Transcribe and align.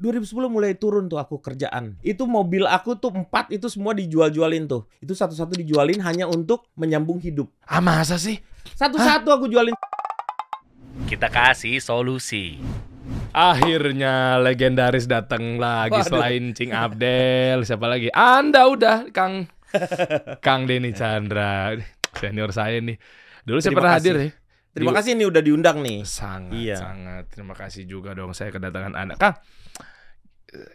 2010 0.00 0.24
mulai 0.48 0.72
turun 0.72 1.06
tuh 1.06 1.16
aku 1.16 1.38
kerjaan. 1.38 2.00
Itu 2.00 2.24
mobil 2.24 2.64
aku 2.64 2.96
tuh 2.96 3.12
empat 3.12 3.52
itu 3.52 3.68
semua 3.68 3.92
dijual-jualin 3.92 4.64
tuh. 4.64 4.88
Itu 4.96 5.12
satu-satu 5.12 5.54
dijualin 5.54 6.00
hanya 6.00 6.24
untuk 6.24 6.64
menyambung 6.72 7.20
hidup. 7.20 7.52
Ah 7.62 7.78
masa 7.78 8.16
sih? 8.16 8.40
Satu-satu 8.72 9.28
aku 9.28 9.46
jualin. 9.46 9.76
Kita 11.04 11.28
kasih 11.28 11.78
solusi. 11.78 12.56
Akhirnya 13.30 14.36
legendaris 14.38 15.04
datang 15.04 15.54
lagi 15.56 15.94
Waduh. 15.94 16.08
selain 16.08 16.50
Cing 16.50 16.72
Abdel, 16.72 17.62
siapa 17.62 17.86
lagi? 17.86 18.10
Anda 18.10 18.66
udah 18.66 19.06
Kang 19.10 19.46
Kang 20.44 20.66
Denny 20.66 20.90
Chandra, 20.90 21.78
senior 22.12 22.50
saya 22.50 22.80
nih. 22.80 22.98
Dulu 23.42 23.58
saya 23.58 23.70
Terima 23.70 23.78
pernah 23.78 23.94
kasih. 23.94 24.02
hadir 24.02 24.16
ya. 24.18 24.30
Terima 24.70 24.90
Di- 24.90 24.96
kasih 24.96 25.10
nih 25.14 25.26
udah 25.26 25.42
diundang 25.42 25.78
nih. 25.80 25.98
Sangat, 26.02 26.54
Iya. 26.54 26.76
sangat. 26.78 27.24
Terima 27.28 27.54
kasih 27.54 27.82
juga 27.84 28.10
dong 28.12 28.32
saya 28.32 28.50
kedatangan 28.50 28.94
Anda. 28.94 29.14
Kang, 29.14 29.34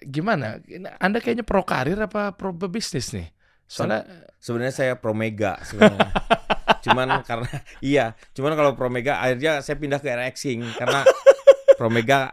gimana? 0.05 0.59
Anda 0.99 1.19
kayaknya 1.19 1.43
pro 1.43 1.63
karir 1.63 1.99
apa 1.99 2.35
pro 2.35 2.51
bisnis 2.55 3.11
nih? 3.11 3.27
Soalnya 3.65 4.05
Sebenarnya 4.37 4.75
saya 4.77 4.93
pro 5.01 5.17
mega 5.17 5.57
sebenarnya. 5.65 6.09
cuman 6.85 7.25
karena 7.25 7.49
iya, 7.81 8.05
cuman 8.37 8.53
kalau 8.53 8.71
pro 8.77 8.93
mega 8.93 9.17
akhirnya 9.17 9.65
saya 9.65 9.73
pindah 9.73 9.97
ke 9.97 10.05
Rxing 10.05 10.61
karena 10.77 11.01
pro 11.73 11.89
mega 11.89 12.29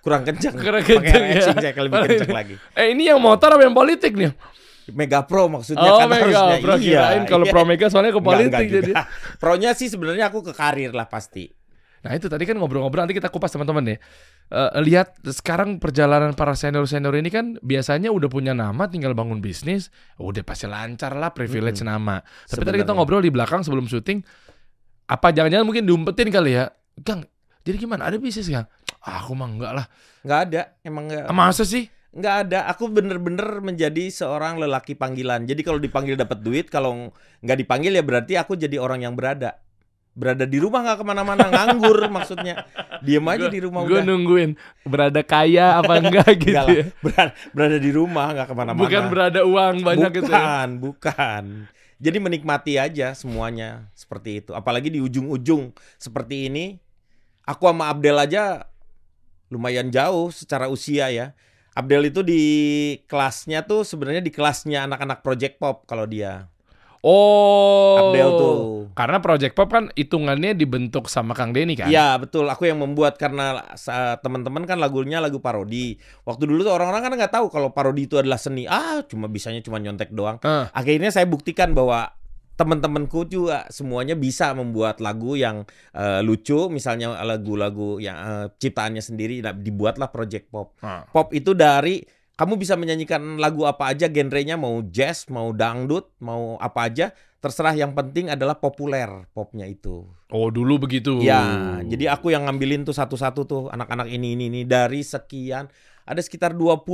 kurang 0.00 0.24
kencang. 0.24 0.56
Kurang 0.56 0.80
kencang 0.80 1.24
ya. 1.28 1.44
Rxing 1.44 1.58
saya 1.60 1.72
lebih 1.76 1.98
kencang 2.08 2.32
lagi. 2.32 2.54
eh 2.72 2.96
ini 2.96 3.12
yang 3.12 3.20
motor 3.20 3.52
apa 3.52 3.62
yang 3.68 3.76
politik 3.76 4.16
nih? 4.16 4.32
Mega 4.94 5.26
Pro 5.26 5.50
maksudnya 5.50 5.82
Oh, 5.82 5.98
kan 5.98 6.06
Mega 6.06 6.22
harusnya. 6.22 6.56
Pro 6.62 6.74
kirain 6.78 7.22
kalau 7.26 7.42
iya. 7.42 7.52
Pro 7.52 7.62
Mega 7.66 7.86
soalnya 7.90 8.14
ke 8.14 8.22
politik 8.22 8.54
enggak 8.54 8.70
jadi. 8.70 8.92
Pronya 9.42 9.70
sih 9.74 9.90
sebenarnya 9.90 10.30
aku 10.30 10.46
ke 10.46 10.52
karir 10.54 10.94
lah 10.94 11.10
pasti. 11.10 11.50
Nah 12.06 12.14
itu 12.14 12.30
tadi 12.30 12.46
kan 12.46 12.54
ngobrol-ngobrol 12.54 13.02
nanti 13.02 13.18
kita 13.18 13.34
kupas 13.34 13.50
teman-teman 13.50 13.82
nih. 13.82 13.98
Eh, 14.46 14.70
lihat 14.86 15.18
sekarang 15.26 15.82
perjalanan 15.82 16.30
para 16.38 16.54
senior-senior 16.54 17.18
ini 17.18 17.34
kan 17.34 17.58
biasanya 17.66 18.14
udah 18.14 18.30
punya 18.30 18.54
nama 18.54 18.86
tinggal 18.86 19.10
bangun 19.10 19.42
bisnis, 19.42 19.90
udah 20.22 20.46
pasti 20.46 20.70
lancar 20.70 21.18
lah 21.18 21.34
privilege 21.34 21.82
nama. 21.82 22.22
Tapi 22.46 22.62
tadi 22.62 22.78
kita 22.78 22.94
ngobrol 22.94 23.26
di 23.26 23.34
belakang 23.34 23.66
sebelum 23.66 23.90
syuting, 23.90 24.22
apa 25.10 25.34
jangan-jangan 25.34 25.66
mungkin 25.66 25.82
diumpetin 25.82 26.30
kali 26.30 26.62
ya, 26.62 26.70
Kang. 27.02 27.26
Jadi 27.66 27.74
gimana? 27.82 28.06
Ada 28.06 28.22
bisnis 28.22 28.46
Kang? 28.46 28.70
Ah, 29.02 29.26
aku 29.26 29.34
mah 29.34 29.50
enggak 29.50 29.72
lah. 29.74 29.86
Nggak 30.22 30.40
ada, 30.46 30.62
emang 30.86 31.10
nggak. 31.10 31.26
Ah, 31.26 31.34
masa 31.34 31.66
sih? 31.66 31.90
Nggak 32.14 32.34
ada. 32.46 32.70
Aku 32.70 32.86
bener-bener 32.86 33.58
menjadi 33.58 34.06
seorang 34.14 34.62
lelaki 34.62 34.94
panggilan. 34.94 35.42
Jadi 35.42 35.66
kalau 35.66 35.82
dipanggil 35.82 36.14
dapat 36.14 36.38
duit, 36.38 36.70
kalau 36.70 37.10
nggak 37.42 37.58
dipanggil 37.66 37.90
ya 37.98 38.06
berarti 38.06 38.38
aku 38.38 38.54
jadi 38.54 38.78
orang 38.78 39.02
yang 39.02 39.18
berada. 39.18 39.58
Berada 40.16 40.48
di 40.48 40.56
rumah 40.56 40.80
nggak 40.80 40.98
ke 40.98 41.04
mana-mana, 41.04 41.44
nganggur 41.52 42.00
maksudnya. 42.16 42.64
Diem 43.04 43.20
aja 43.28 43.52
di 43.52 43.60
rumah 43.60 43.84
Gue 43.84 44.00
nungguin 44.00 44.56
berada 44.88 45.20
kaya 45.20 45.76
apa 45.76 45.92
enggak 46.00 46.40
gitu 46.40 46.56
Nggak 46.56 46.64
lah, 46.64 46.72
ya. 46.72 46.84
berada, 47.04 47.32
berada 47.52 47.76
di 47.76 47.90
rumah 47.92 48.26
nggak 48.32 48.46
ke 48.48 48.54
mana-mana. 48.56 48.80
Bukan 48.80 49.02
berada 49.12 49.40
uang 49.44 49.74
banyak 49.84 50.10
bukan, 50.10 50.18
gitu 50.24 50.32
ya. 50.32 50.64
bukan. 50.80 51.44
Jadi 51.96 52.16
menikmati 52.20 52.80
aja 52.80 53.12
semuanya 53.12 53.92
seperti 53.92 54.40
itu. 54.40 54.56
Apalagi 54.56 54.88
di 54.88 55.04
ujung-ujung 55.04 55.76
seperti 56.00 56.48
ini, 56.48 56.80
aku 57.44 57.68
sama 57.68 57.92
Abdel 57.92 58.16
aja 58.16 58.68
lumayan 59.52 59.92
jauh 59.92 60.32
secara 60.32 60.72
usia 60.72 61.12
ya. 61.12 61.36
Abdel 61.76 62.08
itu 62.08 62.24
di 62.24 62.42
kelasnya 63.04 63.68
tuh 63.68 63.84
sebenarnya 63.84 64.24
di 64.24 64.32
kelasnya 64.32 64.88
anak-anak 64.88 65.20
Project 65.20 65.60
Pop 65.60 65.84
kalau 65.84 66.08
dia. 66.08 66.48
Oh. 67.04 67.96
Abdel 68.00 68.30
tuh. 68.36 68.56
Karena 68.96 69.20
Project 69.20 69.52
Pop 69.52 69.68
kan 69.68 69.92
hitungannya 69.92 70.56
dibentuk 70.56 71.12
sama 71.12 71.36
Kang 71.36 71.52
Denny 71.52 71.76
kan? 71.76 71.92
Iya 71.92 72.16
betul, 72.16 72.48
aku 72.48 72.64
yang 72.64 72.80
membuat 72.80 73.20
karena 73.20 73.60
teman-teman 74.24 74.64
kan 74.64 74.80
lagunya 74.80 75.20
lagu 75.20 75.36
parodi. 75.36 76.00
Waktu 76.24 76.48
dulu 76.48 76.64
tuh 76.64 76.72
orang-orang 76.72 77.04
kan 77.04 77.12
nggak 77.12 77.32
tahu 77.36 77.46
kalau 77.52 77.76
parodi 77.76 78.08
itu 78.08 78.16
adalah 78.16 78.40
seni. 78.40 78.64
Ah, 78.64 79.04
cuma 79.04 79.28
bisanya 79.28 79.60
cuma 79.60 79.76
nyontek 79.76 80.16
doang. 80.16 80.40
Ah. 80.40 80.72
Akhirnya 80.72 81.12
saya 81.12 81.28
buktikan 81.28 81.76
bahwa 81.76 82.08
teman-temanku 82.56 83.28
juga 83.28 83.68
semuanya 83.68 84.16
bisa 84.16 84.56
membuat 84.56 85.04
lagu 85.04 85.36
yang 85.36 85.68
eh, 85.92 86.24
lucu, 86.24 86.72
misalnya 86.72 87.20
lagu-lagu 87.20 88.00
yang 88.00 88.16
eh, 88.16 88.46
ciptaannya 88.56 89.04
sendiri 89.04 89.44
nah, 89.44 89.52
dibuatlah 89.52 90.08
project 90.08 90.48
pop. 90.48 90.72
Ah. 90.80 91.04
Pop 91.12 91.36
itu 91.36 91.52
dari 91.52 92.00
kamu 92.36 92.60
bisa 92.60 92.76
menyanyikan 92.76 93.40
lagu 93.40 93.64
apa 93.64 93.96
aja 93.96 94.12
genrenya 94.12 94.60
mau 94.60 94.84
jazz, 94.84 95.24
mau 95.32 95.56
dangdut, 95.56 96.12
mau 96.20 96.60
apa 96.60 96.92
aja, 96.92 97.06
terserah 97.40 97.72
yang 97.72 97.96
penting 97.96 98.28
adalah 98.28 98.60
populer 98.60 99.08
popnya 99.32 99.64
itu. 99.64 100.04
Oh 100.28 100.48
dulu 100.52 100.84
begitu. 100.84 101.24
Ya, 101.24 101.80
jadi 101.80 102.12
aku 102.12 102.36
yang 102.36 102.44
ngambilin 102.44 102.84
tuh 102.84 102.92
satu-satu 102.92 103.40
tuh 103.48 103.62
anak-anak 103.72 104.12
ini 104.12 104.36
ini 104.36 104.52
ini 104.52 104.60
dari 104.68 105.00
sekian 105.00 105.72
ada 106.06 106.20
sekitar 106.22 106.54
20 106.54 106.86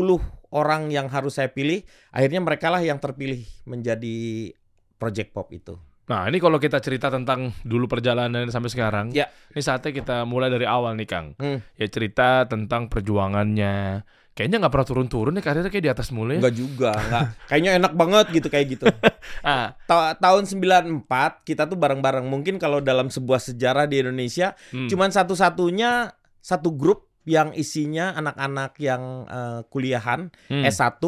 orang 0.55 0.89
yang 0.89 1.11
harus 1.11 1.37
saya 1.37 1.53
pilih, 1.53 1.85
akhirnya 2.15 2.41
mereka 2.41 2.73
lah 2.73 2.81
yang 2.81 2.97
terpilih 3.03 3.45
menjadi 3.69 4.49
project 4.97 5.35
pop 5.37 5.53
itu. 5.53 5.77
Nah 6.09 6.27
ini 6.27 6.39
kalau 6.43 6.59
kita 6.59 6.83
cerita 6.83 7.13
tentang 7.13 7.53
dulu 7.63 7.87
perjalanan 7.87 8.49
sampai 8.49 8.71
sekarang, 8.73 9.07
Ya. 9.15 9.29
ini 9.53 9.61
saatnya 9.61 9.93
kita 9.93 10.17
mulai 10.25 10.49
dari 10.49 10.65
awal 10.67 10.97
nih 10.99 11.09
Kang. 11.09 11.27
Hmm. 11.39 11.61
Ya 11.77 11.87
cerita 11.91 12.47
tentang 12.49 12.89
perjuangannya. 12.89 14.03
Kayaknya 14.32 14.65
nggak 14.65 14.72
pernah 14.72 14.88
turun-turun 14.88 15.32
nih 15.37 15.44
karirnya 15.44 15.69
kayak 15.69 15.84
di 15.84 15.93
atas 15.93 16.09
mulu 16.09 16.32
ya. 16.32 16.41
Enggak 16.41 16.56
juga, 16.56 16.91
enggak. 16.97 17.22
Kayaknya 17.47 17.70
enak 17.76 17.93
banget 17.93 18.26
gitu 18.32 18.48
kayak 18.48 18.66
gitu. 18.72 18.84
Ah, 19.43 19.75
Ta- 19.87 20.15
tahun 20.15 20.44
94 20.44 21.04
kita 21.43 21.66
tuh 21.66 21.75
bareng-bareng. 21.75 22.25
Mungkin 22.25 22.56
kalau 22.56 22.78
dalam 22.78 23.09
sebuah 23.09 23.38
sejarah 23.38 23.84
di 23.84 24.00
Indonesia 24.00 24.54
hmm. 24.70 24.87
cuman 24.87 25.10
satu-satunya 25.10 26.15
satu 26.38 26.72
grup 26.72 27.10
yang 27.22 27.50
isinya 27.53 28.15
anak-anak 28.15 28.72
yang 28.78 29.03
eh, 29.26 29.60
kuliahan 29.69 30.31
Hmm. 30.47 30.62
S1 30.64 30.99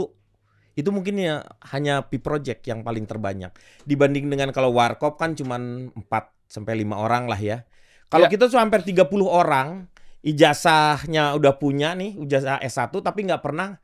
itu 0.75 0.91
mungkin 0.91 1.15
ya 1.17 1.43
hanya 1.71 2.03
P 2.03 2.19
Project 2.19 2.67
yang 2.67 2.83
paling 2.83 3.07
terbanyak. 3.07 3.55
Dibanding 3.83 4.27
dengan 4.27 4.51
kalau 4.51 4.75
Warkop 4.75 5.17
kan 5.17 5.33
cuman 5.33 5.91
4 5.95 6.51
sampai 6.51 6.83
5 6.83 6.99
orang 6.99 7.25
lah 7.27 7.39
ya. 7.39 7.63
Kalau 8.11 8.27
Ya. 8.27 8.31
kita 8.31 8.47
tuh 8.47 8.59
hampir 8.59 8.83
30 8.83 9.07
orang, 9.27 9.87
ijazahnya 10.25 11.37
udah 11.37 11.61
punya 11.61 11.93
nih, 11.93 12.17
ijazah 12.25 12.65
S1 12.65 12.91
tapi 13.05 13.29
nggak 13.29 13.45
pernah 13.45 13.77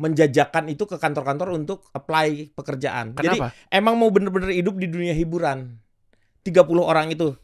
menjajakan 0.00 0.72
itu 0.72 0.88
ke 0.88 0.96
kantor-kantor 0.96 1.52
untuk 1.52 1.90
apply 1.92 2.56
pekerjaan. 2.56 3.12
Jadi 3.20 3.36
Kenapa? 3.36 3.52
emang 3.68 4.00
mau 4.00 4.08
bener-bener 4.08 4.56
hidup 4.56 4.80
di 4.80 4.88
dunia 4.88 5.12
hiburan. 5.12 5.76
30 6.40 6.56
orang 6.80 7.12
itu 7.12 7.36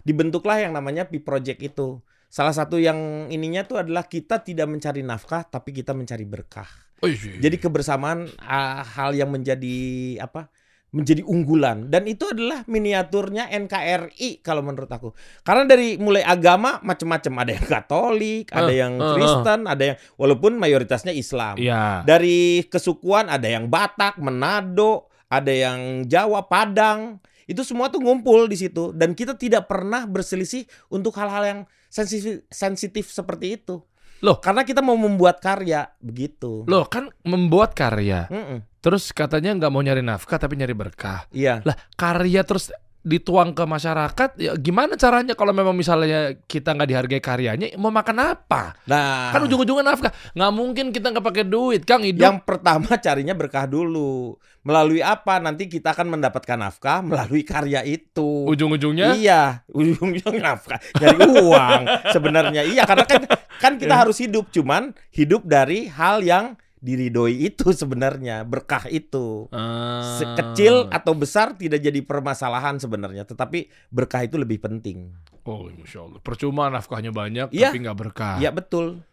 dibentuklah 0.00 0.64
yang 0.64 0.72
namanya 0.72 1.04
P 1.04 1.20
Project 1.20 1.60
itu. 1.60 2.00
Salah 2.32 2.56
satu 2.56 2.80
yang 2.80 3.28
ininya 3.28 3.68
tuh 3.68 3.84
adalah 3.84 4.08
kita 4.08 4.40
tidak 4.40 4.64
mencari 4.64 5.04
nafkah 5.04 5.44
tapi 5.44 5.76
kita 5.76 5.92
mencari 5.92 6.24
berkah. 6.24 6.66
Oh, 7.04 7.10
iya. 7.10 7.36
Jadi 7.36 7.60
kebersamaan 7.60 8.32
ah, 8.40 8.80
hal 8.80 9.12
yang 9.12 9.28
menjadi 9.28 9.76
apa? 10.24 10.48
Menjadi 10.94 11.26
unggulan 11.26 11.90
dan 11.90 12.06
itu 12.06 12.30
adalah 12.30 12.62
miniaturnya 12.70 13.50
NKRI 13.50 14.46
kalau 14.46 14.62
menurut 14.62 14.86
aku. 14.86 15.10
Karena 15.42 15.66
dari 15.66 15.98
mulai 15.98 16.22
agama 16.22 16.78
macam-macam, 16.86 17.42
ada 17.42 17.50
yang 17.50 17.66
Katolik, 17.66 18.46
ada 18.54 18.70
Eh, 18.70 18.78
yang 18.78 18.94
eh. 19.02 19.12
Kristen, 19.18 19.66
ada 19.66 19.82
yang 19.82 19.96
walaupun 20.14 20.54
mayoritasnya 20.54 21.10
Islam. 21.10 21.58
Iya. 21.58 22.06
Dari 22.06 22.62
kesukuan 22.70 23.26
ada 23.26 23.50
yang 23.50 23.66
Batak, 23.66 24.22
Manado, 24.22 25.10
ada 25.26 25.50
yang 25.50 26.06
Jawa, 26.06 26.46
Padang. 26.46 27.18
Itu 27.44 27.66
semua 27.66 27.90
tuh 27.90 28.00
ngumpul 28.00 28.46
di 28.48 28.56
situ 28.56 28.94
dan 28.94 29.12
kita 29.12 29.36
tidak 29.36 29.68
pernah 29.68 30.08
berselisih 30.08 30.64
untuk 30.88 31.12
hal-hal 31.18 31.44
yang 31.44 31.60
sensitif, 31.92 32.46
sensitif 32.48 33.10
seperti 33.10 33.60
itu. 33.60 33.82
Loh. 34.24 34.40
karena 34.40 34.64
kita 34.64 34.80
mau 34.80 34.96
membuat 34.96 35.44
karya 35.44 35.92
begitu. 36.00 36.64
Loh 36.64 36.88
kan 36.88 37.12
membuat 37.28 37.76
karya. 37.76 38.24
Mm-mm. 38.32 38.64
Terus 38.80 39.12
katanya 39.12 39.52
nggak 39.52 39.72
mau 39.72 39.84
nyari 39.84 40.00
nafkah 40.00 40.40
tapi 40.40 40.56
nyari 40.56 40.72
berkah. 40.72 41.28
Iya. 41.28 41.60
Lah 41.60 41.76
karya 41.96 42.40
terus 42.40 42.72
dituang 43.04 43.52
ke 43.52 43.68
masyarakat 43.68 44.30
ya 44.40 44.56
gimana 44.56 44.96
caranya 44.96 45.36
kalau 45.36 45.52
memang 45.52 45.76
misalnya 45.76 46.40
kita 46.48 46.72
nggak 46.72 46.88
dihargai 46.88 47.20
karyanya 47.20 47.76
mau 47.76 47.92
makan 47.92 48.16
apa 48.32 48.80
Nah, 48.88 49.28
kan 49.28 49.44
ujung-ujungnya 49.44 49.84
nafkah 49.84 50.12
nggak 50.32 50.52
mungkin 50.56 50.88
kita 50.88 51.12
nggak 51.12 51.24
pakai 51.24 51.44
duit 51.44 51.84
kang 51.84 52.00
hidup 52.00 52.24
yang 52.24 52.40
pertama 52.40 52.96
carinya 52.96 53.36
berkah 53.36 53.68
dulu. 53.68 54.40
Melalui 54.64 55.04
apa? 55.04 55.36
Nanti 55.44 55.68
kita 55.68 55.92
akan 55.92 56.16
mendapatkan 56.16 56.56
nafkah 56.56 57.04
melalui 57.04 57.44
karya 57.44 57.84
itu. 57.84 58.48
ujung-ujungnya 58.48 59.12
Iya, 59.12 59.60
ujung-ujung 59.68 60.40
nafkah, 60.40 60.80
nyari 60.96 61.20
uang 61.20 61.82
sebenarnya. 62.08 62.64
Iya, 62.64 62.88
karena 62.88 63.04
kan 63.04 63.22
kan 63.60 63.72
kita 63.76 63.92
harus 64.00 64.16
hidup, 64.24 64.48
cuman 64.48 64.96
hidup 65.12 65.44
dari 65.44 65.92
hal 65.92 66.24
yang 66.24 66.56
diridoi 66.84 67.40
itu 67.42 67.72
sebenarnya, 67.72 68.44
berkah 68.44 68.84
itu. 68.86 69.48
Ah. 69.48 70.04
Sekecil 70.14 70.86
atau 70.88 71.12
besar 71.12 71.56
tidak 71.56 71.80
jadi 71.80 72.00
permasalahan 72.00 72.76
sebenarnya, 72.76 73.24
tetapi 73.24 73.64
berkah 73.88 74.20
itu 74.20 74.36
lebih 74.36 74.60
penting. 74.60 75.08
oh 75.42 75.68
masya 75.70 76.00
allah 76.00 76.16
percuma 76.18 76.68
nafkahnya 76.68 77.08
banyak 77.10 77.48
Iya. 77.50 77.68
tapi 77.68 77.78
nggak 77.78 77.98
berkah 77.98 78.36
Iya, 78.36 78.48
betul. 78.48 79.04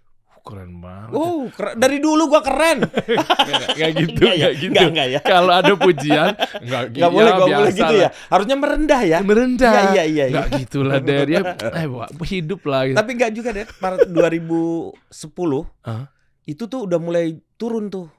keren 0.41 0.79
banget 0.79 1.13
Oh, 1.13 1.45
keren. 1.47 1.75
dari 1.75 1.99
dulu 1.99 2.25
gua 2.25 2.41
keren. 2.41 2.81
Kayak 3.77 3.91
gitu 3.93 4.21
Enggak 4.21 4.33
ya? 4.33 4.41
kayak 4.41 4.55
gitu 4.57 4.71
Enggak, 4.73 4.87
enggak 4.89 5.07
ya. 5.07 5.19
kalau 5.21 5.51
ada 5.53 5.73
pujian 5.75 6.31
nggak 6.65 6.83
Nggak 6.91 7.11
boleh, 7.13 7.31
nggak 7.31 7.49
boleh 7.53 7.71
gitu 7.71 7.93
lah. 7.93 8.01
ya. 8.01 8.09
Harusnya 8.25 8.55
merendah 8.57 9.01
ya. 9.03 9.19
merendah 9.21 9.73
Iya, 9.75 9.83
iya, 9.85 10.03
iya, 10.07 10.25
nggak 10.31 10.47
iya. 10.47 10.59
gitulah 10.63 10.97
der 10.97 11.27
ya 11.27 11.41
eh 11.61 11.85
hidup 12.25 12.61
lah 12.65 12.81
gitu. 12.87 12.97
Tapi 12.97 13.09
enggak 13.11 13.31
juga 13.35 13.49
deh. 13.51 13.65
Pada 13.75 13.95
2010 14.01 15.67
Hah? 15.83 16.03
Itu 16.45 16.65
tuh 16.65 16.89
udah 16.89 16.99
mulai 17.01 17.37
turun 17.57 17.89
tuh. 17.93 18.09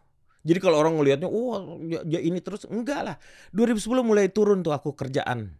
Jadi 0.42 0.58
kalau 0.58 0.82
orang 0.82 0.98
ngelihatnya, 0.98 1.30
oh 1.30 1.78
ya, 1.86 2.02
ya 2.02 2.18
ini 2.18 2.42
terus 2.42 2.66
enggak 2.66 3.00
lah. 3.06 3.16
2010 3.54 4.02
mulai 4.02 4.26
turun 4.26 4.66
tuh 4.66 4.74
aku 4.74 4.94
kerjaan. 4.98 5.54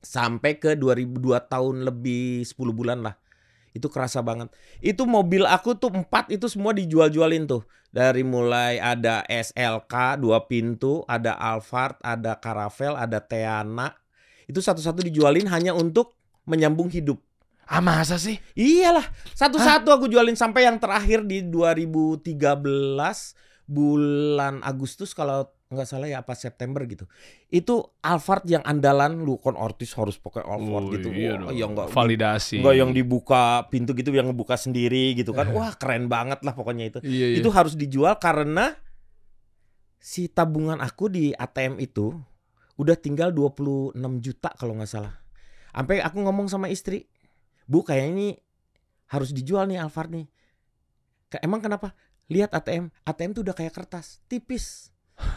Sampai 0.00 0.60
ke 0.60 0.76
2002 0.76 1.40
tahun 1.48 1.88
lebih 1.88 2.44
10 2.44 2.56
bulan 2.72 3.00
lah. 3.00 3.16
Itu 3.72 3.88
kerasa 3.88 4.20
banget. 4.20 4.52
Itu 4.84 5.08
mobil 5.08 5.48
aku 5.48 5.78
tuh 5.78 5.94
empat 5.94 6.28
itu 6.32 6.50
semua 6.52 6.76
dijual-jualin 6.76 7.48
tuh. 7.48 7.64
Dari 7.90 8.22
mulai 8.22 8.78
ada 8.78 9.24
SLK 9.26 10.20
dua 10.20 10.46
pintu, 10.46 11.02
ada 11.10 11.34
Alphard, 11.34 11.98
ada 12.04 12.38
Caravelle, 12.38 12.98
ada 13.00 13.18
Teana. 13.18 13.94
Itu 14.46 14.62
satu-satu 14.62 15.06
dijualin 15.06 15.48
hanya 15.48 15.72
untuk 15.74 16.14
menyambung 16.46 16.90
hidup. 16.90 17.18
Ah 17.70 17.78
masa 17.78 18.18
sih? 18.18 18.42
Iyalah, 18.52 19.06
satu-satu 19.30 19.94
aku 19.94 20.10
jualin 20.10 20.34
sampai 20.34 20.66
yang 20.66 20.82
terakhir 20.82 21.22
di 21.22 21.46
2013 21.46 22.34
bulan 23.70 24.58
Agustus 24.60 25.14
kalau 25.14 25.46
nggak 25.70 25.86
salah 25.86 26.10
ya 26.10 26.18
apa 26.18 26.34
September 26.34 26.82
gitu. 26.82 27.06
Itu 27.46 27.94
Alphard 28.02 28.42
yang 28.50 28.66
andalan 28.66 29.22
lu 29.22 29.38
kan 29.38 29.54
artis 29.54 29.94
harus 29.94 30.18
pakai 30.18 30.42
Alphard 30.42 30.90
Oh, 30.90 30.90
gitu. 30.90 31.14
iya 31.14 31.38
Wah, 31.38 31.46
dong. 31.46 31.54
ya 31.54 31.64
enggak 31.70 31.86
Validasi. 31.94 32.58
enggak 32.58 32.74
yang 32.74 32.90
dibuka 32.90 33.42
pintu 33.70 33.94
gitu 33.94 34.10
yang 34.10 34.26
ngebuka 34.26 34.58
sendiri 34.58 35.14
gitu 35.14 35.30
kan. 35.30 35.46
Wah, 35.54 35.70
keren 35.78 36.10
banget 36.10 36.42
lah 36.42 36.58
pokoknya 36.58 36.90
itu. 36.90 36.98
Iya, 37.06 37.26
iya. 37.30 37.38
Itu 37.38 37.54
harus 37.54 37.78
dijual 37.78 38.18
karena 38.18 38.74
si 40.02 40.26
tabungan 40.26 40.82
aku 40.82 41.06
di 41.06 41.30
ATM 41.30 41.78
itu 41.78 42.18
udah 42.74 42.98
tinggal 42.98 43.30
26 43.30 43.94
juta 44.18 44.50
kalau 44.58 44.74
nggak 44.74 44.90
salah. 44.90 45.14
Sampai 45.70 46.02
aku 46.02 46.18
ngomong 46.18 46.50
sama 46.50 46.66
istri, 46.66 47.06
"Bu, 47.64 47.82
kayak 47.82 48.12
ini 48.12 48.36
harus 49.08 49.30
dijual 49.30 49.66
nih 49.66 49.80
Alphard 49.80 50.12
nih." 50.12 50.26
Ka- 51.28 51.42
Emang 51.42 51.58
kenapa? 51.58 51.92
Lihat 52.30 52.54
ATM, 52.54 52.94
ATM 53.02 53.30
tuh 53.34 53.42
udah 53.42 53.52
kayak 53.52 53.74
kertas, 53.74 54.22
tipis. 54.24 54.88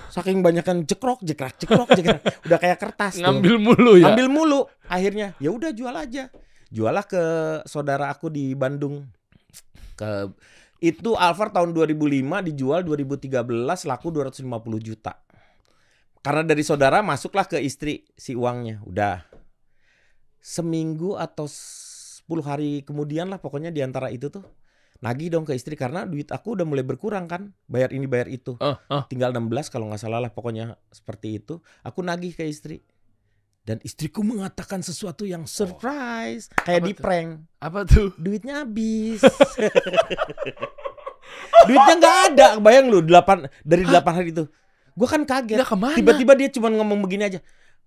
Saking 0.08 0.40
banyakan 0.40 0.88
jekrok, 0.88 1.20
jekrak, 1.20 1.60
jekrok, 1.60 1.90
jekrak, 1.92 2.22
udah 2.48 2.60
kayak 2.62 2.80
kertas 2.80 3.18
tuh. 3.18 3.26
ngambil 3.26 3.56
mulu 3.60 3.94
ya. 4.00 4.14
Ambil 4.14 4.28
mulu. 4.30 4.62
Akhirnya 4.88 5.36
ya 5.42 5.50
udah 5.50 5.74
jual 5.74 5.92
aja. 5.92 6.30
Jualah 6.70 7.04
ke 7.04 7.22
saudara 7.66 8.08
aku 8.08 8.32
di 8.32 8.56
Bandung. 8.56 9.06
Ke 9.94 10.32
itu 10.80 11.14
Alphard 11.16 11.52
tahun 11.52 11.72
2005 11.72 12.00
dijual 12.48 12.82
2013 12.82 13.44
laku 13.84 14.08
250 14.10 14.48
juta. 14.80 15.20
Karena 16.24 16.44
dari 16.44 16.64
saudara 16.64 17.04
masuklah 17.04 17.44
ke 17.44 17.60
istri 17.60 18.08
si 18.16 18.32
uangnya. 18.34 18.80
Udah. 18.88 19.28
Seminggu 20.40 21.16
atau 21.16 21.48
10 22.28 22.40
hari 22.44 22.82
kemudian 22.88 23.28
lah 23.28 23.40
pokoknya 23.44 23.70
di 23.70 23.84
antara 23.84 24.08
itu 24.10 24.32
tuh. 24.32 24.44
Nagih 25.04 25.36
dong 25.36 25.44
ke 25.44 25.52
istri 25.52 25.76
karena 25.76 26.08
duit 26.08 26.32
aku 26.32 26.56
udah 26.56 26.64
mulai 26.64 26.88
berkurang 26.88 27.28
kan. 27.28 27.52
Bayar 27.68 27.92
ini 27.92 28.08
bayar 28.08 28.32
itu. 28.32 28.56
Oh, 28.64 28.80
oh. 28.88 29.04
tinggal 29.12 29.36
16 29.36 29.68
kalau 29.68 29.92
nggak 29.92 30.00
salah 30.00 30.24
lah 30.24 30.32
pokoknya 30.32 30.80
seperti 30.96 31.44
itu. 31.44 31.60
Aku 31.84 32.00
nagih 32.00 32.32
ke 32.32 32.48
istri. 32.48 32.80
Dan 33.64 33.80
istriku 33.84 34.24
mengatakan 34.24 34.84
sesuatu 34.84 35.24
yang 35.24 35.48
surprise. 35.48 36.52
Kayak 36.64 36.84
Apa 36.84 36.88
di 36.88 36.92
tuh? 36.96 37.04
prank. 37.04 37.30
Apa 37.60 37.80
tuh? 37.88 38.10
duitnya 38.20 38.64
habis. 38.64 39.24
Duitnya 41.68 41.94
nggak 41.96 42.18
ada. 42.32 42.48
Bayang 42.60 42.92
lu 42.92 43.00
delapan 43.00 43.48
dari 43.64 43.84
delapan 43.88 44.14
hari 44.20 44.36
itu. 44.36 44.48
Gua 44.96 45.08
kan 45.08 45.24
kaget. 45.24 45.64
Tiba-tiba 46.00 46.36
dia 46.36 46.50
cuma 46.52 46.68
ngomong 46.72 47.00
begini 47.04 47.28
aja. 47.28 47.40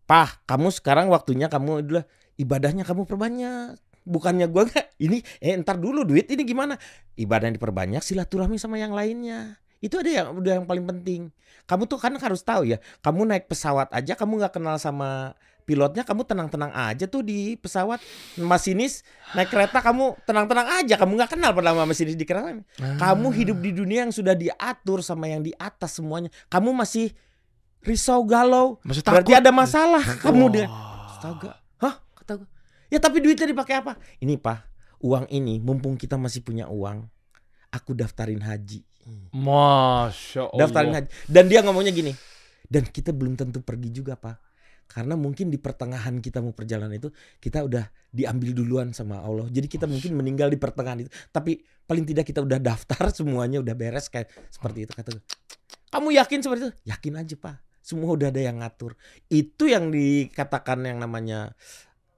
Pah 0.09 0.41
kamu 0.49 0.73
sekarang 0.73 1.13
waktunya 1.13 1.51
kamu 1.51 1.85
adalah 1.85 2.05
ibadahnya 2.39 2.85
kamu 2.87 3.09
perbanyak 3.09 3.77
bukannya 4.07 4.47
gua 4.47 4.65
nggak 4.65 4.87
ini 4.97 5.19
eh 5.43 5.59
ntar 5.59 5.77
dulu 5.77 6.07
duit 6.07 6.31
ini 6.31 6.47
gimana? 6.47 6.79
Ibadah 7.19 7.51
yang 7.51 7.57
diperbanyak 7.59 8.01
silaturahmi 8.01 8.57
sama 8.57 8.79
yang 8.79 8.95
lainnya. 8.95 9.59
Itu 9.83 10.01
ada 10.01 10.09
yang 10.09 10.27
udah 10.39 10.63
yang 10.63 10.67
paling 10.67 10.87
penting. 10.87 11.29
Kamu 11.67 11.85
tuh 11.85 11.99
kan 11.99 12.15
harus 12.17 12.41
tahu 12.41 12.65
ya 12.65 12.79
kamu 13.03 13.27
naik 13.27 13.51
pesawat 13.51 13.91
aja 13.91 14.15
kamu 14.15 14.39
nggak 14.41 14.55
kenal 14.57 14.79
sama 14.79 15.35
pilotnya 15.67 16.07
kamu 16.07 16.23
tenang-tenang 16.23 16.71
aja 16.71 17.05
tuh 17.05 17.27
di 17.27 17.59
pesawat. 17.59 17.99
Masinis 18.39 19.03
naik 19.35 19.51
kereta 19.51 19.83
kamu 19.83 20.15
tenang-tenang 20.25 20.81
aja 20.81 20.95
kamu 20.95 21.13
nggak 21.19 21.31
kenal 21.37 21.51
pertama 21.53 21.83
masinis 21.85 22.15
di 22.15 22.23
kereta. 22.23 22.63
Kamu 22.79 23.29
hidup 23.35 23.59
di 23.61 23.75
dunia 23.75 24.07
yang 24.07 24.15
sudah 24.15 24.33
diatur 24.33 25.03
sama 25.03 25.27
yang 25.27 25.43
di 25.43 25.51
atas 25.59 25.99
semuanya. 25.99 26.31
Kamu 26.47 26.71
masih 26.71 27.11
risau 27.83 28.23
galau. 28.25 28.79
Masih 28.87 29.03
berarti 29.05 29.35
takut. 29.35 29.43
ada 29.43 29.51
masalah. 29.53 30.03
Kamu 30.23 30.43
Oh. 30.47 30.51
dia 30.51 30.67
astaga 31.11 31.53
hah? 31.83 31.95
kata 32.15 32.33
gue 32.41 32.49
ya 32.93 32.99
tapi 33.03 33.23
duitnya 33.23 33.49
dipakai 33.49 33.83
apa? 33.83 33.99
Ini 34.23 34.39
pak. 34.41 34.75
Uang 35.05 35.29
ini 35.29 35.61
mumpung 35.61 35.95
kita 36.01 36.17
masih 36.17 36.41
punya 36.41 36.67
uang 36.67 37.05
aku 37.71 37.93
daftarin 37.93 38.41
haji. 38.41 38.83
Masya 39.31 40.51
Allah. 40.51 40.59
daftarin 40.65 40.93
haji. 40.97 41.09
Dan 41.29 41.47
dia 41.47 41.61
ngomongnya 41.63 41.93
gini 41.95 42.13
dan 42.67 42.83
kita 42.87 43.15
belum 43.15 43.39
tentu 43.39 43.63
pergi 43.63 43.91
juga 43.95 44.19
pak. 44.19 44.43
Karena 44.87 45.19
mungkin 45.19 45.51
di 45.51 45.59
pertengahan 45.59 46.23
kita 46.23 46.39
mau 46.39 46.55
perjalanan 46.55 46.95
itu 46.95 47.11
kita 47.43 47.67
udah 47.67 47.91
diambil 48.15 48.55
duluan 48.55 48.95
sama 48.95 49.19
Allah. 49.19 49.51
Jadi 49.51 49.67
kita 49.67 49.91
mungkin 49.91 50.15
meninggal 50.15 50.47
di 50.47 50.59
pertengahan 50.63 51.03
itu. 51.03 51.11
Tapi 51.35 51.59
paling 51.87 52.07
tidak 52.07 52.23
kita 52.27 52.43
udah 52.43 52.63
daftar 52.63 53.11
semuanya 53.19 53.59
udah 53.63 53.75
beres 53.75 54.07
kayak 54.07 54.31
seperti 54.51 54.87
itu 54.87 54.95
kata 54.95 55.11
gue 55.15 55.25
kamu 55.91 56.19
yakin 56.19 56.39
seperti 56.43 56.61
itu? 56.67 56.73
Yakin 56.87 57.15
aja 57.19 57.35
pak. 57.39 57.57
Semua 57.81 58.19
udah 58.19 58.29
ada 58.35 58.43
yang 58.43 58.59
ngatur. 58.59 58.99
Itu 59.31 59.71
yang 59.71 59.95
dikatakan 59.95 60.83
yang 60.83 60.99
namanya 60.99 61.55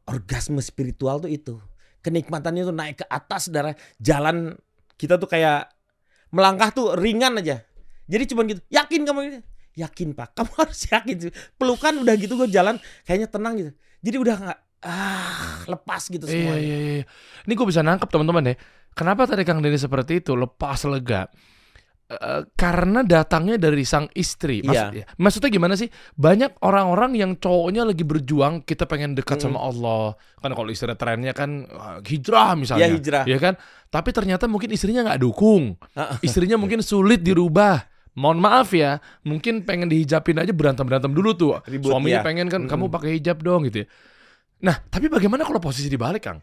orgasme 0.09 0.59
spiritual 0.65 1.21
tuh 1.21 1.31
itu 1.31 1.61
kenikmatannya 2.01 2.63
tuh 2.65 2.75
naik 2.75 2.97
ke 3.05 3.07
atas 3.07 3.53
darah 3.53 3.77
jalan 4.01 4.57
kita 4.97 5.21
tuh 5.21 5.29
kayak 5.29 5.69
melangkah 6.33 6.73
tuh 6.73 6.97
ringan 6.97 7.39
aja 7.39 7.61
jadi 8.09 8.25
cuman 8.25 8.45
gitu 8.57 8.61
yakin 8.73 9.01
kamu 9.05 9.21
ini 9.29 9.41
yakin 9.77 10.17
pak 10.17 10.33
kamu 10.37 10.53
harus 10.57 10.81
yakin 10.89 11.17
pelukan 11.61 11.95
udah 12.01 12.15
gitu 12.17 12.35
gue 12.35 12.49
jalan 12.51 12.81
kayaknya 13.05 13.29
tenang 13.29 13.55
gitu 13.61 13.73
jadi 14.01 14.17
udah 14.17 14.37
nggak 14.41 14.59
ah 14.79 15.67
lepas 15.67 16.07
gitu 16.07 16.23
Iya, 16.23 16.35
semuanya 16.39 16.63
iya, 16.63 16.79
iya. 16.79 17.05
Ini 17.47 17.53
gue 17.59 17.67
bisa 17.67 17.83
nangkep 17.83 18.09
teman-teman 18.15 18.55
ya. 18.55 18.57
Kenapa 18.95 19.27
tadi 19.27 19.43
Kang 19.43 19.59
Denny 19.59 19.75
seperti 19.75 20.23
itu? 20.23 20.39
Lepas 20.39 20.87
lega. 20.87 21.27
Eh, 22.09 22.41
karena 22.57 23.05
datangnya 23.05 23.61
dari 23.61 23.85
sang 23.85 24.09
istri. 24.17 24.65
Maksud- 24.65 24.97
Iya. 24.97 25.05
ya. 25.05 25.07
Maksudnya 25.21 25.53
gimana 25.53 25.77
sih? 25.77 25.93
Banyak 26.17 26.57
orang-orang 26.65 27.13
yang 27.13 27.37
cowoknya 27.37 27.85
lagi 27.85 28.01
berjuang, 28.01 28.65
kita 28.65 28.89
pengen 28.89 29.13
dekat 29.13 29.37
Mm-mm. 29.37 29.53
sama 29.53 29.59
Allah. 29.61 30.05
Kan 30.41 30.57
kalau 30.57 30.73
istilah 30.73 30.97
trennya 30.97 31.37
kan 31.37 31.69
ah, 31.69 32.01
hijrah 32.01 32.57
misalnya. 32.57 32.89
ya 32.89 32.97
hijrah 32.97 33.25
Iya 33.29 33.37
kan? 33.37 33.55
Tapi 33.93 34.17
ternyata 34.17 34.49
mungkin 34.49 34.73
istrinya 34.73 35.05
nggak 35.05 35.21
dukung. 35.21 35.77
Istrinya 36.25 36.57
mungkin 36.57 36.81
sulit 36.81 37.21
dirubah. 37.21 37.85
Mohon 38.17 38.39
maaf 38.41 38.73
ya, 38.73 38.99
mungkin 39.23 39.69
pengen 39.69 39.93
dihijabin 39.93 40.41
aja 40.41 40.51
berantem-berantem 40.51 41.13
dulu 41.13 41.37
tuh. 41.37 41.61
Ribut, 41.69 41.93
Suaminya 41.93 42.19
ya. 42.19 42.27
pengen 42.27 42.49
kan 42.49 42.65
kamu 42.67 42.89
pakai 42.89 43.21
hijab 43.21 43.45
dong 43.45 43.69
gitu 43.69 43.85
ya. 43.85 43.87
Nah, 44.65 44.75
tapi 44.91 45.07
bagaimana 45.07 45.45
kalau 45.47 45.61
posisi 45.63 45.87
dibalik, 45.87 46.25
Kang? 46.25 46.41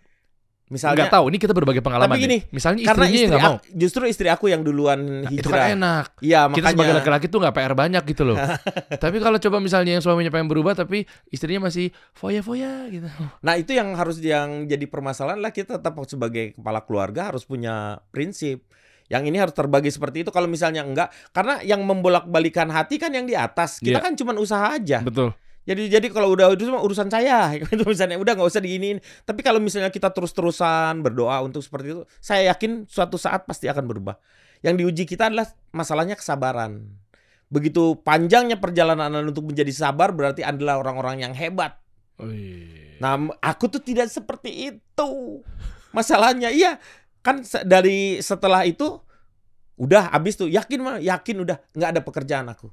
Misalnya 0.67 1.05
Nggak 1.05 1.13
tahu, 1.13 1.25
ini 1.29 1.37
kita 1.37 1.53
berbagi 1.53 1.77
pengalaman. 1.79 2.09
Tapi 2.09 2.19
gini, 2.19 2.31
nih. 2.31 2.41
misalnya 2.49 2.81
karena 2.83 3.05
istrinya 3.05 3.13
yang 3.15 3.21
istri 3.21 3.37
nggak 3.37 3.45
mau. 3.45 3.57
justru 3.77 4.01
istri 4.05 4.27
aku 4.27 4.45
yang 4.49 4.61
duluan 4.61 4.99
Nah, 5.21 5.29
itu 5.29 5.45
hijrah 5.45 5.61
kan 5.61 5.75
enak. 5.75 6.05
iya 6.19 6.39
Kita 6.47 6.55
sebagai 6.67 6.75
makanya 6.75 6.95
laki-laki 6.99 7.25
tuh 7.27 7.39
nggak 7.39 7.55
PR 7.55 7.73
banyak 7.73 8.03
gitu 8.05 8.23
loh. 8.23 8.37
tapi 9.03 9.17
kalau 9.19 9.37
coba 9.37 9.57
misalnya 9.59 9.91
yang 9.93 10.03
suaminya 10.03 10.29
pengen 10.29 10.47
berubah 10.47 10.73
tapi 10.73 11.03
istrinya 11.29 11.65
masih 11.65 11.93
foya-foya 12.11 12.89
gitu. 12.89 13.07
Nah 13.39 13.53
itu 13.55 13.71
yang 13.71 13.93
harus 13.93 14.17
yang 14.17 14.65
jadi 14.65 14.85
permasalahan 14.85 15.37
lah 15.37 15.49
kita 15.49 15.77
tetap 15.77 15.93
sebagai 16.05 16.53
kepala 16.53 16.81
keluarga 16.81 17.29
harus 17.29 17.43
punya 17.43 18.01
prinsip. 18.09 18.65
Yang 19.05 19.23
ini 19.29 19.37
harus 19.37 19.53
terbagi 19.53 19.93
seperti 19.93 20.25
itu. 20.25 20.33
Kalau 20.33 20.49
misalnya 20.49 20.81
enggak, 20.81 21.13
karena 21.29 21.61
yang 21.61 21.85
membolak-balikan 21.85 22.73
hati 22.73 22.97
kan 22.97 23.13
yang 23.13 23.29
di 23.29 23.37
atas. 23.37 23.77
Kita 23.77 24.01
Iya. 24.01 24.01
kan 24.01 24.17
cuma 24.17 24.33
usaha 24.33 24.73
aja. 24.73 25.05
Betul. 25.05 25.29
Jadi 25.65 25.89
jadi 25.89 26.07
kalau 26.13 26.37
udah 26.37 26.53
itu 26.53 26.69
semua 26.69 26.85
urusan 26.85 27.09
saya, 27.09 27.57
itu 27.57 27.83
misalnya 27.83 28.21
udah 28.21 28.37
nggak 28.37 28.49
usah 28.49 28.61
diinin. 28.61 29.01
Tapi 29.25 29.41
kalau 29.41 29.57
misalnya 29.57 29.89
kita 29.89 30.13
terus-terusan 30.13 31.01
berdoa 31.01 31.41
untuk 31.41 31.65
seperti 31.65 31.97
itu, 31.97 32.01
saya 32.21 32.53
yakin 32.53 32.85
suatu 32.85 33.17
saat 33.17 33.49
pasti 33.49 33.65
akan 33.65 33.85
berubah. 33.89 34.15
Yang 34.61 34.85
diuji 34.85 35.03
kita 35.09 35.33
adalah 35.33 35.49
masalahnya 35.73 36.13
kesabaran. 36.13 36.85
Begitu 37.49 37.97
panjangnya 38.01 38.61
perjalanan 38.61 39.09
Anda 39.09 39.29
untuk 39.29 39.49
menjadi 39.49 39.73
sabar 39.73 40.13
berarti 40.13 40.45
adalah 40.45 40.81
orang-orang 40.81 41.25
yang 41.25 41.33
hebat. 41.33 41.81
Wih. 42.21 42.97
Nah, 43.01 43.19
m- 43.19 43.35
aku 43.41 43.67
tuh 43.67 43.81
tidak 43.81 44.07
seperti 44.09 44.71
itu. 44.73 45.11
Masalahnya 45.91 46.53
iya, 46.53 46.77
kan 47.25 47.41
dari 47.65 48.21
setelah 48.21 48.63
itu 48.67 49.01
udah 49.75 50.15
habis 50.15 50.39
tuh 50.39 50.47
yakin 50.47 50.79
mah 50.79 50.97
yakin 51.03 51.43
udah 51.43 51.57
nggak 51.75 51.89
ada 51.97 52.01
pekerjaan 52.01 52.47
aku. 52.47 52.71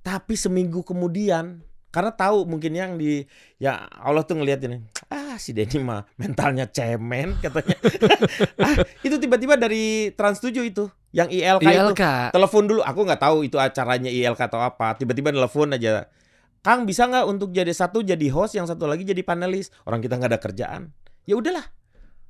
Tapi 0.00 0.34
seminggu 0.34 0.80
kemudian 0.80 1.60
karena 1.90 2.14
tahu 2.14 2.46
mungkin 2.46 2.70
yang 2.70 2.94
di 2.94 3.26
ya 3.58 3.90
Allah 3.98 4.22
tuh 4.22 4.38
ngeliat 4.38 4.62
ini 4.62 4.78
ah 5.10 5.34
si 5.36 5.50
Denny 5.50 5.82
mah 5.82 6.06
mentalnya 6.14 6.70
cemen 6.70 7.34
katanya. 7.44 7.76
Ah 8.62 8.78
itu 9.02 9.18
tiba-tiba 9.18 9.58
dari 9.58 10.14
Trans 10.14 10.38
7 10.38 10.54
itu 10.62 10.86
yang 11.10 11.26
ILK, 11.26 11.66
itu. 11.66 11.74
ILK. 11.74 12.30
telepon 12.30 12.64
dulu 12.70 12.80
aku 12.86 13.00
nggak 13.02 13.20
tahu 13.20 13.36
itu 13.42 13.58
acaranya 13.58 14.10
ILK 14.10 14.40
atau 14.46 14.62
apa. 14.62 14.94
Tiba-tiba 14.94 15.34
telepon 15.34 15.74
aja 15.74 16.06
Kang 16.60 16.84
bisa 16.84 17.08
nggak 17.08 17.24
untuk 17.24 17.50
jadi 17.56 17.72
satu 17.72 18.04
jadi 18.04 18.28
host 18.28 18.54
yang 18.54 18.68
satu 18.68 18.84
lagi 18.84 19.02
jadi 19.02 19.24
panelis? 19.24 19.72
Orang 19.88 20.04
kita 20.04 20.20
nggak 20.20 20.30
ada 20.36 20.40
kerjaan. 20.40 20.82
Ya 21.24 21.34
udahlah. 21.34 21.64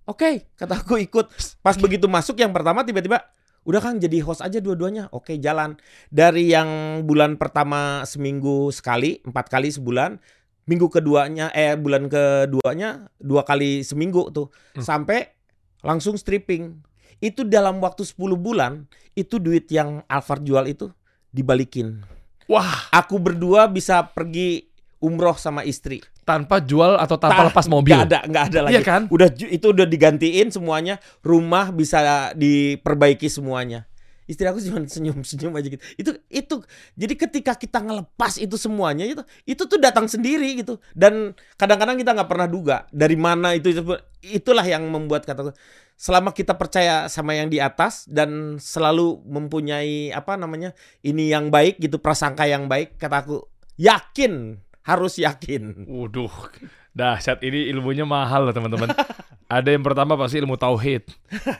Oke 0.09 0.49
kata 0.57 0.81
aku 0.81 1.03
ikut. 1.03 1.29
Pas 1.61 1.77
begitu 1.77 2.09
masuk 2.09 2.39
yang 2.41 2.55
pertama 2.55 2.87
tiba-tiba 2.87 3.27
Udah 3.69 3.81
Kang 3.85 4.01
jadi 4.01 4.25
host 4.25 4.41
aja 4.41 4.57
dua-duanya. 4.59 5.13
Oke, 5.13 5.37
jalan. 5.37 5.77
Dari 6.09 6.49
yang 6.49 7.03
bulan 7.05 7.37
pertama 7.37 8.03
seminggu 8.09 8.73
sekali, 8.73 9.21
empat 9.21 9.53
kali 9.53 9.69
sebulan. 9.69 10.17
Minggu 10.65 10.89
keduanya, 10.89 11.51
eh 11.53 11.75
bulan 11.77 12.07
keduanya 12.09 13.11
dua 13.21 13.45
kali 13.45 13.85
seminggu 13.85 14.33
tuh. 14.33 14.49
Hmm. 14.77 14.85
Sampai 14.85 15.35
langsung 15.85 16.17
stripping. 16.17 16.81
Itu 17.21 17.45
dalam 17.45 17.85
waktu 17.85 18.01
10 18.01 18.17
bulan, 18.41 18.89
itu 19.13 19.37
duit 19.37 19.69
yang 19.69 20.01
Alphard 20.09 20.41
jual 20.41 20.65
itu 20.65 20.89
dibalikin. 21.29 22.01
Wah, 22.49 22.89
Aku 22.91 23.21
berdua 23.21 23.69
bisa 23.69 24.01
pergi 24.09 24.70
umroh 25.01 25.35
sama 25.35 25.65
istri. 25.65 26.05
tanpa 26.29 26.63
jual 26.63 26.95
atau 26.95 27.19
tanpa 27.19 27.43
Tah, 27.43 27.47
lepas 27.51 27.67
mobil. 27.67 27.91
Nggak 27.91 28.07
ada, 28.07 28.21
nggak 28.23 28.45
ada 28.55 28.59
lagi. 28.63 28.73
Iya 28.79 28.81
kan? 28.87 29.03
Udah 29.11 29.29
itu 29.35 29.67
udah 29.75 29.83
digantiin 29.83 30.55
semuanya, 30.55 31.03
rumah 31.27 31.75
bisa 31.75 32.31
diperbaiki 32.39 33.27
semuanya. 33.27 33.91
Istri 34.31 34.47
aku 34.47 34.63
cuma 34.63 34.79
senyum-senyum 34.87 35.51
aja 35.59 35.69
gitu. 35.75 35.83
Itu 35.99 36.11
itu 36.31 36.55
jadi 36.95 37.15
ketika 37.19 37.59
kita 37.59 37.83
ngelepas 37.83 38.39
itu 38.39 38.55
semuanya 38.55 39.03
itu 39.03 39.27
itu 39.43 39.67
tuh 39.67 39.75
datang 39.83 40.07
sendiri 40.07 40.63
gitu. 40.63 40.79
Dan 40.95 41.35
kadang-kadang 41.59 41.99
kita 41.99 42.15
nggak 42.15 42.31
pernah 42.31 42.47
duga 42.47 42.87
dari 42.95 43.19
mana 43.19 43.59
itu, 43.59 43.75
itu 43.75 43.83
itulah 44.23 44.63
yang 44.63 44.87
membuat 44.87 45.27
kataku 45.27 45.51
selama 46.01 46.33
kita 46.33 46.57
percaya 46.57 47.11
sama 47.13 47.37
yang 47.37 47.53
di 47.53 47.61
atas 47.61 48.09
dan 48.09 48.57
selalu 48.57 49.21
mempunyai 49.29 50.15
apa 50.15 50.39
namanya 50.39 50.73
ini 51.05 51.29
yang 51.29 51.53
baik 51.53 51.77
gitu 51.77 52.01
prasangka 52.01 52.49
yang 52.49 52.73
baik 52.73 52.97
kataku 52.97 53.45
yakin 53.77 54.65
harus 54.83 55.17
yakin 55.17 55.85
Waduh, 55.85 56.33
dahsyat 56.91 57.41
ini 57.43 57.69
ilmunya 57.69 58.03
mahal 58.03 58.49
loh 58.49 58.55
teman-teman. 58.55 58.91
Ada 59.51 59.75
yang 59.75 59.83
pertama 59.83 60.15
pasti 60.15 60.39
ilmu 60.39 60.55
tauhid. 60.55 61.11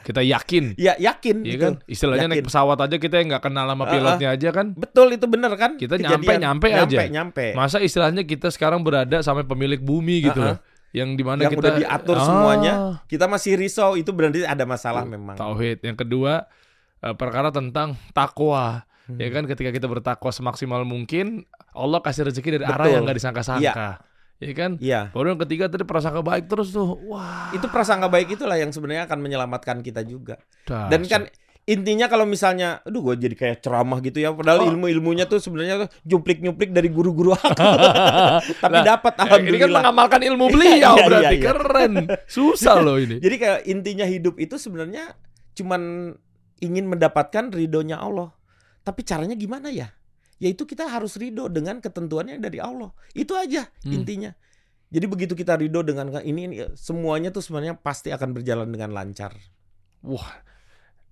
Kita 0.07 0.23
yakin, 0.23 0.79
ya 0.79 0.95
yakin 0.95 1.43
Iya 1.43 1.51
gitu. 1.51 1.63
kan? 1.65 1.75
Istilahnya 1.85 2.27
naik 2.29 2.39
Yakin. 2.39 2.49
pesawat 2.49 2.79
aja 2.79 2.97
kita 2.97 3.19
nggak 3.19 3.43
kenal 3.43 3.67
sama 3.67 3.85
pilotnya 3.85 4.29
aja 4.31 4.49
kan. 4.55 4.67
Betul 4.73 5.11
itu 5.11 5.27
bener 5.27 5.51
kan? 5.59 5.75
Kita 5.75 5.99
Kejadian. 5.99 6.23
nyampe-nyampe 6.23 6.67
aja. 6.71 6.87
Nyampe, 6.87 7.05
nyampe. 7.11 7.47
Masa 7.53 7.83
istilahnya 7.83 8.23
kita 8.23 8.47
sekarang 8.49 8.81
berada 8.81 9.19
sampai 9.21 9.43
pemilik 9.43 9.83
bumi 9.83 10.23
gitu 10.25 10.39
loh. 10.39 10.63
Yang 10.91 11.09
di 11.15 11.25
mana 11.27 11.41
Yang 11.43 11.53
kita 11.53 11.61
udah 11.61 11.73
diatur 11.79 12.17
Ah, 12.17 12.25
semuanya. 12.25 12.73
Kita 13.07 13.27
masih 13.27 13.55
risau 13.55 13.95
itu 13.95 14.11
berarti 14.11 14.43
ada 14.43 14.63
masalah 14.63 15.03
Tuh, 15.03 15.11
memang. 15.11 15.35
Tauhid. 15.35 15.83
Yang 15.83 15.97
kedua 16.03 16.47
eh, 17.01 17.15
perkara 17.15 17.51
tentang 17.51 17.99
takwa. 18.11 18.87
Hmm. 19.11 19.19
Ya 19.19 19.29
kan 19.29 19.45
ketika 19.45 19.71
kita 19.71 19.87
bertakwa 19.87 20.31
semaksimal 20.31 20.83
mungkin 20.83 21.43
Allah 21.71 21.99
kasih 21.99 22.27
rezeki 22.27 22.49
dari 22.53 22.65
arah 22.65 22.79
Betul. 22.81 22.95
yang 22.95 23.03
nggak 23.05 23.19
disangka-sangka. 23.19 23.89
Ya 24.39 24.53
kan? 24.55 24.71
Iya. 24.79 25.01
Baru 25.11 25.27
yang 25.29 25.41
ketiga 25.41 25.67
tadi 25.67 25.85
prasangka 25.85 26.23
baik 26.23 26.47
terus 26.47 26.71
tuh. 26.71 26.97
Wah. 27.05 27.53
Itu 27.53 27.69
prasangka 27.69 28.09
baik 28.09 28.33
itulah 28.33 28.57
yang 28.57 28.71
sebenarnya 28.71 29.05
akan 29.05 29.19
menyelamatkan 29.21 29.81
kita 29.81 30.01
juga. 30.01 30.41
Dan 30.65 31.05
dahsyat. 31.05 31.11
kan 31.11 31.23
intinya 31.67 32.09
kalau 32.09 32.25
misalnya, 32.25 32.81
aduh 32.83 33.05
gue 33.05 33.21
jadi 33.21 33.37
kayak 33.37 33.57
ceramah 33.61 34.01
gitu 34.01 34.17
ya. 34.17 34.33
Padahal 34.33 34.65
Oh. 34.65 34.71
ilmu-ilmunya 34.73 35.29
tuh 35.29 35.39
sebenarnya 35.39 35.85
tuh 35.85 35.89
juplik-nyuplik 36.09 36.73
dari 36.73 36.89
guru-guru 36.89 37.37
aku. 37.37 37.53
Tapi 38.65 38.75
Lah, 38.75 38.97
dapat 38.97 39.13
Eh, 39.13 39.21
Ini 39.21 39.21
kan 39.21 39.29
alhamdulillah. 39.29 39.81
mengamalkan 39.85 40.21
ilmu 40.25 40.45
beliau 40.49 40.93
Iya, 40.97 41.05
berarti 41.05 41.27
iya, 41.29 41.37
iya. 41.37 41.45
keren. 41.45 41.93
Susah 42.25 42.77
loh 42.81 42.97
ini. 42.97 43.21
Jadi 43.25 43.37
kayak 43.37 43.61
intinya 43.69 44.07
hidup 44.09 44.41
itu 44.41 44.57
sebenarnya 44.57 45.15
cuman 45.53 46.15
ingin 46.59 46.89
mendapatkan 46.89 47.53
ridhonya 47.53 48.01
Allah. 48.01 48.33
Tapi 48.91 49.07
caranya 49.07 49.39
gimana 49.39 49.71
ya? 49.71 49.95
Yaitu 50.43 50.67
kita 50.67 50.91
harus 50.91 51.15
ridho 51.15 51.47
dengan 51.47 51.79
ketentuannya 51.79 52.43
dari 52.43 52.59
Allah. 52.59 52.91
Itu 53.15 53.39
aja 53.39 53.71
Hmm. 53.87 53.95
intinya. 53.95 54.35
Jadi 54.91 55.07
begitu 55.07 55.39
kita 55.39 55.55
ridho 55.55 55.87
dengan 55.87 56.11
ini, 56.27 56.51
ini 56.51 56.57
semuanya 56.75 57.31
tuh 57.31 57.39
sebenarnya 57.39 57.79
pasti 57.79 58.11
akan 58.11 58.35
berjalan 58.35 58.67
dengan 58.67 58.91
lancar. 58.91 59.31
Wah. 60.03 60.43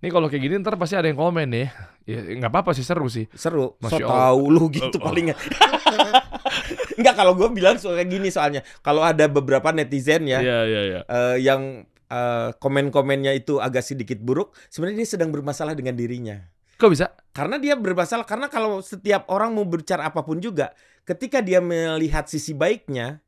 Ini 0.02 0.10
kalau 0.10 0.26
kayak 0.26 0.42
gini 0.42 0.54
ntar 0.58 0.74
pasti 0.74 0.98
ada 0.98 1.06
yang 1.06 1.18
komen 1.18 1.46
nih. 1.46 1.70
Ya 2.02 2.18
nggak 2.42 2.50
apa-apa 2.50 2.74
sih 2.74 2.82
seru 2.82 3.06
sih. 3.06 3.30
Seru. 3.30 3.78
Masya 3.78 4.02
so 4.02 4.10
tahu 4.10 4.42
lu 4.50 4.66
gitu 4.74 4.98
Oh, 4.98 4.98
oh. 4.98 5.06
paling. 5.06 5.30
Enggak 6.98 7.14
kalau 7.14 7.38
gue 7.38 7.48
bilang 7.54 7.78
soal 7.78 7.94
kayak 7.94 8.10
gini 8.10 8.28
soalnya. 8.34 8.66
Kalau 8.82 9.06
ada 9.06 9.30
beberapa 9.30 9.70
netizen 9.70 10.26
ya 10.26 10.42
Iya 10.42 10.58
iya 10.66 10.80
iya. 10.82 11.00
eh, 11.06 11.36
yang 11.38 11.86
eh, 12.10 12.48
komen-komennya 12.58 13.36
itu 13.38 13.62
agak 13.62 13.86
sedikit 13.86 14.18
buruk, 14.18 14.54
sebenarnya 14.66 15.06
dia 15.06 15.10
sedang 15.14 15.30
bermasalah 15.30 15.78
dengan 15.78 15.94
dirinya. 15.94 16.42
Kok 16.78 16.90
bisa? 16.94 17.10
Karena 17.34 17.58
dia 17.58 17.74
bermasalah 17.74 18.22
karena 18.22 18.46
kalau 18.46 18.78
setiap 18.78 19.26
orang 19.34 19.50
mau 19.50 19.66
berbicara 19.66 20.06
apa 20.06 20.22
pun 20.22 20.38
juga, 20.38 20.70
ketika 21.02 21.42
dia 21.42 21.58
melihat 21.58 22.30
sisi 22.30 22.54
baiknya, 22.54 23.18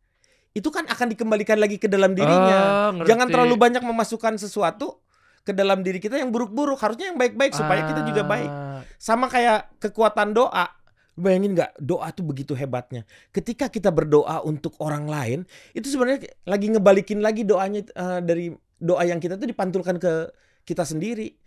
itu 0.54 0.71
kan 0.71 0.87
akan 0.87 1.14
dikembalikan 1.14 1.59
lagi 1.59 1.78
ke 1.78 1.90
dalam 1.90 2.14
dirinya. 2.14 2.59
Ah, 2.59 2.90
ngerti. 2.95 3.11
Jangan 3.11 3.26
terlalu 3.26 3.54
banyak 3.59 3.83
memasukkan 3.83 4.35
sesuatu 4.38 5.02
ke 5.42 5.50
dalam 5.50 5.83
diri 5.83 5.99
kita 5.99 6.14
yang 6.19 6.30
buruk-buruk, 6.30 6.78
harusnya 6.78 7.11
yang 7.11 7.19
baik-baik 7.19 7.54
supaya 7.54 7.87
kita 7.87 8.07
juga 8.07 8.23
baik. 8.23 8.50
Ah, 8.50 8.83
Sama 9.02 9.26
kayak 9.26 9.83
kekuatan 9.83 10.30
doa. 10.30 10.71
Bayangin 11.19 11.59
nggak 11.59 11.75
doa 11.83 12.07
tuh 12.14 12.23
begitu 12.23 12.54
hebatnya. 12.54 13.02
Ketika 13.35 13.66
kita 13.66 13.90
berdoa 13.90 14.47
untuk 14.47 14.78
orang 14.78 15.11
lain, 15.11 15.38
itu 15.75 15.90
sebenarnya 15.90 16.30
lagi 16.47 16.71
ngebalikin 16.71 17.19
lagi 17.19 17.42
doanya 17.42 17.83
eh, 17.83 18.21
dari 18.23 18.47
doa 18.78 19.02
yang 19.04 19.19
kita 19.19 19.37
tuh 19.37 19.50
dipantulkan 19.50 19.99
ke 19.99 20.30
kita 20.64 20.87
sendiri. 20.87 21.39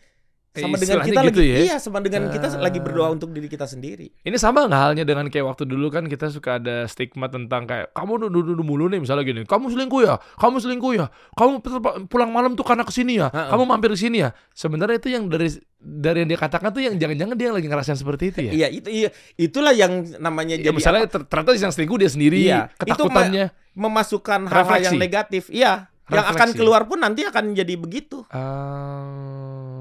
Sama 0.54 0.78
dengan 0.78 1.02
kita 1.02 1.22
gitu 1.24 1.42
lagi 1.42 1.50
ya? 1.50 1.58
iya 1.60 1.76
sama 1.76 1.98
dengan 1.98 2.30
kita 2.30 2.46
Ah. 2.48 2.62
lagi 2.62 2.78
berdoa 2.78 3.10
untuk 3.10 3.34
diri 3.34 3.50
kita 3.50 3.66
sendiri. 3.66 4.14
Ini 4.20 4.38
sama 4.38 4.64
nggak 4.64 4.82
halnya 4.86 5.02
dengan 5.02 5.26
kayak 5.26 5.46
waktu 5.48 5.66
dulu 5.66 5.90
kan 5.90 6.06
kita 6.06 6.30
suka 6.30 6.56
ada 6.56 6.86
stigma 6.86 7.26
tentang 7.26 7.66
kayak 7.66 7.90
kamu 7.92 8.30
duduk 8.30 8.62
mulu 8.62 8.86
nih 8.86 9.00
misalnya 9.00 9.22
gini, 9.24 9.42
kamu 9.44 9.68
selingkuh 9.68 10.02
ya, 10.04 10.22
kamu 10.36 10.58
selingkuh 10.60 10.94
ya, 10.94 11.06
kamu 11.34 11.66
pulang 12.06 12.30
malam 12.30 12.54
tuh 12.54 12.62
karena 12.62 12.82
ke 12.82 12.94
sini 12.94 13.18
ya, 13.18 13.28
kamu 13.28 13.66
mampir 13.66 13.90
ke 13.90 14.00
sini 14.00 14.22
ya. 14.22 14.30
Sebenarnya 14.52 14.96
itu 14.96 15.10
yang 15.10 15.26
dari 15.26 15.50
dari 15.76 16.18
yang 16.22 16.30
dia 16.30 16.40
katakan 16.40 16.70
tuh 16.70 16.82
yang 16.82 16.96
jangan-jangan 16.96 17.34
dia 17.34 17.50
lagi 17.50 17.66
ngerasain 17.66 17.98
seperti 17.98 18.24
itu 18.30 18.40
ya. 18.44 18.52
Iya, 18.54 18.68
itu 18.72 18.90
iya, 18.90 19.10
itulah 19.36 19.74
yang 19.74 19.92
namanya 20.18 20.54
Ya, 20.56 20.70
jadi 20.70 20.76
misalnya 20.76 21.04
apa, 21.04 21.12
ter- 21.12 21.26
ternyata 21.26 21.50
yang 21.58 21.74
selingkuh 21.74 21.98
dia 21.98 22.08
sendiri, 22.08 22.38
Iya, 22.40 22.70
itu 22.78 22.94
ketakutannya. 22.94 23.46
memasukkan 23.74 24.40
hal-hal 24.46 24.62
Refleksi. 24.70 24.86
yang 24.86 24.96
negatif. 24.96 25.44
Iya, 25.50 25.90
yang 26.06 26.26
akan 26.26 26.38
Refleksi. 26.46 26.58
keluar 26.62 26.86
pun 26.86 27.00
nanti 27.00 27.26
akan 27.26 27.52
jadi 27.52 27.74
begitu. 27.74 28.22
Ah, 28.30 29.73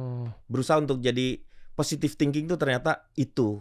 Berusaha 0.52 0.76
untuk 0.76 1.00
jadi 1.00 1.40
positive 1.72 2.12
thinking 2.14 2.44
tuh 2.44 2.60
ternyata 2.60 3.08
itu. 3.16 3.56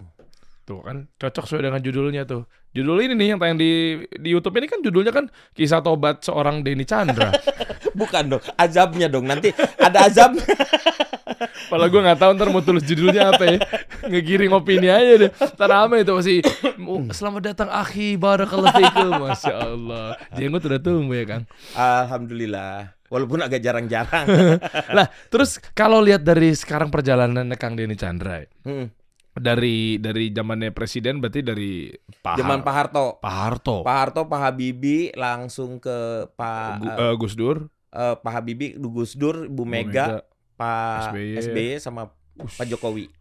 tuh 0.61 0.77
kan 0.85 1.09
cocok 1.17 1.43
sesuai 1.47 1.63
dengan 1.65 1.81
judulnya 1.81 2.23
tuh. 2.23 2.45
Judul 2.71 3.01
ini 3.03 3.17
nih 3.17 3.27
yang 3.33 3.39
tayang 3.41 3.57
di 3.57 3.97
di 4.13 4.29
YouTube 4.29 4.55
ini 4.55 4.69
kan 4.69 4.79
judulnya 4.79 5.09
kan 5.09 5.25
kisah 5.51 5.81
tobat 5.81 6.21
seorang 6.21 6.61
Denny 6.61 6.85
Chandra. 6.85 7.33
Bukan 7.99 8.23
dong, 8.29 8.43
azabnya 8.55 9.07
dong. 9.07 9.25
Nanti 9.25 9.49
ada 9.79 10.05
azab. 10.05 10.37
Padahal 11.71 11.89
gue 11.89 12.01
nggak 12.03 12.19
tahu 12.19 12.31
ntar 12.37 12.47
mau 12.53 12.61
tulis 12.61 12.85
judulnya 12.85 13.33
apa 13.33 13.43
ya. 13.47 13.57
Ngegiring 14.05 14.51
opini 14.53 14.87
aja 14.87 15.27
deh. 15.27 15.31
Ntar 15.33 15.67
rame 15.67 16.05
itu 16.05 16.13
masih 16.13 16.37
"Oh, 16.85 17.03
Selamat 17.09 17.41
datang 17.51 17.69
akhi 17.71 18.15
barakallahu 18.15 18.71
fikum. 18.75 19.11
Masya 19.27 19.53
Allah. 19.55 20.07
Jenggot 20.37 20.63
udah 20.67 20.79
tumbuh 20.79 21.15
ya 21.17 21.25
kan. 21.25 21.41
Alhamdulillah. 21.73 22.93
Walaupun 23.11 23.43
agak 23.43 23.59
jarang-jarang. 23.59 24.23
Lah 24.97 25.05
terus 25.27 25.59
kalau 25.71 25.99
lihat 25.99 26.23
dari 26.23 26.51
sekarang 26.51 26.87
perjalanan 26.87 27.51
Kang 27.53 27.75
Denny 27.75 27.93
Chandra 27.93 28.39
ya, 28.39 28.47
Hmm. 28.63 28.87
dari 29.31 29.95
dari 29.95 30.27
zamannya 30.29 30.71
presiden 30.71 31.19
berarti 31.19 31.39
dari 31.39 31.91
Pak 31.91 32.35
Zaman 32.35 32.63
Pak 32.63 32.71
Harto. 32.73 33.05
Pak 33.19 33.35
Harto, 33.35 33.75
Pak 33.81 33.97
Harto, 33.97 34.21
Pak 34.25 34.39
Habibie 34.41 35.11
langsung 35.13 35.77
ke 35.77 36.27
Pak 36.31 36.67
Gu- 36.77 36.87
eh, 36.89 37.13
Gus 37.15 37.35
Dur, 37.35 37.57
eh, 37.89 38.15
Pak 38.15 38.31
Habibie, 38.33 38.75
Gus 38.75 39.13
Dur, 39.13 39.47
Bu 39.47 39.61
Bu 39.61 39.63
Mega, 39.65 40.23
Pak 40.55 41.11
SBY. 41.11 41.35
SBY, 41.37 41.71
sama 41.77 42.11
Ush. 42.37 42.55
Pak 42.55 42.65
Jokowi. 42.65 43.11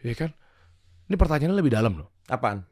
Iya 0.00 0.14
kan? 0.16 0.30
Ini 1.06 1.14
pertanyaannya 1.14 1.54
lebih 1.56 1.70
dalam 1.70 1.98
loh. 1.98 2.08
Apaan? 2.26 2.66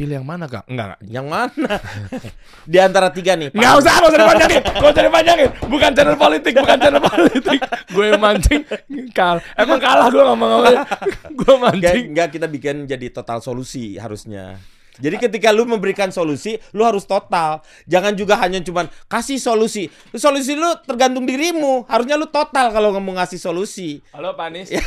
Pilih 0.00 0.16
yang 0.16 0.24
mana 0.24 0.48
kak? 0.48 0.64
Enggak, 0.64 0.96
enggak. 0.96 1.00
Yang 1.12 1.26
mana? 1.28 1.76
Di 2.72 2.78
antara 2.80 3.12
tiga 3.12 3.36
nih. 3.36 3.52
Pak. 3.52 3.60
Nggak 3.60 3.74
usah, 3.84 3.92
nggak 4.00 4.08
usah 4.08 4.16
dipanjangin. 4.16 4.62
Nggak 4.64 4.92
usah 4.96 5.04
dipanjangin. 5.04 5.48
Bukan 5.68 5.90
channel 5.92 6.16
politik, 6.16 6.52
bukan 6.56 6.76
channel 6.80 7.02
politik. 7.04 7.60
Gue 7.92 8.04
yang 8.08 8.16
mancing, 8.16 8.64
kal. 9.12 9.44
Emang 9.60 9.76
kalah 9.76 10.08
gue 10.08 10.24
ngomong-ngomong. 10.24 10.72
gue 11.44 11.54
mancing. 11.60 12.16
nggak 12.16 12.28
kita 12.32 12.48
bikin 12.48 12.88
jadi 12.88 13.12
total 13.12 13.44
solusi 13.44 14.00
harusnya. 14.00 14.56
Jadi 14.96 15.20
ketika 15.20 15.52
lu 15.52 15.68
memberikan 15.68 16.08
solusi, 16.08 16.56
lu 16.72 16.80
harus 16.80 17.04
total. 17.04 17.60
Jangan 17.84 18.16
juga 18.16 18.40
hanya 18.40 18.64
cuman 18.64 18.88
kasih 19.04 19.36
solusi. 19.36 19.92
Solusi 20.16 20.56
lu 20.56 20.80
tergantung 20.88 21.28
dirimu. 21.28 21.84
Harusnya 21.92 22.16
lu 22.16 22.24
total 22.32 22.72
kalau 22.72 22.96
ngomong 22.96 23.20
ngasih 23.20 23.36
solusi. 23.36 24.00
Halo 24.16 24.32
Panis. 24.32 24.72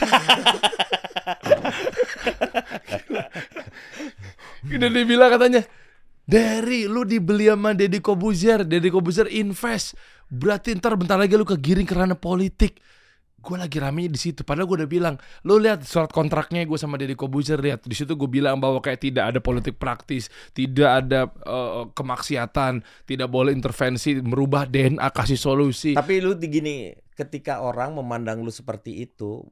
Udah 4.69 4.89
dibilang 4.89 5.31
katanya, 5.33 5.61
Dari 6.23 6.87
lu 6.87 7.03
dibeli 7.03 7.51
sama 7.51 7.75
Deddy 7.75 7.99
Kobuzer, 7.99 8.63
Deddy 8.63 8.87
Kobuzer 8.87 9.27
invest. 9.27 9.99
Berarti 10.31 10.71
ntar 10.79 10.95
bentar 10.95 11.19
lagi 11.19 11.35
lu 11.35 11.43
kegiring 11.43 11.83
ke 11.83 11.91
ranah 11.91 12.15
politik. 12.15 12.79
Gue 13.43 13.59
lagi 13.59 13.75
rame 13.75 14.07
di 14.07 14.15
situ. 14.15 14.47
Padahal 14.47 14.71
gue 14.71 14.77
udah 14.79 14.87
bilang, 14.87 15.15
lu 15.43 15.59
lihat 15.59 15.83
surat 15.83 16.07
kontraknya 16.07 16.63
gue 16.63 16.79
sama 16.79 16.95
Deddy 16.95 17.19
Kobuzer 17.19 17.59
lihat. 17.59 17.83
Di 17.83 17.91
situ 17.91 18.15
gue 18.15 18.29
bilang 18.31 18.55
bahwa 18.63 18.79
kayak 18.79 19.03
tidak 19.03 19.35
ada 19.35 19.43
politik 19.43 19.75
praktis, 19.75 20.31
tidak 20.55 21.03
ada 21.03 21.27
eh, 21.27 21.83
kemaksiatan, 21.91 22.87
tidak 23.03 23.27
boleh 23.27 23.51
intervensi, 23.51 24.15
merubah 24.23 24.63
DNA, 24.63 25.03
kasih 25.11 25.35
solusi. 25.35 25.91
Tapi 25.91 26.23
lu 26.23 26.39
gini, 26.39 27.02
ketika 27.13 27.61
orang 27.61 27.97
memandang 27.97 28.41
lu 28.41 28.49
seperti 28.49 29.05
itu, 29.05 29.45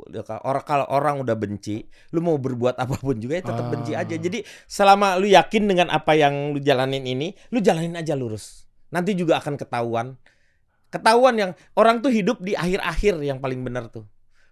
orang 0.45 0.65
kalau 0.65 0.85
orang 0.89 1.21
udah 1.21 1.37
benci, 1.37 1.85
lu 2.13 2.21
mau 2.21 2.37
berbuat 2.37 2.77
apa 2.83 2.97
pun 2.97 3.17
juga 3.17 3.41
ya 3.41 3.43
tetap 3.45 3.65
benci 3.69 3.93
aja. 3.95 4.15
Ah. 4.15 4.21
Jadi 4.21 4.43
selama 4.65 5.17
lu 5.17 5.29
yakin 5.29 5.63
dengan 5.65 5.87
apa 5.93 6.13
yang 6.17 6.53
lu 6.53 6.59
jalanin 6.61 7.05
ini, 7.05 7.33
lu 7.53 7.61
jalanin 7.61 7.97
aja 7.97 8.17
lurus. 8.17 8.65
Nanti 8.91 9.15
juga 9.15 9.39
akan 9.39 9.55
ketahuan. 9.55 10.19
Ketahuan 10.91 11.39
yang 11.39 11.51
orang 11.79 12.03
tuh 12.03 12.11
hidup 12.11 12.43
di 12.43 12.51
akhir-akhir 12.51 13.23
yang 13.23 13.39
paling 13.39 13.63
benar 13.63 13.87
tuh. 13.87 14.03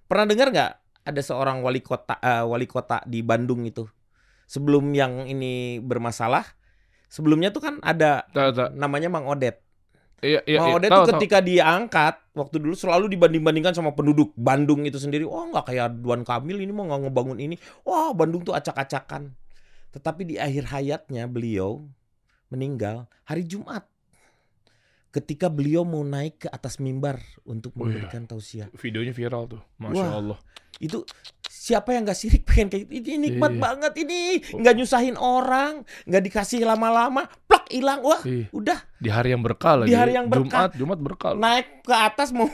Pernah 0.07 0.25
dengar 0.25 0.49
nggak 0.55 0.71
ada 1.03 1.21
seorang 1.21 1.59
wali 1.59 1.83
kota 1.83 2.15
eh, 2.21 2.45
wali 2.45 2.63
kota 2.69 3.03
di 3.03 3.19
Bandung 3.19 3.67
itu 3.67 3.83
sebelum 4.49 4.89
yang 4.97 5.29
ini 5.29 5.77
bermasalah, 5.77 6.41
sebelumnya 7.05 7.53
tuh 7.53 7.61
kan 7.61 7.75
ada 7.85 8.25
Tahu, 8.33 8.49
tahu. 8.57 8.69
namanya 8.73 9.13
Mang 9.13 9.29
Odet. 9.29 9.61
Iya, 10.19 10.39
iya, 10.43 10.59
iya. 10.59 10.75
Tuh 10.77 10.89
tahu. 10.89 11.09
ketika 11.15 11.39
dia 11.39 11.63
angkat 11.65 12.19
waktu 12.35 12.59
dulu 12.59 12.75
selalu 12.75 13.07
dibanding-bandingkan 13.11 13.71
sama 13.71 13.95
penduduk 13.95 14.35
Bandung 14.35 14.83
itu 14.83 14.99
sendiri. 14.99 15.23
Oh 15.23 15.47
nggak 15.47 15.71
kayak 15.71 15.99
Ridwan 15.99 16.23
Kamil 16.23 16.59
ini 16.59 16.71
mau 16.71 16.83
nggak 16.85 17.07
ngebangun 17.07 17.39
ini. 17.39 17.55
Wah 17.83 18.11
Bandung 18.11 18.43
tuh 18.43 18.51
acak-acakan. 18.53 19.31
Tetapi 19.89 20.21
di 20.23 20.35
akhir 20.35 20.69
hayatnya 20.69 21.25
beliau 21.25 21.87
meninggal 22.47 23.07
hari 23.23 23.43
Jumat. 23.43 23.87
Ketika 25.09 25.49
beliau 25.49 25.81
mau 25.81 26.05
naik 26.05 26.45
ke 26.45 26.47
atas 26.53 26.77
mimbar 26.77 27.17
untuk 27.41 27.73
Wih. 27.73 27.89
memberikan 27.89 28.29
tausiah. 28.29 28.69
Videonya 28.77 29.09
viral 29.09 29.49
tuh. 29.49 29.61
Masya 29.81 30.05
Wah. 30.05 30.13
Allah. 30.21 30.39
Itu 30.77 31.01
siapa 31.49 31.97
yang 31.97 32.05
gak 32.05 32.13
sirik 32.13 32.45
pengen 32.45 32.69
kayak? 32.69 32.85
Ini 32.93 33.17
nikmat 33.17 33.57
Iya. 33.57 33.59
banget 33.59 33.93
ini. 34.05 34.37
Nggak 34.53 34.73
nyusahin 34.77 35.17
orang, 35.17 35.81
nggak 36.05 36.23
dikasih 36.29 36.61
lama-lama, 36.61 37.25
hilang. 37.69 38.01
Wah, 38.01 38.21
Ih, 38.25 38.49
udah 38.51 38.77
di 38.99 39.09
hari 39.09 39.31
yang 39.31 39.41
berkah 39.45 39.79
lagi. 39.79 39.93
Di 39.93 39.97
hari 39.97 40.17
yang 40.17 40.27
berkah. 40.27 40.69
Jumat, 40.69 40.71
Jumat 40.75 40.99
berkah. 40.99 41.31
naik 41.37 41.85
ke 41.85 41.95
atas 41.95 42.33
mau 42.33 42.49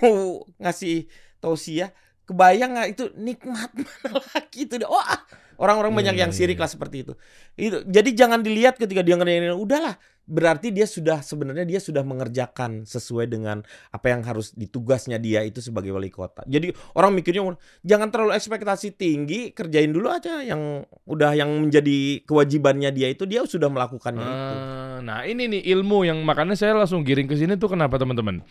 ngasih 0.59 1.07
tausiah 1.39 1.91
kebayang 2.25 2.73
nggak 2.73 2.87
itu 2.97 3.03
nikmat 3.15 3.69
mana 3.85 4.17
lagi 4.33 4.65
itu 4.65 4.81
wah 4.89 5.21
orang-orang 5.61 5.93
Iya, 5.93 5.99
banyak 6.01 6.15
iya, 6.17 6.21
yang 6.25 6.31
iya, 6.33 6.37
sirik 6.37 6.57
iya. 6.57 6.63
lah 6.65 6.69
seperti 6.69 6.97
itu 7.05 7.13
itu 7.55 7.77
jadi 7.85 8.09
jangan 8.11 8.41
dilihat 8.41 8.75
ketika 8.81 9.05
dia 9.05 9.15
ngerjain 9.15 9.53
udahlah 9.53 9.95
berarti 10.25 10.69
dia 10.69 10.83
sudah 10.83 11.21
sebenarnya 11.21 11.63
dia 11.63 11.77
sudah 11.77 12.01
mengerjakan 12.01 12.83
sesuai 12.83 13.25
dengan 13.27 13.61
apa 13.89 14.07
yang 14.07 14.21
harus 14.21 14.51
ditugasnya 14.51 15.15
dia 15.15 15.41
itu 15.41 15.61
sebagai 15.61 15.89
wali 15.89 16.09
kota 16.09 16.41
jadi 16.43 16.69
orang 16.93 17.13
mikirnya 17.13 17.53
jangan 17.81 18.09
terlalu 18.09 18.33
ekspektasi 18.33 18.91
tinggi 18.91 19.49
kerjain 19.51 19.89
dulu 19.89 20.09
aja 20.09 20.41
yang 20.41 20.81
udah 21.05 21.31
yang 21.31 21.49
menjadi 21.61 22.25
kewajibannya 22.25 22.89
dia 22.89 23.07
itu 23.07 23.23
dia 23.23 23.45
sudah 23.45 23.67
melakukannya 23.67 24.23
itu 24.23 24.55
Ah, 24.57 24.97
Nah 24.97 25.21
ini 25.23 25.45
nih 25.45 25.61
ilmu 25.69 26.03
yang 26.03 26.17
makanya 26.19 26.55
saya 26.55 26.73
langsung 26.73 27.03
giring 27.03 27.27
ke 27.27 27.35
sini 27.35 27.55
tuh 27.55 27.67
kenapa 27.67 27.95
teman-teman? 27.95 28.41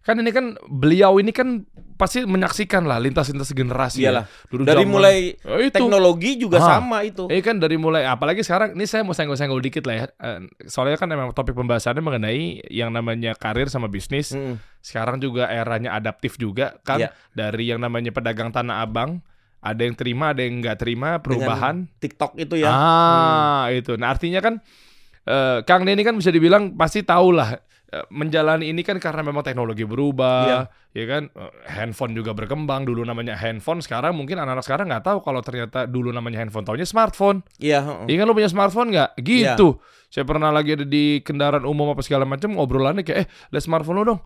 Kan 0.00 0.16
ini 0.18 0.30
kan 0.30 0.56
beliau 0.66 1.16
ini 1.16 1.28
kan 1.28 1.64
pasti 1.94 2.24
menyaksikan 2.24 2.84
lah 2.84 2.96
lintas-lintas 2.98 3.52
generasi. 3.52 4.02
Iyalah. 4.02 4.24
Ya. 4.24 4.48
Dulu 4.48 4.62
dari 4.64 4.80
zaman- 4.80 4.90
mulai 4.90 5.16
Eh, 5.32 5.60
itu. 5.62 5.76
teknologi 5.76 6.30
juga 6.36 6.58
Ah. 6.58 6.80
sama 6.80 7.00
itu 7.00 7.28
Eh 7.28 7.40
kan 7.40 7.56
dari 7.56 7.76
mulai 7.76 8.04
apalagi 8.04 8.40
sekarang 8.40 8.72
ini 8.72 8.84
saya 8.84 9.00
mau 9.00 9.12
senggol-senggol 9.12 9.60
dikit 9.60 9.84
lah 9.84 9.94
ya. 9.94 10.04
Eh, 10.10 10.38
Soalnya 10.66 10.96
kan 10.96 11.03
memang 11.06 11.30
topik 11.30 11.52
pembahasannya 11.52 12.00
mengenai 12.00 12.42
yang 12.68 12.88
namanya 12.88 13.32
karir 13.32 13.66
sama 13.66 13.86
bisnis. 13.86 14.32
Mm-mm. 14.32 14.56
Sekarang 14.78 15.16
juga 15.16 15.46
eranya 15.46 15.92
adaptif 15.92 16.36
juga 16.36 16.76
kan 16.80 17.00
Iya. 17.00 17.08
dari 17.30 17.68
yang 17.68 17.78
namanya 17.78 18.10
pedagang 18.10 18.48
tanah 18.48 18.80
abang 18.80 19.20
ada 19.58 19.80
yang 19.80 19.96
terima 19.96 20.30
ada 20.30 20.44
yang 20.44 20.60
nggak 20.60 20.76
terima 20.76 21.16
perubahan. 21.18 21.88
TikTok 21.96 22.36
itu 22.36 22.60
ya 22.60 22.68
Ah, 22.68 23.64
itu. 23.68 23.96
Nah, 23.96 24.12
artinya 24.12 24.40
kan 24.40 24.60
eh, 25.24 25.58
Kang 25.64 25.82
Denny 25.82 26.04
kan 26.04 26.12
bisa 26.14 26.28
dibilang 26.28 26.76
pasti 26.76 27.00
tahu 27.00 27.32
lah 27.32 27.56
menjalani 28.10 28.70
ini 28.72 28.82
kan 28.82 28.98
karena 28.98 29.22
memang 29.22 29.46
teknologi 29.46 29.86
berubah, 29.86 30.66
ya 30.90 31.04
kan? 31.06 31.30
Eh, 31.30 31.52
handphone 31.70 32.12
juga 32.12 32.34
berkembang. 32.34 32.82
Dulu 32.88 33.06
namanya 33.06 33.38
handphone, 33.38 33.80
sekarang 33.80 34.18
mungkin 34.18 34.40
anak-anak 34.40 34.64
sekarang 34.66 34.86
nggak 34.90 35.04
tahu 35.04 35.18
kalau 35.22 35.40
ternyata 35.40 35.86
dulu 35.86 36.10
namanya 36.10 36.42
handphone, 36.42 36.66
taunya 36.66 36.86
smartphone. 36.88 37.46
Iya, 37.62 37.84
heeh. 37.84 38.06
Iya 38.10 38.16
kan 38.22 38.26
lu 38.26 38.34
punya 38.34 38.50
smartphone 38.50 38.88
nggak? 38.90 39.10
Gitu. 39.22 39.68
Saya 40.10 40.24
pernah 40.26 40.50
lagi 40.54 40.78
ada 40.78 40.86
di 40.86 41.22
kendaraan 41.22 41.66
umum 41.66 41.90
apa 41.90 42.02
segala 42.02 42.22
macam 42.22 42.54
obrolannya 42.58 43.02
kayak 43.02 43.18
eh 43.24 43.26
lihat 43.50 43.64
smartphone 43.66 44.02
lu 44.02 44.04
dong. 44.14 44.20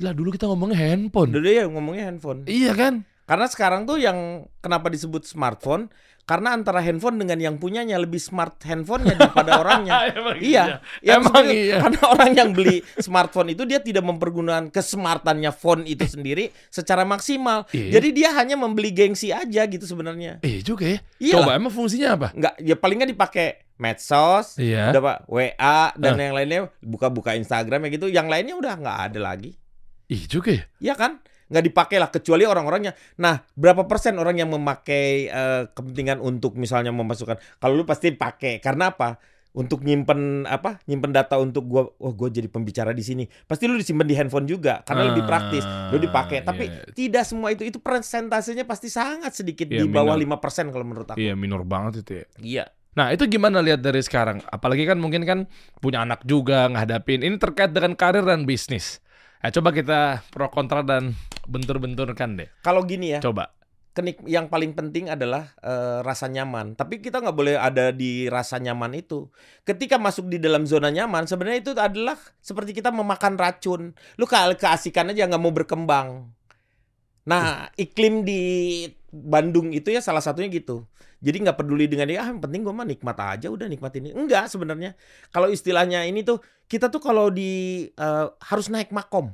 Lah 0.00 0.12
dulu 0.16 0.32
kita 0.32 0.48
ngomongnya 0.48 0.78
handphone. 0.80 1.30
Dulu 1.32 1.48
ya 1.48 1.64
ngomongnya 1.68 2.04
handphone. 2.08 2.48
Iya 2.48 2.72
kan? 2.76 3.04
Karena 3.22 3.46
sekarang 3.46 3.84
tuh 3.84 3.96
yang 3.96 4.42
kenapa 4.58 4.88
disebut 4.88 5.22
smartphone? 5.22 5.88
Karena 6.22 6.54
antara 6.54 6.78
handphone 6.78 7.18
dengan 7.18 7.34
yang 7.34 7.58
punyanya 7.58 7.98
lebih 7.98 8.22
smart 8.22 8.54
handphonenya 8.62 9.18
daripada 9.18 9.58
orangnya. 9.62 10.06
Emang 10.06 10.38
Iya, 10.38 10.64
ya 11.02 11.18
Emang 11.18 11.44
iya. 11.50 11.82
karena 11.82 12.02
orang 12.06 12.30
yang 12.30 12.50
beli 12.54 12.78
smartphone 12.94 13.50
itu 13.50 13.66
dia 13.66 13.82
tidak 13.82 14.06
mempergunakan 14.06 14.70
kesmartannya 14.70 15.50
phone 15.50 15.82
itu 15.82 16.06
sendiri 16.06 16.54
secara 16.70 17.02
maksimal. 17.02 17.66
Iya. 17.74 17.98
Jadi 17.98 18.08
dia 18.14 18.30
hanya 18.38 18.54
membeli 18.54 18.94
gengsi 18.94 19.34
aja 19.34 19.66
gitu 19.66 19.82
sebenarnya. 19.82 20.38
Eh 20.46 20.62
juga 20.62 20.86
ya. 20.94 20.98
Iya 21.18 21.34
Coba 21.42 21.58
emang 21.58 21.74
fungsinya 21.74 22.14
apa? 22.14 22.28
Nggak, 22.38 22.54
ya 22.62 22.74
paling 22.78 22.96
nggak 23.02 23.12
dipakai 23.18 23.46
medsos, 23.82 24.62
Iya. 24.62 24.94
udah 24.94 25.02
pak 25.02 25.16
WA 25.26 25.80
dan 25.98 26.14
Ah. 26.14 26.22
yang 26.22 26.34
lainnya 26.38 26.60
buka-buka 26.78 27.34
Instagram 27.34 27.82
ya 27.82 27.88
gitu. 27.90 28.06
Yang 28.06 28.26
lainnya 28.30 28.54
udah 28.54 28.74
nggak 28.78 28.98
ada 29.10 29.18
lagi. 29.18 29.58
Ih 30.06 30.22
juga 30.30 30.54
ya. 30.54 30.62
Iya 30.78 30.94
kan? 30.94 31.18
Nggak 31.52 31.64
dipakai 31.68 31.96
lah 32.00 32.08
kecuali 32.08 32.48
orang-orangnya. 32.48 32.96
Nah, 33.20 33.44
berapa 33.52 33.84
persen 33.84 34.16
orang 34.16 34.40
yang 34.40 34.48
memakai 34.48 35.28
eh, 35.28 35.62
kepentingan 35.68 36.24
untuk 36.24 36.56
misalnya 36.56 36.88
memasukkan? 36.96 37.36
Kalau 37.60 37.76
lu 37.76 37.84
pasti 37.84 38.08
pakai. 38.16 38.56
Karena 38.64 38.88
apa? 38.88 39.20
Untuk 39.52 39.84
nyimpen 39.84 40.48
apa? 40.48 40.80
Nyimpen 40.88 41.12
data 41.12 41.36
untuk 41.36 41.68
gua 41.68 41.84
wah 42.00 42.16
gua 42.16 42.32
jadi 42.32 42.48
pembicara 42.48 42.96
di 42.96 43.04
sini. 43.04 43.28
Pasti 43.28 43.68
lu 43.68 43.76
disimpan 43.76 44.08
di 44.08 44.16
handphone 44.16 44.48
juga 44.48 44.80
karena 44.80 45.12
lebih 45.12 45.28
praktis. 45.28 45.60
Lu 45.92 46.00
dipakai. 46.00 46.40
Ah, 46.40 46.56
Tapi 46.56 46.64
iya. 46.72 46.88
tidak 46.96 47.28
semua 47.28 47.52
itu 47.52 47.68
itu 47.68 47.76
persentasenya 47.76 48.64
pasti 48.64 48.88
sangat 48.88 49.36
sedikit 49.36 49.68
Iya, 49.68 49.84
di 49.84 49.92
bawah 49.92 50.16
minor. 50.16 50.40
5% 50.40 50.72
kalau 50.72 50.88
menurut 50.88 51.04
aku. 51.12 51.20
Iya 51.20 51.36
minor 51.36 51.68
banget 51.68 52.00
itu 52.00 52.12
ya. 52.16 52.26
Iya. 52.40 52.64
Nah 52.96 53.12
itu 53.12 53.28
gimana 53.28 53.60
lihat 53.60 53.84
dari 53.84 54.00
sekarang? 54.00 54.40
Apalagi 54.48 54.88
kan 54.88 54.96
mungkin 54.96 55.28
kan 55.28 55.44
punya 55.84 56.00
anak 56.00 56.24
juga 56.24 56.72
ngadapin. 56.72 57.20
Ini 57.20 57.36
terkait 57.36 57.76
dengan 57.76 57.92
karir 57.92 58.24
dan 58.24 58.48
bisnis. 58.48 59.04
Nah, 59.42 59.50
coba 59.50 59.74
kita 59.74 60.00
pro 60.30 60.48
kontra 60.48 60.80
dan 60.86 61.18
bentur-benturkan 61.48 62.38
deh. 62.38 62.48
Kalau 62.62 62.86
gini 62.86 63.16
ya, 63.16 63.20
Coba. 63.22 63.50
kenik 63.92 64.24
yang 64.24 64.48
paling 64.48 64.72
penting 64.72 65.12
adalah 65.12 65.52
eh, 65.60 66.00
rasa 66.00 66.30
nyaman. 66.30 66.74
Tapi 66.78 67.02
kita 67.04 67.20
nggak 67.20 67.36
boleh 67.36 67.54
ada 67.60 67.92
di 67.92 68.26
rasa 68.30 68.56
nyaman 68.56 68.96
itu. 68.96 69.28
Ketika 69.68 70.00
masuk 70.00 70.32
di 70.32 70.40
dalam 70.40 70.64
zona 70.64 70.88
nyaman, 70.88 71.28
sebenarnya 71.28 71.58
itu 71.60 71.72
adalah 71.76 72.16
seperti 72.40 72.72
kita 72.72 72.88
memakan 72.88 73.36
racun. 73.36 73.92
Lu 74.16 74.24
ke 74.24 74.36
keasikan 74.56 75.12
aja 75.12 75.28
nggak 75.28 75.42
mau 75.42 75.52
berkembang. 75.52 76.32
Nah, 77.22 77.70
iklim 77.78 78.26
di 78.26 78.42
Bandung 79.12 79.70
itu 79.70 79.94
ya 79.94 80.02
salah 80.02 80.24
satunya 80.24 80.50
gitu. 80.50 80.88
Jadi 81.22 81.38
nggak 81.46 81.54
peduli 81.54 81.86
dengan 81.86 82.10
dia, 82.10 82.26
ah 82.26 82.28
yang 82.34 82.42
penting 82.42 82.66
gue 82.66 82.74
mah 82.74 82.82
nikmat 82.82 83.14
aja, 83.14 83.46
udah 83.46 83.70
nikmat 83.70 83.94
ini. 83.94 84.10
Enggak 84.10 84.50
sebenarnya. 84.50 84.98
Kalau 85.30 85.46
istilahnya 85.46 86.02
ini 86.02 86.26
tuh 86.26 86.42
kita 86.66 86.90
tuh 86.90 86.98
kalau 86.98 87.30
di 87.30 87.86
eh, 87.94 88.26
harus 88.42 88.66
naik 88.72 88.90
makom. 88.90 89.30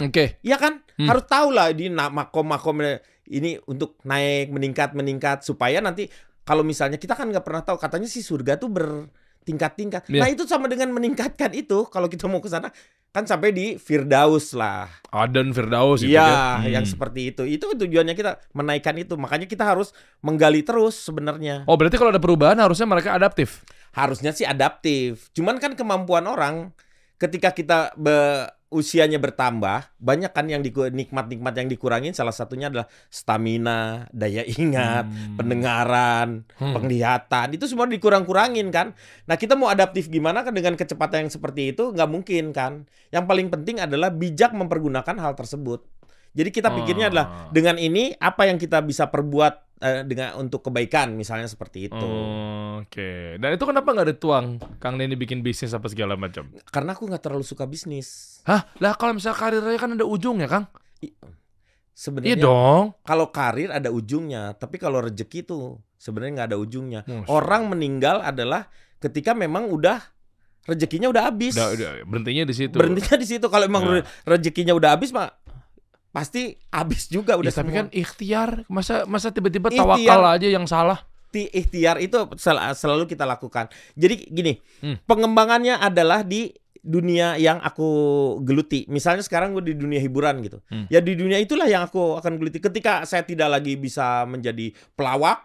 Oke. 0.00 0.40
Iya 0.40 0.56
kan? 0.56 0.80
Hmm. 0.96 1.08
Harus 1.08 1.24
tahu 1.26 1.52
lah 1.52 1.68
di 1.72 1.90
makom-makom 1.90 2.80
ini 3.28 3.60
untuk 3.66 4.00
naik 4.02 4.48
meningkat 4.48 4.96
meningkat 4.96 5.44
supaya 5.44 5.80
nanti 5.80 6.08
kalau 6.42 6.64
misalnya 6.64 6.96
kita 6.96 7.14
kan 7.14 7.28
nggak 7.30 7.44
pernah 7.44 7.62
tahu 7.62 7.78
katanya 7.78 8.08
sih 8.08 8.20
surga 8.20 8.56
tuh 8.56 8.72
bertingkat-tingkat. 8.72 10.08
Iya. 10.10 10.20
Nah 10.22 10.28
itu 10.30 10.42
sama 10.44 10.66
dengan 10.66 10.90
meningkatkan 10.90 11.52
itu 11.54 11.86
kalau 11.86 12.08
kita 12.08 12.26
mau 12.26 12.42
ke 12.42 12.50
sana 12.50 12.70
kan 13.12 13.28
sampai 13.28 13.52
di 13.52 13.76
Firdaus 13.76 14.56
lah. 14.56 14.88
Adan 15.12 15.52
Firdaus 15.52 16.00
itu 16.00 16.16
Iya, 16.16 16.64
dia. 16.64 16.80
yang 16.80 16.84
Hmm. 16.88 16.92
seperti 16.96 17.20
itu. 17.28 17.42
Itu 17.44 17.76
tujuannya 17.76 18.16
kita 18.16 18.40
menaikkan 18.56 18.96
itu. 18.96 19.20
Makanya 19.20 19.44
kita 19.44 19.68
harus 19.68 19.92
menggali 20.24 20.64
terus 20.64 20.96
sebenarnya. 20.96 21.68
Oh 21.68 21.76
berarti 21.76 22.00
kalau 22.00 22.08
ada 22.08 22.22
perubahan 22.22 22.56
harusnya 22.56 22.88
mereka 22.88 23.12
adaptif. 23.12 23.68
Harusnya 23.92 24.32
sih 24.32 24.48
adaptif. 24.48 25.28
Cuman 25.36 25.60
kan 25.60 25.76
kemampuan 25.76 26.24
orang 26.24 26.72
ketika 27.20 27.52
kita 27.52 27.92
be- 27.94 28.48
usianya 28.72 29.20
bertambah, 29.20 29.92
banyak 30.00 30.32
kan 30.32 30.48
yang 30.48 30.64
nikmat-nikmat 30.64 31.52
yang 31.52 31.68
dikurangin 31.68 32.16
salah 32.16 32.32
satunya 32.32 32.72
adalah 32.72 32.88
stamina, 33.12 34.08
daya 34.10 34.42
ingat, 34.48 35.04
Hmm. 35.06 35.36
pendengaran, 35.36 36.48
Hmm. 36.56 36.72
penglihatan. 36.72 37.52
Itu 37.52 37.68
semua 37.68 37.84
dikurang-kurangin 37.84 38.72
kan. 38.72 38.96
Nah, 39.28 39.36
kita 39.36 39.52
mau 39.54 39.68
adaptif 39.68 40.08
gimana 40.08 40.40
kan 40.40 40.56
dengan 40.56 40.74
kecepatan 40.74 41.28
yang 41.28 41.32
seperti 41.32 41.76
itu 41.76 41.92
nggak 41.92 42.10
mungkin 42.10 42.50
kan. 42.56 42.88
Yang 43.12 43.24
paling 43.28 43.48
penting 43.52 43.76
adalah 43.78 44.08
bijak 44.08 44.56
mempergunakan 44.56 45.16
hal 45.20 45.36
tersebut. 45.36 45.84
Jadi 46.32 46.48
kita 46.48 46.72
pikirnya 46.72 47.12
adalah 47.12 47.26
Ah. 47.28 47.52
dengan 47.52 47.76
ini 47.76 48.16
apa 48.16 48.48
yang 48.48 48.56
kita 48.56 48.80
bisa 48.80 49.12
perbuat 49.12 49.71
eh, 49.82 50.06
dengan 50.06 50.38
untuk 50.38 50.62
kebaikan 50.62 51.12
misalnya 51.12 51.44
seperti 51.44 51.90
itu. 51.90 51.98
Oh, 51.98 52.78
Oke. 52.80 53.36
Dan 53.36 53.52
itu 53.52 53.62
kenapa 53.62 53.90
nggak 53.90 54.08
dituang 54.14 54.62
Kang 54.78 54.94
Denny 54.94 55.14
bikin 55.14 55.42
bisnis 55.42 55.70
apa 55.70 55.86
segala 55.86 56.14
macam? 56.14 56.48
Karena 56.70 56.94
aku 56.94 57.04
nggak 57.04 57.20
terlalu 57.20 57.42
suka 57.42 57.66
bisnis. 57.66 58.38
Hah? 58.46 58.62
Lah 58.78 58.94
kalau 58.94 59.18
misalnya 59.18 59.36
karirnya 59.36 59.76
kan 59.76 59.90
ada 59.92 60.06
ujungnya 60.06 60.46
Kang? 60.46 60.70
Iya 60.98 61.12
Sebenarnya 61.92 62.40
dong. 62.40 62.96
kalau 63.04 63.28
karir 63.28 63.68
ada 63.68 63.92
ujungnya, 63.92 64.56
tapi 64.56 64.80
kalau 64.80 65.04
rezeki 65.04 65.44
itu 65.44 65.76
sebenarnya 66.00 66.32
nggak 66.40 66.48
ada 66.54 66.58
ujungnya. 66.58 67.00
Masya 67.04 67.28
Orang 67.28 67.68
meninggal 67.68 68.24
adalah 68.24 68.72
ketika 68.96 69.36
memang 69.36 69.68
udah 69.68 70.00
rezekinya 70.64 71.12
udah 71.12 71.28
habis. 71.28 71.52
Udah, 71.52 71.74
udah 71.74 71.90
berhentinya 72.08 72.48
di 72.48 72.54
situ. 72.56 72.74
Berhentinya 72.74 73.16
di 73.18 73.26
situ. 73.28 73.44
Kalau 73.44 73.64
emang 73.68 73.84
Nah. 73.84 73.92
re- 74.00 74.04
rezekinya 74.24 74.72
udah 74.72 74.96
habis, 74.96 75.12
mah 75.12 75.30
pasti 76.12 76.42
habis 76.68 77.08
juga 77.08 77.34
udah 77.34 77.48
Ya, 77.48 77.56
tapi 77.56 77.68
semua. 77.68 77.78
kan 77.80 77.86
ikhtiar 77.90 78.50
masa 78.68 79.02
masa 79.04 79.32
tiba-tiba 79.32 79.68
tawakal 79.68 80.22
aja 80.30 80.46
yang 80.46 80.64
salah. 80.64 81.02
Ti- 81.28 81.48
ikhtiar 81.48 81.96
itu 81.96 82.14
sel- 82.36 82.60
selalu 82.72 83.08
kita 83.08 83.24
lakukan. 83.24 83.66
Jadi 83.94 84.28
gini, 84.28 84.52
Hmm. 84.78 85.00
pengembangannya 85.02 85.74
adalah 85.74 86.20
di 86.20 86.52
dunia 86.78 87.34
yang 87.34 87.56
aku 87.58 87.88
geluti. 88.40 88.84
Misalnya 88.86 89.22
sekarang 89.22 89.54
gue 89.54 89.64
di 89.64 89.74
dunia 89.74 89.96
hiburan 89.96 90.42
gitu. 90.42 90.60
Hmm. 90.66 90.84
Ya 90.86 90.98
di 90.98 91.14
dunia 91.14 91.38
itulah 91.38 91.64
yang 91.64 91.82
aku 91.82 92.18
akan 92.18 92.36
geluti. 92.36 92.58
Ketika 92.58 93.02
saya 93.02 93.22
tidak 93.22 93.48
lagi 93.48 93.74
bisa 93.74 94.26
menjadi 94.26 94.74
pelawak 94.92 95.40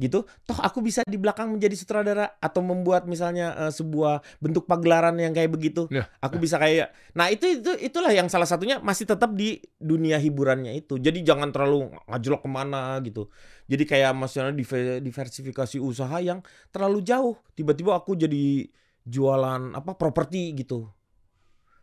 gitu, 0.00 0.24
toh 0.48 0.56
aku 0.56 0.80
bisa 0.80 1.04
di 1.04 1.20
belakang 1.20 1.52
menjadi 1.52 1.76
sutradara 1.76 2.40
atau 2.40 2.64
membuat 2.64 3.04
misalnya 3.04 3.68
eh, 3.68 3.72
sebuah 3.72 4.24
bentuk 4.40 4.64
pagelaran 4.64 5.14
yang 5.20 5.36
kayak 5.36 5.52
begitu. 5.52 5.86
Ya. 5.92 6.08
Aku 6.24 6.40
bisa 6.40 6.56
kayak 6.56 6.96
Nah, 7.12 7.28
itu 7.28 7.60
itu 7.60 7.70
itulah 7.84 8.08
yang 8.08 8.32
salah 8.32 8.48
satunya 8.48 8.80
masih 8.80 9.04
tetap 9.04 9.36
di 9.36 9.60
dunia 9.76 10.16
hiburannya 10.16 10.72
itu. 10.72 10.96
Jadi 10.96 11.20
jangan 11.20 11.52
terlalu 11.52 11.92
ngajlok 12.08 12.40
ke 12.40 12.48
mana 12.48 12.96
gitu. 13.04 13.28
Jadi 13.68 13.84
kayak 13.84 14.16
maksudnya 14.16 14.56
dive- 14.56 15.04
diversifikasi 15.04 15.76
usaha 15.78 16.16
yang 16.18 16.40
terlalu 16.72 17.04
jauh. 17.04 17.36
Tiba-tiba 17.52 17.94
aku 18.00 18.16
jadi 18.16 18.66
jualan 19.04 19.76
apa 19.76 19.92
properti 20.00 20.54
gitu. 20.56 20.88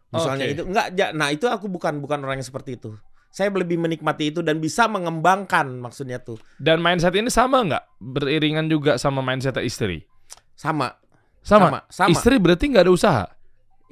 Misalnya 0.07 0.47
Oke. 0.47 0.53
itu 0.55 0.63
enggak 0.63 0.87
ja- 0.95 1.11
nah 1.11 1.27
itu 1.29 1.45
aku 1.51 1.67
bukan 1.67 1.99
bukan 1.99 2.23
orang 2.23 2.39
yang 2.39 2.47
seperti 2.47 2.79
itu. 2.79 2.95
Saya 3.37 3.53
lebih 3.53 3.77
menikmati 3.77 4.33
itu 4.33 4.41
dan 4.41 4.57
bisa 4.57 4.89
mengembangkan 4.89 5.77
maksudnya 5.77 6.17
tuh. 6.17 6.41
Dan 6.57 6.81
mindset 6.81 7.13
ini 7.13 7.29
sama 7.29 7.61
nggak 7.61 7.85
beriringan 8.01 8.65
juga 8.65 8.97
sama 8.97 9.21
mindset 9.21 9.61
istri? 9.61 10.09
Sama. 10.57 10.97
Sama. 11.45 11.85
Sama. 11.85 12.17
Istri 12.17 12.41
berarti 12.41 12.73
nggak 12.73 12.89
ada 12.89 12.93
usaha. 12.97 13.25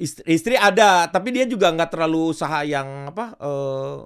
Istri, 0.02 0.26
istri 0.34 0.56
ada, 0.58 1.06
tapi 1.14 1.30
dia 1.30 1.46
juga 1.46 1.70
nggak 1.70 1.94
terlalu 1.94 2.34
usaha 2.34 2.66
yang 2.66 3.14
apa 3.14 3.38
eh 3.38 3.98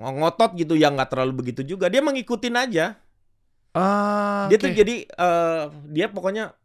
ngotot 0.00 0.56
gitu 0.56 0.72
yang 0.72 0.96
nggak 0.96 1.12
terlalu 1.12 1.44
begitu 1.44 1.76
juga. 1.76 1.92
Dia 1.92 2.00
ngikutin 2.00 2.54
aja. 2.56 2.96
Ah, 3.76 4.48
Dia 4.48 4.56
tuh 4.56 4.72
oke. 4.72 4.78
jadi 4.80 5.04
eh 5.04 5.62
dia 5.92 6.08
pokoknya 6.08 6.56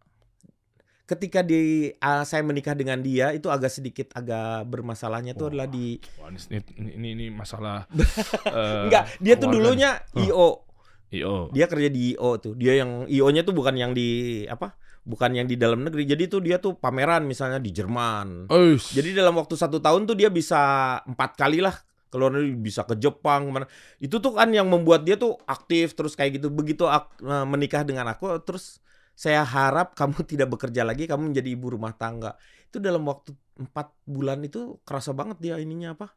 ketika 1.08 1.40
di 1.40 1.88
ah, 2.04 2.28
saya 2.28 2.44
menikah 2.44 2.76
dengan 2.76 3.00
dia 3.00 3.32
itu 3.32 3.48
agak 3.48 3.72
sedikit 3.72 4.12
agak 4.12 4.68
bermasalahnya 4.68 5.34
tuh 5.40 5.48
Wah. 5.48 5.52
adalah 5.56 5.68
di 5.72 5.96
Wah, 6.20 6.28
ini, 6.28 6.60
ini, 7.00 7.08
ini, 7.16 7.26
masalah. 7.32 7.88
eh, 8.44 8.92
enggak 8.92 9.16
dia 9.24 9.40
tuh 9.40 9.48
dulunya 9.48 10.04
nih. 10.12 10.28
IO. 10.28 10.68
Io. 11.16 11.48
Dia 11.56 11.72
kerja 11.72 11.88
di 11.88 12.14
IO 12.14 12.36
tuh. 12.44 12.54
Dia 12.60 12.84
yang 12.84 13.08
IO-nya 13.08 13.48
tuh 13.48 13.56
bukan 13.56 13.80
yang 13.80 13.96
di 13.96 14.44
apa? 14.52 14.76
Bukan 15.08 15.32
yang 15.40 15.48
di 15.48 15.56
dalam 15.56 15.80
negeri. 15.88 16.04
Jadi 16.04 16.28
tuh 16.28 16.44
dia 16.44 16.60
tuh 16.60 16.76
pameran 16.76 17.24
misalnya 17.24 17.64
di 17.64 17.72
Jerman. 17.72 18.52
Uish. 18.52 18.92
Jadi 18.92 19.16
dalam 19.16 19.40
waktu 19.40 19.56
satu 19.56 19.80
tahun 19.80 20.04
tuh 20.04 20.20
dia 20.20 20.28
bisa 20.28 20.60
empat 21.08 21.40
kali 21.40 21.64
lah 21.64 21.74
keluar 22.12 22.32
negeri 22.36 22.56
bisa 22.60 22.84
ke 22.84 23.00
Jepang 23.00 23.48
ke 23.48 23.52
mana. 23.56 23.66
Itu 24.04 24.20
tuh 24.20 24.36
kan 24.36 24.52
yang 24.52 24.68
membuat 24.68 25.08
dia 25.08 25.16
tuh 25.16 25.40
aktif 25.48 25.96
terus 25.96 26.20
kayak 26.20 26.44
gitu. 26.44 26.52
Begitu 26.52 26.84
ak- 26.84 27.24
eh, 27.24 27.46
menikah 27.48 27.88
dengan 27.88 28.12
aku 28.12 28.44
terus 28.44 28.84
saya 29.24 29.42
harap 29.56 29.88
kamu 30.00 30.18
tidak 30.32 30.48
bekerja 30.54 30.82
lagi, 30.90 31.04
kamu 31.10 31.34
menjadi 31.34 31.50
ibu 31.56 31.68
rumah 31.76 31.94
tangga. 32.02 32.38
Itu 32.70 32.78
dalam 32.88 33.04
waktu 33.10 33.32
empat 33.58 33.88
bulan 34.06 34.40
itu 34.48 34.60
kerasa 34.88 35.12
banget 35.20 35.38
dia 35.44 35.56
ininya 35.64 35.90
apa? 35.98 36.08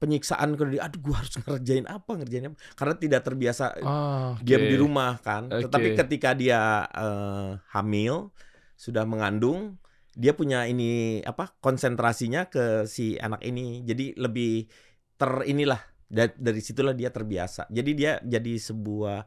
Penyiksaan 0.00 0.50
ke 0.58 0.62
dia. 0.72 0.80
Aduh, 0.86 1.00
gua 1.00 1.16
harus 1.22 1.34
ngerjain 1.40 1.86
apa, 1.86 2.10
ngerjain 2.18 2.44
apa? 2.52 2.56
Karena 2.78 2.94
tidak 2.98 3.20
terbiasa 3.26 3.64
Ah, 3.82 4.34
oke. 4.34 4.42
diam 4.42 4.62
di 4.66 4.76
rumah 4.76 5.12
kan. 5.22 5.42
Oke. 5.48 5.62
Tetapi 5.64 5.88
ketika 5.94 6.30
dia 6.34 6.60
eh, 6.90 7.50
hamil, 7.74 8.14
sudah 8.74 9.04
mengandung, 9.06 9.78
dia 10.12 10.32
punya 10.36 10.66
ini 10.68 11.22
apa 11.24 11.54
konsentrasinya 11.62 12.50
ke 12.50 12.84
si 12.90 13.14
anak 13.16 13.40
ini. 13.46 13.86
Jadi 13.86 14.18
lebih 14.18 14.66
ter 15.16 15.32
inilah 15.46 15.80
da- 16.10 16.34
dari 16.36 16.60
situlah 16.60 16.94
dia 16.98 17.10
terbiasa. 17.14 17.70
Jadi 17.70 17.90
dia 17.96 18.12
jadi 18.20 18.52
sebuah 18.58 19.24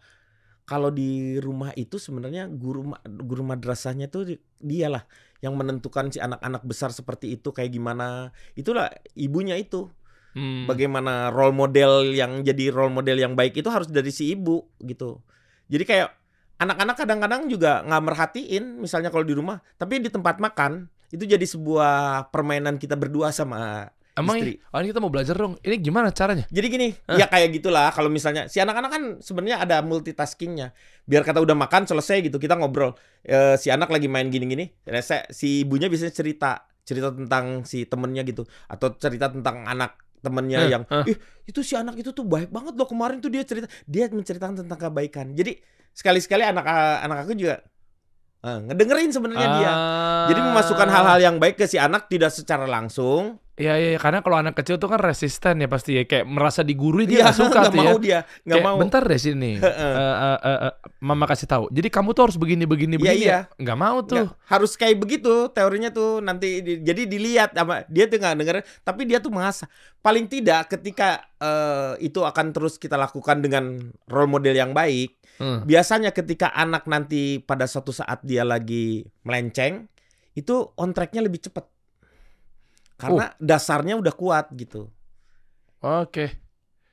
kalau 0.65 0.89
di 0.89 1.37
rumah 1.37 1.71
itu 1.77 2.01
sebenarnya 2.01 2.49
guru 2.49 2.97
guru 3.05 3.45
madrasahnya 3.45 4.09
tuh 4.09 4.33
di- 4.33 4.41
dialah 4.57 5.05
yang 5.45 5.53
menentukan 5.53 6.09
si 6.09 6.17
anak-anak 6.17 6.65
besar 6.65 6.89
seperti 6.89 7.37
itu 7.37 7.53
kayak 7.53 7.69
gimana. 7.69 8.33
Itulah 8.57 8.89
ibunya 9.13 9.53
itu 9.55 9.89
Hmm. 10.35 10.67
bagaimana 10.67 11.31
role 11.31 11.55
model 11.55 12.11
yang 12.11 12.43
jadi 12.43 12.67
role 12.67 12.91
model 12.91 13.15
yang 13.15 13.39
baik 13.39 13.55
itu 13.55 13.71
harus 13.71 13.87
dari 13.87 14.11
si 14.11 14.35
ibu 14.35 14.67
gitu. 14.83 15.23
Jadi 15.71 15.87
kayak 15.87 16.11
anak-anak 16.59 16.95
kadang-kadang 16.99 17.47
juga 17.47 17.79
nggak 17.87 18.03
merhatiin 18.03 18.83
misalnya 18.83 19.15
kalau 19.15 19.23
di 19.23 19.31
rumah, 19.31 19.63
tapi 19.79 20.03
di 20.03 20.11
tempat 20.11 20.43
makan 20.43 20.91
itu 21.15 21.23
jadi 21.23 21.45
sebuah 21.47 22.27
permainan 22.35 22.75
kita 22.75 22.99
berdua 22.99 23.31
sama 23.31 23.87
Emang 24.15 24.39
istri. 24.39 24.63
oh, 24.71 24.79
ini 24.79 24.95
kita 24.95 25.03
mau 25.03 25.11
belajar 25.11 25.35
dong. 25.35 25.59
Ini 25.59 25.75
gimana 25.83 26.07
caranya? 26.15 26.47
Jadi 26.47 26.67
gini, 26.71 26.87
Hah? 27.03 27.19
ya 27.19 27.27
kayak 27.27 27.51
gitulah 27.59 27.91
kalau 27.91 28.07
misalnya 28.07 28.47
si 28.47 28.63
anak-anak 28.63 28.91
kan 28.91 29.03
sebenarnya 29.19 29.59
ada 29.59 29.83
multitaskingnya. 29.83 30.71
Biar 31.03 31.27
kata 31.27 31.43
udah 31.43 31.51
makan 31.51 31.83
selesai 31.83 32.23
gitu 32.23 32.39
kita 32.39 32.55
ngobrol. 32.55 32.95
Eh, 33.27 33.59
si 33.59 33.67
anak 33.67 33.91
lagi 33.91 34.07
main 34.07 34.31
gini-gini, 34.31 34.71
rese 34.87 35.27
si 35.35 35.67
ibunya 35.67 35.91
biasanya 35.91 36.15
cerita 36.15 36.51
cerita 36.87 37.11
tentang 37.11 37.67
si 37.67 37.83
temennya 37.83 38.23
gitu 38.23 38.47
atau 38.71 38.93
cerita 38.95 39.27
tentang 39.27 39.65
anak 39.67 39.99
temennya 40.23 40.59
Eh, 40.63 40.69
yang 40.71 40.83
eh. 40.87 41.11
ih 41.11 41.17
itu 41.51 41.59
si 41.61 41.75
anak 41.75 41.99
itu 41.99 42.15
tuh 42.15 42.23
baik 42.23 42.49
banget 42.49 42.73
loh 42.77 42.87
kemarin 42.87 43.19
tuh 43.19 43.29
dia 43.29 43.43
cerita 43.43 43.67
dia 43.83 44.07
menceritakan 44.07 44.63
tentang 44.63 44.79
kebaikan. 44.79 45.35
Jadi 45.35 45.59
sekali-sekali 45.91 46.47
anak 46.47 46.65
anak 47.03 47.27
aku 47.27 47.35
juga 47.35 47.59
eh, 48.47 48.59
ngedengerin 48.63 49.11
sebenarnya 49.11 49.47
dia. 49.59 49.71
Jadi 50.31 50.39
memasukkan 50.39 50.87
hal-hal 50.87 51.19
yang 51.19 51.35
baik 51.35 51.59
ke 51.59 51.67
si 51.67 51.75
anak 51.75 52.07
tidak 52.07 52.31
secara 52.31 52.63
langsung. 52.63 53.43
Iya, 53.55 53.73
iya, 53.73 53.89
iya. 53.91 53.99
karena 53.99 54.19
kalau 54.19 54.35
anak 54.35 54.51
kecil 54.53 54.75
tuh 54.75 54.85
kan 54.85 54.99
resisten 54.99 55.57
ya 55.57 55.65
pasti 55.65 55.95
ya. 55.95 56.03
Kayak 56.03 56.27
merasa 56.27 56.59
digurui 56.59 57.03
Dia 57.03 57.09
dia 57.09 57.23
nggak 57.23 57.37
suka 57.37 57.59
nggak 57.61 57.71
tuh 57.71 57.77
ya. 57.77 57.85
mau 57.85 57.97
dia, 57.97 58.19
nggak 58.43 58.51
Kayak, 58.51 58.65
mau. 58.67 58.77
bentar 58.77 59.01
deh 59.01 59.15
sini. 59.17 59.51
Eh, 59.63 59.71
eh, 59.71 60.37
eh, 60.43 60.59
eh, 60.61 60.73
mama 60.99 61.23
kasih 61.23 61.47
tahu. 61.47 61.65
Jadi 61.69 61.87
kamu 61.87 62.11
tuh 62.11 62.23
harus 62.27 62.35
begini 62.35 62.63
begini 62.63 62.95
Iya, 62.95 63.01
begini. 63.01 63.23
iya. 63.23 63.39
Nggak 63.55 63.77
mau 63.77 63.97
tuh. 64.01 64.27
Nggak, 64.27 64.43
harus 64.45 64.71
kayak 64.75 64.97
begitu 64.97 65.33
teorinya 65.49 65.89
tuh 65.89 66.19
nanti 66.19 66.59
di- 66.59 66.79
jadi 66.79 67.01
dilihat 67.05 67.55
apa 67.55 67.87
dia 67.87 68.05
tuh 68.05 68.17
nggak 68.17 68.35
denger 68.35 68.55
tapi 68.81 69.01
dia 69.03 69.17
tuh 69.17 69.31
mengasah 69.31 69.71
paling 69.99 70.25
tidak 70.25 70.69
ketika 70.69 71.23
eh, 71.35 71.93
itu 72.01 72.21
akan 72.21 72.51
terus 72.51 72.75
kita 72.75 72.93
lakukan 72.93 73.39
dengan 73.39 73.79
role 74.05 74.29
model 74.29 74.53
yang 74.53 74.71
baik 74.71 75.15
Hmm. 75.35 75.67
biasanya 75.67 76.15
ketika 76.15 76.47
anak 76.49 76.87
nanti 76.87 77.37
pada 77.37 77.67
suatu 77.67 77.91
saat 77.91 78.23
dia 78.23 78.47
lagi 78.47 79.03
melenceng 79.21 79.83
itu 80.31 80.71
on 80.75 80.95
tracknya 80.95 81.19
lebih 81.19 81.43
cepat 81.43 81.67
karena 82.95 83.31
dasarnya 83.37 83.99
udah 83.99 84.13
kuat 84.15 84.51
gitu 84.55 84.87
Oke. 85.83 86.41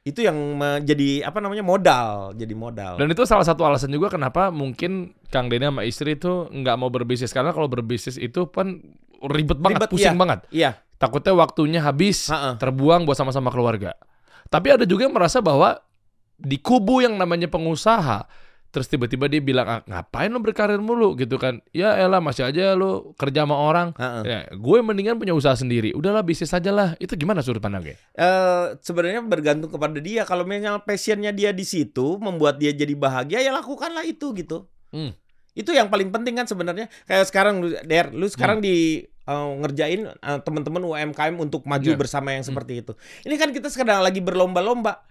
itu 0.02 0.18
yang 0.18 0.34
menjadi 0.34 1.22
apa 1.22 1.38
namanya 1.38 1.62
modal 1.62 2.34
jadi 2.34 2.54
modal 2.58 2.98
Dan 2.98 3.06
itu 3.14 3.22
salah 3.22 3.46
satu 3.46 3.62
alasan 3.62 3.94
juga 3.94 4.10
kenapa 4.10 4.50
mungkin 4.50 5.14
Kang 5.30 5.46
Deni 5.46 5.70
sama 5.70 5.86
istri 5.86 6.18
itu 6.18 6.50
nggak 6.50 6.76
mau 6.76 6.90
berbisnis 6.90 7.30
karena 7.30 7.54
kalau 7.54 7.70
berbisnis 7.70 8.18
itu 8.18 8.50
kan 8.50 8.82
ribet 9.22 9.62
banget, 9.62 9.86
Ribet, 9.86 9.90
pusing 9.94 10.18
iya. 10.18 10.18
banget. 10.18 10.40
iya 10.50 10.70
Takutnya 11.02 11.34
waktunya 11.34 11.82
habis, 11.82 12.30
ha-ha. 12.30 12.54
terbuang 12.62 13.02
buat 13.02 13.18
sama-sama 13.18 13.50
keluarga. 13.50 13.98
Tapi 14.46 14.70
ada 14.70 14.86
juga 14.86 15.10
yang 15.10 15.10
merasa 15.10 15.42
bahwa 15.42 15.82
di 16.38 16.62
kubu 16.62 17.02
yang 17.02 17.18
namanya 17.18 17.50
pengusaha, 17.50 18.30
terus 18.72 18.88
tiba-tiba 18.88 19.28
dia 19.28 19.38
bilang 19.38 19.68
"Ah, 19.68 19.80
ngapain 19.84 20.26
lo 20.26 20.40
berkarir 20.40 20.80
mulu 20.80 21.12
gitu 21.14 21.36
kan? 21.36 21.60
Ya 21.70 21.92
elah 21.94 22.18
masih 22.18 22.42
aja 22.42 22.72
lo 22.72 23.12
kerja 23.14 23.44
sama 23.44 23.54
orang. 23.54 23.92
ha-ha. 23.94 24.20
Ya, 24.22 24.40
gue 24.48 24.78
mendingan 24.80 25.14
punya 25.14 25.30
usaha 25.30 25.52
sendiri. 25.52 25.92
Udahlah 25.92 26.20
bisnis 26.20 26.50
aja 26.50 26.68
lah. 26.68 26.96
Itu 26.96 27.14
gimana 27.14 27.38
sudut 27.38 27.60
pandangnya? 27.60 28.00
eh 28.12 28.66
sebenarnya 28.80 29.20
bergantung 29.22 29.68
kepada 29.68 30.00
dia. 30.00 30.24
Kalau 30.24 30.42
misalnya 30.42 30.80
passionnya 30.80 31.30
dia 31.30 31.52
di 31.52 31.62
situ, 31.62 32.16
membuat 32.16 32.56
dia 32.56 32.72
jadi 32.72 32.92
bahagia, 32.92 33.38
ya 33.38 33.52
lakukanlah 33.52 34.02
itu 34.02 34.32
gitu. 34.32 34.64
Hmm. 34.88 35.12
Itu 35.52 35.70
yang 35.70 35.86
paling 35.86 36.08
penting 36.08 36.32
kan 36.34 36.48
sebenarnya. 36.48 36.88
Kayak 37.04 37.28
sekarang, 37.28 37.60
lu- 37.60 37.76
Der, 37.82 38.08
lu 38.08 38.24
sekarang 38.24 38.58
di 38.58 39.04
eh, 39.22 39.50
ngerjain 39.54 40.08
eh, 40.08 40.38
teman-teman 40.40 40.80
UMKM 40.82 41.36
untuk 41.36 41.62
maju 41.62 41.86
Iya. 41.86 41.94
bersama 41.94 42.32
yang 42.32 42.42
seperti 42.42 42.80
itu. 42.80 42.96
Ini 43.22 43.36
kan 43.36 43.52
kita 43.52 43.68
sekarang 43.68 44.00
lagi 44.00 44.18
berlomba-lomba. 44.18 45.04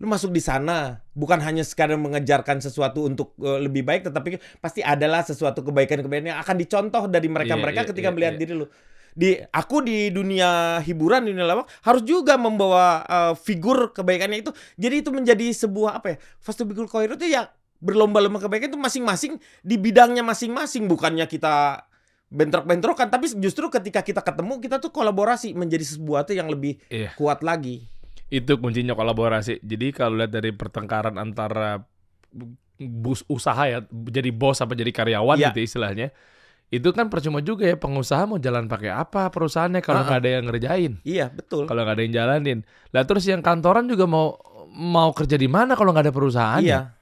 Lu 0.00 0.08
masuk 0.08 0.32
di 0.32 0.40
sana 0.40 1.04
bukan 1.12 1.36
hanya 1.44 1.60
sekadar 1.60 2.00
mengejarkan 2.00 2.64
sesuatu 2.64 3.04
untuk 3.04 3.36
eh, 3.38 3.60
lebih 3.60 3.84
baik, 3.84 4.08
tetapi 4.08 4.40
pasti 4.58 4.80
adalah 4.80 5.20
sesuatu 5.20 5.60
kebaikan-kebaikan 5.60 6.32
yang 6.32 6.40
akan 6.40 6.56
dicontoh 6.56 7.04
dari 7.06 7.28
mereka-mereka 7.28 7.84
Iya, 7.84 7.86
iya, 7.86 7.90
ketika 7.92 8.08
iya, 8.08 8.14
melihat 8.16 8.34
iya. 8.34 8.40
diri 8.40 8.54
lu 8.56 8.66
di 9.10 9.34
aku 9.50 9.82
di 9.82 10.06
dunia 10.14 10.78
hiburan 10.86 11.26
di 11.26 11.34
dunia 11.34 11.42
lawak 11.42 11.66
harus 11.82 12.06
juga 12.06 12.38
membawa 12.38 13.02
uh, 13.10 13.34
figur 13.34 13.90
kebaikannya 13.90 14.38
itu 14.46 14.54
jadi 14.78 15.02
itu 15.02 15.10
menjadi 15.10 15.50
sebuah 15.50 15.98
apa 15.98 16.14
ya 16.14 16.16
Fastubikul 16.38 16.86
Khair 16.86 17.18
itu 17.18 17.26
ya 17.26 17.50
berlomba-lomba 17.82 18.38
kebaikan 18.38 18.70
itu 18.70 18.78
masing-masing 18.78 19.42
di 19.66 19.76
bidangnya 19.82 20.22
masing-masing 20.22 20.86
bukannya 20.86 21.26
kita 21.26 21.82
bentrok-bentrokan 22.30 23.10
tapi 23.10 23.34
justru 23.42 23.66
ketika 23.66 24.06
kita 24.06 24.22
ketemu 24.22 24.62
kita 24.62 24.78
tuh 24.78 24.94
kolaborasi 24.94 25.58
menjadi 25.58 25.82
sesuatu 25.82 26.30
yang 26.30 26.46
lebih 26.46 26.78
Iya. 26.86 27.10
kuat 27.18 27.42
lagi 27.42 27.90
Itu 28.30 28.56
kuncinya 28.56 28.94
kolaborasi. 28.94 29.58
Jadi 29.60 29.90
kalau 29.90 30.16
lihat 30.16 30.30
dari 30.30 30.50
pertengkaran 30.50 31.18
antara 31.18 31.82
bus 32.78 33.20
usaha 33.26 33.60
ya, 33.62 33.78
jadi 33.84 34.30
bos 34.30 34.56
apa 34.58 34.72
jadi 34.72 34.88
karyawan 34.88 35.36
Iya. 35.36 35.50
gitu 35.52 35.60
istilahnya. 35.60 36.08
itu 36.70 36.86
kan 36.94 37.10
percuma 37.10 37.42
juga 37.42 37.66
ya 37.66 37.74
pengusaha 37.74 38.30
mau 38.30 38.38
jalan 38.38 38.70
pakai 38.70 38.94
apa 38.94 39.26
perusahaannya 39.26 39.82
kalau 39.82 40.06
nggak 40.06 40.22
ada 40.22 40.30
yang 40.38 40.44
ngerjain, 40.46 40.92
Iya, 41.02 41.26
betul. 41.26 41.66
kalau 41.66 41.82
nggak 41.82 41.98
ada 41.98 42.02
yang 42.06 42.14
jalanin. 42.14 42.58
Lah 42.94 43.02
terus 43.02 43.26
yang 43.26 43.42
kantoran 43.42 43.90
juga 43.90 44.06
mau 44.06 44.38
mau 44.70 45.10
kerja 45.10 45.34
di 45.34 45.50
mana 45.50 45.74
kalau 45.74 45.90
nggak 45.90 46.06
ada 46.06 46.14
perusahaan? 46.14 46.62
Iya. 46.62 46.94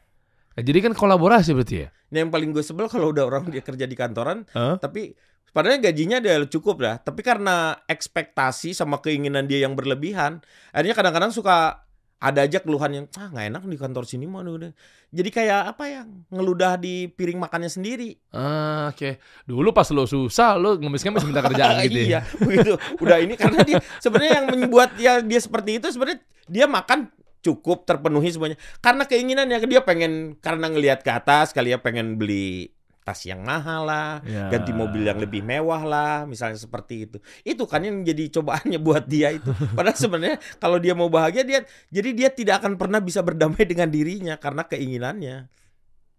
Nah, 0.57 0.62
jadi 0.64 0.88
kan 0.88 0.97
kolaborasi 0.97 1.53
berarti 1.53 1.85
ya. 1.85 1.88
Ini 2.09 2.17
yang 2.17 2.33
paling 2.33 2.49
gue 2.51 2.64
sebel 2.64 2.88
kalau 2.88 3.12
udah 3.12 3.29
orang 3.29 3.53
dia 3.53 3.61
kerja 3.61 3.85
di 3.85 3.93
kantoran, 3.93 4.49
Hah? 4.57 4.81
tapi 4.81 5.12
padahal 5.52 5.80
gajinya 5.80 6.18
dia 6.18 6.38
cukup 6.46 6.82
lah. 6.82 6.96
Tapi 7.00 7.20
karena 7.24 7.78
ekspektasi 7.88 8.72
sama 8.76 9.00
keinginan 9.02 9.48
dia 9.48 9.64
yang 9.64 9.74
berlebihan, 9.74 10.40
akhirnya 10.72 10.94
kadang-kadang 10.96 11.32
suka 11.32 11.84
ada 12.18 12.42
aja 12.42 12.58
keluhan 12.58 12.90
yang 12.90 13.06
ah 13.14 13.30
nggak 13.30 13.46
enak 13.46 13.62
di 13.62 13.78
kantor 13.78 14.04
sini 14.04 14.26
mah 14.26 14.42
udah. 14.42 14.74
Jadi 15.14 15.30
kayak 15.30 15.70
apa 15.70 15.84
ya 15.87 16.02
ngeludah 16.34 16.74
di 16.74 17.06
piring 17.06 17.38
makannya 17.38 17.70
sendiri. 17.70 18.18
Ah, 18.34 18.90
Oke, 18.90 19.22
dulu 19.46 19.70
pas 19.70 19.87
lo 19.94 20.04
susah 20.04 20.58
lo 20.58 20.76
ngemis-ngemis 20.76 21.24
minta 21.24 21.40
kerjaan 21.46 21.78
gitu. 21.87 22.11
ya. 22.11 22.18
iya, 22.18 22.20
begitu. 22.42 22.74
Udah 22.98 23.22
ini 23.22 23.38
karena 23.38 23.62
dia 23.62 23.78
sebenarnya 24.02 24.32
yang 24.42 24.46
membuat 24.50 24.90
ya 24.98 25.22
dia 25.22 25.40
seperti 25.40 25.78
itu 25.78 25.87
sebenarnya 25.94 26.18
dia 26.50 26.66
makan 26.66 27.06
cukup 27.38 27.87
terpenuhi 27.87 28.34
semuanya. 28.34 28.58
Karena 28.82 29.06
keinginannya 29.06 29.62
dia 29.62 29.80
pengen 29.87 30.34
karena 30.42 30.66
ngelihat 30.74 31.06
ke 31.06 31.11
atas 31.14 31.54
kali 31.54 31.70
ya 31.70 31.78
pengen 31.78 32.18
beli 32.18 32.74
tas 33.09 33.25
yang 33.25 33.40
mahal 33.40 33.88
lah, 33.88 34.21
Ya. 34.29 34.53
ganti 34.53 34.77
mobil 34.77 35.09
yang 35.09 35.16
lebih 35.16 35.40
mewah 35.40 35.81
lah, 35.81 36.14
misalnya 36.29 36.61
seperti 36.61 37.09
itu. 37.09 37.16
Itu 37.40 37.64
kan 37.64 37.81
yang 37.81 38.05
jadi 38.05 38.29
cobaannya 38.29 38.77
buat 38.85 39.09
dia 39.09 39.33
itu. 39.33 39.49
Padahal 39.73 39.97
sebenarnya 39.97 40.37
kalau 40.61 40.77
dia 40.77 40.92
mau 40.92 41.09
bahagia 41.09 41.40
dia 41.40 41.64
jadi 41.88 42.12
dia 42.12 42.29
tidak 42.29 42.61
akan 42.61 42.77
pernah 42.77 43.01
bisa 43.01 43.25
berdamai 43.25 43.64
dengan 43.64 43.88
dirinya 43.88 44.37
karena 44.37 44.68
keinginannya. 44.68 45.49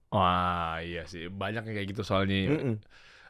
Wah, 0.09 0.81
iya 0.81 1.05
sih. 1.05 1.29
Banyak 1.29 1.69
yang 1.69 1.75
kayak 1.77 1.89
gitu 1.93 2.01
soalnya. 2.01 2.49
Mm-mm. 2.49 2.75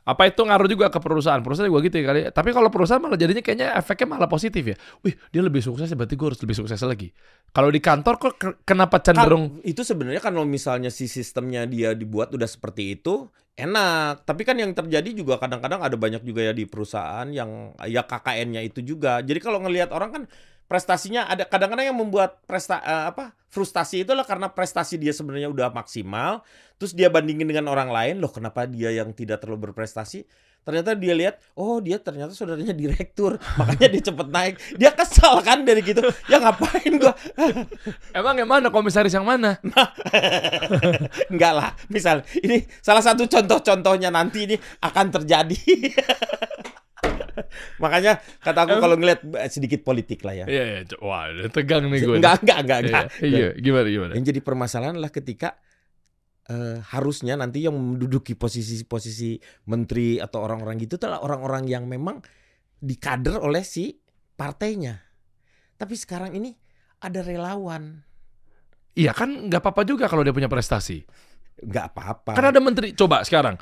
Apa 0.09 0.25
itu 0.29 0.41
ngaruh 0.41 0.65
juga 0.73 0.85
ke 0.89 0.97
perusahaan? 0.97 1.37
Perusahaan 1.45 1.69
juga 1.69 1.85
gitu 1.85 1.95
ya 2.01 2.05
kali. 2.09 2.19
Tapi 2.33 2.49
kalau 2.57 2.69
perusahaan 2.73 2.97
malah 2.97 3.19
jadinya 3.21 3.45
kayaknya 3.45 3.67
efeknya 3.77 4.07
malah 4.09 4.25
positif 4.25 4.63
ya. 4.65 4.75
Wih, 5.05 5.13
dia 5.29 5.41
lebih 5.45 5.61
sukses 5.61 5.85
ya 5.85 5.95
berarti 5.99 6.15
gue 6.17 6.27
harus 6.33 6.41
lebih 6.41 6.57
sukses 6.57 6.81
lagi. 6.81 7.13
Kalau 7.49 7.69
di 7.69 7.77
kantor 7.77 8.13
kok 8.17 8.33
ke- 8.41 8.57
kenapa 8.65 8.97
cenderung 9.05 9.61
Kan, 9.61 9.65
itu 9.65 9.81
sebenarnya 9.85 10.21
kan 10.21 10.33
kalau 10.33 10.49
misalnya 10.49 10.89
si 10.89 11.05
sistemnya 11.09 11.65
dia 11.69 11.93
dibuat 11.93 12.33
udah 12.33 12.49
seperti 12.49 12.97
itu 12.97 13.29
enak 13.59 14.23
tapi 14.23 14.47
kan 14.47 14.55
yang 14.55 14.71
terjadi 14.71 15.09
juga 15.11 15.35
kadang-kadang 15.41 15.83
ada 15.83 15.97
banyak 15.99 16.23
juga 16.23 16.47
ya 16.47 16.53
di 16.55 16.63
perusahaan 16.63 17.27
yang 17.27 17.75
ya 17.83 18.07
KKN-nya 18.07 18.61
itu 18.63 18.79
juga 18.85 19.19
jadi 19.19 19.39
kalau 19.43 19.59
ngelihat 19.65 19.91
orang 19.91 20.09
kan 20.15 20.23
prestasinya 20.69 21.25
ada 21.25 21.49
kadang-kadang 21.49 21.89
yang 21.89 21.97
membuat 21.97 22.45
presta 22.45 22.77
eh, 22.85 23.05
apa 23.09 23.33
frustasi 23.49 24.05
itu 24.05 24.13
lah 24.13 24.23
karena 24.23 24.53
prestasi 24.53 25.01
dia 25.01 25.09
sebenarnya 25.09 25.49
udah 25.49 25.73
maksimal 25.73 26.45
terus 26.77 26.93
dia 26.93 27.09
bandingin 27.09 27.49
dengan 27.49 27.67
orang 27.73 27.89
lain 27.89 28.21
loh 28.21 28.29
kenapa 28.29 28.69
dia 28.69 28.93
yang 28.93 29.09
tidak 29.11 29.41
terlalu 29.41 29.73
berprestasi 29.73 30.29
ternyata 30.61 30.93
dia 30.93 31.17
lihat 31.17 31.41
oh 31.57 31.81
dia 31.81 31.97
ternyata 31.97 32.37
saudaranya 32.37 32.77
direktur 32.77 33.41
makanya 33.59 33.89
dia 33.97 34.03
cepet 34.13 34.27
naik 34.29 34.55
dia 34.77 34.93
kesal 34.93 35.41
kan 35.41 35.65
dari 35.65 35.81
gitu 35.81 36.05
ya 36.29 36.37
ngapain 36.37 36.93
gua 37.01 37.17
emang 38.19 38.37
yang 38.37 38.49
mana 38.49 38.69
komisaris 38.69 39.13
yang 39.13 39.25
mana? 39.25 39.57
Enggak 41.33 41.53
lah, 41.53 41.71
misal 41.91 42.23
ini 42.39 42.63
salah 42.79 43.03
satu 43.03 43.25
contoh-contohnya 43.25 44.09
nanti 44.13 44.45
ini 44.45 44.55
akan 44.81 45.05
terjadi. 45.19 45.59
Makanya 47.83 48.19
kata 48.41 48.59
aku 48.65 48.75
kalau 48.79 48.95
ngeliat 48.97 49.21
eh, 49.23 49.49
sedikit 49.51 49.81
politik 49.81 50.21
lah 50.25 50.33
ya. 50.33 50.45
Iya, 50.45 50.63
iya. 50.63 50.79
Wah, 50.99 51.29
tegang 51.49 51.87
nih 51.87 51.99
gue. 52.03 52.17
Enggak, 52.19 52.43
enggak, 52.43 52.59
enggak, 52.63 52.79
Iya, 52.79 52.87
enggak. 52.89 53.05
Iya, 53.23 53.47
gimana 53.59 53.87
gimana? 53.87 54.11
Yang 54.17 54.25
jadi 54.35 54.39
permasalahan 54.43 54.93
adalah 54.97 55.13
ketika 55.13 55.49
eh, 56.49 56.77
harusnya 56.81 57.33
nanti 57.37 57.65
yang 57.65 57.77
menduduki 57.77 58.33
posisi-posisi 58.33 59.37
menteri 59.69 60.17
atau 60.17 60.43
orang-orang 60.43 60.81
gitu 60.81 60.97
adalah 60.97 61.21
orang-orang 61.21 61.69
yang 61.69 61.83
memang 61.85 62.19
dikader 62.79 63.39
oleh 63.39 63.61
si 63.63 63.99
partainya. 64.39 64.99
Tapi 65.79 65.95
sekarang 65.95 66.35
ini 66.35 66.55
ada 66.99 67.23
relawan. 67.23 68.03
Iya 68.95 69.15
kan 69.15 69.47
nggak 69.47 69.61
apa-apa 69.63 69.87
juga 69.87 70.11
kalau 70.11 70.27
dia 70.27 70.35
punya 70.35 70.51
prestasi. 70.51 71.03
Enggak 71.59 71.95
apa-apa. 71.95 72.35
Kan 72.35 72.45
ada 72.51 72.59
menteri. 72.59 72.91
Coba 72.95 73.23
sekarang 73.23 73.55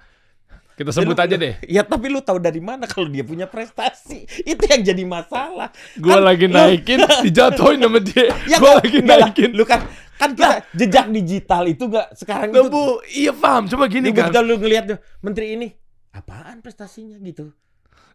kita 0.78 0.90
Ya, 0.90 0.96
sebut 0.96 1.12
lu- 1.12 1.24
aja 1.26 1.36
deh. 1.36 1.54
Ya 1.66 1.82
tapi 1.82 2.06
lu 2.08 2.22
tahu 2.22 2.38
dari 2.38 2.62
mana 2.62 2.86
kalau 2.86 3.10
dia 3.10 3.22
punya 3.22 3.46
prestasi? 3.46 4.24
Itu 4.46 4.62
yang 4.64 4.86
jadi 4.86 5.04
masalah. 5.04 5.74
Gue 5.96 6.14
Kan 6.14 6.22
lagi 6.22 6.46
lu- 6.46 6.54
naikin, 6.54 7.02
dijatuhin 7.26 7.82
sama 7.82 7.98
dia. 7.98 8.30
Ya 8.46 8.58
gue 8.58 8.72
lagi 8.78 8.98
nggak 9.02 9.18
lah. 9.18 9.28
naikin. 9.28 9.50
Lu 9.52 9.66
kan 9.66 9.82
kan 10.14 10.30
kita 10.32 10.50
jejak 10.72 11.06
digital 11.12 11.64
itu 11.66 11.84
enggak 11.84 12.08
sekarang 12.14 12.50
itu. 12.50 12.62
Bu, 12.68 12.82
iya 13.08 13.34
paham. 13.34 13.66
Coba 13.66 13.86
gini 13.86 14.06
Ini 14.06 14.14
kan. 14.14 14.30
begitu 14.30 14.40
lu 14.40 14.56
ngelihat 14.56 14.86
menteri 15.20 15.46
ini 15.52 15.68
apaan 16.12 16.62
prestasinya 16.62 17.18
gitu. 17.20 17.50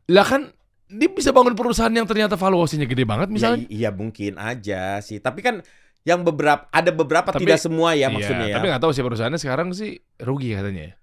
Lah 0.08 0.22
kan 0.22 0.50
dia 0.86 1.08
bisa 1.08 1.30
bangun 1.30 1.52
perusahaan 1.52 1.90
yang 1.90 2.04
ternyata 2.04 2.34
valuasinya 2.34 2.84
gede 2.84 3.02
banget 3.02 3.26
Ya, 3.26 3.32
misalnya. 3.32 3.64
i- 3.64 3.70
iya 3.72 3.90
mungkin 3.90 4.34
aja 4.34 4.98
sih. 4.98 5.18
Tapi 5.18 5.40
kan 5.40 5.62
yang 6.02 6.20
beberapa 6.20 6.66
ada 6.68 6.90
beberapa 6.90 7.30
Tapi- 7.30 7.42
tidak 7.42 7.58
semua 7.58 7.94
ya 7.94 8.06
Iya, 8.06 8.06
maksudnya 8.08 8.46
ya. 8.48 8.54
Tapi 8.54 8.66
nggak 8.68 8.82
tahu 8.82 8.92
sih 8.92 9.02
perusahaannya 9.02 9.40
sekarang 9.40 9.68
sih 9.70 9.90
rugi 10.18 10.54
katanya. 10.54 10.94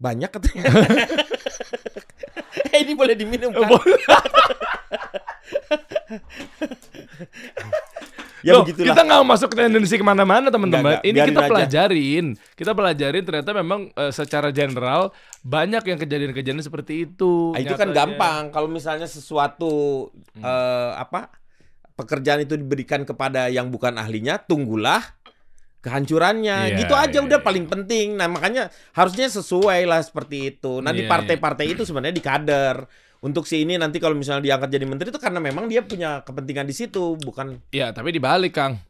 Banyak 0.00 0.30
katanya. 0.32 0.64
eh 2.72 2.80
ini 2.80 2.96
boleh 2.96 3.12
diminum 3.12 3.52
kan? 3.52 3.68
ya 8.40 8.56
Loh, 8.56 8.64
begitulah. 8.64 8.96
kita 8.96 9.00
nggak 9.04 9.20
masuk 9.28 9.52
tendensi 9.52 10.00
ke 10.00 10.04
mana-mana 10.04 10.48
teman-teman. 10.48 11.04
Ini 11.04 11.18
kita 11.28 11.44
aja. 11.44 11.50
pelajarin, 11.52 12.24
kita 12.56 12.72
pelajarin 12.72 13.22
ternyata 13.22 13.52
memang 13.52 13.92
eh, 13.92 14.08
secara 14.08 14.48
general 14.48 15.12
banyak 15.44 15.84
yang 15.84 15.98
kejadian-kejadian 16.00 16.64
seperti 16.64 17.04
itu. 17.04 17.52
Ah, 17.52 17.60
itu 17.60 17.76
kan 17.76 17.92
gampang 17.92 18.48
kalau 18.48 18.64
misalnya 18.66 19.04
sesuatu 19.04 20.08
Hmm. 20.32 20.40
eh, 20.46 20.92
apa 20.96 21.28
pekerjaan 21.92 22.40
itu 22.40 22.56
diberikan 22.56 23.04
kepada 23.04 23.52
yang 23.52 23.68
bukan 23.68 24.00
ahlinya 24.00 24.40
tunggulah 24.40 25.19
kehancurannya. 25.80 26.72
Iya, 26.72 26.78
gitu 26.84 26.94
aja 26.96 27.18
iya, 27.20 27.26
udah 27.26 27.38
iya. 27.40 27.46
paling 27.46 27.64
penting. 27.68 28.16
Nah 28.16 28.28
makanya 28.28 28.68
harusnya 28.92 29.26
sesuai 29.28 29.88
lah 29.88 30.00
seperti 30.04 30.56
itu. 30.56 30.80
Nah 30.84 30.92
di 30.92 31.04
Iya, 31.04 31.10
partai-partai 31.10 31.72
itu 31.72 31.82
sebenarnya 31.88 32.16
di 32.16 32.24
kader. 32.24 32.76
Untuk 33.20 33.44
si 33.44 33.60
ini 33.68 33.76
nanti 33.76 34.00
kalau 34.00 34.16
misalnya 34.16 34.40
diangkat 34.40 34.72
jadi 34.72 34.88
menteri 34.88 35.12
itu 35.12 35.20
karena 35.20 35.44
memang 35.44 35.68
dia 35.68 35.84
punya 35.84 36.24
kepentingan 36.24 36.64
di 36.64 36.72
situ 36.72 37.20
bukan? 37.20 37.60
Ya, 37.68 37.92
tapi 37.92 38.16
dibalik, 38.16 38.56
Kang. 38.56 38.80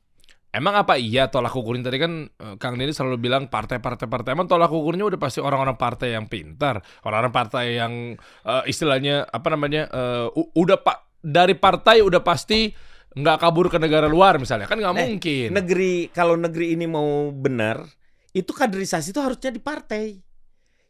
Emang 0.51 0.75
apa 0.75 0.99
iya 0.99 1.31
tolak 1.31 1.55
ukurnya? 1.55 1.91
Tadi 1.91 1.99
kan 1.99 2.13
eh, 2.27 2.55
Kang 2.59 2.75
Deddy 2.75 2.91
selalu 2.91 3.23
bilang 3.23 3.47
partai-partai 3.47 4.11
partai 4.11 4.35
emang 4.35 4.51
tolak 4.51 4.71
ukurnya 4.71 5.07
udah 5.07 5.19
pasti 5.19 5.39
orang-orang 5.39 5.79
partai 5.79 6.19
yang 6.19 6.27
pintar, 6.27 6.83
orang-orang 7.07 7.31
partai 7.31 7.79
yang 7.79 8.19
eh, 8.43 8.63
istilahnya 8.67 9.31
apa 9.31 9.47
namanya 9.51 9.87
eh, 9.91 10.27
u- 10.35 10.51
udah 10.59 10.79
pak 10.83 11.23
dari 11.23 11.55
partai 11.55 12.03
udah 12.03 12.19
pasti 12.27 12.71
nggak 13.11 13.37
kabur 13.39 13.67
ke 13.67 13.77
negara 13.77 14.07
luar 14.07 14.39
misalnya 14.39 14.65
kan 14.65 14.79
nggak 14.79 14.95
Eh, 14.95 14.99
mungkin. 15.11 15.49
negeri 15.51 15.93
kalau 16.11 16.39
negeri 16.39 16.79
ini 16.79 16.87
mau 16.87 17.31
benar 17.31 17.83
itu 18.31 18.55
kaderisasi 18.55 19.11
itu 19.11 19.19
harusnya 19.19 19.51
di 19.51 19.59
partai. 19.59 20.15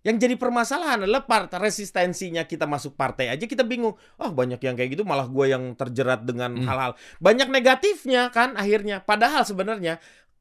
Yang 0.00 0.16
jadi 0.24 0.34
permasalahan 0.36 1.04
adalah 1.04 1.24
partai 1.24 1.60
resistensinya 1.60 2.44
kita 2.44 2.64
masuk 2.64 2.96
partai 2.96 3.28
aja 3.28 3.44
kita 3.44 3.64
bingung. 3.64 3.92
Oh 4.16 4.32
banyak 4.32 4.56
yang 4.58 4.72
kayak 4.72 4.96
gitu 4.96 5.04
malah 5.04 5.28
gue 5.28 5.46
yang 5.46 5.72
terjerat 5.72 6.24
dengan 6.24 6.56
Hmm. 6.56 6.64
hal-hal 6.64 6.92
banyak 7.16 7.48
negatifnya 7.48 8.28
kan 8.28 8.56
akhirnya. 8.56 9.00
Padahal 9.00 9.44
sebenarnya 9.44 10.00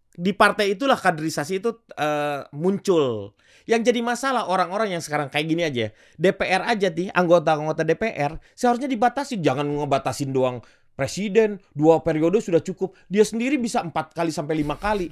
di 0.10 0.32
partai 0.32 0.76
itulah 0.76 0.96
kaderisasi 0.96 1.60
itu 1.60 1.76
eh, 1.96 2.44
muncul. 2.52 3.36
Yang 3.64 3.92
jadi 3.92 4.00
masalah 4.02 4.48
orang-orang 4.48 4.96
yang 4.96 5.04
sekarang 5.04 5.28
kayak 5.28 5.46
gini 5.46 5.62
aja. 5.62 5.86
DPR 6.16 6.64
aja 6.66 6.88
nih 6.90 7.12
anggota-anggota 7.12 7.84
DPR 7.84 8.40
seharusnya 8.52 8.88
dibatasi 8.88 9.40
jangan 9.40 9.68
ngebatasin 9.68 10.32
doang 10.32 10.64
presiden 11.00 11.64
dua 11.72 12.04
periode 12.04 12.44
sudah 12.44 12.60
cukup. 12.60 12.92
Dia 13.08 13.24
sendiri 13.24 13.56
bisa 13.56 13.80
empat 13.80 14.12
kali 14.12 14.36
sampai 14.36 14.60
lima 14.60 14.76
kali. 14.76 15.08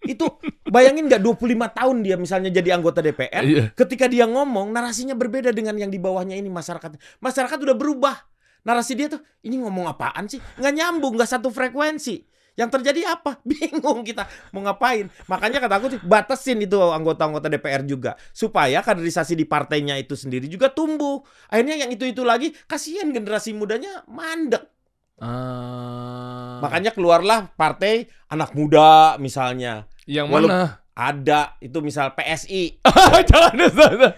Itu 0.00 0.40
bayangin 0.64 1.12
nggak 1.12 1.20
25 1.20 1.76
tahun 1.76 1.96
dia 2.00 2.16
misalnya 2.16 2.48
jadi 2.48 2.78
anggota 2.78 3.04
DPR 3.04 3.42
Iya. 3.44 3.64
ketika 3.76 4.08
dia 4.08 4.24
ngomong 4.24 4.72
narasinya 4.72 5.12
berbeda 5.12 5.52
dengan 5.52 5.76
yang 5.76 5.92
di 5.92 6.00
bawahnya 6.00 6.38
ini 6.40 6.48
masyarakat. 6.48 7.20
Masyarakat 7.20 7.58
udah 7.60 7.76
berubah. 7.76 8.16
Narasi 8.64 8.96
dia 8.96 9.12
tuh 9.12 9.20
ini 9.44 9.60
ngomong 9.60 9.86
apaan 9.90 10.24
sih? 10.30 10.40
Nggak 10.56 10.72
nyambung 10.72 11.20
nggak 11.20 11.28
satu 11.28 11.52
frekuensi. 11.52 12.22
Yang 12.56 12.80
terjadi 12.80 13.18
apa? 13.18 13.36
Bingung 13.50 14.00
kita 14.00 14.24
mau 14.54 14.64
ngapain? 14.64 15.10
Makanya 15.28 15.60
kata 15.60 15.74
aku 15.76 15.86
sih 15.92 16.00
batasin 16.00 16.62
itu 16.64 16.78
anggota-anggota 16.80 17.52
DPR 17.52 17.84
juga. 17.84 18.16
Supaya 18.32 18.80
kaderisasi 18.80 19.36
di 19.36 19.44
partainya 19.44 19.98
itu 20.00 20.16
sendiri 20.16 20.48
juga 20.48 20.72
tumbuh. 20.72 21.20
Akhirnya 21.52 21.84
yang 21.84 21.90
itu 21.92 22.08
itu 22.08 22.24
lagi 22.24 22.54
kasihan 22.64 23.10
generasi 23.12 23.52
mudanya 23.52 24.06
mandek 24.08 24.75
Ah. 25.16 26.60
Makanya 26.60 26.92
keluarlah 26.92 27.52
partai 27.56 28.08
anak 28.28 28.52
muda 28.52 29.16
misalnya. 29.16 29.88
yang 30.06 30.30
Walau- 30.30 30.46
mana? 30.46 30.78
Ada 30.96 31.60
itu 31.60 31.76
misal 31.84 32.16
PSI. 32.16 32.80
Jangan 33.30 33.52
jangan. 33.58 34.12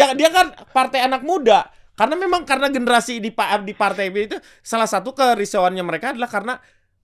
ya 0.00 0.06
dia 0.16 0.28
kan 0.32 0.56
partai 0.72 1.04
anak 1.04 1.24
muda. 1.26 1.68
Karena 1.92 2.16
memang 2.16 2.48
karena 2.48 2.72
generasi 2.72 3.20
di 3.20 3.28
di 3.36 3.74
partai 3.76 4.08
itu 4.08 4.40
salah 4.64 4.88
satu 4.88 5.12
kerisauannya 5.12 5.84
mereka 5.84 6.16
adalah 6.16 6.30
karena 6.32 6.54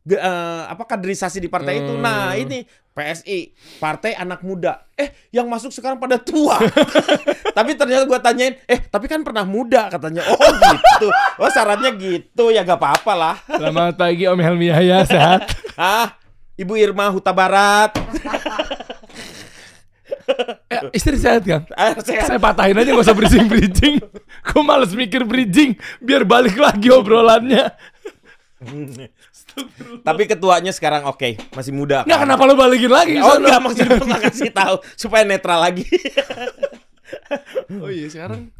eh, 0.09 0.63
apa 0.65 0.81
kaderisasi 0.89 1.45
di 1.45 1.53
partai 1.53 1.85
itu. 1.85 1.93
Hmm. 1.93 2.01
Nah, 2.01 2.33
ini 2.41 2.65
PSI, 2.99 3.55
Partai 3.79 4.19
Anak 4.19 4.43
Muda. 4.43 4.91
Eh, 4.99 5.31
yang 5.31 5.47
masuk 5.47 5.71
sekarang 5.71 6.03
pada 6.03 6.19
tua. 6.19 6.59
tapi 7.57 7.79
ternyata 7.79 8.03
gua 8.11 8.19
tanyain, 8.19 8.59
eh, 8.67 8.83
tapi 8.83 9.07
kan 9.07 9.23
pernah 9.23 9.47
muda 9.47 9.87
katanya. 9.87 10.27
Oh, 10.27 10.51
gitu. 10.51 11.09
Oh, 11.39 11.47
syaratnya 11.47 11.95
gitu. 11.95 12.51
Ya 12.51 12.67
gak 12.67 12.83
apa-apa 12.83 13.13
lah. 13.15 13.35
Selamat 13.47 13.95
pagi 13.95 14.27
Om 14.27 14.41
Helmi 14.43 14.75
Yahya, 14.75 15.07
sehat? 15.07 15.47
Ah, 15.79 16.19
Ibu 16.59 16.75
Irma 16.75 17.07
Huta 17.15 17.31
Barat. 17.31 17.95
Eh, 20.69 20.93
istri 20.93 21.17
sehat 21.17 21.41
kan? 21.41 21.65
Ah, 21.73 21.97
sehat. 22.05 22.29
Saya 22.29 22.37
patahin 22.37 22.77
aja 22.77 22.93
gak 22.93 23.01
usah 23.01 23.17
bridging-bridging. 23.17 23.97
Gue 24.45 24.61
males 24.61 24.93
mikir 24.93 25.25
bridging 25.25 25.73
biar 26.05 26.29
balik 26.29 26.61
lagi 26.61 26.93
obrolannya. 26.93 27.73
Tapi 30.07 30.23
ketuanya 30.25 30.73
sekarang 30.73 31.07
oke, 31.09 31.37
masih 31.55 31.73
muda. 31.75 32.05
Nggak 32.05 32.19
kan? 32.19 32.25
kenapa 32.29 32.43
lo 32.49 32.55
balikin 32.55 32.93
lagi? 32.93 33.17
Oh 33.21 33.37
enggak 33.37 33.61
maksudnya 33.61 33.87
gua 33.99 34.07
nggak 34.15 34.23
kasih 34.31 34.51
tahu 34.53 34.77
supaya 34.95 35.23
netral 35.25 35.61
lagi. 35.61 35.85
Oh 37.81 37.91
iya 37.93 38.09
sekarang. 38.09 38.53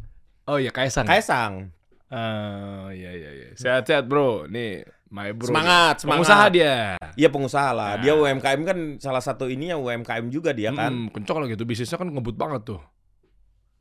Oh 0.49 0.57
iya 0.57 0.73
Kaisang. 0.73 1.05
Kaisang. 1.05 1.73
Oh 2.09 2.89
iya 2.89 3.13
iya 3.13 3.29
iya. 3.33 3.47
Sehat-sehat 3.53 4.09
bro. 4.09 4.49
Nih 4.49 4.85
my 5.09 5.33
bro. 5.33 5.49
Semangat, 5.49 6.01
semangat. 6.01 6.17
Pengusaha 6.21 6.45
dia. 6.49 6.75
Iya 7.17 7.29
pengusaha 7.29 7.69
lah. 7.73 7.91
Dia 8.01 8.13
Nah. 8.17 8.29
UMKM 8.29 8.61
kan 8.65 8.77
salah 9.01 9.21
satu 9.21 9.49
ininya 9.49 9.77
UMKM 9.77 10.29
juga 10.33 10.53
dia 10.53 10.73
kan. 10.73 10.89
Hmm, 10.89 11.07
kencok 11.13 11.37
lah 11.41 11.47
gitu. 11.49 11.65
Bisnisnya 11.65 11.97
kan 11.97 12.09
ngebut 12.09 12.37
banget 12.37 12.61
tuh. 12.65 12.81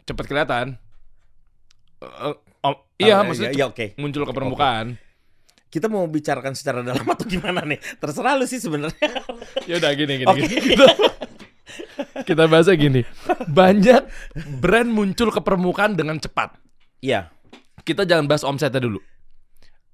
Cepet 0.04 0.24
kelihatan. 0.24 0.66
Eh, 1.98 2.34
oh, 2.62 2.76
iya, 2.96 3.26
maksudnya 3.26 3.50
iya, 3.52 3.66
iya, 3.66 3.72
oke. 3.72 3.98
muncul 3.98 4.22
ke 4.22 4.32
permukaan. 4.32 4.96
Kita 5.68 5.86
mau 5.86 6.04
bicarakan 6.08 6.56
secara 6.56 6.80
dalam 6.80 7.04
atau 7.04 7.28
gimana 7.28 7.60
nih? 7.64 7.76
Terserah 8.00 8.40
lu 8.40 8.48
sih 8.48 8.56
sebenarnya. 8.56 9.08
Ya 9.68 9.76
udah 9.76 9.90
gini 9.92 10.24
gini. 10.24 10.28
Oke. 10.28 10.40
gini. 10.48 10.60
Kita, 10.72 10.86
kita 12.24 12.42
bahasnya 12.48 12.76
gini. 12.76 13.00
Banyak 13.46 14.02
brand 14.64 14.88
muncul 14.88 15.28
ke 15.28 15.40
permukaan 15.44 15.92
dengan 15.92 16.16
cepat. 16.16 16.56
Iya. 17.04 17.28
Kita 17.84 18.08
jangan 18.08 18.24
bahas 18.24 18.42
omsetnya 18.48 18.80
dulu. 18.80 18.98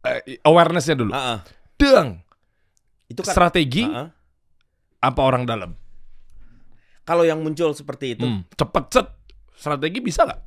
Eh, 0.06 0.38
awarenessnya 0.46 0.94
dulu. 0.94 1.10
Heeh. 1.10 1.38
Deng. 1.74 2.22
Itu 3.10 3.20
kan 3.26 3.34
Strategi 3.34 3.82
Heeh. 3.84 4.08
apa 5.02 5.20
orang 5.20 5.44
dalam? 5.44 5.72
kalau 7.04 7.20
yang 7.20 7.44
muncul 7.44 7.68
seperti 7.76 8.16
itu, 8.16 8.24
Hmm, 8.24 8.48
cepet 8.56 8.84
set. 8.88 9.06
Strategi 9.52 10.00
bisa 10.00 10.24
nggak? 10.24 10.40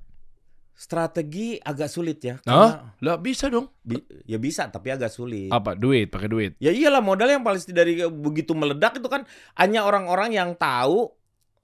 Strategi 0.78 1.58
agak 1.58 1.90
sulit 1.90 2.22
ya. 2.22 2.38
Karena 2.38 2.94
Lah 3.02 3.18
bisa 3.18 3.50
dong. 3.50 3.74
bi- 3.82 4.06
ya 4.30 4.38
bisa 4.38 4.70
tapi 4.70 4.94
agak 4.94 5.10
sulit. 5.10 5.50
Apa? 5.50 5.74
Duit, 5.74 6.14
pakai 6.14 6.30
duit. 6.30 6.52
Ya 6.62 6.70
iyalah 6.70 7.02
modal 7.02 7.34
yang 7.34 7.42
paling 7.42 7.58
dari 7.74 7.98
begitu 8.06 8.54
meledak 8.54 9.02
itu 9.02 9.10
kan 9.10 9.26
hanya 9.58 9.90
orang-orang 9.90 10.38
yang 10.38 10.54
tahu 10.54 11.10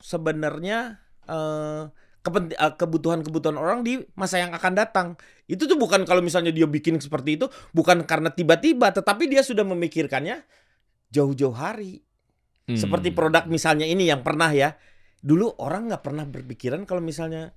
sebenarnya 0.02 0.98
eh, 1.30 1.94
eh, 2.26 2.74
kebutuhan-kebutuhan 2.74 3.54
orang 3.54 3.86
di 3.86 4.02
masa 4.18 4.42
yang 4.42 4.50
akan 4.58 4.74
datang. 4.74 5.08
Itu 5.46 5.70
tuh 5.70 5.78
bukan 5.78 6.10
kalau 6.10 6.26
misalnya 6.26 6.50
dia 6.50 6.66
bikin 6.66 6.98
seperti 6.98 7.38
itu 7.38 7.46
bukan 7.70 8.10
karena 8.10 8.34
tiba-tiba 8.34 8.90
tetapi 8.90 9.30
dia 9.30 9.46
sudah 9.46 9.62
memikirkannya 9.62 10.42
jauh-jauh 11.14 11.54
hari. 11.54 12.02
Hmm. 12.66 12.82
Seperti 12.82 13.14
produk 13.14 13.46
misalnya 13.46 13.86
ini 13.86 14.10
yang 14.10 14.26
pernah 14.26 14.50
ya. 14.50 14.74
Dulu 15.24 15.62
orang 15.62 15.88
nggak 15.94 16.02
pernah 16.04 16.26
berpikiran 16.26 16.84
kalau 16.90 17.00
misalnya 17.00 17.54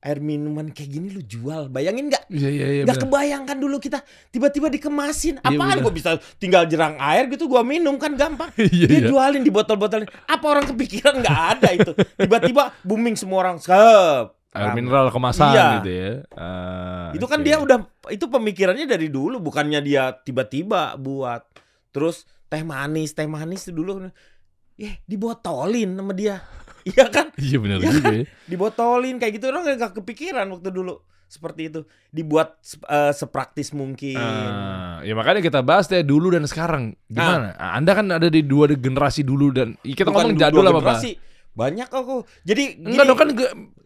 air 0.00 0.16
minuman 0.16 0.68
kayak 0.68 0.90
gini 0.90 1.08
lu 1.08 1.20
jual. 1.20 1.68
Bayangin 1.68 2.08
nggak? 2.08 2.24
Iya 2.26 2.48
iya 2.48 2.66
iya. 2.72 2.82
Nggak 2.84 3.04
kebayangkan 3.04 3.56
dulu 3.56 3.76
kita 3.76 4.00
tiba-tiba 4.28 4.66
dikemasin. 4.68 5.36
Iya, 5.36 5.46
Apaan 5.46 5.76
bener. 5.76 5.84
gua 5.84 5.92
bisa 5.92 6.10
tinggal 6.36 6.64
jerang 6.64 6.96
air 6.96 7.28
gitu 7.28 7.44
gua 7.46 7.60
minum 7.60 7.96
kan 7.96 8.14
gampang. 8.14 8.48
Iya 8.58 8.86
Dia 8.86 8.98
iya. 8.98 9.08
jualin 9.08 9.40
di 9.40 9.52
botol-botolin. 9.52 10.08
Apa 10.24 10.44
orang 10.46 10.64
kepikiran 10.66 11.20
nggak 11.20 11.38
ada 11.52 11.68
itu. 11.70 11.92
Tiba-tiba 12.16 12.72
booming 12.80 13.14
semua 13.14 13.44
orang. 13.44 13.56
Sep. 13.60 14.32
Air 14.50 14.74
mineral 14.74 15.12
kemasan 15.12 15.52
Iya. 15.52 15.66
gitu 15.78 15.90
ya. 15.92 16.10
Ah, 16.34 17.14
Itu 17.14 17.30
kan 17.30 17.38
oke. 17.38 17.46
dia 17.46 17.56
udah 17.60 17.78
itu 18.08 18.26
pemikirannya 18.26 18.82
dari 18.82 19.06
dulu 19.06 19.38
bukannya 19.38 19.78
dia 19.78 20.10
tiba-tiba 20.16 20.96
buat. 20.96 21.44
Terus 21.92 22.24
teh 22.48 22.64
manis, 22.64 23.12
teh 23.12 23.28
manis 23.28 23.68
itu 23.68 23.76
dulu. 23.76 24.10
Eh, 24.74 24.96
dibotolin 25.04 25.92
sama 25.92 26.16
dia. 26.16 26.40
Iya 26.86 27.04
kan? 27.12 27.26
Iya 27.36 27.56
benar 27.60 27.78
Iya 27.80 27.90
juga 27.92 28.12
ya. 28.12 28.24
Dibotolin 28.48 29.16
kayak 29.20 29.32
gitu 29.36 29.44
orang 29.52 29.62
nggak 29.76 29.92
kepikiran 30.00 30.46
waktu 30.48 30.70
dulu 30.72 31.00
seperti 31.30 31.70
itu. 31.70 31.80
Dibuat 32.10 32.58
eh, 32.90 33.12
sepraktis 33.14 33.70
mungkin. 33.70 34.18
Ah, 34.18 34.98
ya 35.06 35.14
makanya 35.14 35.38
kita 35.38 35.60
bahas 35.62 35.86
deh 35.86 36.02
dulu 36.02 36.34
dan 36.34 36.42
sekarang. 36.50 36.98
Gimana? 37.06 37.54
Ah, 37.54 37.78
Anda 37.78 37.94
kan 37.94 38.10
ada 38.10 38.26
di 38.26 38.42
dua 38.42 38.66
generasi 38.74 39.22
dulu 39.22 39.54
dan 39.54 39.78
kita 39.86 40.10
Bukan 40.10 40.34
ngomong 40.34 40.40
jadul 40.40 40.66
apa 40.66 40.80
generasi. 40.82 41.12
Banyak 41.54 41.88
aku. 41.90 42.26
Jadi 42.42 42.82
Enggak 42.82 43.04
dong 43.06 43.18
kan 43.18 43.28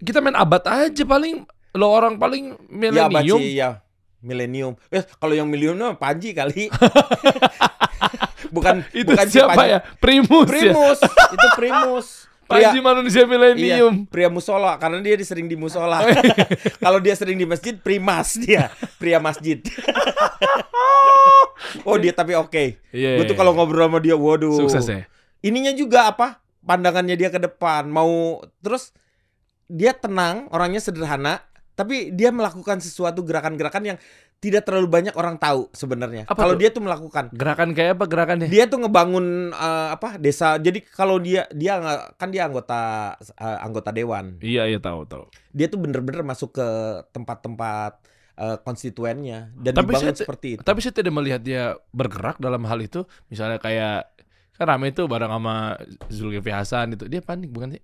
kita 0.00 0.18
main 0.24 0.36
abad 0.36 0.62
aja 0.64 1.04
paling 1.04 1.44
lo 1.74 1.86
orang 1.90 2.16
paling 2.16 2.54
Ya 2.70 3.10
milenium. 3.10 3.40
ya 3.42 3.70
milenium. 4.24 4.72
Eh 4.88 5.04
kalau 5.20 5.36
yang 5.36 5.48
milenium 5.50 6.00
Panji 6.00 6.32
kali. 6.32 6.72
bukan 8.54 8.86
itu 8.94 9.10
bukan 9.10 9.26
si 9.28 9.36
siapa 9.40 9.52
Panji. 9.56 9.72
ya? 9.74 9.78
Primus, 10.00 10.46
ya. 10.46 10.48
Primus. 10.48 10.98
itu 11.34 11.46
Primus. 11.58 12.06
Pria, 12.44 12.68
Panji 12.70 12.84
manusia 12.84 13.24
milenium. 13.24 14.04
iya, 14.04 14.10
pria 14.12 14.28
musola 14.28 14.76
karena 14.76 15.00
dia 15.00 15.16
sering 15.24 15.48
di 15.48 15.56
musola. 15.56 16.04
Oh, 16.04 16.08
iya. 16.12 16.20
kalau 16.84 17.00
dia 17.00 17.16
sering 17.16 17.40
di 17.40 17.48
masjid, 17.48 17.72
primas 17.72 18.36
dia, 18.36 18.68
pria 19.00 19.16
masjid. 19.16 19.64
oh 21.88 21.96
dia 21.96 22.12
tapi 22.12 22.36
oke. 22.36 22.84
Iya. 22.92 23.16
Gue 23.16 23.24
tuh 23.24 23.36
kalau 23.38 23.56
ngobrol 23.56 23.88
sama 23.88 23.98
dia, 24.04 24.12
waduh. 24.12 24.60
sukses 24.60 24.84
ya. 24.84 25.08
ininya 25.40 25.72
juga 25.72 26.12
apa 26.12 26.44
pandangannya 26.64 27.16
dia 27.16 27.28
ke 27.28 27.40
depan 27.40 27.88
mau 27.88 28.40
terus 28.64 28.96
dia 29.68 29.92
tenang 29.92 30.48
orangnya 30.52 30.80
sederhana 30.80 31.44
tapi 31.76 32.12
dia 32.14 32.30
melakukan 32.30 32.80
sesuatu 32.80 33.20
gerakan-gerakan 33.26 33.94
yang 33.94 33.98
tidak 34.36 34.62
terlalu 34.62 34.88
banyak 34.88 35.14
orang 35.14 35.34
tahu 35.34 35.70
sebenarnya 35.70 36.24
kalau 36.26 36.52
dia 36.52 36.68
tuh 36.68 36.80
melakukan 36.80 37.32
Gerakan 37.32 37.72
kayak 37.72 37.96
apa 37.96 38.04
gerakannya? 38.04 38.46
dia 38.46 38.64
tuh 38.64 38.76
ngebangun 38.78 39.26
eh, 39.50 39.88
apa 39.90 40.16
desa 40.16 40.56
jadi 40.56 40.84
kalau 40.84 41.16
dia 41.16 41.48
dia 41.50 41.80
kan 42.14 42.28
dia 42.28 42.44
anggota 42.44 43.14
eh, 43.16 43.58
anggota 43.60 43.88
dewan 43.88 44.36
Iya 44.38 44.66
iya 44.66 44.78
tahu 44.78 45.04
tahu. 45.04 45.24
dia 45.48 45.66
tuh 45.66 45.78
bener-bener 45.78 46.20
masuk 46.20 46.52
ke 46.52 46.68
tempat-tempat 47.10 47.92
eh, 48.36 48.56
konstituennya 48.60 49.48
dan 49.56 49.72
Tapi 49.74 49.88
dibangun 49.88 50.10
saya- 50.10 50.20
seperti 50.20 50.46
itu 50.52 50.62
Tapi 50.62 50.78
saya 50.78 50.92
tidak 50.92 51.12
melihat 51.12 51.40
dia 51.40 51.62
bergerak 51.90 52.36
dalam 52.36 52.62
hal 52.64 52.78
itu. 52.78 53.00
Misalnya 53.26 53.56
kayak 53.56 54.12
kan 54.54 54.66
rame 54.68 54.90
itu 54.90 55.02
bareng 55.04 55.30
sama 55.30 55.78
Zulkifli 56.06 56.50
Hasan 56.50 56.94
itu. 56.94 57.06
Dia 57.06 57.18
panik 57.18 57.48
bukan 57.48 57.74
sih? 57.74 57.82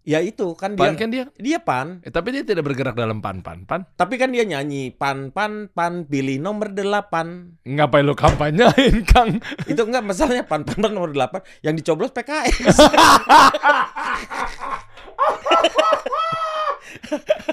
Ya 0.00 0.18
itu 0.18 0.56
kan 0.56 0.74
dia 0.74 0.80
Pan 0.80 0.92
kan 0.96 1.08
dia. 1.08 1.24
dia 1.36 1.58
pan 1.58 2.00
Eh, 2.00 2.08
tapi 2.08 2.32
dia 2.32 2.40
tidak 2.40 2.64
bergerak 2.64 2.94
dalam 2.94 3.20
pan 3.20 3.44
pan 3.44 3.62
pan. 3.62 3.80
Tapi 3.94 4.16
kan 4.16 4.32
dia 4.32 4.42
nyanyi 4.42 4.90
pan 4.90 5.30
pan 5.30 5.68
pan 5.68 6.04
pilih 6.04 6.38
nomor 6.38 6.72
8 6.72 7.68
Ngapain 7.68 8.02
lo 8.02 8.14
kampanyain 8.14 9.04
Kang? 9.12 9.38
Itu 9.64 9.84
enggak 9.84 10.02
masalahnya 10.02 10.42
pan 10.42 10.64
pan, 10.64 10.76
pan 10.80 10.90
nomor 10.90 11.12
8 11.12 11.62
yang 11.62 11.74
dicoblos 11.74 12.10
PKS. 12.10 12.80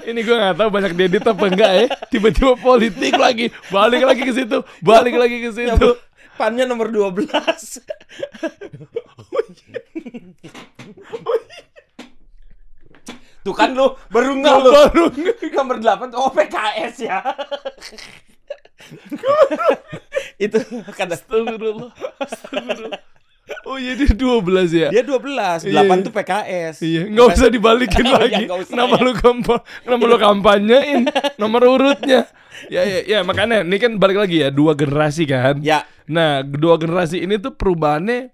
Ini 0.02 0.18
gue 0.24 0.34
nggak 0.34 0.56
tahu 0.56 0.68
banyak 0.72 0.92
diedit 0.96 1.20
apa 1.20 1.44
enggak 1.46 1.70
ya. 1.70 1.84
Tiba-tiba 2.08 2.56
politik 2.56 3.12
lagi, 3.14 3.52
balik 3.68 4.02
lagi 4.02 4.22
ke 4.24 4.32
situ, 4.32 4.58
balik 4.80 5.14
lagi 5.14 5.36
ke 5.38 5.52
Ya, 5.52 5.76
situ. 5.76 5.78
Bu, 5.84 5.92
Pannya 6.38 6.64
nomor 6.64 6.88
12. 6.88 7.28
Tuh 13.48 13.56
kan 13.56 13.72
lu 13.72 13.96
baru 14.12 14.36
nggak 14.36 14.56
lu. 14.60 14.70
Baru 14.70 15.04
Nomor 15.56 15.80
8 15.80 16.12
oh 16.12 16.28
PKS 16.28 16.94
ya. 17.00 17.24
itu 20.38 20.58
kan 20.92 21.08
Astagfirullah. 21.08 21.90
Astagfirullah. 22.20 23.00
Oh 23.64 23.80
iya 23.80 23.96
dia 23.96 24.12
12 24.12 24.44
ya. 24.76 24.88
dia 24.92 25.00
12, 25.00 25.64
8 25.64 25.72
Iya, 25.72 25.80
iya. 25.80 26.04
tuh 26.04 26.12
PKS. 26.12 26.74
Iya, 26.84 27.02
nggak 27.08 27.26
usah 27.32 27.48
dibalikin 27.48 28.04
Oh, 28.04 28.12
iya, 28.12 28.20
lagi. 28.20 28.42
nggak 28.44 28.58
usah, 28.60 28.72
Kenapa 28.76 28.96
ya. 29.00 29.04
lu 29.08 29.12
kampa, 29.16 29.56
kenapa 29.80 30.04
lu 30.04 30.16
kampanyein 30.20 31.00
nomor 31.40 31.62
urutnya? 31.64 32.28
Ya, 32.68 32.84
ya, 32.84 33.00
ya, 33.08 33.18
makanya 33.24 33.64
ini 33.64 33.80
kan 33.80 33.96
balik 33.96 34.20
lagi 34.20 34.44
ya 34.44 34.52
dua 34.52 34.76
generasi 34.76 35.24
kan. 35.24 35.64
Ya, 35.64 35.88
Nah, 36.04 36.44
dua 36.44 36.76
generasi 36.76 37.24
ini 37.24 37.40
tuh 37.40 37.56
perubahannya 37.56 38.28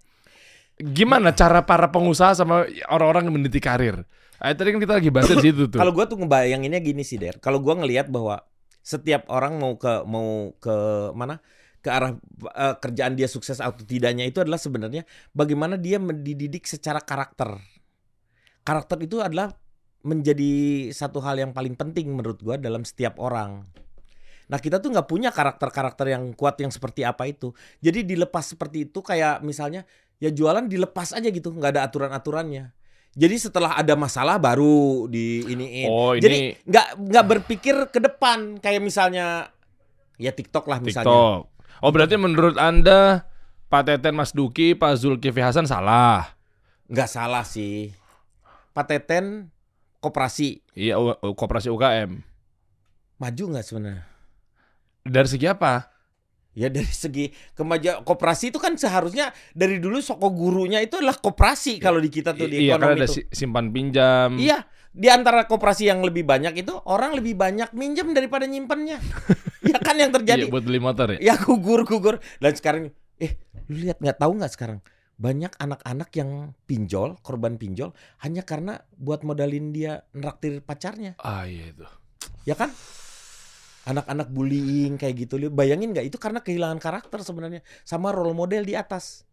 gimana 0.82 1.30
cara 1.30 1.62
para 1.62 1.86
pengusaha 1.86 2.34
sama 2.34 2.66
orang-orang 2.90 3.30
yang 3.30 3.38
meniti 3.38 3.62
karir? 3.62 4.02
Ah, 4.44 4.52
tadi 4.52 4.76
kan 4.76 4.80
kita 4.84 5.00
lagi 5.00 5.08
bahas 5.08 5.32
di 5.32 5.40
situ 5.40 5.72
tuh. 5.72 5.80
Kalau 5.80 5.96
gua 5.96 6.04
tuh 6.04 6.20
ngebayanginnya 6.20 6.84
gini 6.84 7.00
sih, 7.00 7.16
Der. 7.16 7.40
Kalau 7.40 7.64
gua 7.64 7.80
ngelihat 7.80 8.12
bahwa 8.12 8.44
setiap 8.84 9.24
orang 9.32 9.56
mau 9.56 9.80
ke 9.80 10.04
mau 10.04 10.52
ke 10.60 10.76
mana? 11.16 11.40
ke 11.84 11.92
arah 11.92 12.16
eh, 12.56 12.74
kerjaan 12.80 13.12
dia 13.12 13.28
sukses 13.28 13.60
atau 13.60 13.84
tidaknya 13.84 14.24
itu 14.24 14.40
adalah 14.40 14.56
sebenarnya 14.56 15.04
bagaimana 15.36 15.76
dia 15.76 16.00
mendidik 16.00 16.64
secara 16.64 16.96
karakter. 16.96 17.60
Karakter 18.64 19.04
itu 19.04 19.20
adalah 19.20 19.52
menjadi 20.00 20.88
satu 20.96 21.20
hal 21.20 21.36
yang 21.36 21.52
paling 21.52 21.76
penting 21.76 22.08
menurut 22.08 22.40
gua 22.40 22.56
dalam 22.56 22.88
setiap 22.88 23.20
orang. 23.20 23.68
Nah 24.48 24.58
kita 24.60 24.80
tuh 24.80 24.96
nggak 24.96 25.08
punya 25.08 25.28
karakter-karakter 25.28 26.08
yang 26.08 26.32
kuat 26.32 26.56
yang 26.60 26.72
seperti 26.72 27.04
apa 27.04 27.28
itu. 27.28 27.52
Jadi 27.84 28.08
dilepas 28.08 28.56
seperti 28.56 28.88
itu 28.88 29.04
kayak 29.04 29.44
misalnya 29.44 29.84
ya 30.16 30.32
jualan 30.32 30.64
dilepas 30.64 31.12
aja 31.12 31.28
gitu, 31.28 31.52
nggak 31.52 31.76
ada 31.76 31.84
aturan-aturannya. 31.84 32.72
Jadi 33.14 33.36
setelah 33.38 33.72
ada 33.72 33.94
masalah 33.94 34.36
baru 34.36 35.06
di 35.06 35.46
iniin. 35.46 35.86
Oh, 35.86 36.12
ini- 36.12 36.20
Jadi 36.20 36.38
nggak 36.64 36.86
nggak 37.00 37.26
berpikir 37.28 37.76
ke 37.88 37.98
depan 37.98 38.58
kayak 38.58 38.82
misalnya 38.82 39.54
ya 40.16 40.30
TikTok 40.30 40.66
lah 40.66 40.78
misalnya. 40.78 41.06
TikTok. 41.06 41.40
Oh 41.80 41.90
berarti 41.90 42.14
menurut 42.14 42.54
anda 42.56 43.30
Pak 43.66 43.82
Teten 43.86 44.14
Mas 44.14 44.30
Duki, 44.30 44.74
Pak 44.74 44.98
Zulkifli 44.98 45.40
Hasan 45.40 45.64
salah. 45.64 46.34
Nggak 46.84 47.06
salah 47.08 47.42
sih. 47.42 47.94
Pak 48.70 48.86
Teten 48.86 49.54
koperasi 49.98 50.58
Iya, 50.74 50.98
koperasi 51.32 51.70
UKM. 51.70 52.18
maju 53.14 53.44
nggak 53.48 53.64
sebenarnya? 53.64 54.04
Dari 55.00 55.28
segi 55.28 55.46
apa? 55.46 55.93
Ya 56.54 56.70
dari 56.70 56.86
segi 56.86 57.34
kemajuan 57.58 58.06
koperasi 58.06 58.54
itu 58.54 58.62
kan 58.62 58.78
seharusnya 58.78 59.34
dari 59.58 59.82
dulu 59.82 59.98
soko 59.98 60.30
gurunya 60.30 60.78
itu 60.78 61.02
adalah 61.02 61.18
koperasi 61.18 61.82
kalau 61.82 61.98
di 61.98 62.06
kita 62.06 62.30
tuh 62.30 62.46
di 62.46 62.70
iya, 62.70 62.78
karena 62.78 62.94
ekonomi 62.94 63.00
ada 63.02 63.06
si- 63.10 63.26
simpan 63.34 63.74
pinjam. 63.74 64.38
Iya, 64.38 64.62
di 64.94 65.10
antara 65.10 65.50
koperasi 65.50 65.90
yang 65.90 66.06
lebih 66.06 66.22
banyak 66.22 66.54
itu 66.54 66.70
orang 66.86 67.18
lebih 67.18 67.34
banyak 67.34 67.74
minjem 67.74 68.14
daripada 68.14 68.46
nyimpennya. 68.46 69.02
ya 69.74 69.78
kan 69.82 69.98
yang 69.98 70.14
terjadi. 70.14 70.46
Iya, 70.46 70.54
buat 70.54 70.62
beli 70.62 70.78
motor 70.78 71.18
ya. 71.18 71.18
Ya 71.18 71.34
gugur 71.34 71.82
gugur. 71.82 72.22
Dan 72.38 72.54
sekarang 72.54 72.94
eh 73.18 73.34
lu 73.66 73.90
lihat 73.90 73.98
nggak 73.98 74.22
tahu 74.22 74.38
nggak 74.38 74.52
sekarang 74.54 74.78
banyak 75.14 75.50
anak-anak 75.58 76.10
yang 76.14 76.54
pinjol, 76.66 77.18
korban 77.22 77.58
pinjol 77.58 77.94
hanya 78.22 78.42
karena 78.42 78.82
buat 78.94 79.22
modalin 79.26 79.74
dia 79.74 80.06
neraktir 80.14 80.62
pacarnya. 80.62 81.18
Ah 81.18 81.46
iya 81.46 81.70
itu. 81.70 81.86
Ya 82.46 82.54
kan? 82.54 82.70
Anak-anak 83.84 84.28
bullying 84.32 84.96
kayak 84.96 85.14
gitu. 85.28 85.34
Lu 85.36 85.48
Bayangin 85.52 85.92
nggak 85.92 86.06
itu 86.08 86.16
karena 86.16 86.40
kehilangan 86.40 86.80
karakter 86.80 87.20
sebenarnya 87.20 87.60
sama 87.84 88.10
role 88.16 88.32
model 88.32 88.64
di 88.64 88.74
atas. 88.76 89.28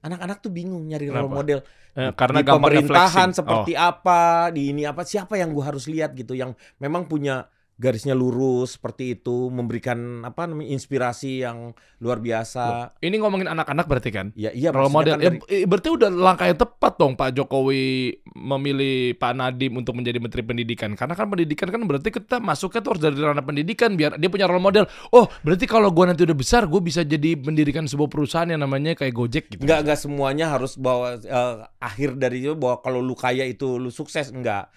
Anak-anak 0.00 0.40
tuh 0.40 0.52
bingung 0.52 0.84
nyari 0.88 1.12
role 1.12 1.28
Kenapa? 1.28 1.36
model 1.36 1.60
Eh, 1.90 2.12
karena 2.14 2.38
di 2.38 2.46
pemerintahan 2.46 3.34
flexing. 3.34 3.38
seperti 3.42 3.72
apa, 3.74 4.48
di 4.54 4.70
ini 4.70 4.86
apa, 4.86 5.02
siapa 5.02 5.34
yang 5.34 5.50
gua 5.50 5.74
harus 5.74 5.90
lihat 5.90 6.14
gitu 6.14 6.38
yang 6.38 6.54
memang 6.78 7.10
punya 7.10 7.50
garisnya 7.80 8.12
lurus 8.12 8.76
seperti 8.76 9.16
itu, 9.16 9.48
memberikan 9.48 10.20
apa 10.20 10.44
namanya 10.44 10.76
inspirasi 10.76 11.40
yang 11.40 11.72
luar 11.96 12.20
biasa. 12.20 12.62
Oh, 12.62 12.86
ini 13.00 13.16
ngomongin 13.16 13.48
anak-anak 13.48 13.88
berarti 13.88 14.10
kan? 14.12 14.26
Ya 14.36 14.52
iya 14.52 14.68
Role 14.68 14.92
model. 14.92 15.16
kan 15.16 15.24
Ya, 15.24 15.30
dari- 15.32 15.40
eh, 15.48 15.64
berarti 15.64 15.88
udah 15.88 16.12
langkah 16.12 16.44
yang 16.44 16.60
tepat 16.60 17.00
dong 17.00 17.16
Pak 17.16 17.32
Jokowi 17.32 18.20
memilih 18.36 19.16
Pak 19.16 19.32
Nadiem 19.32 19.72
untuk 19.72 19.96
menjadi 19.96 20.20
Menteri 20.20 20.44
Pendidikan. 20.44 20.92
Karena 20.92 21.16
kan 21.16 21.32
pendidikan 21.32 21.72
kan 21.72 21.80
berarti 21.88 22.12
kita 22.12 22.36
masuknya 22.36 22.84
tuh 22.84 22.90
harus 22.92 23.02
dari 23.02 23.16
ranah 23.16 23.44
pendidikan 23.44 23.96
biar 23.96 24.20
dia 24.20 24.28
punya 24.28 24.44
role 24.44 24.60
model. 24.60 24.84
Oh, 25.16 25.24
berarti 25.40 25.64
kalau 25.64 25.88
gua 25.88 26.12
nanti 26.12 26.28
udah 26.28 26.36
besar, 26.36 26.68
gue 26.68 26.80
bisa 26.84 27.00
jadi 27.00 27.32
mendirikan 27.40 27.88
sebuah 27.88 28.12
perusahaan 28.12 28.46
yang 28.46 28.60
namanya 28.60 28.92
kayak 28.92 29.16
Gojek 29.16 29.44
gitu. 29.48 29.64
Enggak 29.64 29.88
enggak 29.88 29.98
semuanya 29.98 30.52
harus 30.52 30.76
bawa 30.76 31.16
eh, 31.16 31.56
akhir 31.80 32.20
dari 32.20 32.44
itu 32.44 32.52
bahwa 32.52 32.84
kalau 32.84 33.00
lu 33.00 33.16
kaya 33.16 33.48
itu 33.48 33.80
lu 33.80 33.88
sukses 33.88 34.28
enggak. 34.28 34.68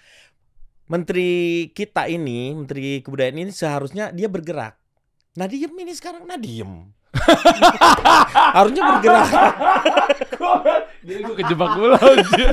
Menteri 0.84 1.30
kita 1.72 2.06
ini, 2.06 2.52
Menteri 2.52 3.00
Kebudayaan 3.00 3.38
ini 3.38 3.50
seharusnya 3.50 4.10
dia 4.10 4.28
bergerak. 4.28 4.76
Nah 5.34 5.46
diem 5.46 5.72
ini 5.72 5.92
sekarang, 5.92 6.24
nah 6.24 6.36
diem. 6.36 6.92
Harusnya 8.58 8.82
bergerak. 8.90 9.28
Jadi 11.06 11.20
gue 11.20 11.36
kejebak 11.36 11.68
mulu 11.72 11.94
aja. 11.94 12.46